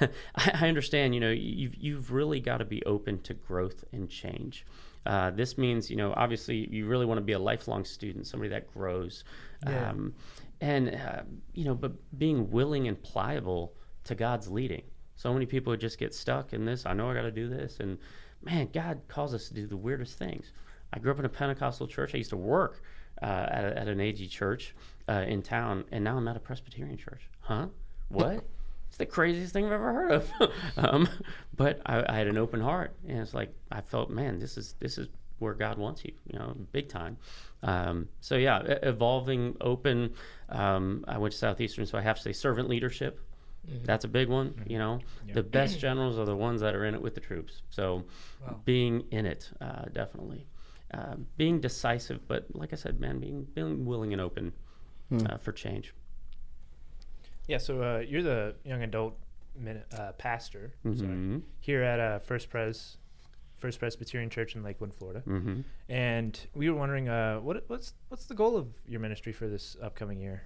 I, 0.00 0.08
I 0.34 0.68
understand, 0.68 1.14
you 1.14 1.20
know, 1.20 1.30
you've, 1.30 1.76
you've 1.76 2.10
really 2.10 2.40
got 2.40 2.58
to 2.58 2.64
be 2.64 2.84
open 2.84 3.20
to 3.22 3.34
growth 3.34 3.84
and 3.92 4.10
change. 4.10 4.66
Uh, 5.06 5.30
this 5.30 5.56
means, 5.56 5.88
you 5.88 5.96
know, 5.96 6.12
obviously 6.16 6.68
you 6.68 6.88
really 6.88 7.06
want 7.06 7.18
to 7.18 7.24
be 7.24 7.34
a 7.34 7.38
lifelong 7.38 7.84
student, 7.84 8.26
somebody 8.26 8.50
that 8.50 8.66
grows. 8.74 9.22
Yeah. 9.64 9.90
Um, 9.90 10.14
and, 10.60 10.96
uh, 10.96 11.22
you 11.54 11.64
know, 11.64 11.76
but 11.76 11.92
being 12.18 12.50
willing 12.50 12.88
and 12.88 13.00
pliable 13.00 13.74
to 14.02 14.16
God's 14.16 14.48
leading. 14.48 14.82
So 15.14 15.32
many 15.32 15.46
people 15.46 15.70
would 15.70 15.80
just 15.80 15.98
get 15.98 16.12
stuck 16.12 16.52
in 16.52 16.64
this. 16.64 16.86
I 16.86 16.92
know 16.92 17.08
I 17.08 17.14
got 17.14 17.22
to 17.22 17.30
do 17.30 17.48
this. 17.48 17.78
And 17.78 17.98
man, 18.42 18.68
God 18.72 19.00
calls 19.08 19.34
us 19.34 19.48
to 19.48 19.54
do 19.54 19.66
the 19.66 19.76
weirdest 19.76 20.18
things. 20.18 20.52
I 20.92 20.98
grew 20.98 21.10
up 21.12 21.18
in 21.18 21.24
a 21.24 21.30
Pentecostal 21.30 21.86
church. 21.86 22.14
I 22.14 22.18
used 22.18 22.30
to 22.30 22.36
work 22.36 22.82
uh, 23.22 23.26
at, 23.26 23.64
a, 23.64 23.78
at 23.78 23.88
an 23.88 24.00
AG 24.00 24.26
church 24.28 24.74
uh, 25.08 25.24
in 25.26 25.42
town, 25.42 25.84
and 25.92 26.04
now 26.04 26.16
I'm 26.16 26.28
at 26.28 26.36
a 26.36 26.40
Presbyterian 26.40 26.96
church. 26.96 27.28
Huh? 27.40 27.66
What? 28.08 28.44
it's 28.88 28.98
the 28.98 29.06
craziest 29.06 29.52
thing 29.52 29.66
I've 29.66 29.72
ever 29.72 29.92
heard 29.92 30.12
of. 30.12 30.32
um, 30.76 31.08
but 31.56 31.80
I, 31.86 32.04
I 32.08 32.16
had 32.16 32.28
an 32.28 32.38
open 32.38 32.60
heart, 32.60 32.94
and 33.06 33.18
it's 33.18 33.34
like 33.34 33.52
I 33.70 33.80
felt, 33.80 34.10
man, 34.10 34.38
this 34.38 34.56
is 34.56 34.74
this 34.80 34.98
is 34.98 35.08
where 35.38 35.54
God 35.54 35.78
wants 35.78 36.04
you, 36.04 36.12
you 36.32 36.38
know, 36.38 36.56
big 36.72 36.88
time. 36.88 37.16
Um, 37.62 38.08
so 38.20 38.36
yeah, 38.36 38.60
evolving, 38.82 39.56
open. 39.60 40.14
Um, 40.48 41.04
I 41.06 41.18
went 41.18 41.32
to 41.32 41.38
Southeastern, 41.38 41.86
so 41.86 41.98
I 41.98 42.02
have 42.02 42.16
to 42.16 42.22
say 42.22 42.32
servant 42.32 42.68
leadership. 42.68 43.20
That's 43.84 44.04
a 44.04 44.08
big 44.08 44.28
one. 44.28 44.54
You 44.66 44.78
know, 44.78 45.00
the 45.32 45.42
best 45.42 45.78
generals 45.86 46.18
are 46.18 46.24
the 46.24 46.36
ones 46.36 46.60
that 46.60 46.74
are 46.74 46.84
in 46.84 46.94
it 46.94 47.02
with 47.02 47.14
the 47.14 47.20
troops. 47.20 47.62
So, 47.70 48.04
Wow. 48.42 48.60
being 48.64 49.04
in 49.10 49.26
it, 49.26 49.50
uh, 49.60 49.86
definitely, 49.92 50.46
uh, 50.94 51.16
being 51.36 51.60
decisive, 51.60 52.26
but 52.28 52.46
like 52.54 52.72
I 52.72 52.76
said, 52.76 53.00
man, 53.00 53.18
being 53.18 53.44
being 53.54 53.84
willing 53.84 54.12
and 54.12 54.20
open 54.20 54.52
uh, 55.26 55.36
for 55.38 55.52
change. 55.52 55.94
Yeah, 57.48 57.58
so 57.58 57.82
uh, 57.82 57.98
you're 58.00 58.22
the 58.22 58.56
young 58.64 58.82
adult 58.82 59.16
min- 59.58 59.84
uh, 59.92 60.12
pastor 60.18 60.72
sorry, 60.82 60.94
Mhm. 61.08 61.42
here 61.60 61.82
at 61.82 62.00
uh, 62.00 62.18
First 62.18 62.50
Pres, 62.50 62.98
First 63.56 63.78
Presbyterian 63.78 64.30
Church 64.30 64.54
in 64.56 64.62
Lakeland, 64.62 64.94
Florida, 64.94 65.22
Mm-hmm. 65.26 65.60
and 65.88 66.46
we 66.54 66.68
were 66.70 66.76
wondering, 66.76 67.08
uh, 67.08 67.38
what 67.40 67.64
what's 67.68 67.94
what's 68.08 68.26
the 68.26 68.34
goal 68.34 68.56
of 68.56 68.66
your 68.86 69.00
ministry 69.00 69.32
for 69.32 69.46
this 69.48 69.76
upcoming 69.80 70.20
year, 70.20 70.42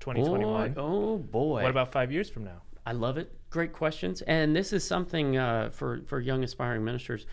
2021? 0.00 0.72
Boy, 0.72 0.80
oh 0.80 1.18
boy! 1.18 1.62
What 1.62 1.70
about 1.70 1.92
five 1.92 2.10
years 2.10 2.28
from 2.28 2.44
now? 2.44 2.62
I 2.86 2.92
love 2.92 3.18
it. 3.18 3.32
Great 3.50 3.72
questions. 3.72 4.22
And 4.22 4.54
this 4.54 4.72
is 4.72 4.82
something 4.84 5.36
uh, 5.36 5.70
for, 5.70 6.00
for 6.06 6.20
young 6.20 6.42
aspiring 6.42 6.84
ministers. 6.84 7.26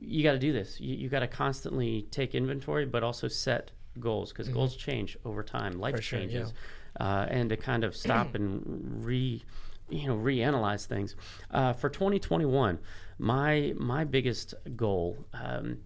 You 0.00 0.22
got 0.22 0.32
to 0.32 0.38
do 0.38 0.52
this. 0.52 0.80
You, 0.80 0.96
you 0.96 1.08
got 1.08 1.20
to 1.20 1.28
constantly 1.28 2.08
take 2.10 2.34
inventory, 2.34 2.86
but 2.86 3.02
also 3.02 3.28
set 3.28 3.70
goals 4.00 4.32
because 4.32 4.48
goals 4.48 4.76
change 4.76 5.16
over 5.24 5.42
time. 5.42 5.78
Life 5.78 5.96
For 5.96 6.02
sure, 6.02 6.18
yeah. 6.20 6.24
changes. 6.24 6.52
Uh, 6.98 7.26
and 7.28 7.50
to 7.50 7.56
kind 7.56 7.84
of 7.84 7.96
stop 7.96 8.34
and 8.34 9.04
re, 9.04 9.42
you 9.88 10.06
know, 10.06 10.16
reanalyze 10.16 10.86
things. 10.86 11.16
Uh, 11.50 11.72
for 11.72 11.88
2021, 11.88 12.78
my 13.18 13.74
my 13.76 14.04
biggest 14.04 14.54
goal. 14.76 15.16
Um, 15.32 15.78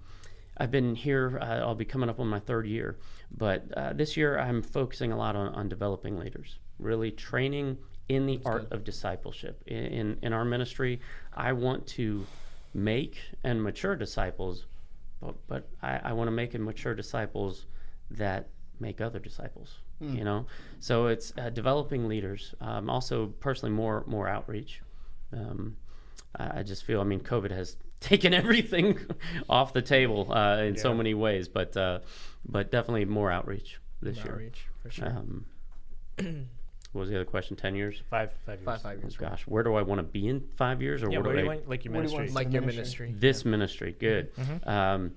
I've 0.58 0.70
been 0.70 0.94
here. 0.94 1.38
Uh, 1.40 1.60
I'll 1.60 1.74
be 1.74 1.84
coming 1.84 2.08
up 2.08 2.20
on 2.20 2.28
my 2.28 2.40
third 2.40 2.66
year, 2.66 2.98
but 3.36 3.64
uh, 3.76 3.92
this 3.92 4.16
year 4.16 4.38
I'm 4.38 4.62
focusing 4.62 5.12
a 5.12 5.16
lot 5.16 5.36
on, 5.36 5.48
on 5.54 5.68
developing 5.68 6.18
leaders, 6.18 6.58
really 6.78 7.10
training 7.10 7.78
in 8.08 8.26
the 8.26 8.40
art 8.44 8.72
of 8.72 8.84
discipleship. 8.84 9.62
In, 9.66 9.84
in 9.84 10.18
in 10.22 10.32
our 10.32 10.44
ministry, 10.44 11.00
I 11.34 11.52
want 11.52 11.86
to 11.88 12.26
make 12.74 13.18
and 13.44 13.62
mature 13.62 13.96
disciples, 13.96 14.66
but 15.20 15.34
but 15.46 15.68
I, 15.82 16.00
I 16.04 16.12
want 16.12 16.28
to 16.28 16.32
make 16.32 16.54
and 16.54 16.64
mature 16.64 16.94
disciples 16.94 17.66
that 18.10 18.48
make 18.80 19.00
other 19.00 19.18
disciples. 19.18 19.78
You 20.00 20.22
know, 20.24 20.46
so 20.78 21.08
it's 21.08 21.32
uh, 21.36 21.50
developing 21.50 22.06
leaders. 22.06 22.54
Um, 22.60 22.88
also, 22.88 23.26
personally, 23.40 23.74
more 23.74 24.04
more 24.06 24.28
outreach. 24.28 24.80
Um, 25.32 25.76
I 26.36 26.60
I 26.60 26.62
just 26.62 26.84
feel, 26.84 27.00
I 27.00 27.04
mean, 27.04 27.20
COVID 27.20 27.50
has 27.50 27.76
taken 28.00 28.32
everything 28.34 28.98
off 29.48 29.72
the 29.72 29.82
table 29.82 30.32
uh, 30.32 30.58
in 30.62 30.76
so 30.76 30.94
many 30.94 31.14
ways, 31.14 31.48
but 31.48 31.76
uh, 31.76 32.00
but 32.48 32.70
definitely 32.70 33.04
more 33.04 33.30
outreach 33.30 33.78
this 34.02 34.16
year. 34.18 34.32
Outreach, 34.32 34.66
for 34.82 34.90
sure. 34.90 35.06
Um, 35.08 35.44
what 36.92 37.00
was 37.02 37.08
the 37.10 37.16
other 37.16 37.24
question? 37.24 37.56
Ten 37.56 37.74
years? 37.74 38.00
Five 38.10 38.32
five 38.46 38.58
years. 38.58 38.64
five 38.64 38.82
five 38.82 38.98
years. 39.00 39.16
Gosh, 39.16 39.42
where 39.46 39.62
do 39.62 39.74
I 39.74 39.82
want 39.82 39.98
to 39.98 40.02
be 40.04 40.28
in 40.28 40.42
five 40.56 40.80
years, 40.82 41.02
or 41.02 41.10
Yeah, 41.10 41.18
what 41.18 41.26
where 41.26 41.36
do 41.36 41.40
do 41.40 41.44
you 41.46 41.50
I? 41.52 41.54
want 41.56 41.68
like 41.68 41.84
your 41.84 41.94
what 41.94 42.06
do 42.06 42.10
you 42.12 42.16
ministry? 42.18 42.34
want- 42.34 42.46
Like 42.46 42.52
your 42.52 42.62
ministry. 42.62 43.06
ministry. 43.08 43.14
This 43.28 43.44
ministry, 43.44 43.96
good. 43.98 44.34
Mhm. 44.36 44.66
Um, 44.66 45.12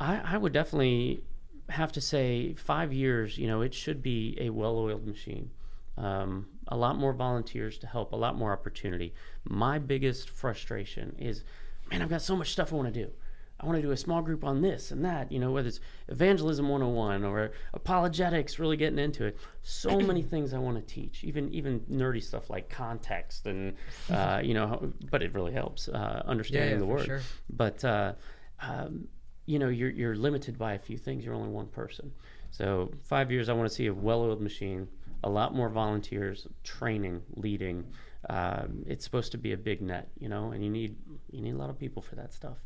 I, 0.00 0.34
I 0.34 0.36
would 0.38 0.52
definitely 0.52 1.22
have 1.68 1.90
to 1.92 2.00
say 2.00 2.54
five 2.54 2.92
years. 2.92 3.36
You 3.38 3.46
know, 3.48 3.62
it 3.62 3.74
should 3.74 4.02
be 4.02 4.36
a 4.40 4.50
well-oiled 4.50 5.06
machine. 5.06 5.50
Um, 5.98 6.46
a 6.68 6.76
lot 6.76 6.96
more 6.96 7.12
volunteers 7.14 7.78
to 7.78 7.86
help, 7.86 8.12
a 8.12 8.16
lot 8.16 8.36
more 8.36 8.52
opportunity. 8.52 9.14
My 9.44 9.78
biggest 9.78 10.28
frustration 10.28 11.16
is, 11.18 11.42
man, 11.90 12.02
I've 12.02 12.10
got 12.10 12.22
so 12.22 12.36
much 12.36 12.52
stuff 12.52 12.72
I 12.72 12.76
want 12.76 12.92
to 12.92 13.04
do. 13.04 13.10
I 13.58 13.64
want 13.64 13.76
to 13.76 13.82
do 13.82 13.90
a 13.90 13.96
small 13.96 14.20
group 14.20 14.44
on 14.44 14.60
this 14.60 14.90
and 14.90 15.02
that, 15.06 15.32
you 15.32 15.38
know, 15.38 15.50
whether 15.50 15.68
it's 15.68 15.80
evangelism 16.08 16.68
101 16.68 17.24
or 17.24 17.52
apologetics, 17.72 18.58
really 18.58 18.76
getting 18.76 18.98
into 18.98 19.24
it. 19.24 19.38
So 19.62 19.98
many 20.00 20.20
things 20.20 20.52
I 20.52 20.58
want 20.58 20.76
to 20.76 20.94
teach, 20.94 21.24
even 21.24 21.52
even 21.54 21.80
nerdy 21.90 22.22
stuff 22.22 22.50
like 22.50 22.68
context 22.68 23.46
and, 23.46 23.74
uh, 24.10 24.42
you 24.44 24.52
know, 24.52 24.92
but 25.10 25.22
it 25.22 25.32
really 25.32 25.52
helps 25.52 25.88
uh, 25.88 26.22
understanding 26.26 26.72
yeah, 26.72 26.78
the 26.78 26.86
word. 26.86 27.06
sure. 27.06 27.22
But 27.48 27.82
uh, 27.82 28.12
um, 28.60 29.08
you 29.46 29.58
know, 29.58 29.68
you're 29.68 29.90
you're 29.90 30.16
limited 30.16 30.58
by 30.58 30.74
a 30.74 30.78
few 30.78 30.98
things. 30.98 31.24
You're 31.24 31.34
only 31.34 31.48
one 31.48 31.68
person. 31.68 32.12
So 32.50 32.90
five 33.04 33.30
years, 33.30 33.48
I 33.48 33.54
want 33.54 33.68
to 33.68 33.74
see 33.74 33.86
a 33.86 33.94
well-oiled 33.94 34.40
machine, 34.40 34.88
a 35.24 35.30
lot 35.30 35.54
more 35.54 35.68
volunteers, 35.68 36.46
training, 36.62 37.22
leading. 37.34 37.86
Um, 38.28 38.84
it's 38.86 39.04
supposed 39.04 39.32
to 39.32 39.38
be 39.38 39.52
a 39.52 39.56
big 39.56 39.80
net, 39.80 40.08
you 40.18 40.28
know, 40.28 40.50
and 40.50 40.64
you 40.64 40.70
need 40.70 40.96
you 41.30 41.42
need 41.42 41.54
a 41.54 41.58
lot 41.58 41.70
of 41.70 41.78
people 41.78 42.02
for 42.02 42.16
that 42.16 42.32
stuff. 42.32 42.58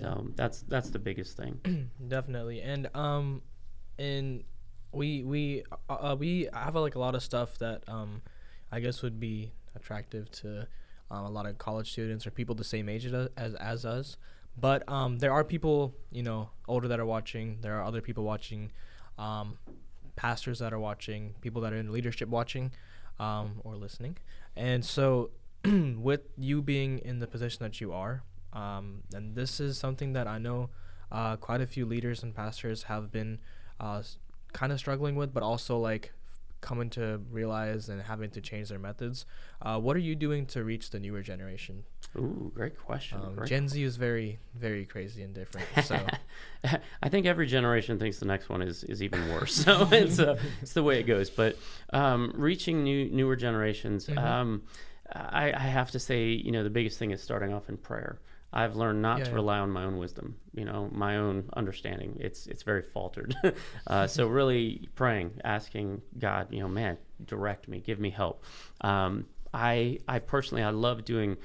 So 0.00 0.28
that's 0.34 0.62
that's 0.62 0.90
the 0.90 0.98
biggest 0.98 1.36
thing. 1.36 1.90
Definitely, 2.08 2.60
and 2.60 2.88
um, 2.94 3.42
and 3.98 4.44
we 4.92 5.22
we 5.22 5.64
uh, 5.88 6.10
uh, 6.10 6.16
we 6.18 6.48
have 6.52 6.74
like 6.74 6.96
a 6.96 6.98
lot 6.98 7.14
of 7.14 7.22
stuff 7.22 7.58
that 7.58 7.84
um, 7.88 8.22
I 8.70 8.80
guess 8.80 9.02
would 9.02 9.20
be 9.20 9.52
attractive 9.74 10.30
to 10.32 10.66
um, 11.10 11.24
a 11.24 11.30
lot 11.30 11.46
of 11.46 11.56
college 11.58 11.92
students 11.92 12.26
or 12.26 12.30
people 12.30 12.54
the 12.54 12.64
same 12.64 12.88
age 12.88 13.06
as 13.06 13.28
as, 13.36 13.54
as 13.54 13.84
us. 13.84 14.16
But 14.58 14.88
um, 14.88 15.18
there 15.18 15.32
are 15.32 15.44
people 15.44 15.94
you 16.10 16.22
know 16.22 16.50
older 16.68 16.88
that 16.88 17.00
are 17.00 17.06
watching. 17.06 17.58
There 17.60 17.74
are 17.76 17.84
other 17.84 18.00
people 18.00 18.24
watching, 18.24 18.72
um, 19.18 19.58
pastors 20.16 20.58
that 20.58 20.72
are 20.72 20.80
watching, 20.80 21.34
people 21.40 21.62
that 21.62 21.72
are 21.72 21.76
in 21.76 21.92
leadership 21.92 22.28
watching, 22.28 22.72
um, 23.18 23.60
or 23.64 23.76
listening. 23.76 24.18
And 24.56 24.84
so, 24.84 25.30
with 25.64 26.22
you 26.36 26.62
being 26.62 26.98
in 26.98 27.18
the 27.18 27.26
position 27.26 27.62
that 27.64 27.80
you 27.80 27.92
are, 27.92 28.22
um, 28.52 29.02
and 29.12 29.34
this 29.34 29.60
is 29.60 29.78
something 29.78 30.14
that 30.14 30.26
I 30.26 30.38
know 30.38 30.70
uh, 31.12 31.36
quite 31.36 31.60
a 31.60 31.66
few 31.66 31.84
leaders 31.84 32.22
and 32.22 32.34
pastors 32.34 32.84
have 32.84 33.12
been 33.12 33.38
uh, 33.78 34.02
kind 34.52 34.72
of 34.72 34.78
struggling 34.78 35.14
with, 35.14 35.34
but 35.34 35.42
also 35.42 35.76
like 35.78 36.12
coming 36.60 36.90
to 36.90 37.20
realize 37.30 37.88
and 37.88 38.02
having 38.02 38.30
to 38.30 38.40
change 38.40 38.70
their 38.70 38.78
methods. 38.78 39.26
Uh, 39.60 39.78
what 39.78 39.94
are 39.94 40.00
you 40.00 40.14
doing 40.14 40.46
to 40.46 40.64
reach 40.64 40.90
the 40.90 40.98
newer 40.98 41.22
generation? 41.22 41.84
Ooh, 42.18 42.50
great 42.54 42.78
question. 42.78 43.18
Um, 43.18 43.34
great 43.36 43.48
Gen 43.48 43.68
Z 43.68 43.82
is 43.82 43.96
very, 43.96 44.38
very 44.54 44.84
crazy 44.86 45.22
and 45.22 45.34
different. 45.34 45.66
So 45.84 45.98
I 47.02 47.08
think 47.08 47.26
every 47.26 47.46
generation 47.46 47.98
thinks 47.98 48.18
the 48.18 48.26
next 48.26 48.48
one 48.48 48.62
is, 48.62 48.84
is 48.84 49.02
even 49.02 49.28
worse. 49.32 49.56
So 49.64 49.88
it's 49.92 50.18
uh, 50.18 50.38
it's 50.62 50.72
the 50.72 50.82
way 50.82 50.98
it 51.00 51.04
goes. 51.04 51.30
But 51.30 51.56
um, 51.92 52.32
reaching 52.36 52.82
new 52.84 53.10
newer 53.10 53.36
generations, 53.36 54.06
Mhm. 54.06 54.18
um, 54.18 54.62
I, 55.12 55.52
I 55.52 55.58
have 55.60 55.90
to 55.92 55.98
say, 55.98 56.28
you 56.28 56.50
know, 56.50 56.64
the 56.64 56.70
biggest 56.70 56.98
thing 56.98 57.10
is 57.12 57.22
starting 57.22 57.52
off 57.52 57.68
in 57.68 57.76
prayer. 57.76 58.18
I've 58.52 58.74
learned 58.76 59.02
not 59.02 59.18
Yeah, 59.18 59.24
to 59.24 59.30
yeah. 59.30 59.34
rely 59.36 59.58
on 59.58 59.70
my 59.70 59.84
own 59.84 59.98
wisdom, 59.98 60.36
you 60.54 60.64
know, 60.64 60.88
my 60.92 61.16
own 61.18 61.50
understanding. 61.56 62.16
It's 62.20 62.46
it's 62.46 62.62
very 62.62 62.82
faltered. 62.82 63.36
uh, 63.86 64.06
so 64.06 64.26
really 64.28 64.88
praying, 64.94 65.32
asking 65.44 66.00
God, 66.18 66.48
you 66.52 66.60
know, 66.60 66.68
man, 66.68 66.96
direct 67.26 67.68
me, 67.68 67.80
give 67.80 68.00
me 68.00 68.10
help. 68.10 68.42
Um, 68.80 69.26
I 69.52 69.98
I 70.08 70.18
personally 70.20 70.62
I 70.62 70.70
love 70.70 71.04
doing 71.04 71.36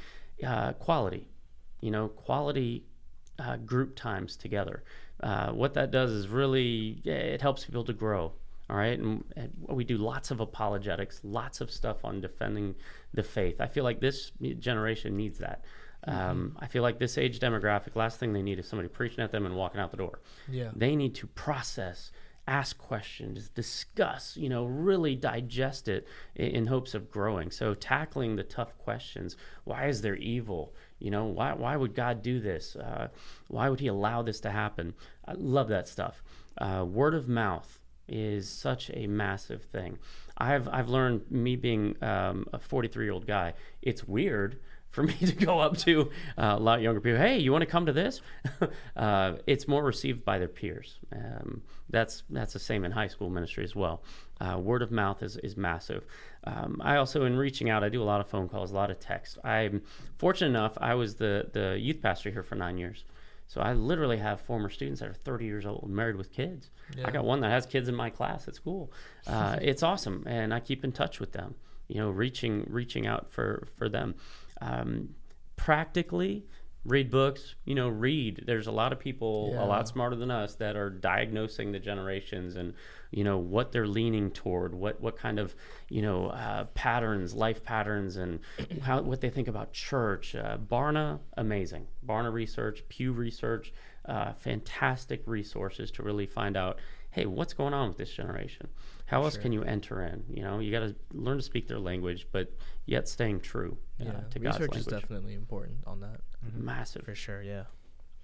uh, 0.46 0.74
quality, 0.74 1.28
you 1.82 1.92
know, 1.92 2.08
quality 2.08 2.86
uh, 3.39 3.58
group 3.58 3.96
times 3.96 4.36
together. 4.36 4.84
Uh, 5.22 5.52
what 5.52 5.74
that 5.76 5.92
does 5.92 6.12
is 6.12 6.28
really 6.28 7.02
yeah, 7.04 7.14
it 7.14 7.42
helps 7.42 7.66
people 7.66 7.84
to 7.86 7.94
grow. 7.94 8.34
All 8.70 8.78
right, 8.78 8.98
and, 8.98 9.24
and 9.36 9.52
we 9.68 9.84
do 9.84 9.98
lots 9.98 10.32
of 10.32 10.39
apologetics, 10.39 11.20
lots 11.24 11.60
of 11.60 11.70
stuff 11.70 12.06
on 12.06 12.22
defending 12.22 12.76
the 13.14 13.22
faith. 13.22 13.60
I 13.60 13.68
feel 13.68 13.84
like 13.84 14.00
this 14.00 14.32
generation 14.60 15.18
needs 15.18 15.39
that. 15.39 15.66
Um, 16.08 16.58
I 16.58 16.68
feel 16.68 16.82
like 16.82 16.98
this 16.98 17.18
age 17.18 17.39
demographic, 17.39 17.96
last 17.96 18.18
thing 18.18 18.32
they 18.32 18.42
need 18.42 18.60
is 18.60 18.68
somebody 18.68 18.88
preaching 18.88 19.24
at 19.24 19.32
them 19.32 19.46
and 19.46 19.56
walking 19.56 19.82
out 19.82 19.92
the 19.92 19.98
door. 19.98 20.20
yeah, 20.50 20.70
They 20.74 20.96
need 20.96 21.14
to 21.16 21.28
process, 21.28 22.12
ask 22.48 22.78
questions, 22.78 23.50
discuss, 23.50 24.36
you 24.36 24.50
know, 24.50 24.66
really 24.66 25.16
digest 25.16 25.88
it 25.88 26.08
in, 26.36 26.48
in 26.48 26.66
hopes 26.68 26.94
of 26.94 27.12
growing. 27.12 27.52
So 27.52 27.74
tackling 27.74 28.36
the 28.36 28.44
tough 28.44 28.78
questions. 28.78 29.38
Why 29.64 29.88
is 29.88 30.02
there 30.02 30.16
evil? 30.16 30.74
You 31.00 31.12
know, 31.12 31.26
why, 31.26 31.54
why 31.54 31.76
would 31.76 31.96
God 31.96 32.22
do 32.22 32.39
this? 32.39 32.76
Uh, 32.76 33.10
why 33.48 33.70
would 33.70 33.80
he 33.80 33.88
allow 33.88 34.22
this 34.22 34.39
to 34.42 34.52
happen? 34.52 34.94
I 35.26 35.34
love 35.34 35.68
that 35.70 35.88
stuff. 35.88 36.24
Uh, 36.58 36.86
word 36.88 37.14
of 37.14 37.28
mouth 37.28 37.80
is 38.08 38.50
such 38.50 38.92
a 38.94 39.08
massive 39.08 39.64
thing. 39.64 39.98
I've, 40.38 40.68
I've 40.68 40.89
learned, 40.89 41.32
me 41.32 41.56
being 41.56 41.96
um, 42.04 42.46
a 42.52 42.60
43 42.60 43.06
year 43.06 43.14
old 43.14 43.28
guy, 43.28 43.54
it's 43.82 44.08
weird 44.08 44.60
for 44.92 45.04
me 45.04 45.14
to 45.14 45.32
go 45.32 45.60
up 45.60 45.78
to 45.78 46.12
uh, 46.38 46.56
a 46.58 46.60
lot 46.60 46.82
younger 46.82 47.00
people. 47.00 47.20
Hey, 47.20 47.39
you 47.39 47.52
want 47.52 47.62
to 47.62 47.66
come 47.66 47.86
to 47.86 47.94
this? 47.94 48.22
uh, 48.96 49.36
it's 49.48 49.68
more 49.68 49.84
received 49.84 50.26
by 50.26 50.38
their 50.38 50.50
peers. 50.50 51.00
Um, 51.16 51.62
that's 51.89 52.24
that's 52.30 52.54
the 52.54 52.60
same 52.60 52.84
in 52.84 52.92
high 52.92 53.08
school 53.08 53.30
ministry 53.30 53.64
as 53.64 53.76
well. 53.76 54.04
Uh, 54.39 54.58
word 54.58 54.82
of 54.82 54.92
mouth 54.92 55.24
is 55.24 55.38
is 55.38 55.56
massive. 55.56 56.06
Um, 56.46 56.82
I 56.84 56.98
also, 56.98 57.26
in 57.26 57.38
reaching 57.38 57.70
out, 57.70 57.84
I 57.84 57.89
do 57.89 58.02
a 58.02 58.06
lot 58.06 58.22
of 58.22 58.28
phone 58.28 58.50
calls, 58.50 58.72
a 58.72 58.76
lot 58.76 58.92
of 58.92 59.00
text. 59.00 59.38
I'm 59.44 59.82
fortunate 60.18 60.50
enough. 60.50 60.78
I 60.82 60.96
was 60.96 61.16
the 61.16 61.50
the 61.54 61.78
youth 61.80 62.02
pastor 62.02 62.30
here 62.30 62.44
for 62.44 62.56
nine 62.56 62.78
years. 62.78 63.06
So 63.48 63.60
I 63.60 63.74
literally 63.74 64.18
have 64.18 64.39
former 64.39 64.70
students 64.70 65.02
that 65.02 65.10
are 65.10 65.14
30 65.14 65.44
years 65.44 65.66
old, 65.66 65.89
married 65.89 66.16
with 66.16 66.32
kids. 66.32 66.70
Yeah. 66.96 67.06
I 67.06 67.12
got 67.12 67.26
one 67.26 67.42
that 67.42 67.50
has 67.50 67.66
kids 67.66 67.89
in 67.89 67.96
my 67.96 68.10
class 68.10 68.48
at 68.48 68.56
school. 68.56 68.94
Uh, 69.28 69.58
it's 69.62 69.84
awesome, 69.84 70.24
and 70.26 70.54
I 70.54 70.62
keep 70.62 70.86
in 70.86 70.94
touch 70.94 71.20
with 71.20 71.34
them. 71.34 71.56
You 71.89 71.98
know, 71.98 72.10
reaching 72.10 72.66
reaching 72.70 73.08
out 73.08 73.30
for 73.30 73.68
for 73.78 73.89
them. 73.89 74.16
Um, 74.62 75.16
practically, 75.55 76.45
read 76.86 77.12
books. 77.12 77.55
You 77.66 77.76
know, 77.76 77.89
read. 77.89 78.43
There's 78.45 78.68
a 78.68 78.72
lot 78.72 78.91
of 78.93 78.99
people 78.99 79.53
a 79.57 79.66
lot 79.66 79.88
smarter 79.88 80.16
than 80.16 80.32
us 80.32 80.55
that 80.55 80.76
are 80.76 80.89
diagnosing 80.89 81.72
the 81.72 81.80
generations 81.80 82.55
and 82.55 82.74
you 83.12 83.24
know 83.24 83.38
what 83.38 83.72
they're 83.72 83.88
leaning 83.88 84.32
toward, 84.32 84.74
what 84.74 84.99
what 85.01 85.18
kind 85.18 85.39
of 85.39 85.55
you 85.89 86.01
know 86.01 86.28
uh, 86.28 86.66
patterns, 86.74 87.34
life 87.34 87.64
patterns, 87.64 88.18
and 88.18 88.39
how 88.82 89.01
what 89.01 89.22
they 89.22 89.30
think 89.30 89.47
about 89.47 89.74
church. 89.74 90.36
Uh, 90.36 90.57
Barna, 90.57 91.20
amazing. 91.38 91.88
Barna 92.05 92.32
Research, 92.32 92.84
Pew 92.88 93.12
Research, 93.12 93.74
uh, 94.05 94.34
fantastic 94.34 95.22
resources 95.26 95.91
to 95.91 96.03
really 96.03 96.26
find 96.26 96.57
out. 96.57 96.80
Hey, 97.12 97.26
what's 97.26 97.53
going 97.53 97.74
on 97.74 97.89
with 97.89 97.97
this 97.97 98.14
generation? 98.14 98.70
How 99.12 99.24
else 99.24 99.34
Sure. 99.34 99.41
can 99.43 99.51
you 99.51 99.64
enter 99.64 100.01
in? 100.03 100.24
You 100.30 100.41
know, 100.43 100.59
you 100.59 100.72
got 100.72 100.80
to 100.88 100.95
learn 101.14 101.36
to 101.38 101.43
speak 101.43 101.68
their 101.68 101.80
language, 101.80 102.28
but 102.32 102.51
yet 102.86 103.07
staying 103.09 103.41
true 103.41 103.78
uh, 103.99 104.05
yeah. 104.05 104.12
to 104.32 104.39
God's 104.39 104.59
Research 104.59 104.78
is 104.78 104.86
definitely 104.86 105.34
important 105.36 105.80
on 105.86 105.99
that 105.99 106.22
Massive. 106.53 107.03
for 107.03 107.14
sure. 107.14 107.41
Yeah. 107.43 107.64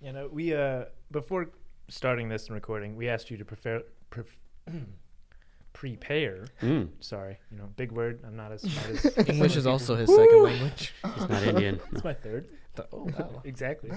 You 0.01 0.13
know, 0.13 0.29
we 0.31 0.53
uh 0.55 0.85
before 1.11 1.49
starting 1.89 2.29
this 2.29 2.47
and 2.47 2.55
recording, 2.55 2.95
we 2.95 3.09
asked 3.09 3.29
you 3.29 3.37
to 3.37 3.45
prepare 3.45 3.81
pref- 4.09 4.43
prepare. 5.73 6.45
Mm, 6.61 6.89
Sorry, 6.99 7.37
you 7.51 7.57
know, 7.57 7.65
big 7.75 7.91
word. 7.91 8.21
I'm 8.25 8.35
not 8.35 8.51
as 8.51 8.61
smart 8.71 8.89
as 9.05 9.29
English 9.29 9.51
other 9.51 9.59
is 9.59 9.67
also 9.67 9.95
his 9.95 10.09
second 10.13 10.43
language. 10.43 10.93
he's 11.15 11.29
not 11.29 11.43
Indian. 11.43 11.79
It's 11.91 12.03
my 12.03 12.13
third. 12.13 12.47
oh 12.93 13.09
wow. 13.17 13.41
Exactly. 13.45 13.91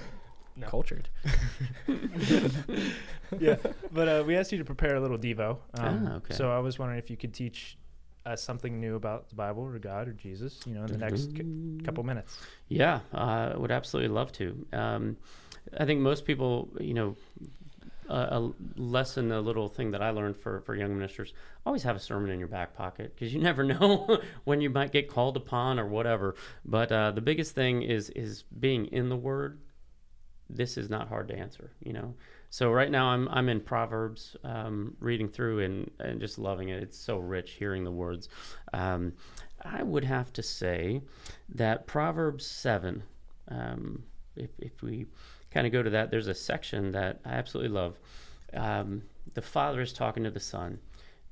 No. 0.60 0.66
Cultured. 0.66 1.08
yeah, 3.38 3.56
but 3.92 4.08
uh, 4.08 4.24
we 4.26 4.36
asked 4.36 4.52
you 4.52 4.58
to 4.58 4.64
prepare 4.64 4.96
a 4.96 5.00
little 5.00 5.18
devo. 5.18 5.50
Um, 5.74 6.08
Ah, 6.08 6.14
okay. 6.16 6.34
So 6.34 6.50
I 6.50 6.58
was 6.58 6.78
wondering 6.78 6.98
if 6.98 7.10
you 7.10 7.16
could 7.16 7.32
teach 7.34 7.76
us 8.26 8.42
something 8.42 8.80
new 8.80 8.96
about 8.96 9.28
the 9.28 9.34
Bible 9.34 9.62
or 9.62 9.78
God 9.78 10.08
or 10.08 10.12
Jesus. 10.12 10.60
You 10.66 10.74
know, 10.74 10.84
in 10.84 10.92
the 10.92 10.98
next 10.98 11.36
c- 11.36 11.84
couple 11.84 12.04
minutes. 12.04 12.38
Yeah, 12.68 13.00
uh, 13.12 13.54
would 13.56 13.70
absolutely 13.70 14.14
love 14.14 14.32
to. 14.32 14.66
Um, 14.72 15.16
I 15.78 15.84
think 15.84 16.00
most 16.00 16.24
people, 16.24 16.68
you 16.80 16.94
know, 16.94 17.16
a, 18.08 18.14
a 18.14 18.52
lesson, 18.76 19.30
a 19.32 19.40
little 19.40 19.68
thing 19.68 19.92
that 19.92 20.02
I 20.02 20.10
learned 20.10 20.36
for, 20.36 20.60
for 20.62 20.74
young 20.74 20.94
ministers, 20.94 21.32
always 21.64 21.82
have 21.84 21.96
a 21.96 22.00
sermon 22.00 22.30
in 22.30 22.38
your 22.38 22.48
back 22.48 22.74
pocket 22.74 23.14
because 23.14 23.32
you 23.32 23.40
never 23.50 23.62
know 23.64 24.20
when 24.44 24.60
you 24.60 24.68
might 24.70 24.92
get 24.92 25.08
called 25.08 25.36
upon 25.36 25.78
or 25.78 25.86
whatever. 25.86 26.34
But 26.64 26.90
uh, 26.92 27.12
the 27.12 27.20
biggest 27.20 27.54
thing 27.54 27.82
is 27.82 28.10
is 28.10 28.42
being 28.58 28.86
in 28.86 29.08
the 29.08 29.16
Word 29.16 29.60
this 30.54 30.76
is 30.76 30.90
not 30.90 31.08
hard 31.08 31.28
to 31.28 31.36
answer. 31.36 31.70
You 31.80 31.92
know, 31.92 32.14
so 32.50 32.70
right 32.70 32.90
now 32.90 33.06
I'm 33.06 33.28
I'm 33.28 33.48
in 33.48 33.60
Proverbs, 33.60 34.36
um, 34.44 34.96
reading 35.00 35.28
through 35.28 35.60
and 35.60 35.90
and 36.00 36.20
just 36.20 36.38
loving 36.38 36.68
it. 36.68 36.82
It's 36.82 36.98
so 36.98 37.18
rich 37.18 37.52
hearing 37.52 37.84
the 37.84 37.90
words. 37.90 38.28
Um, 38.72 39.12
I 39.62 39.82
would 39.82 40.04
have 40.04 40.32
to 40.34 40.42
say 40.42 41.02
that 41.54 41.86
Proverbs 41.86 42.46
seven. 42.46 43.02
Um, 43.48 44.02
if 44.36 44.50
if 44.58 44.82
we 44.82 45.06
kind 45.50 45.66
of 45.66 45.72
go 45.72 45.82
to 45.82 45.90
that, 45.90 46.10
there's 46.10 46.28
a 46.28 46.34
section 46.34 46.92
that 46.92 47.20
I 47.24 47.30
absolutely 47.30 47.72
love. 47.72 47.98
Um, 48.54 49.02
the 49.34 49.42
father 49.42 49.80
is 49.80 49.92
talking 49.92 50.24
to 50.24 50.30
the 50.30 50.40
son, 50.40 50.78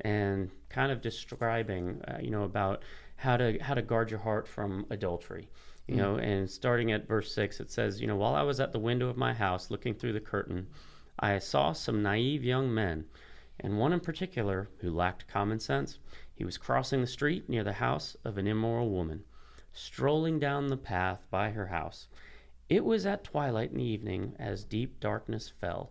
and 0.03 0.51
kind 0.69 0.93
of 0.93 1.01
describing, 1.01 2.01
uh, 2.07 2.19
you 2.21 2.31
know, 2.31 2.45
about 2.45 2.83
how 3.17 3.37
to 3.37 3.59
how 3.59 3.75
to 3.75 3.83
guard 3.83 4.11
your 4.11 4.21
heart 4.21 4.47
from 4.47 4.87
adultery 4.91 5.49
you 5.89 5.95
mm. 5.95 5.99
know 5.99 6.17
and 6.17 6.49
starting 6.49 6.93
at 6.93 7.09
verse 7.09 7.35
6 7.35 7.59
it 7.61 7.71
says 7.71 8.01
you 8.01 8.07
know 8.07 8.17
while 8.17 8.35
i 8.35 8.43
was 8.43 8.61
at 8.61 8.73
the 8.73 8.79
window 8.79 9.09
of 9.09 9.17
my 9.17 9.35
house 9.35 9.71
looking 9.71 9.95
through 9.95 10.13
the 10.13 10.21
curtain 10.21 10.67
i 11.19 11.39
saw 11.39 11.73
some 11.73 12.03
naive 12.03 12.45
young 12.45 12.73
men 12.73 13.05
and 13.61 13.77
one 13.77 13.93
in 13.93 13.99
particular 13.99 14.69
who 14.79 14.91
lacked 14.91 15.27
common 15.27 15.59
sense. 15.59 15.99
He 16.33 16.45
was 16.45 16.57
crossing 16.57 17.01
the 17.01 17.09
street 17.09 17.49
near 17.49 17.65
the 17.65 17.73
house 17.73 18.17
of 18.25 18.39
an 18.39 18.47
immoral 18.47 18.89
woman 18.89 19.25
strolling 19.73 20.39
down 20.39 20.69
the 20.69 20.77
path 20.77 21.27
by 21.29 21.51
her 21.51 21.67
house. 21.67 22.07
It 22.69 22.85
was 22.85 23.05
at 23.05 23.25
twilight 23.25 23.73
in 23.73 23.79
the 23.79 23.85
evening 23.85 24.37
as 24.39 24.63
deep 24.63 25.01
darkness 25.01 25.49
fell. 25.49 25.91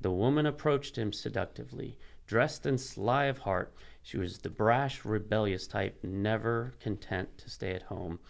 The 0.00 0.12
woman 0.12 0.46
approached 0.46 0.96
him 0.96 1.12
seductively 1.12 1.98
dressed 2.28 2.66
and 2.66 2.80
sly 2.80 3.24
of 3.24 3.38
heart. 3.38 3.74
She 4.02 4.16
was 4.16 4.38
the 4.38 4.50
brash 4.50 5.04
rebellious 5.04 5.66
type 5.66 5.98
never 6.04 6.74
content 6.78 7.36
to 7.38 7.50
stay 7.50 7.72
at 7.72 7.82
home 7.82 8.20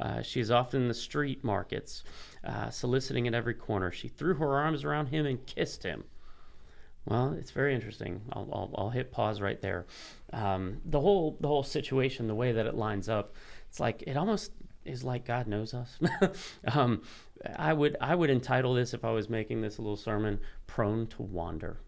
uh, 0.00 0.22
is 0.34 0.50
often 0.50 0.82
in 0.82 0.88
the 0.88 0.94
street 0.94 1.42
markets, 1.44 2.04
uh, 2.44 2.70
soliciting 2.70 3.26
at 3.26 3.34
every 3.34 3.54
corner. 3.54 3.90
She 3.90 4.08
threw 4.08 4.34
her 4.34 4.54
arms 4.54 4.84
around 4.84 5.06
him 5.06 5.26
and 5.26 5.44
kissed 5.46 5.82
him. 5.82 6.04
Well, 7.04 7.32
it's 7.38 7.52
very 7.52 7.74
interesting. 7.74 8.20
I'll, 8.32 8.48
I'll, 8.52 8.74
I'll 8.76 8.90
hit 8.90 9.10
pause 9.10 9.40
right 9.40 9.60
there. 9.60 9.86
Um, 10.32 10.82
the 10.84 11.00
whole 11.00 11.38
the 11.40 11.48
whole 11.48 11.62
situation, 11.62 12.26
the 12.26 12.34
way 12.34 12.52
that 12.52 12.66
it 12.66 12.74
lines 12.74 13.08
up, 13.08 13.34
it's 13.68 13.80
like 13.80 14.02
it 14.06 14.16
almost 14.16 14.52
is 14.84 15.04
like 15.04 15.24
God 15.24 15.46
knows 15.46 15.72
us. 15.72 15.98
um, 16.72 17.02
I 17.56 17.72
would 17.72 17.96
I 18.00 18.14
would 18.14 18.28
entitle 18.28 18.74
this 18.74 18.92
if 18.92 19.04
I 19.04 19.10
was 19.10 19.28
making 19.30 19.62
this 19.62 19.78
a 19.78 19.82
little 19.82 19.96
sermon, 19.96 20.40
"Prone 20.66 21.06
to 21.08 21.22
Wander." 21.22 21.80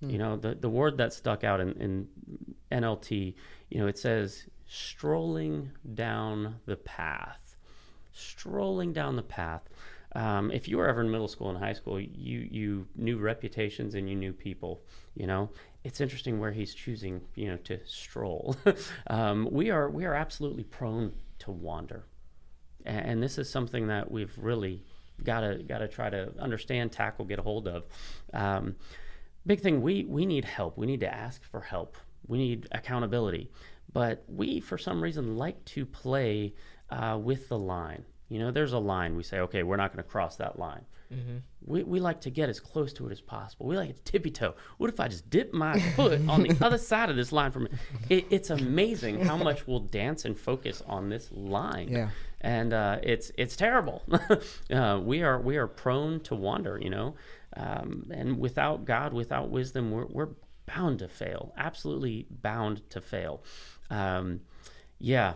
You 0.00 0.18
know, 0.18 0.36
the 0.36 0.54
the 0.54 0.68
word 0.68 0.98
that 0.98 1.12
stuck 1.12 1.44
out 1.44 1.60
in, 1.60 1.72
in 1.72 2.08
NLT, 2.70 3.34
you 3.70 3.80
know, 3.80 3.86
it 3.86 3.98
says 3.98 4.46
strolling 4.66 5.70
down 5.94 6.56
the 6.66 6.76
path. 6.76 7.56
Strolling 8.12 8.92
down 8.92 9.16
the 9.16 9.22
path. 9.22 9.62
Um, 10.14 10.52
if 10.52 10.68
you 10.68 10.78
were 10.78 10.86
ever 10.86 11.00
in 11.00 11.10
middle 11.10 11.28
school 11.28 11.50
and 11.50 11.58
high 11.58 11.72
school, 11.72 12.00
you 12.00 12.48
you 12.50 12.86
knew 12.94 13.18
reputations 13.18 13.94
and 13.94 14.08
you 14.08 14.14
knew 14.14 14.32
people. 14.32 14.82
You 15.14 15.26
know, 15.26 15.50
it's 15.82 16.00
interesting 16.00 16.38
where 16.38 16.52
he's 16.52 16.72
choosing, 16.72 17.20
you 17.34 17.48
know, 17.48 17.56
to 17.58 17.80
stroll. 17.84 18.56
um, 19.08 19.48
we 19.50 19.70
are 19.70 19.90
we 19.90 20.04
are 20.04 20.14
absolutely 20.14 20.64
prone 20.64 21.12
to 21.40 21.50
wander, 21.50 22.04
and, 22.86 23.06
and 23.06 23.22
this 23.22 23.38
is 23.38 23.50
something 23.50 23.88
that 23.88 24.08
we've 24.10 24.36
really 24.38 24.84
got 25.22 25.40
to 25.40 25.62
got 25.62 25.78
to 25.78 25.88
try 25.88 26.10
to 26.10 26.32
understand, 26.38 26.92
tackle, 26.92 27.24
get 27.24 27.40
a 27.40 27.42
hold 27.42 27.66
of. 27.66 27.84
Um, 28.32 28.76
big 29.46 29.60
thing 29.60 29.82
we 29.82 30.04
we 30.04 30.26
need 30.26 30.44
help. 30.44 30.78
We 30.78 30.86
need 30.86 31.00
to 31.00 31.12
ask 31.12 31.42
for 31.42 31.60
help. 31.60 31.96
We 32.26 32.38
need 32.38 32.68
accountability. 32.72 33.50
But 33.92 34.24
we, 34.28 34.60
for 34.60 34.78
some 34.78 35.02
reason, 35.02 35.36
like 35.36 35.64
to 35.66 35.86
play 35.86 36.54
uh, 36.90 37.18
with 37.20 37.48
the 37.48 37.58
line. 37.58 38.04
You 38.28 38.38
know, 38.40 38.50
there's 38.50 38.72
a 38.72 38.78
line. 38.78 39.16
We 39.16 39.22
say, 39.22 39.40
okay, 39.40 39.62
we're 39.62 39.76
not 39.76 39.92
going 39.92 40.02
to 40.02 40.10
cross 40.10 40.36
that 40.36 40.58
line. 40.58 40.84
Mm-hmm. 41.12 41.36
We, 41.64 41.82
we 41.82 42.00
like 42.00 42.20
to 42.22 42.30
get 42.30 42.48
as 42.48 42.60
close 42.60 42.92
to 42.94 43.06
it 43.08 43.12
as 43.12 43.20
possible. 43.20 43.66
We 43.66 43.76
like 43.76 43.94
to 43.94 44.02
tippy 44.12 44.30
toe. 44.30 44.54
What 44.78 44.90
if 44.90 44.98
I 44.98 45.08
just 45.08 45.28
dip 45.30 45.52
my 45.52 45.78
foot 45.96 46.20
on 46.28 46.42
the 46.42 46.56
other 46.60 46.78
side 46.78 47.10
of 47.10 47.16
this 47.16 47.32
line 47.32 47.52
from 47.52 47.68
it? 48.08 48.26
It's 48.30 48.50
amazing 48.50 49.20
how 49.24 49.36
much 49.36 49.66
we'll 49.66 49.80
dance 49.80 50.24
and 50.24 50.38
focus 50.38 50.82
on 50.86 51.08
this 51.08 51.30
line. 51.32 51.88
Yeah. 51.88 52.10
And 52.40 52.72
uh, 52.72 52.98
it's 53.02 53.30
it's 53.38 53.56
terrible. 53.56 54.02
uh, 54.70 55.00
we 55.02 55.22
are 55.22 55.40
we 55.40 55.56
are 55.56 55.66
prone 55.66 56.20
to 56.20 56.34
wander, 56.34 56.78
you 56.78 56.90
know, 56.90 57.14
um, 57.56 58.04
and 58.10 58.38
without 58.38 58.84
God, 58.84 59.14
without 59.14 59.48
wisdom, 59.50 59.90
we're, 59.90 60.06
we're 60.06 60.28
bound 60.66 60.98
to 61.00 61.08
fail. 61.08 61.52
Absolutely 61.56 62.26
bound 62.30 62.88
to 62.90 63.00
fail. 63.00 63.42
Um, 63.90 64.40
yeah, 64.98 65.34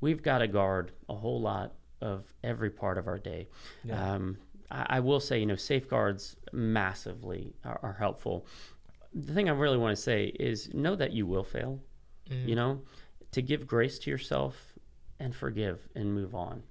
we've 0.00 0.22
got 0.22 0.38
to 0.38 0.48
guard 0.48 0.92
a 1.08 1.14
whole 1.14 1.40
lot 1.40 1.72
of 2.00 2.24
every 2.42 2.70
part 2.70 2.98
of 2.98 3.06
our 3.06 3.18
day. 3.18 3.48
Yeah. 3.84 4.14
Um, 4.14 4.38
I, 4.70 4.86
I 4.96 5.00
will 5.00 5.20
say, 5.20 5.38
you 5.38 5.46
know, 5.46 5.56
safeguards 5.56 6.36
massively 6.52 7.54
are, 7.64 7.78
are 7.82 7.92
helpful. 7.98 8.46
The 9.14 9.34
thing 9.34 9.48
I 9.48 9.52
really 9.52 9.78
want 9.78 9.96
to 9.96 10.02
say 10.02 10.26
is 10.26 10.72
know 10.72 10.94
that 10.96 11.12
you 11.12 11.26
will 11.26 11.44
fail, 11.44 11.80
Mm-hmm. 12.30 12.48
you 12.48 12.54
know, 12.54 12.82
to 13.32 13.42
give 13.42 13.66
grace 13.66 13.98
to 14.00 14.10
yourself 14.10 14.54
and 15.18 15.34
forgive 15.34 15.88
and 15.96 16.14
move 16.14 16.32
on. 16.34 16.62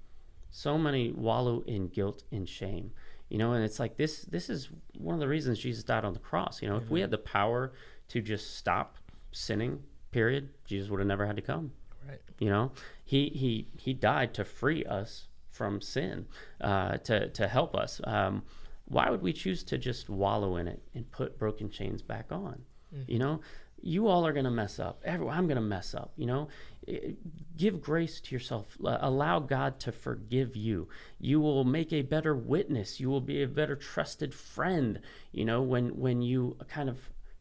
So 0.50 0.78
many 0.78 1.12
wallow 1.12 1.60
in 1.66 1.88
guilt 1.88 2.22
and 2.32 2.48
shame, 2.48 2.92
you 3.28 3.36
know, 3.36 3.52
and 3.52 3.62
it's 3.62 3.78
like 3.78 3.96
this 3.98 4.22
this 4.22 4.48
is 4.48 4.70
one 4.96 5.12
of 5.14 5.20
the 5.20 5.28
reasons 5.28 5.58
Jesus 5.58 5.84
died 5.84 6.04
on 6.06 6.14
the 6.14 6.18
cross. 6.18 6.62
You 6.62 6.68
know, 6.70 6.76
if 6.76 6.88
we 6.88 7.00
had 7.02 7.10
the 7.10 7.18
power 7.18 7.72
to 8.08 8.22
just 8.22 8.56
stop 8.56 8.96
sinning, 9.32 9.82
period, 10.10 10.50
Jesus 10.64 10.90
would 10.90 11.00
have 11.00 11.06
never 11.06 11.26
had 11.26 11.36
to 11.36 11.42
come. 11.42 11.72
Right. 12.08 12.20
You 12.38 12.50
know, 12.50 12.72
he 13.04 13.28
he 13.28 13.68
he 13.78 13.92
died 13.92 14.34
to 14.34 14.44
free 14.44 14.84
us 14.84 15.28
from 15.50 15.80
sin, 15.80 16.26
uh, 16.60 16.96
to 16.98 17.28
to 17.28 17.48
help 17.48 17.76
us. 17.76 18.00
Um, 18.04 18.42
why 18.86 19.10
would 19.10 19.22
we 19.22 19.32
choose 19.32 19.62
to 19.64 19.78
just 19.78 20.08
wallow 20.08 20.56
in 20.56 20.66
it 20.66 20.82
and 20.94 21.10
put 21.12 21.38
broken 21.38 21.70
chains 21.70 22.02
back 22.02 22.32
on? 22.32 22.62
You 23.06 23.20
know, 23.20 23.40
you 23.80 24.08
all 24.08 24.26
are 24.26 24.32
going 24.32 24.46
to 24.46 24.50
mess 24.50 24.80
up. 24.80 25.00
Everyone, 25.04 25.36
I'm 25.36 25.46
going 25.46 25.56
to 25.56 25.62
mess 25.62 25.94
up. 25.94 26.12
You 26.16 26.26
know, 26.26 26.48
give 27.56 27.80
grace 27.80 28.20
to 28.20 28.34
yourself. 28.34 28.76
Allow 28.82 29.40
God 29.40 29.78
to 29.80 29.92
forgive 29.92 30.56
you. 30.56 30.88
You 31.20 31.40
will 31.40 31.64
make 31.64 31.92
a 31.92 32.02
better 32.02 32.34
witness. 32.34 32.98
You 32.98 33.10
will 33.10 33.20
be 33.20 33.42
a 33.42 33.48
better 33.48 33.76
trusted 33.76 34.34
friend. 34.34 35.00
You 35.32 35.44
know, 35.44 35.62
when 35.62 35.90
when 35.90 36.20
you 36.20 36.56
kind 36.68 36.88
of 36.88 36.98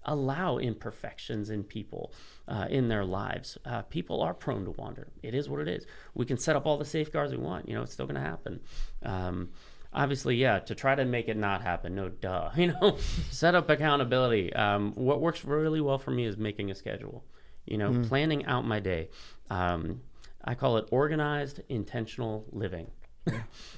allow 0.09 0.57
imperfections 0.57 1.49
in 1.49 1.63
people 1.63 2.11
uh, 2.47 2.67
in 2.69 2.89
their 2.89 3.05
lives. 3.05 3.57
Uh, 3.63 3.83
people 3.83 4.21
are 4.21 4.33
prone 4.33 4.65
to 4.65 4.71
wander. 4.71 5.07
It 5.23 5.33
is 5.33 5.47
what 5.47 5.61
it 5.61 5.67
is. 5.67 5.85
We 6.13 6.25
can 6.25 6.37
set 6.37 6.55
up 6.55 6.65
all 6.65 6.77
the 6.77 6.85
safeguards 6.85 7.31
we 7.31 7.37
want. 7.37 7.69
You 7.69 7.75
know, 7.75 7.83
it's 7.83 7.93
still 7.93 8.07
going 8.07 8.21
to 8.21 8.27
happen. 8.27 8.59
Um, 9.03 9.49
obviously, 9.93 10.35
yeah, 10.35 10.59
to 10.59 10.75
try 10.75 10.95
to 10.95 11.05
make 11.05 11.29
it 11.29 11.37
not 11.37 11.61
happen, 11.61 11.95
no 11.95 12.09
duh. 12.09 12.49
You 12.57 12.73
know, 12.73 12.97
set 13.29 13.55
up 13.55 13.69
accountability. 13.69 14.51
Um, 14.53 14.93
what 14.95 15.21
works 15.21 15.45
really 15.45 15.79
well 15.79 15.99
for 15.99 16.11
me 16.11 16.25
is 16.25 16.37
making 16.37 16.71
a 16.71 16.75
schedule. 16.75 17.23
You 17.65 17.77
know, 17.77 18.01
planning 18.07 18.45
out 18.45 18.65
my 18.65 18.79
day. 18.79 19.09
Um, 19.51 20.01
I 20.43 20.55
call 20.55 20.77
it 20.77 20.87
organized, 20.91 21.61
intentional 21.69 22.45
living. 22.51 22.89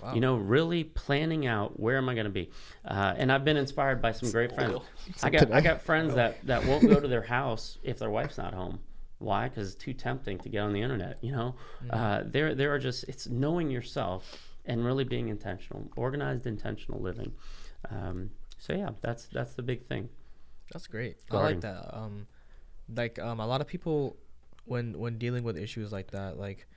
Wow. 0.01 0.13
You 0.15 0.19
know, 0.19 0.35
really 0.35 0.83
planning 0.83 1.45
out 1.45 1.79
where 1.79 1.97
am 1.97 2.09
I 2.09 2.15
going 2.15 2.25
to 2.25 2.31
be, 2.31 2.49
uh, 2.85 3.13
and 3.17 3.31
I've 3.31 3.45
been 3.45 3.57
inspired 3.57 4.01
by 4.01 4.11
some 4.11 4.31
great 4.31 4.53
friends. 4.53 4.79
I 5.21 5.29
got 5.29 5.51
I 5.51 5.61
got 5.61 5.81
friends 5.89 6.15
that 6.15 6.45
that 6.47 6.65
won't 6.65 6.87
go 6.87 6.99
to 6.99 7.07
their 7.07 7.21
house 7.21 7.77
if 7.83 7.99
their 7.99 8.09
wife's 8.09 8.37
not 8.37 8.53
home. 8.53 8.79
Why? 9.19 9.47
Because 9.47 9.73
it's 9.73 9.83
too 9.83 9.93
tempting 9.93 10.39
to 10.39 10.49
get 10.49 10.59
on 10.59 10.73
the 10.73 10.81
internet. 10.81 11.19
You 11.21 11.33
know, 11.33 11.55
uh, 11.91 12.23
there 12.25 12.55
there 12.55 12.73
are 12.73 12.79
just 12.79 13.03
it's 13.07 13.27
knowing 13.27 13.69
yourself 13.69 14.51
and 14.65 14.85
really 14.85 15.03
being 15.03 15.29
intentional, 15.29 15.89
organized, 15.95 16.47
intentional 16.47 16.99
living. 16.99 17.33
Um, 17.89 18.31
so 18.57 18.73
yeah, 18.73 18.89
that's 19.01 19.25
that's 19.27 19.53
the 19.53 19.63
big 19.63 19.85
thing. 19.87 20.09
That's 20.71 20.87
great. 20.87 21.17
I 21.31 21.37
like 21.37 21.61
that. 21.61 21.95
Um, 21.95 22.27
like 22.95 23.19
um, 23.19 23.39
a 23.39 23.47
lot 23.47 23.61
of 23.61 23.67
people, 23.67 24.17
when 24.65 24.97
when 24.97 25.17
dealing 25.17 25.43
with 25.43 25.57
issues 25.57 25.91
like 25.91 26.11
that, 26.11 26.37
like, 26.37 26.67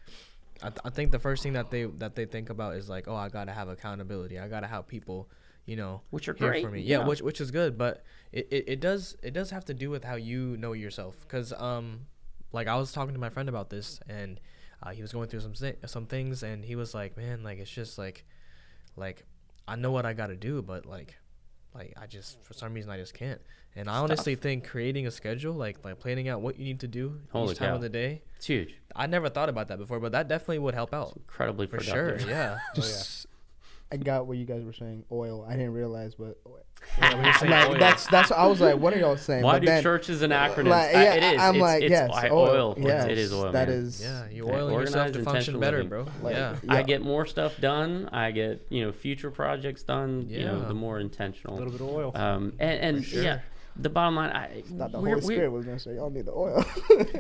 I, 0.63 0.69
th- 0.69 0.81
I 0.85 0.91
think 0.91 1.11
the 1.11 1.19
first 1.19 1.43
thing 1.43 1.55
that 1.55 1.71
they 1.71 1.85
that 1.85 2.15
they 2.15 2.27
think 2.27 2.51
about 2.51 2.77
is 2.77 2.89
like, 2.89 3.09
oh, 3.09 3.15
I 3.17 3.29
gotta 3.29 3.53
have 3.53 3.69
accountability. 3.69 4.39
I 4.39 4.49
gotta 4.49 4.67
have 4.67 4.87
people, 4.87 5.29
you 5.67 5.77
know, 5.77 6.03
Which 6.11 6.29
are 6.29 6.35
great, 6.35 6.65
for 6.65 6.71
me. 6.71 6.81
Yeah, 6.81 6.99
yeah. 6.99 7.07
which 7.07 7.23
which 7.23 7.41
is 7.41 7.51
good, 7.51 7.77
but 7.77 8.05
it, 8.33 8.49
it, 8.51 8.65
it 8.69 8.81
does 8.81 9.17
it 9.23 9.33
does 9.33 9.51
have 9.51 9.65
to 9.67 9.75
do 9.75 9.91
with 9.91 10.05
how 10.05 10.15
you 10.15 10.57
know 10.57 10.73
yourself. 10.73 11.27
Cause 11.29 11.53
um, 11.53 12.07
like 12.53 12.69
I 12.69 12.77
was 12.77 12.93
talking 12.93 13.15
to 13.15 13.21
my 13.21 13.31
friend 13.31 13.49
about 13.49 13.71
this, 13.71 14.01
and 14.09 14.41
uh, 14.83 14.91
he 14.91 15.03
was 15.03 15.13
going 15.13 15.29
through 15.29 15.41
some 15.41 15.55
some 15.87 16.07
things, 16.07 16.43
and 16.43 16.65
he 16.65 16.77
was 16.77 16.95
like, 16.95 17.17
man, 17.17 17.43
like 17.43 17.59
it's 17.59 17.71
just 17.71 17.99
like, 17.99 18.25
like 18.97 19.25
I 19.67 19.77
know 19.77 19.91
what 19.91 20.07
I 20.07 20.13
gotta 20.13 20.37
do, 20.37 20.63
but 20.63 20.87
like 20.87 21.17
like 21.75 21.95
I 22.01 22.07
just 22.07 22.43
for 22.45 22.55
some 22.55 22.73
reason 22.75 22.91
I 22.91 22.97
just 22.99 23.15
can't. 23.15 23.41
And 23.77 23.91
I 23.91 23.97
honestly 23.99 24.37
think 24.37 24.67
creating 24.69 25.07
a 25.07 25.11
schedule, 25.11 25.53
like 25.55 25.85
like 25.85 25.99
planning 25.99 26.29
out 26.29 26.41
what 26.41 26.59
you 26.59 26.65
need 26.65 26.81
to 26.81 26.89
do 26.89 27.21
Holy 27.33 27.53
each 27.53 27.59
time 27.59 27.71
cow. 27.71 27.75
of 27.77 27.81
the 27.83 27.89
day, 27.89 28.23
It's 28.37 28.47
huge, 28.47 28.75
I 28.95 29.07
never 29.09 29.29
thought 29.29 29.49
about 29.49 29.69
that 29.69 29.79
before, 29.79 29.99
but 29.99 30.13
that 30.13 30.29
definitely 30.29 30.61
would 30.61 30.75
help 30.75 30.95
out 30.95 31.15
incredibly 31.17 31.67
for 31.67 31.79
productive. 31.79 32.21
sure. 32.23 32.31
Yeah. 32.31 32.59
Just 32.77 33.27
oh, 33.29 33.34
I 33.93 33.97
got 33.97 34.27
what 34.27 34.37
you 34.39 34.45
guys 34.45 34.65
were 34.65 34.73
saying. 34.73 35.05
Oil. 35.13 35.45
I 35.49 35.53
didn't 35.53 35.73
realize, 35.73 36.15
but 36.17 36.41
Yeah, 36.99 37.15
we 37.19 37.27
were 37.27 37.33
saying 37.35 37.51
like, 37.53 37.71
oil. 37.71 37.79
that's 37.79 38.07
that's. 38.09 38.31
I 38.33 38.47
was 38.47 38.61
like, 38.61 38.77
what 38.79 38.93
are 38.93 38.99
y'all 38.99 39.17
saying? 39.17 39.43
Why 39.45 39.53
but 39.55 39.61
do 39.61 39.67
then, 39.67 39.83
churches 39.83 40.23
and 40.23 40.33
acronyms? 40.33 40.69
like, 40.69 40.93
yeah, 40.93 41.15
it 41.15 41.35
is. 41.35 41.41
I'm 41.41 41.55
it's, 41.55 41.63
like, 41.63 41.83
it's 41.83 41.91
yes, 41.91 42.11
oil. 42.31 42.33
oil. 42.33 42.73
It's- 42.73 42.87
Yes, 42.87 43.05
it 43.07 43.19
is 43.19 43.33
oil. 43.33 43.53
that 43.53 43.69
man. 43.69 43.79
is- 43.79 44.03
yeah, 44.03 44.29
you 44.29 44.47
Yeah, 44.47 44.53
oiling 44.53 44.75
yourself 44.81 45.07
organized, 45.07 45.15
to 45.15 45.23
function 45.25 45.61
better, 45.61 45.77
living. 45.79 45.89
bro. 45.91 46.07
Like, 46.23 46.35
yeah. 46.37 46.57
Yeah. 46.63 46.75
I 46.75 46.83
get 46.83 47.03
more 47.03 47.25
stuff 47.25 47.59
done. 47.61 48.09
I 48.13 48.33
get 48.33 48.67
you 48.69 48.85
know 48.85 48.93
future 48.93 49.31
projects 49.31 49.83
done. 49.85 50.27
You 50.29 50.45
know 50.45 50.59
Yeah. 50.61 50.69
the 50.69 50.75
more 50.75 50.99
intentional. 50.99 51.55
A 51.55 51.59
little 51.59 51.73
bit 51.73 51.81
of 51.81 51.89
oil. 51.89 52.13
Um, 52.15 52.53
and, 52.59 52.97
and 52.97 53.05
sure. 53.05 53.23
yeah, 53.23 53.39
the 53.77 53.89
bottom 53.91 54.17
line, 54.17 54.31
I, 54.31 54.63
Not 54.71 54.93
the 54.93 54.99
we're- 55.01 55.13
Holy 55.13 55.25
we're- 55.27 55.37
Spirit 55.37 55.51
was 55.53 55.65
gonna 55.67 55.79
say 55.79 55.95
y'all 55.95 56.11
need 56.11 56.27
the 56.27 56.33
oil. 56.33 56.65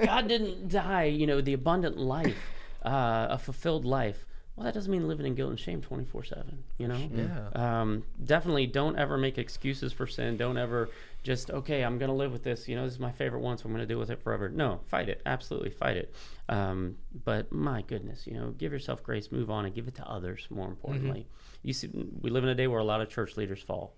God 0.04 0.28
didn't 0.28 0.68
die, 0.72 1.04
you 1.04 1.26
know, 1.26 1.40
the 1.40 1.52
abundant 1.54 1.96
life, 1.98 2.36
uh, 2.84 3.28
a 3.30 3.38
fulfilled 3.38 3.84
life. 3.84 4.26
Well, 4.56 4.64
that 4.64 4.74
doesn't 4.74 4.90
mean 4.90 5.08
living 5.08 5.26
in 5.26 5.34
guilt 5.34 5.50
and 5.50 5.58
shame 5.58 5.82
24 5.82 6.24
7, 6.24 6.64
you 6.78 6.86
know? 6.86 7.10
Yeah. 7.12 7.80
Um, 7.80 8.04
definitely 8.24 8.66
don't 8.68 8.96
ever 8.96 9.18
make 9.18 9.36
excuses 9.36 9.92
for 9.92 10.06
sin. 10.06 10.36
Don't 10.36 10.56
ever 10.56 10.90
just, 11.24 11.50
okay, 11.50 11.82
I'm 11.82 11.98
going 11.98 12.08
to 12.08 12.14
live 12.14 12.30
with 12.30 12.44
this. 12.44 12.68
You 12.68 12.76
know, 12.76 12.84
this 12.84 12.94
is 12.94 13.00
my 13.00 13.10
favorite 13.10 13.40
one, 13.40 13.58
so 13.58 13.64
I'm 13.64 13.72
going 13.72 13.82
to 13.82 13.86
deal 13.86 13.98
with 13.98 14.10
it 14.10 14.22
forever. 14.22 14.48
No, 14.48 14.80
fight 14.86 15.08
it. 15.08 15.22
Absolutely 15.26 15.70
fight 15.70 15.96
it. 15.96 16.14
Um, 16.48 16.96
but 17.24 17.50
my 17.50 17.82
goodness, 17.82 18.28
you 18.28 18.34
know, 18.34 18.50
give 18.50 18.72
yourself 18.72 19.02
grace, 19.02 19.32
move 19.32 19.50
on, 19.50 19.64
and 19.64 19.74
give 19.74 19.88
it 19.88 19.96
to 19.96 20.08
others, 20.08 20.46
more 20.50 20.68
importantly. 20.68 21.26
You 21.62 21.72
see, 21.72 21.90
we 22.20 22.30
live 22.30 22.44
in 22.44 22.50
a 22.50 22.54
day 22.54 22.68
where 22.68 22.78
a 22.78 22.84
lot 22.84 23.00
of 23.00 23.08
church 23.08 23.36
leaders 23.36 23.60
fall. 23.60 23.96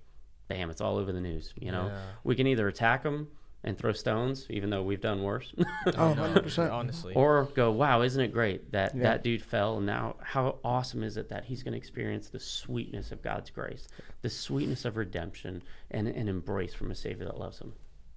Bam, 0.48 0.70
it's 0.70 0.80
all 0.80 0.96
over 0.96 1.12
the 1.12 1.20
news, 1.20 1.52
you 1.60 1.70
know? 1.70 1.88
Yeah. 1.88 2.00
We 2.24 2.34
can 2.34 2.46
either 2.46 2.66
attack 2.68 3.02
them 3.02 3.28
and 3.66 3.76
throw 3.76 3.92
stones, 3.92 4.46
even 4.48 4.70
though 4.70 4.82
we've 4.82 5.00
done 5.00 5.22
worse. 5.22 5.52
Oh, 5.86 5.92
oh, 5.98 6.14
No, 6.14 6.22
100%. 6.34 6.70
Honestly. 6.72 7.14
or 7.14 7.44
go, 7.54 7.70
wow, 7.72 8.02
isn't 8.02 8.20
it 8.22 8.32
great 8.32 8.72
that 8.72 8.94
Yeah. 8.94 9.02
that 9.02 9.22
dude 9.24 9.42
fell, 9.42 9.76
and 9.78 9.86
now 9.86 10.16
how 10.22 10.58
awesome 10.64 11.02
is 11.02 11.16
it 11.16 11.28
that 11.28 11.44
he's 11.44 11.62
going 11.62 11.72
to 11.72 11.78
experience 11.78 12.28
the 12.28 12.40
sweetness 12.40 13.12
of 13.12 13.22
God's 13.22 13.50
grace, 13.50 13.88
the 14.22 14.30
sweetness 14.30 14.84
of 14.84 14.96
redemption, 14.96 15.62
and 15.90 16.08
an 16.08 16.28
embrace 16.28 16.72
from 16.74 16.90
a 16.90 16.94
Savior 16.94 17.26
that 17.26 17.38
loves 17.38 17.58
him. 17.60 17.72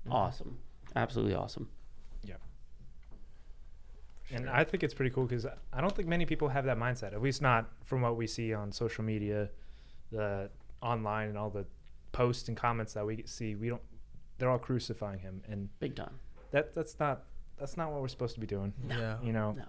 Mm-hmm. 0.06 0.14
Awesome, 0.14 0.58
absolutely 0.96 1.34
awesome. 1.36 1.68
Yeah. 2.24 2.36
And 4.32 4.48
I 4.50 4.64
think 4.64 4.84
it's 4.84 4.94
pretty 4.94 5.10
cool 5.12 5.26
because 5.26 5.46
I 5.74 5.82
don't 5.82 5.96
think 5.96 6.08
many 6.08 6.26
people 6.26 6.50
have 6.50 6.66
that 6.66 6.78
mindset. 6.78 7.14
At 7.14 7.22
least 7.22 7.42
not 7.42 7.68
from 7.84 8.02
what 8.02 8.16
we 8.16 8.28
see 8.28 8.54
on 8.54 8.72
social 8.72 9.04
media, 9.04 9.50
the 10.12 10.50
online 10.82 11.30
and 11.30 11.38
all 11.38 11.50
the 11.50 11.66
posts 12.12 12.48
and 12.48 12.56
comments 12.56 12.94
that 12.94 13.06
we 13.06 13.24
see. 13.26 13.56
We 13.56 13.70
don't. 13.70 13.82
They're 14.40 14.50
all 14.50 14.58
crucifying 14.58 15.20
him, 15.20 15.42
and 15.48 15.70
Big 15.80 15.96
time. 15.96 16.20
that 16.52 16.74
that's 16.74 17.00
not 17.00 17.24
that's 17.60 17.78
not 17.78 17.92
what 17.92 18.02
we're 18.02 18.08
supposed 18.08 18.34
to 18.36 18.40
be 18.40 18.48
doing. 18.48 18.74
yeah. 18.90 19.18
You 19.22 19.34
know, 19.34 19.52
No. 19.52 19.64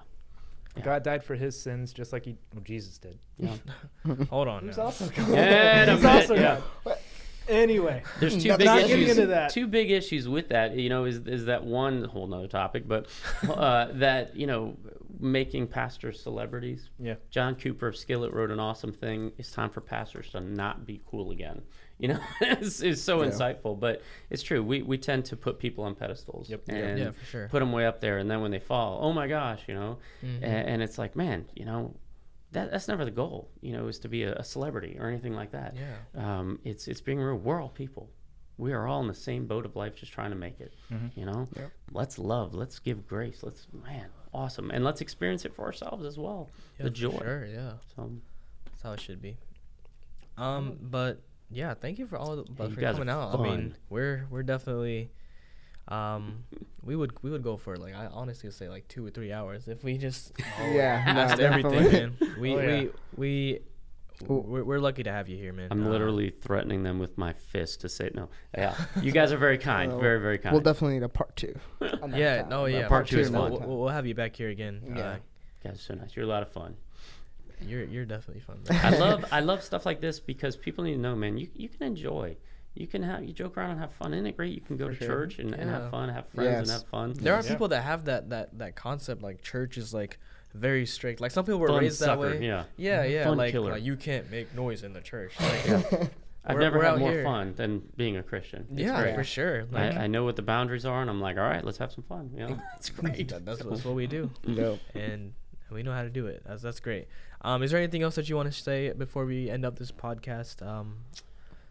Yeah. 0.77 0.83
God 0.85 1.03
died 1.03 1.25
for 1.25 1.35
his 1.35 1.61
sins 1.61 1.93
just 1.93 2.13
like 2.13 2.25
he 2.25 2.37
well, 2.55 2.63
Jesus 2.65 2.97
did. 2.99 3.19
Yeah. 3.37 3.57
Hold 4.31 4.47
on. 4.49 4.63
Who's 4.63 4.77
now. 4.77 4.85
also 4.85 5.11
Yeah, 5.29 5.95
He's 5.97 6.05
also 6.05 6.35
yeah. 6.35 6.61
God. 6.85 6.97
Anyway, 7.49 8.05
There's 8.21 8.41
two 8.41 8.57
big 8.57 8.67
getting 8.69 8.91
issues. 9.01 9.11
into 9.19 9.27
that. 9.27 9.51
Two 9.51 9.67
big 9.67 9.91
issues 9.91 10.29
with 10.29 10.51
that. 10.51 10.77
You 10.77 10.89
know, 10.89 11.05
is 11.07 11.17
is 11.27 11.47
that 11.47 11.65
one 11.65 12.05
whole 12.05 12.29
nother 12.29 12.47
topic, 12.47 12.87
but 12.87 13.07
uh, 13.49 13.89
that 13.95 14.37
you 14.37 14.47
know, 14.47 14.77
making 15.19 15.67
pastors 15.67 16.23
celebrities. 16.23 16.91
yeah, 17.01 17.15
John 17.31 17.57
Cooper 17.57 17.89
of 17.89 17.97
Skillet 17.97 18.33
wrote 18.33 18.53
an 18.53 18.61
awesome 18.61 18.93
thing. 18.93 19.33
It's 19.39 19.51
time 19.51 19.71
for 19.71 19.81
pastors 19.81 20.31
to 20.31 20.41
not 20.41 20.87
be 20.87 21.01
cool 21.11 21.33
again. 21.33 21.63
You 22.01 22.09
know, 22.09 22.21
it's, 22.41 22.81
it's 22.81 23.03
so 23.03 23.23
Yeah. 23.23 23.29
insightful, 23.29 23.79
but 23.79 24.03
it's 24.31 24.43
true. 24.43 24.63
We, 24.63 24.81
we 24.83 24.97
tend 24.99 25.27
to 25.27 25.37
put 25.37 25.59
people 25.59 25.85
on 25.85 25.95
pedestals 25.95 26.49
Yep. 26.49 26.63
and 26.69 26.99
Yeah, 26.99 27.11
for 27.11 27.25
sure. 27.27 27.49
put 27.49 27.61
them 27.61 27.73
way 27.73 27.85
up 27.87 28.01
there, 28.01 28.19
and 28.19 28.31
then 28.31 28.41
when 28.41 28.51
they 28.51 28.59
fall, 28.59 29.01
oh 29.03 29.13
my 29.13 29.27
gosh, 29.29 29.63
you 29.69 29.75
know, 29.75 29.99
Mhm. 30.25 30.43
a- 30.43 30.47
and, 30.47 30.83
it's 30.83 30.97
like, 30.99 31.15
man, 31.15 31.47
you 31.55 31.65
know, 31.67 31.95
that 32.53 32.71
that's 32.73 32.89
never 32.89 33.05
the 33.05 33.11
goal. 33.11 33.51
You 33.61 33.73
know, 33.75 33.87
is 33.87 33.99
to 34.01 34.09
be 34.09 34.23
a, 34.25 34.35
a 34.35 34.43
celebrity 34.45 34.97
or 34.99 35.07
anything 35.09 35.35
like 35.35 35.53
that. 35.53 35.77
Yeah. 35.77 35.99
Um, 36.39 36.59
it's 36.65 36.89
it's 36.89 37.01
being 37.03 37.21
real. 37.21 37.37
We're 37.37 37.61
all 37.63 37.69
people. 37.69 38.11
We 38.57 38.73
are 38.73 38.87
all 38.89 39.01
in 39.03 39.07
the 39.07 39.15
same 39.15 39.47
boat 39.47 39.65
of 39.65 39.77
life, 39.77 39.95
just 39.95 40.13
trying 40.13 40.31
to 40.31 40.37
make 40.37 40.59
it. 40.61 40.75
Mhm. 40.91 41.17
You 41.17 41.27
know, 41.27 41.49
Yep. 41.55 41.71
let's 41.93 42.19
love, 42.19 42.53
let's 42.55 42.79
give 42.79 43.07
grace, 43.07 43.43
let's 43.43 43.67
man, 43.73 44.09
awesome, 44.35 44.71
and 44.71 44.83
let's 44.85 45.01
experience 45.01 45.45
it 45.45 45.55
for 45.55 45.65
ourselves 45.65 46.05
as 46.05 46.19
well. 46.19 46.49
Yeah, 46.79 46.85
the 46.85 46.91
joy. 46.91 47.19
Sure. 47.19 47.45
Yeah. 47.47 47.73
So 47.95 48.11
That's 48.65 48.83
how 48.83 48.93
it 48.95 49.01
should 49.01 49.21
be. 49.23 49.37
Um, 50.37 50.79
but 50.81 51.21
yeah, 51.51 51.75
thank 51.75 51.99
you 51.99 52.07
for 52.07 52.17
all 52.17 52.37
the, 52.37 52.45
Yeah, 52.59 52.69
for 52.75 52.81
coming 52.81 53.09
are 53.09 53.33
out. 53.33 53.39
I 53.39 53.43
mean, 53.43 53.75
we're 53.89 54.27
we're 54.31 54.43
definitely, 54.43 55.11
um, 55.89 56.45
we 56.85 56.97
would 56.97 57.13
we 57.23 57.31
would 57.31 57.43
go 57.43 57.57
for 57.57 57.77
like 57.77 57.95
I 57.95 58.07
honestly 58.07 58.49
would 58.49 58.55
say 58.55 58.69
like 58.69 58.87
two 58.89 59.05
or 59.07 59.11
three 59.11 59.33
hours 59.33 59.69
if 59.69 59.83
we 59.85 59.99
just 59.99 60.33
Yeah, 60.61 61.13
no, 61.39 61.45
everything, 61.45 61.73
definitely. 61.73 62.27
man. 62.27 62.37
We 62.41 62.55
Oh, 62.55 62.59
yeah. 62.61 62.67
we 62.67 62.91
we. 63.17 63.61
We're, 64.29 64.65
we're 64.65 64.81
lucky 64.81 65.03
to 65.05 65.11
have 65.11 65.31
you 65.31 65.39
here, 65.39 65.51
man. 65.55 65.69
I'm 65.71 65.87
Uh, 65.87 65.89
literally 65.89 66.29
threatening 66.29 66.83
them 66.83 66.99
with 66.99 67.17
my 67.17 67.33
fist 67.33 67.81
to 67.81 67.89
say 67.89 68.11
no. 68.15 68.29
Yeah, 68.55 68.75
you 69.01 69.13
guys 69.13 69.33
are 69.33 69.39
very 69.39 69.57
kind, 69.57 69.93
Uh, 69.93 69.99
very 69.99 70.21
very 70.21 70.37
kind. 70.37 70.53
We'll 70.53 70.61
definitely 70.63 70.97
need 70.99 71.05
a 71.05 71.09
part 71.09 71.35
two. 71.37 71.55
Yeah, 71.81 71.89
topic. 72.43 72.51
no, 72.51 72.67
yeah. 72.67 72.87
part 72.87 73.07
two 73.07 73.21
is 73.21 73.29
sure. 73.29 73.37
fun. 73.39 73.51
We'll, 73.53 73.61
we'll, 73.61 73.79
we'll 73.79 73.89
have 73.89 74.07
you 74.07 74.15
back 74.15 74.37
here 74.37 74.51
again. 74.51 74.83
Yeah. 74.95 75.01
Uh, 75.13 75.15
you 75.15 75.71
guys 75.71 75.77
are 75.77 75.83
so 75.83 75.95
nice. 75.95 76.15
You're 76.15 76.27
a 76.27 76.29
lot 76.29 76.43
of 76.43 76.53
fun. 76.53 76.77
You're 77.67 77.85
you're 77.85 78.05
definitely 78.05 78.41
fun. 78.43 78.59
bro. 78.65 78.77
I 78.83 78.91
love 78.91 79.25
I 79.33 79.41
love 79.51 79.63
stuff 79.63 79.85
like 79.87 80.01
this 80.01 80.21
because 80.21 80.57
people 80.57 80.85
need 80.85 80.95
to 80.95 81.01
know, 81.01 81.15
man. 81.17 81.37
You 81.39 81.49
you 81.55 81.69
can 81.69 81.83
enjoy. 81.87 82.37
You 82.75 82.87
can 82.87 83.03
have 83.03 83.25
you 83.25 83.33
joke 83.33 83.57
around 83.57 83.71
and 83.73 83.81
have 83.81 83.93
fun. 83.93 84.15
Isn't 84.15 84.27
it 84.27 84.37
great? 84.37 84.55
You 84.55 84.61
can 84.61 84.77
go 84.77 84.87
For 84.87 84.93
to 84.95 84.99
sure. 84.99 85.09
church 85.09 85.39
and, 85.41 85.55
and 85.55 85.69
have 85.69 85.91
fun, 85.91 86.09
have 86.09 86.29
friends 86.29 86.71
and 86.71 86.81
have 86.81 86.89
fun. 86.89 87.13
There 87.15 87.35
are 87.35 87.43
Yeah. 87.43 87.49
people 87.49 87.69
that 87.69 87.83
have 87.83 88.05
that 88.05 88.31
that 88.31 88.59
that 88.59 88.77
concept 88.77 89.23
like 89.23 89.43
church 89.43 89.77
is 89.77 89.93
like 89.93 90.19
very 90.55 90.87
strict. 90.87 91.21
Like 91.21 91.31
some 91.33 91.45
people 91.45 91.59
were 91.61 91.69
Fun 91.69 91.81
raised 91.81 92.01
that 92.01 92.19
way. 92.19 92.45
Yeah, 92.45 92.65
Yeah, 92.77 93.03
mm-hmm. 93.05 93.13
yeah. 93.13 93.25
Fun 93.25 93.37
like, 93.39 93.53
killer. 93.53 93.73
like 93.73 93.83
you 93.83 93.97
can't 93.97 94.31
make 94.31 94.55
noise 94.55 94.83
in 94.85 94.93
the 94.93 95.01
church. 95.01 95.33
Like, 95.41 95.67
I've 96.45 96.55
We're- 96.57 96.65
never 96.65 96.79
we're 96.79 96.85
had 96.85 96.99
more 96.99 97.11
here. 97.13 97.23
fun 97.23 97.55
than 97.57 97.83
being 97.97 98.17
a 98.17 98.23
Christian. 98.23 98.67
It's 98.73 98.81
yeah, 98.81 99.01
great. 99.03 99.15
for 99.15 99.23
sure. 99.25 99.67
Like, 99.71 99.95
I, 99.95 100.05
I 100.05 100.07
know 100.07 100.25
what 100.25 100.37
the 100.37 100.43
boundaries 100.43 100.87
are, 100.87 101.03
and 101.03 101.11
I'm 101.11 101.21
like, 101.21 101.37
all 101.37 101.43
right, 101.45 101.63
let's 101.63 101.77
have 101.79 101.93
some 101.93 102.03
fun. 102.05 102.31
You 102.35 102.47
know, 102.49 102.59
it's 102.79 102.89
great. 102.91 103.29
That- 103.29 103.45
that's, 103.47 103.63
that's 103.63 103.85
what 103.85 103.95
we 103.95 104.07
do, 104.07 104.31
Nope. 104.47 104.81
and 104.95 105.35
we 105.75 105.83
know 105.83 105.93
how 105.93 106.03
to 106.03 106.11
do 106.11 106.27
it. 106.27 106.43
That's 106.47 106.63
that's 106.63 106.81
great. 106.81 107.09
Um, 107.43 107.63
is 107.63 107.71
there 107.71 107.81
anything 107.81 108.03
else 108.03 108.15
that 108.17 108.29
you 108.29 108.37
want 108.37 108.53
to 108.53 108.59
say 108.59 108.93
before 108.93 109.25
we 109.25 109.49
end 109.51 109.65
up 109.65 109.79
this 109.79 109.91
podcast? 109.93 110.67
Um, 110.67 110.97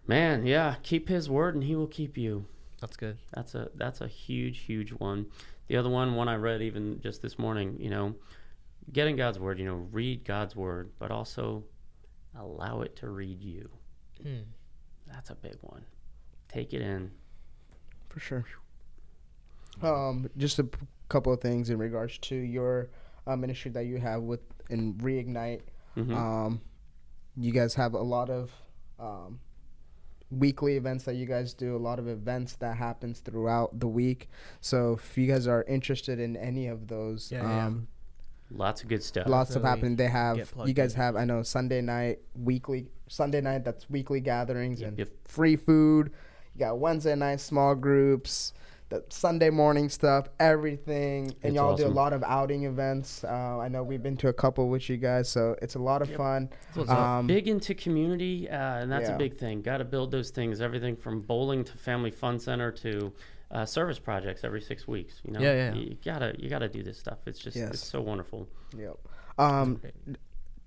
man, 0.07 0.45
yeah. 0.45 0.76
Keep 0.84 1.09
His 1.09 1.30
word, 1.30 1.55
and 1.55 1.63
He 1.63 1.76
will 1.76 1.88
keep 1.88 2.17
you. 2.17 2.45
that's 2.81 2.97
good. 2.97 3.17
That's 3.34 3.55
a 3.55 3.69
that's 3.76 4.01
a 4.01 4.07
huge 4.07 4.59
huge 4.59 4.91
one. 4.91 5.27
The 5.67 5.77
other 5.77 5.89
one, 5.89 6.15
one 6.15 6.27
I 6.27 6.35
read 6.35 6.61
even 6.61 6.99
just 7.01 7.21
this 7.21 7.38
morning. 7.38 7.77
You 7.80 7.89
know, 7.91 8.15
getting 8.91 9.15
God's 9.15 9.38
word. 9.39 9.59
You 9.59 9.65
know, 9.65 9.88
read 9.91 10.26
God's 10.26 10.55
word, 10.55 10.89
but 10.97 11.11
also 11.11 11.63
allow 12.38 12.81
it 12.81 12.95
to 12.97 13.09
read 13.09 13.41
you. 13.41 13.69
Hmm. 14.23 14.41
That's 15.11 15.30
a 15.30 15.35
big 15.35 15.57
one. 15.61 15.84
Take 16.47 16.73
it 16.73 16.81
in. 16.81 17.11
For 18.09 18.19
sure. 18.19 18.45
Um, 19.81 20.30
just 20.38 20.59
a 20.59 20.63
p- 20.63 20.85
couple 21.09 21.31
of 21.31 21.41
things 21.41 21.69
in 21.69 21.77
regards 21.77 22.17
to 22.19 22.35
your 22.35 22.89
uh, 23.27 23.35
ministry 23.35 23.71
that 23.71 23.85
you 23.85 23.97
have 23.97 24.21
with 24.23 24.41
in 24.69 24.93
Reignite. 24.95 25.61
Mhm. 25.97 26.13
Um, 26.15 26.61
you 27.35 27.51
guys 27.51 27.73
have 27.75 27.93
a 27.93 28.01
lot 28.01 28.29
of 28.29 28.51
um, 28.99 29.39
weekly 30.31 30.75
events 30.77 31.05
that 31.05 31.15
you 31.15 31.25
guys 31.25 31.53
do. 31.53 31.75
A 31.75 31.77
lot 31.79 31.99
of 31.99 32.07
events 32.07 32.55
that 32.57 32.77
happens 32.77 33.19
throughout 33.19 33.79
the 33.79 33.87
week. 33.87 34.29
So 34.61 34.93
if 34.93 35.17
you 35.17 35.25
guys 35.27 35.47
are 35.47 35.63
interested 35.63 36.19
in 36.19 36.35
any 36.37 36.67
of 36.67 36.87
those, 36.87 37.31
Yeah, 37.31 37.43
yeah. 37.43 37.65
um, 37.67 37.87
Lots 38.51 38.81
of 38.81 38.89
good 38.89 39.03
stuff. 39.03 39.27
lots 39.27 39.51
of 39.51 39.61
Definitely 39.61 39.69
happening. 39.69 39.95
They 39.97 40.07
have 40.07 40.53
you 40.65 40.73
guys 40.73 40.93
in. 40.95 41.01
have 41.01 41.15
I 41.15 41.23
know 41.23 41.43
Sunday 41.43 41.81
night 41.81 42.19
weekly 42.35 42.87
Sunday 43.07 43.41
night 43.41 43.63
that's 43.63 43.87
weekly 43.89 44.19
gatherings 44.21 44.81
Yep, 44.81 44.87
and 44.89 44.97
yep. 44.99 45.09
free 45.25 45.55
food. 45.55 46.11
You 46.55 46.59
got 46.59 46.79
Wednesday 46.79 47.15
night 47.15 47.39
small 47.41 47.75
groups, 47.75 48.53
the 48.90 49.03
Sunday 49.10 49.49
morning 49.52 49.88
stuff, 49.88 50.28
everything, 50.40 51.26
and 51.44 51.52
It's 51.52 51.56
y'all 51.56 51.76
do 51.76 51.86
a 51.86 51.88
lot 51.88 52.11
of 52.11 52.24
outing 52.24 52.64
events. 52.66 53.24
Uh, 53.24 53.60
I 53.60 53.68
know 53.68 53.84
we've 53.84 54.02
been 54.02 54.18
to 54.18 54.30
a 54.30 54.34
couple 54.34 54.68
with 54.68 54.90
you 54.90 54.98
guys, 54.98 55.30
so 55.30 55.56
it's 55.61 55.76
a 55.76 55.80
lot 55.80 56.02
of 56.02 56.10
Yep. 56.10 56.18
fun. 56.18 56.49
So. 56.74 56.88
Um, 56.88 57.28
big 57.28 57.48
into 57.48 57.76
community, 57.76 58.49
uh, 58.49 58.80
and 58.80 58.91
that's 58.91 59.10
Yeah. 59.10 59.16
a 59.16 59.18
big 59.18 59.38
thing. 59.38 59.61
Got 59.61 59.78
to 59.78 59.86
build 59.86 60.11
those 60.11 60.32
things. 60.32 60.60
Everything 60.60 60.95
from 60.95 61.22
bowling 61.22 61.64
to 61.66 61.78
family 61.78 62.11
fun 62.11 62.40
center 62.40 62.72
to 62.72 63.14
uh, 63.52 63.66
service 63.66 63.98
projects 63.98 64.44
every 64.44 64.61
six 64.61 64.88
weeks. 64.88 65.22
You 65.24 65.34
know, 65.34 65.40
Yeah, 65.40 65.53
yeah. 65.53 65.74
You 65.74 65.98
gotta 66.06 66.36
you 66.38 66.49
gotta 66.49 66.70
do 66.70 66.84
this 66.84 66.99
stuff. 66.99 67.18
It's 67.26 67.40
just 67.40 67.57
Yes. 67.57 67.70
it's 67.72 67.84
so 67.84 67.99
wonderful. 68.02 68.48
Yep. 68.78 68.95
Um, 69.40 69.76
Great. 69.76 69.94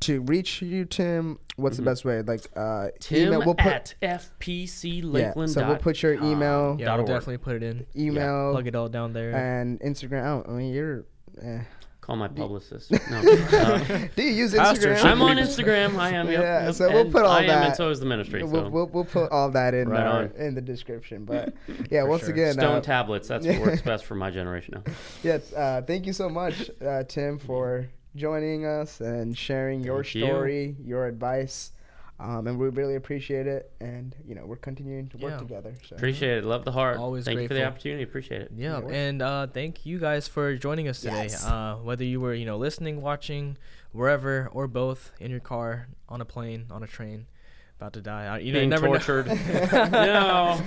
To 0.03 0.21
reach 0.23 0.63
you, 0.63 0.85
Tim, 0.85 1.39
what's 1.57 1.75
Mhm. 1.77 1.79
the 1.79 1.83
best 1.85 2.05
way? 2.05 2.23
Like 2.23 2.43
uh, 2.57 2.89
Tim 3.01 3.29
email. 3.29 3.43
We'll 3.45 3.55
put 3.55 3.67
at 3.67 3.95
FPC 4.03 4.99
yeah. 5.03 5.05
Lakeland. 5.05 5.51
So 5.51 5.67
we'll 5.67 5.77
put 5.77 6.03
your 6.03 6.15
email, 6.15 6.77
yeah, 6.79 6.87
dot 6.87 6.99
we'll 6.99 7.07
definitely 7.07 7.39
put 7.39 7.57
it 7.57 7.63
in. 7.63 7.87
email, 7.97 8.53
Plug 8.53 8.67
it 8.67 8.75
all 8.75 8.89
down 8.89 9.13
there. 9.13 9.33
and 9.35 9.81
Instagram. 9.81 10.25
Oh, 10.25 10.45
I 10.53 10.57
mean, 10.57 10.73
you're. 10.73 11.05
Eh. 11.43 11.61
Call 12.01 12.17
my 12.17 12.27
publicist. 12.27 12.91
No, 13.11 13.19
uh, 13.19 13.79
Do 14.17 14.23
you 14.25 14.33
use 14.33 14.55
Instagram? 14.55 15.05
I'm 15.05 15.23
on 15.23 15.37
Instagram. 15.47 15.97
I 15.99 16.11
am. 16.11 16.29
Yep, 16.29 16.41
Yeah, 16.43 16.65
yep, 16.67 16.75
so 16.75 16.89
we'll 16.91 17.03
and 17.03 17.13
put 17.13 17.23
all 17.25 17.31
I 17.31 17.43
am, 17.43 17.47
that- 17.47 17.67
and 17.69 17.77
so 17.77 17.91
is 17.91 18.01
the 18.01 18.07
ministry. 18.07 18.43
We'll, 18.43 18.69
we'll, 18.71 18.87
we'll 18.89 19.05
put 19.05 19.31
all 19.31 19.51
that 19.53 19.73
in 19.73 19.89
Right 19.89 20.01
our, 20.05 20.23
on. 20.25 20.33
in 20.37 20.57
the 20.57 20.61
description. 20.61 21.25
But 21.25 21.55
yeah, 21.93 22.03
For 22.03 22.09
once 22.09 22.23
sure. 22.23 22.33
again, 22.33 22.55
stone 22.55 22.79
uh, 22.79 22.81
tablets. 22.81 23.29
That's 23.29 23.47
what 23.47 23.61
works 23.61 23.83
best 23.83 24.05
for 24.05 24.17
my 24.17 24.33
generation 24.33 24.83
now. 24.85 24.93
yes, 25.23 25.53
uh, 25.53 25.83
thank 25.87 26.05
you 26.07 26.13
so 26.13 26.29
much, 26.29 26.73
uh, 26.85 27.05
Tim, 27.05 27.39
for 27.39 27.87
joining 28.17 28.65
us 28.67 29.01
and 29.01 29.37
sharing 29.37 29.83
your 29.85 30.03
Thank 30.03 30.15
you. 30.17 30.27
story, 30.27 30.77
your 30.85 31.07
advice. 31.07 31.73
Um, 32.21 32.47
and 32.47 32.57
we 32.57 32.69
really 32.69 32.95
appreciate 32.95 33.49
it, 33.49 33.73
and 33.81 34.15
you 34.25 34.37
know 34.37 34.45
we're 34.47 34.55
continuing 34.55 35.09
to 35.09 35.17
work 35.19 35.33
Yeah. 35.33 35.39
together. 35.39 35.75
So 35.89 35.97
Appreciate 35.97 36.39
it. 36.39 36.45
Love 36.45 36.65
the 36.65 36.71
heart. 36.71 36.99
Always 36.99 37.25
Thank 37.25 37.41
you 37.41 37.49
for 37.49 37.55
the 37.55 37.65
opportunity. 37.67 38.05
Appreciate 38.05 38.43
it. 38.43 38.53
Yeah, 38.55 38.81
Yeah. 38.81 38.95
and 38.95 39.23
uh, 39.23 39.47
thank 39.49 39.85
you 39.85 39.99
guys 39.99 40.29
for 40.29 40.55
joining 40.55 40.87
us 40.87 41.01
today. 41.01 41.23
Yes. 41.25 41.45
Uh, 41.45 41.79
whether 41.83 42.05
you 42.05 42.21
were, 42.21 42.33
you 42.33 42.45
know, 42.47 42.59
listening, 42.59 43.01
watching, 43.03 43.57
wherever, 43.91 44.49
or 44.53 44.69
both, 44.69 45.11
in 45.19 45.33
your 45.33 45.41
car, 45.41 45.89
on 46.09 46.21
a 46.21 46.25
plane, 46.25 46.67
on 46.71 46.85
a 46.85 46.87
train, 46.87 47.27
about 47.81 47.95
to 47.95 48.01
die. 48.01 48.27
I, 48.27 48.39
you 48.39 48.53
know, 48.53 48.61
you 48.61 48.69
Being 48.69 48.71
never 48.71 48.87
know. 48.87 48.99
tortured. 48.99 49.27
no, 49.91 50.61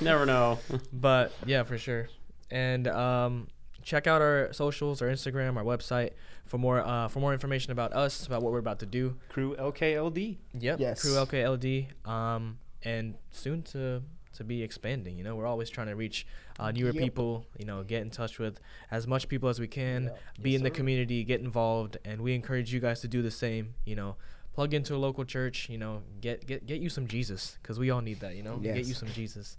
never 0.00 0.24
know. 0.24 0.60
But 0.94 1.32
yeah, 1.44 1.64
for 1.64 1.76
sure. 1.76 2.08
And 2.50 2.88
um, 2.88 3.48
check 3.82 4.06
out 4.06 4.22
our 4.22 4.50
socials, 4.54 5.02
our 5.02 5.08
Instagram, 5.08 5.56
our 5.56 5.64
website 5.64 6.12
for 6.52 6.58
more 6.58 6.80
uh, 6.86 7.08
for 7.08 7.18
more 7.18 7.32
information 7.32 7.72
about 7.72 7.94
us, 7.94 8.26
about 8.26 8.42
what 8.42 8.52
we're 8.52 8.58
about 8.58 8.78
to 8.80 8.86
do. 8.86 9.16
Crew 9.30 9.56
LKLD. 9.58 10.36
Yep. 10.60 10.80
Yes. 10.80 11.00
Crew 11.00 11.12
LKLD. 11.14 11.86
Um, 12.06 12.58
and 12.84 13.14
soon 13.30 13.62
to 13.72 14.02
to 14.34 14.44
be 14.44 14.62
expanding. 14.62 15.16
You 15.16 15.24
know, 15.24 15.34
we're 15.34 15.46
always 15.46 15.70
trying 15.70 15.86
to 15.86 15.96
reach 15.96 16.26
uh, 16.60 16.70
newer 16.70 16.92
Yep. 16.92 17.02
people. 17.02 17.46
You 17.58 17.64
know, 17.64 17.82
get 17.82 18.02
in 18.02 18.10
touch 18.10 18.38
with 18.38 18.60
as 18.90 19.06
much 19.06 19.28
people 19.28 19.48
as 19.48 19.58
we 19.60 19.66
can. 19.66 20.04
Yeah. 20.04 20.10
Be 20.42 20.50
Yes, 20.50 20.58
in 20.58 20.64
the 20.64 20.68
sir. 20.68 20.74
community, 20.74 21.24
get 21.24 21.40
involved, 21.40 21.96
and 22.04 22.20
we 22.20 22.34
encourage 22.34 22.70
you 22.74 22.80
guys 22.80 23.00
to 23.00 23.08
do 23.08 23.22
the 23.22 23.30
same. 23.30 23.72
You 23.86 23.96
know, 23.96 24.16
plug 24.52 24.74
into 24.74 24.94
a 24.94 24.98
local 25.06 25.24
church. 25.24 25.70
You 25.70 25.78
know, 25.78 26.02
get 26.20 26.46
get 26.46 26.66
get 26.66 26.82
you 26.82 26.90
some 26.90 27.06
Jesus 27.06 27.56
because 27.62 27.78
we 27.78 27.88
all 27.90 28.02
need 28.02 28.20
that. 28.20 28.36
You 28.36 28.42
know, 28.42 28.58
get 28.58 28.84
you 28.84 28.92
some 28.92 29.08
Jesus. 29.08 29.56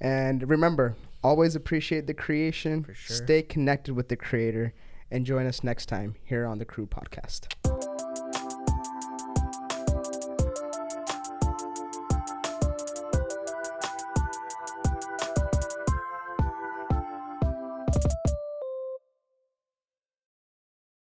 And 0.00 0.48
remember, 0.48 0.96
always 1.22 1.54
appreciate 1.54 2.06
the 2.06 2.14
creation. 2.14 2.82
For 2.84 2.94
sure. 2.94 3.14
Stay 3.16 3.42
connected 3.42 3.92
with 3.94 4.08
the 4.08 4.16
creator, 4.16 4.72
and 5.10 5.26
join 5.26 5.46
us 5.46 5.64
next 5.64 5.86
time 5.86 6.14
here 6.24 6.46
on 6.46 6.58
the 6.58 6.64
Crew 6.64 6.86
Podcast. 6.86 7.97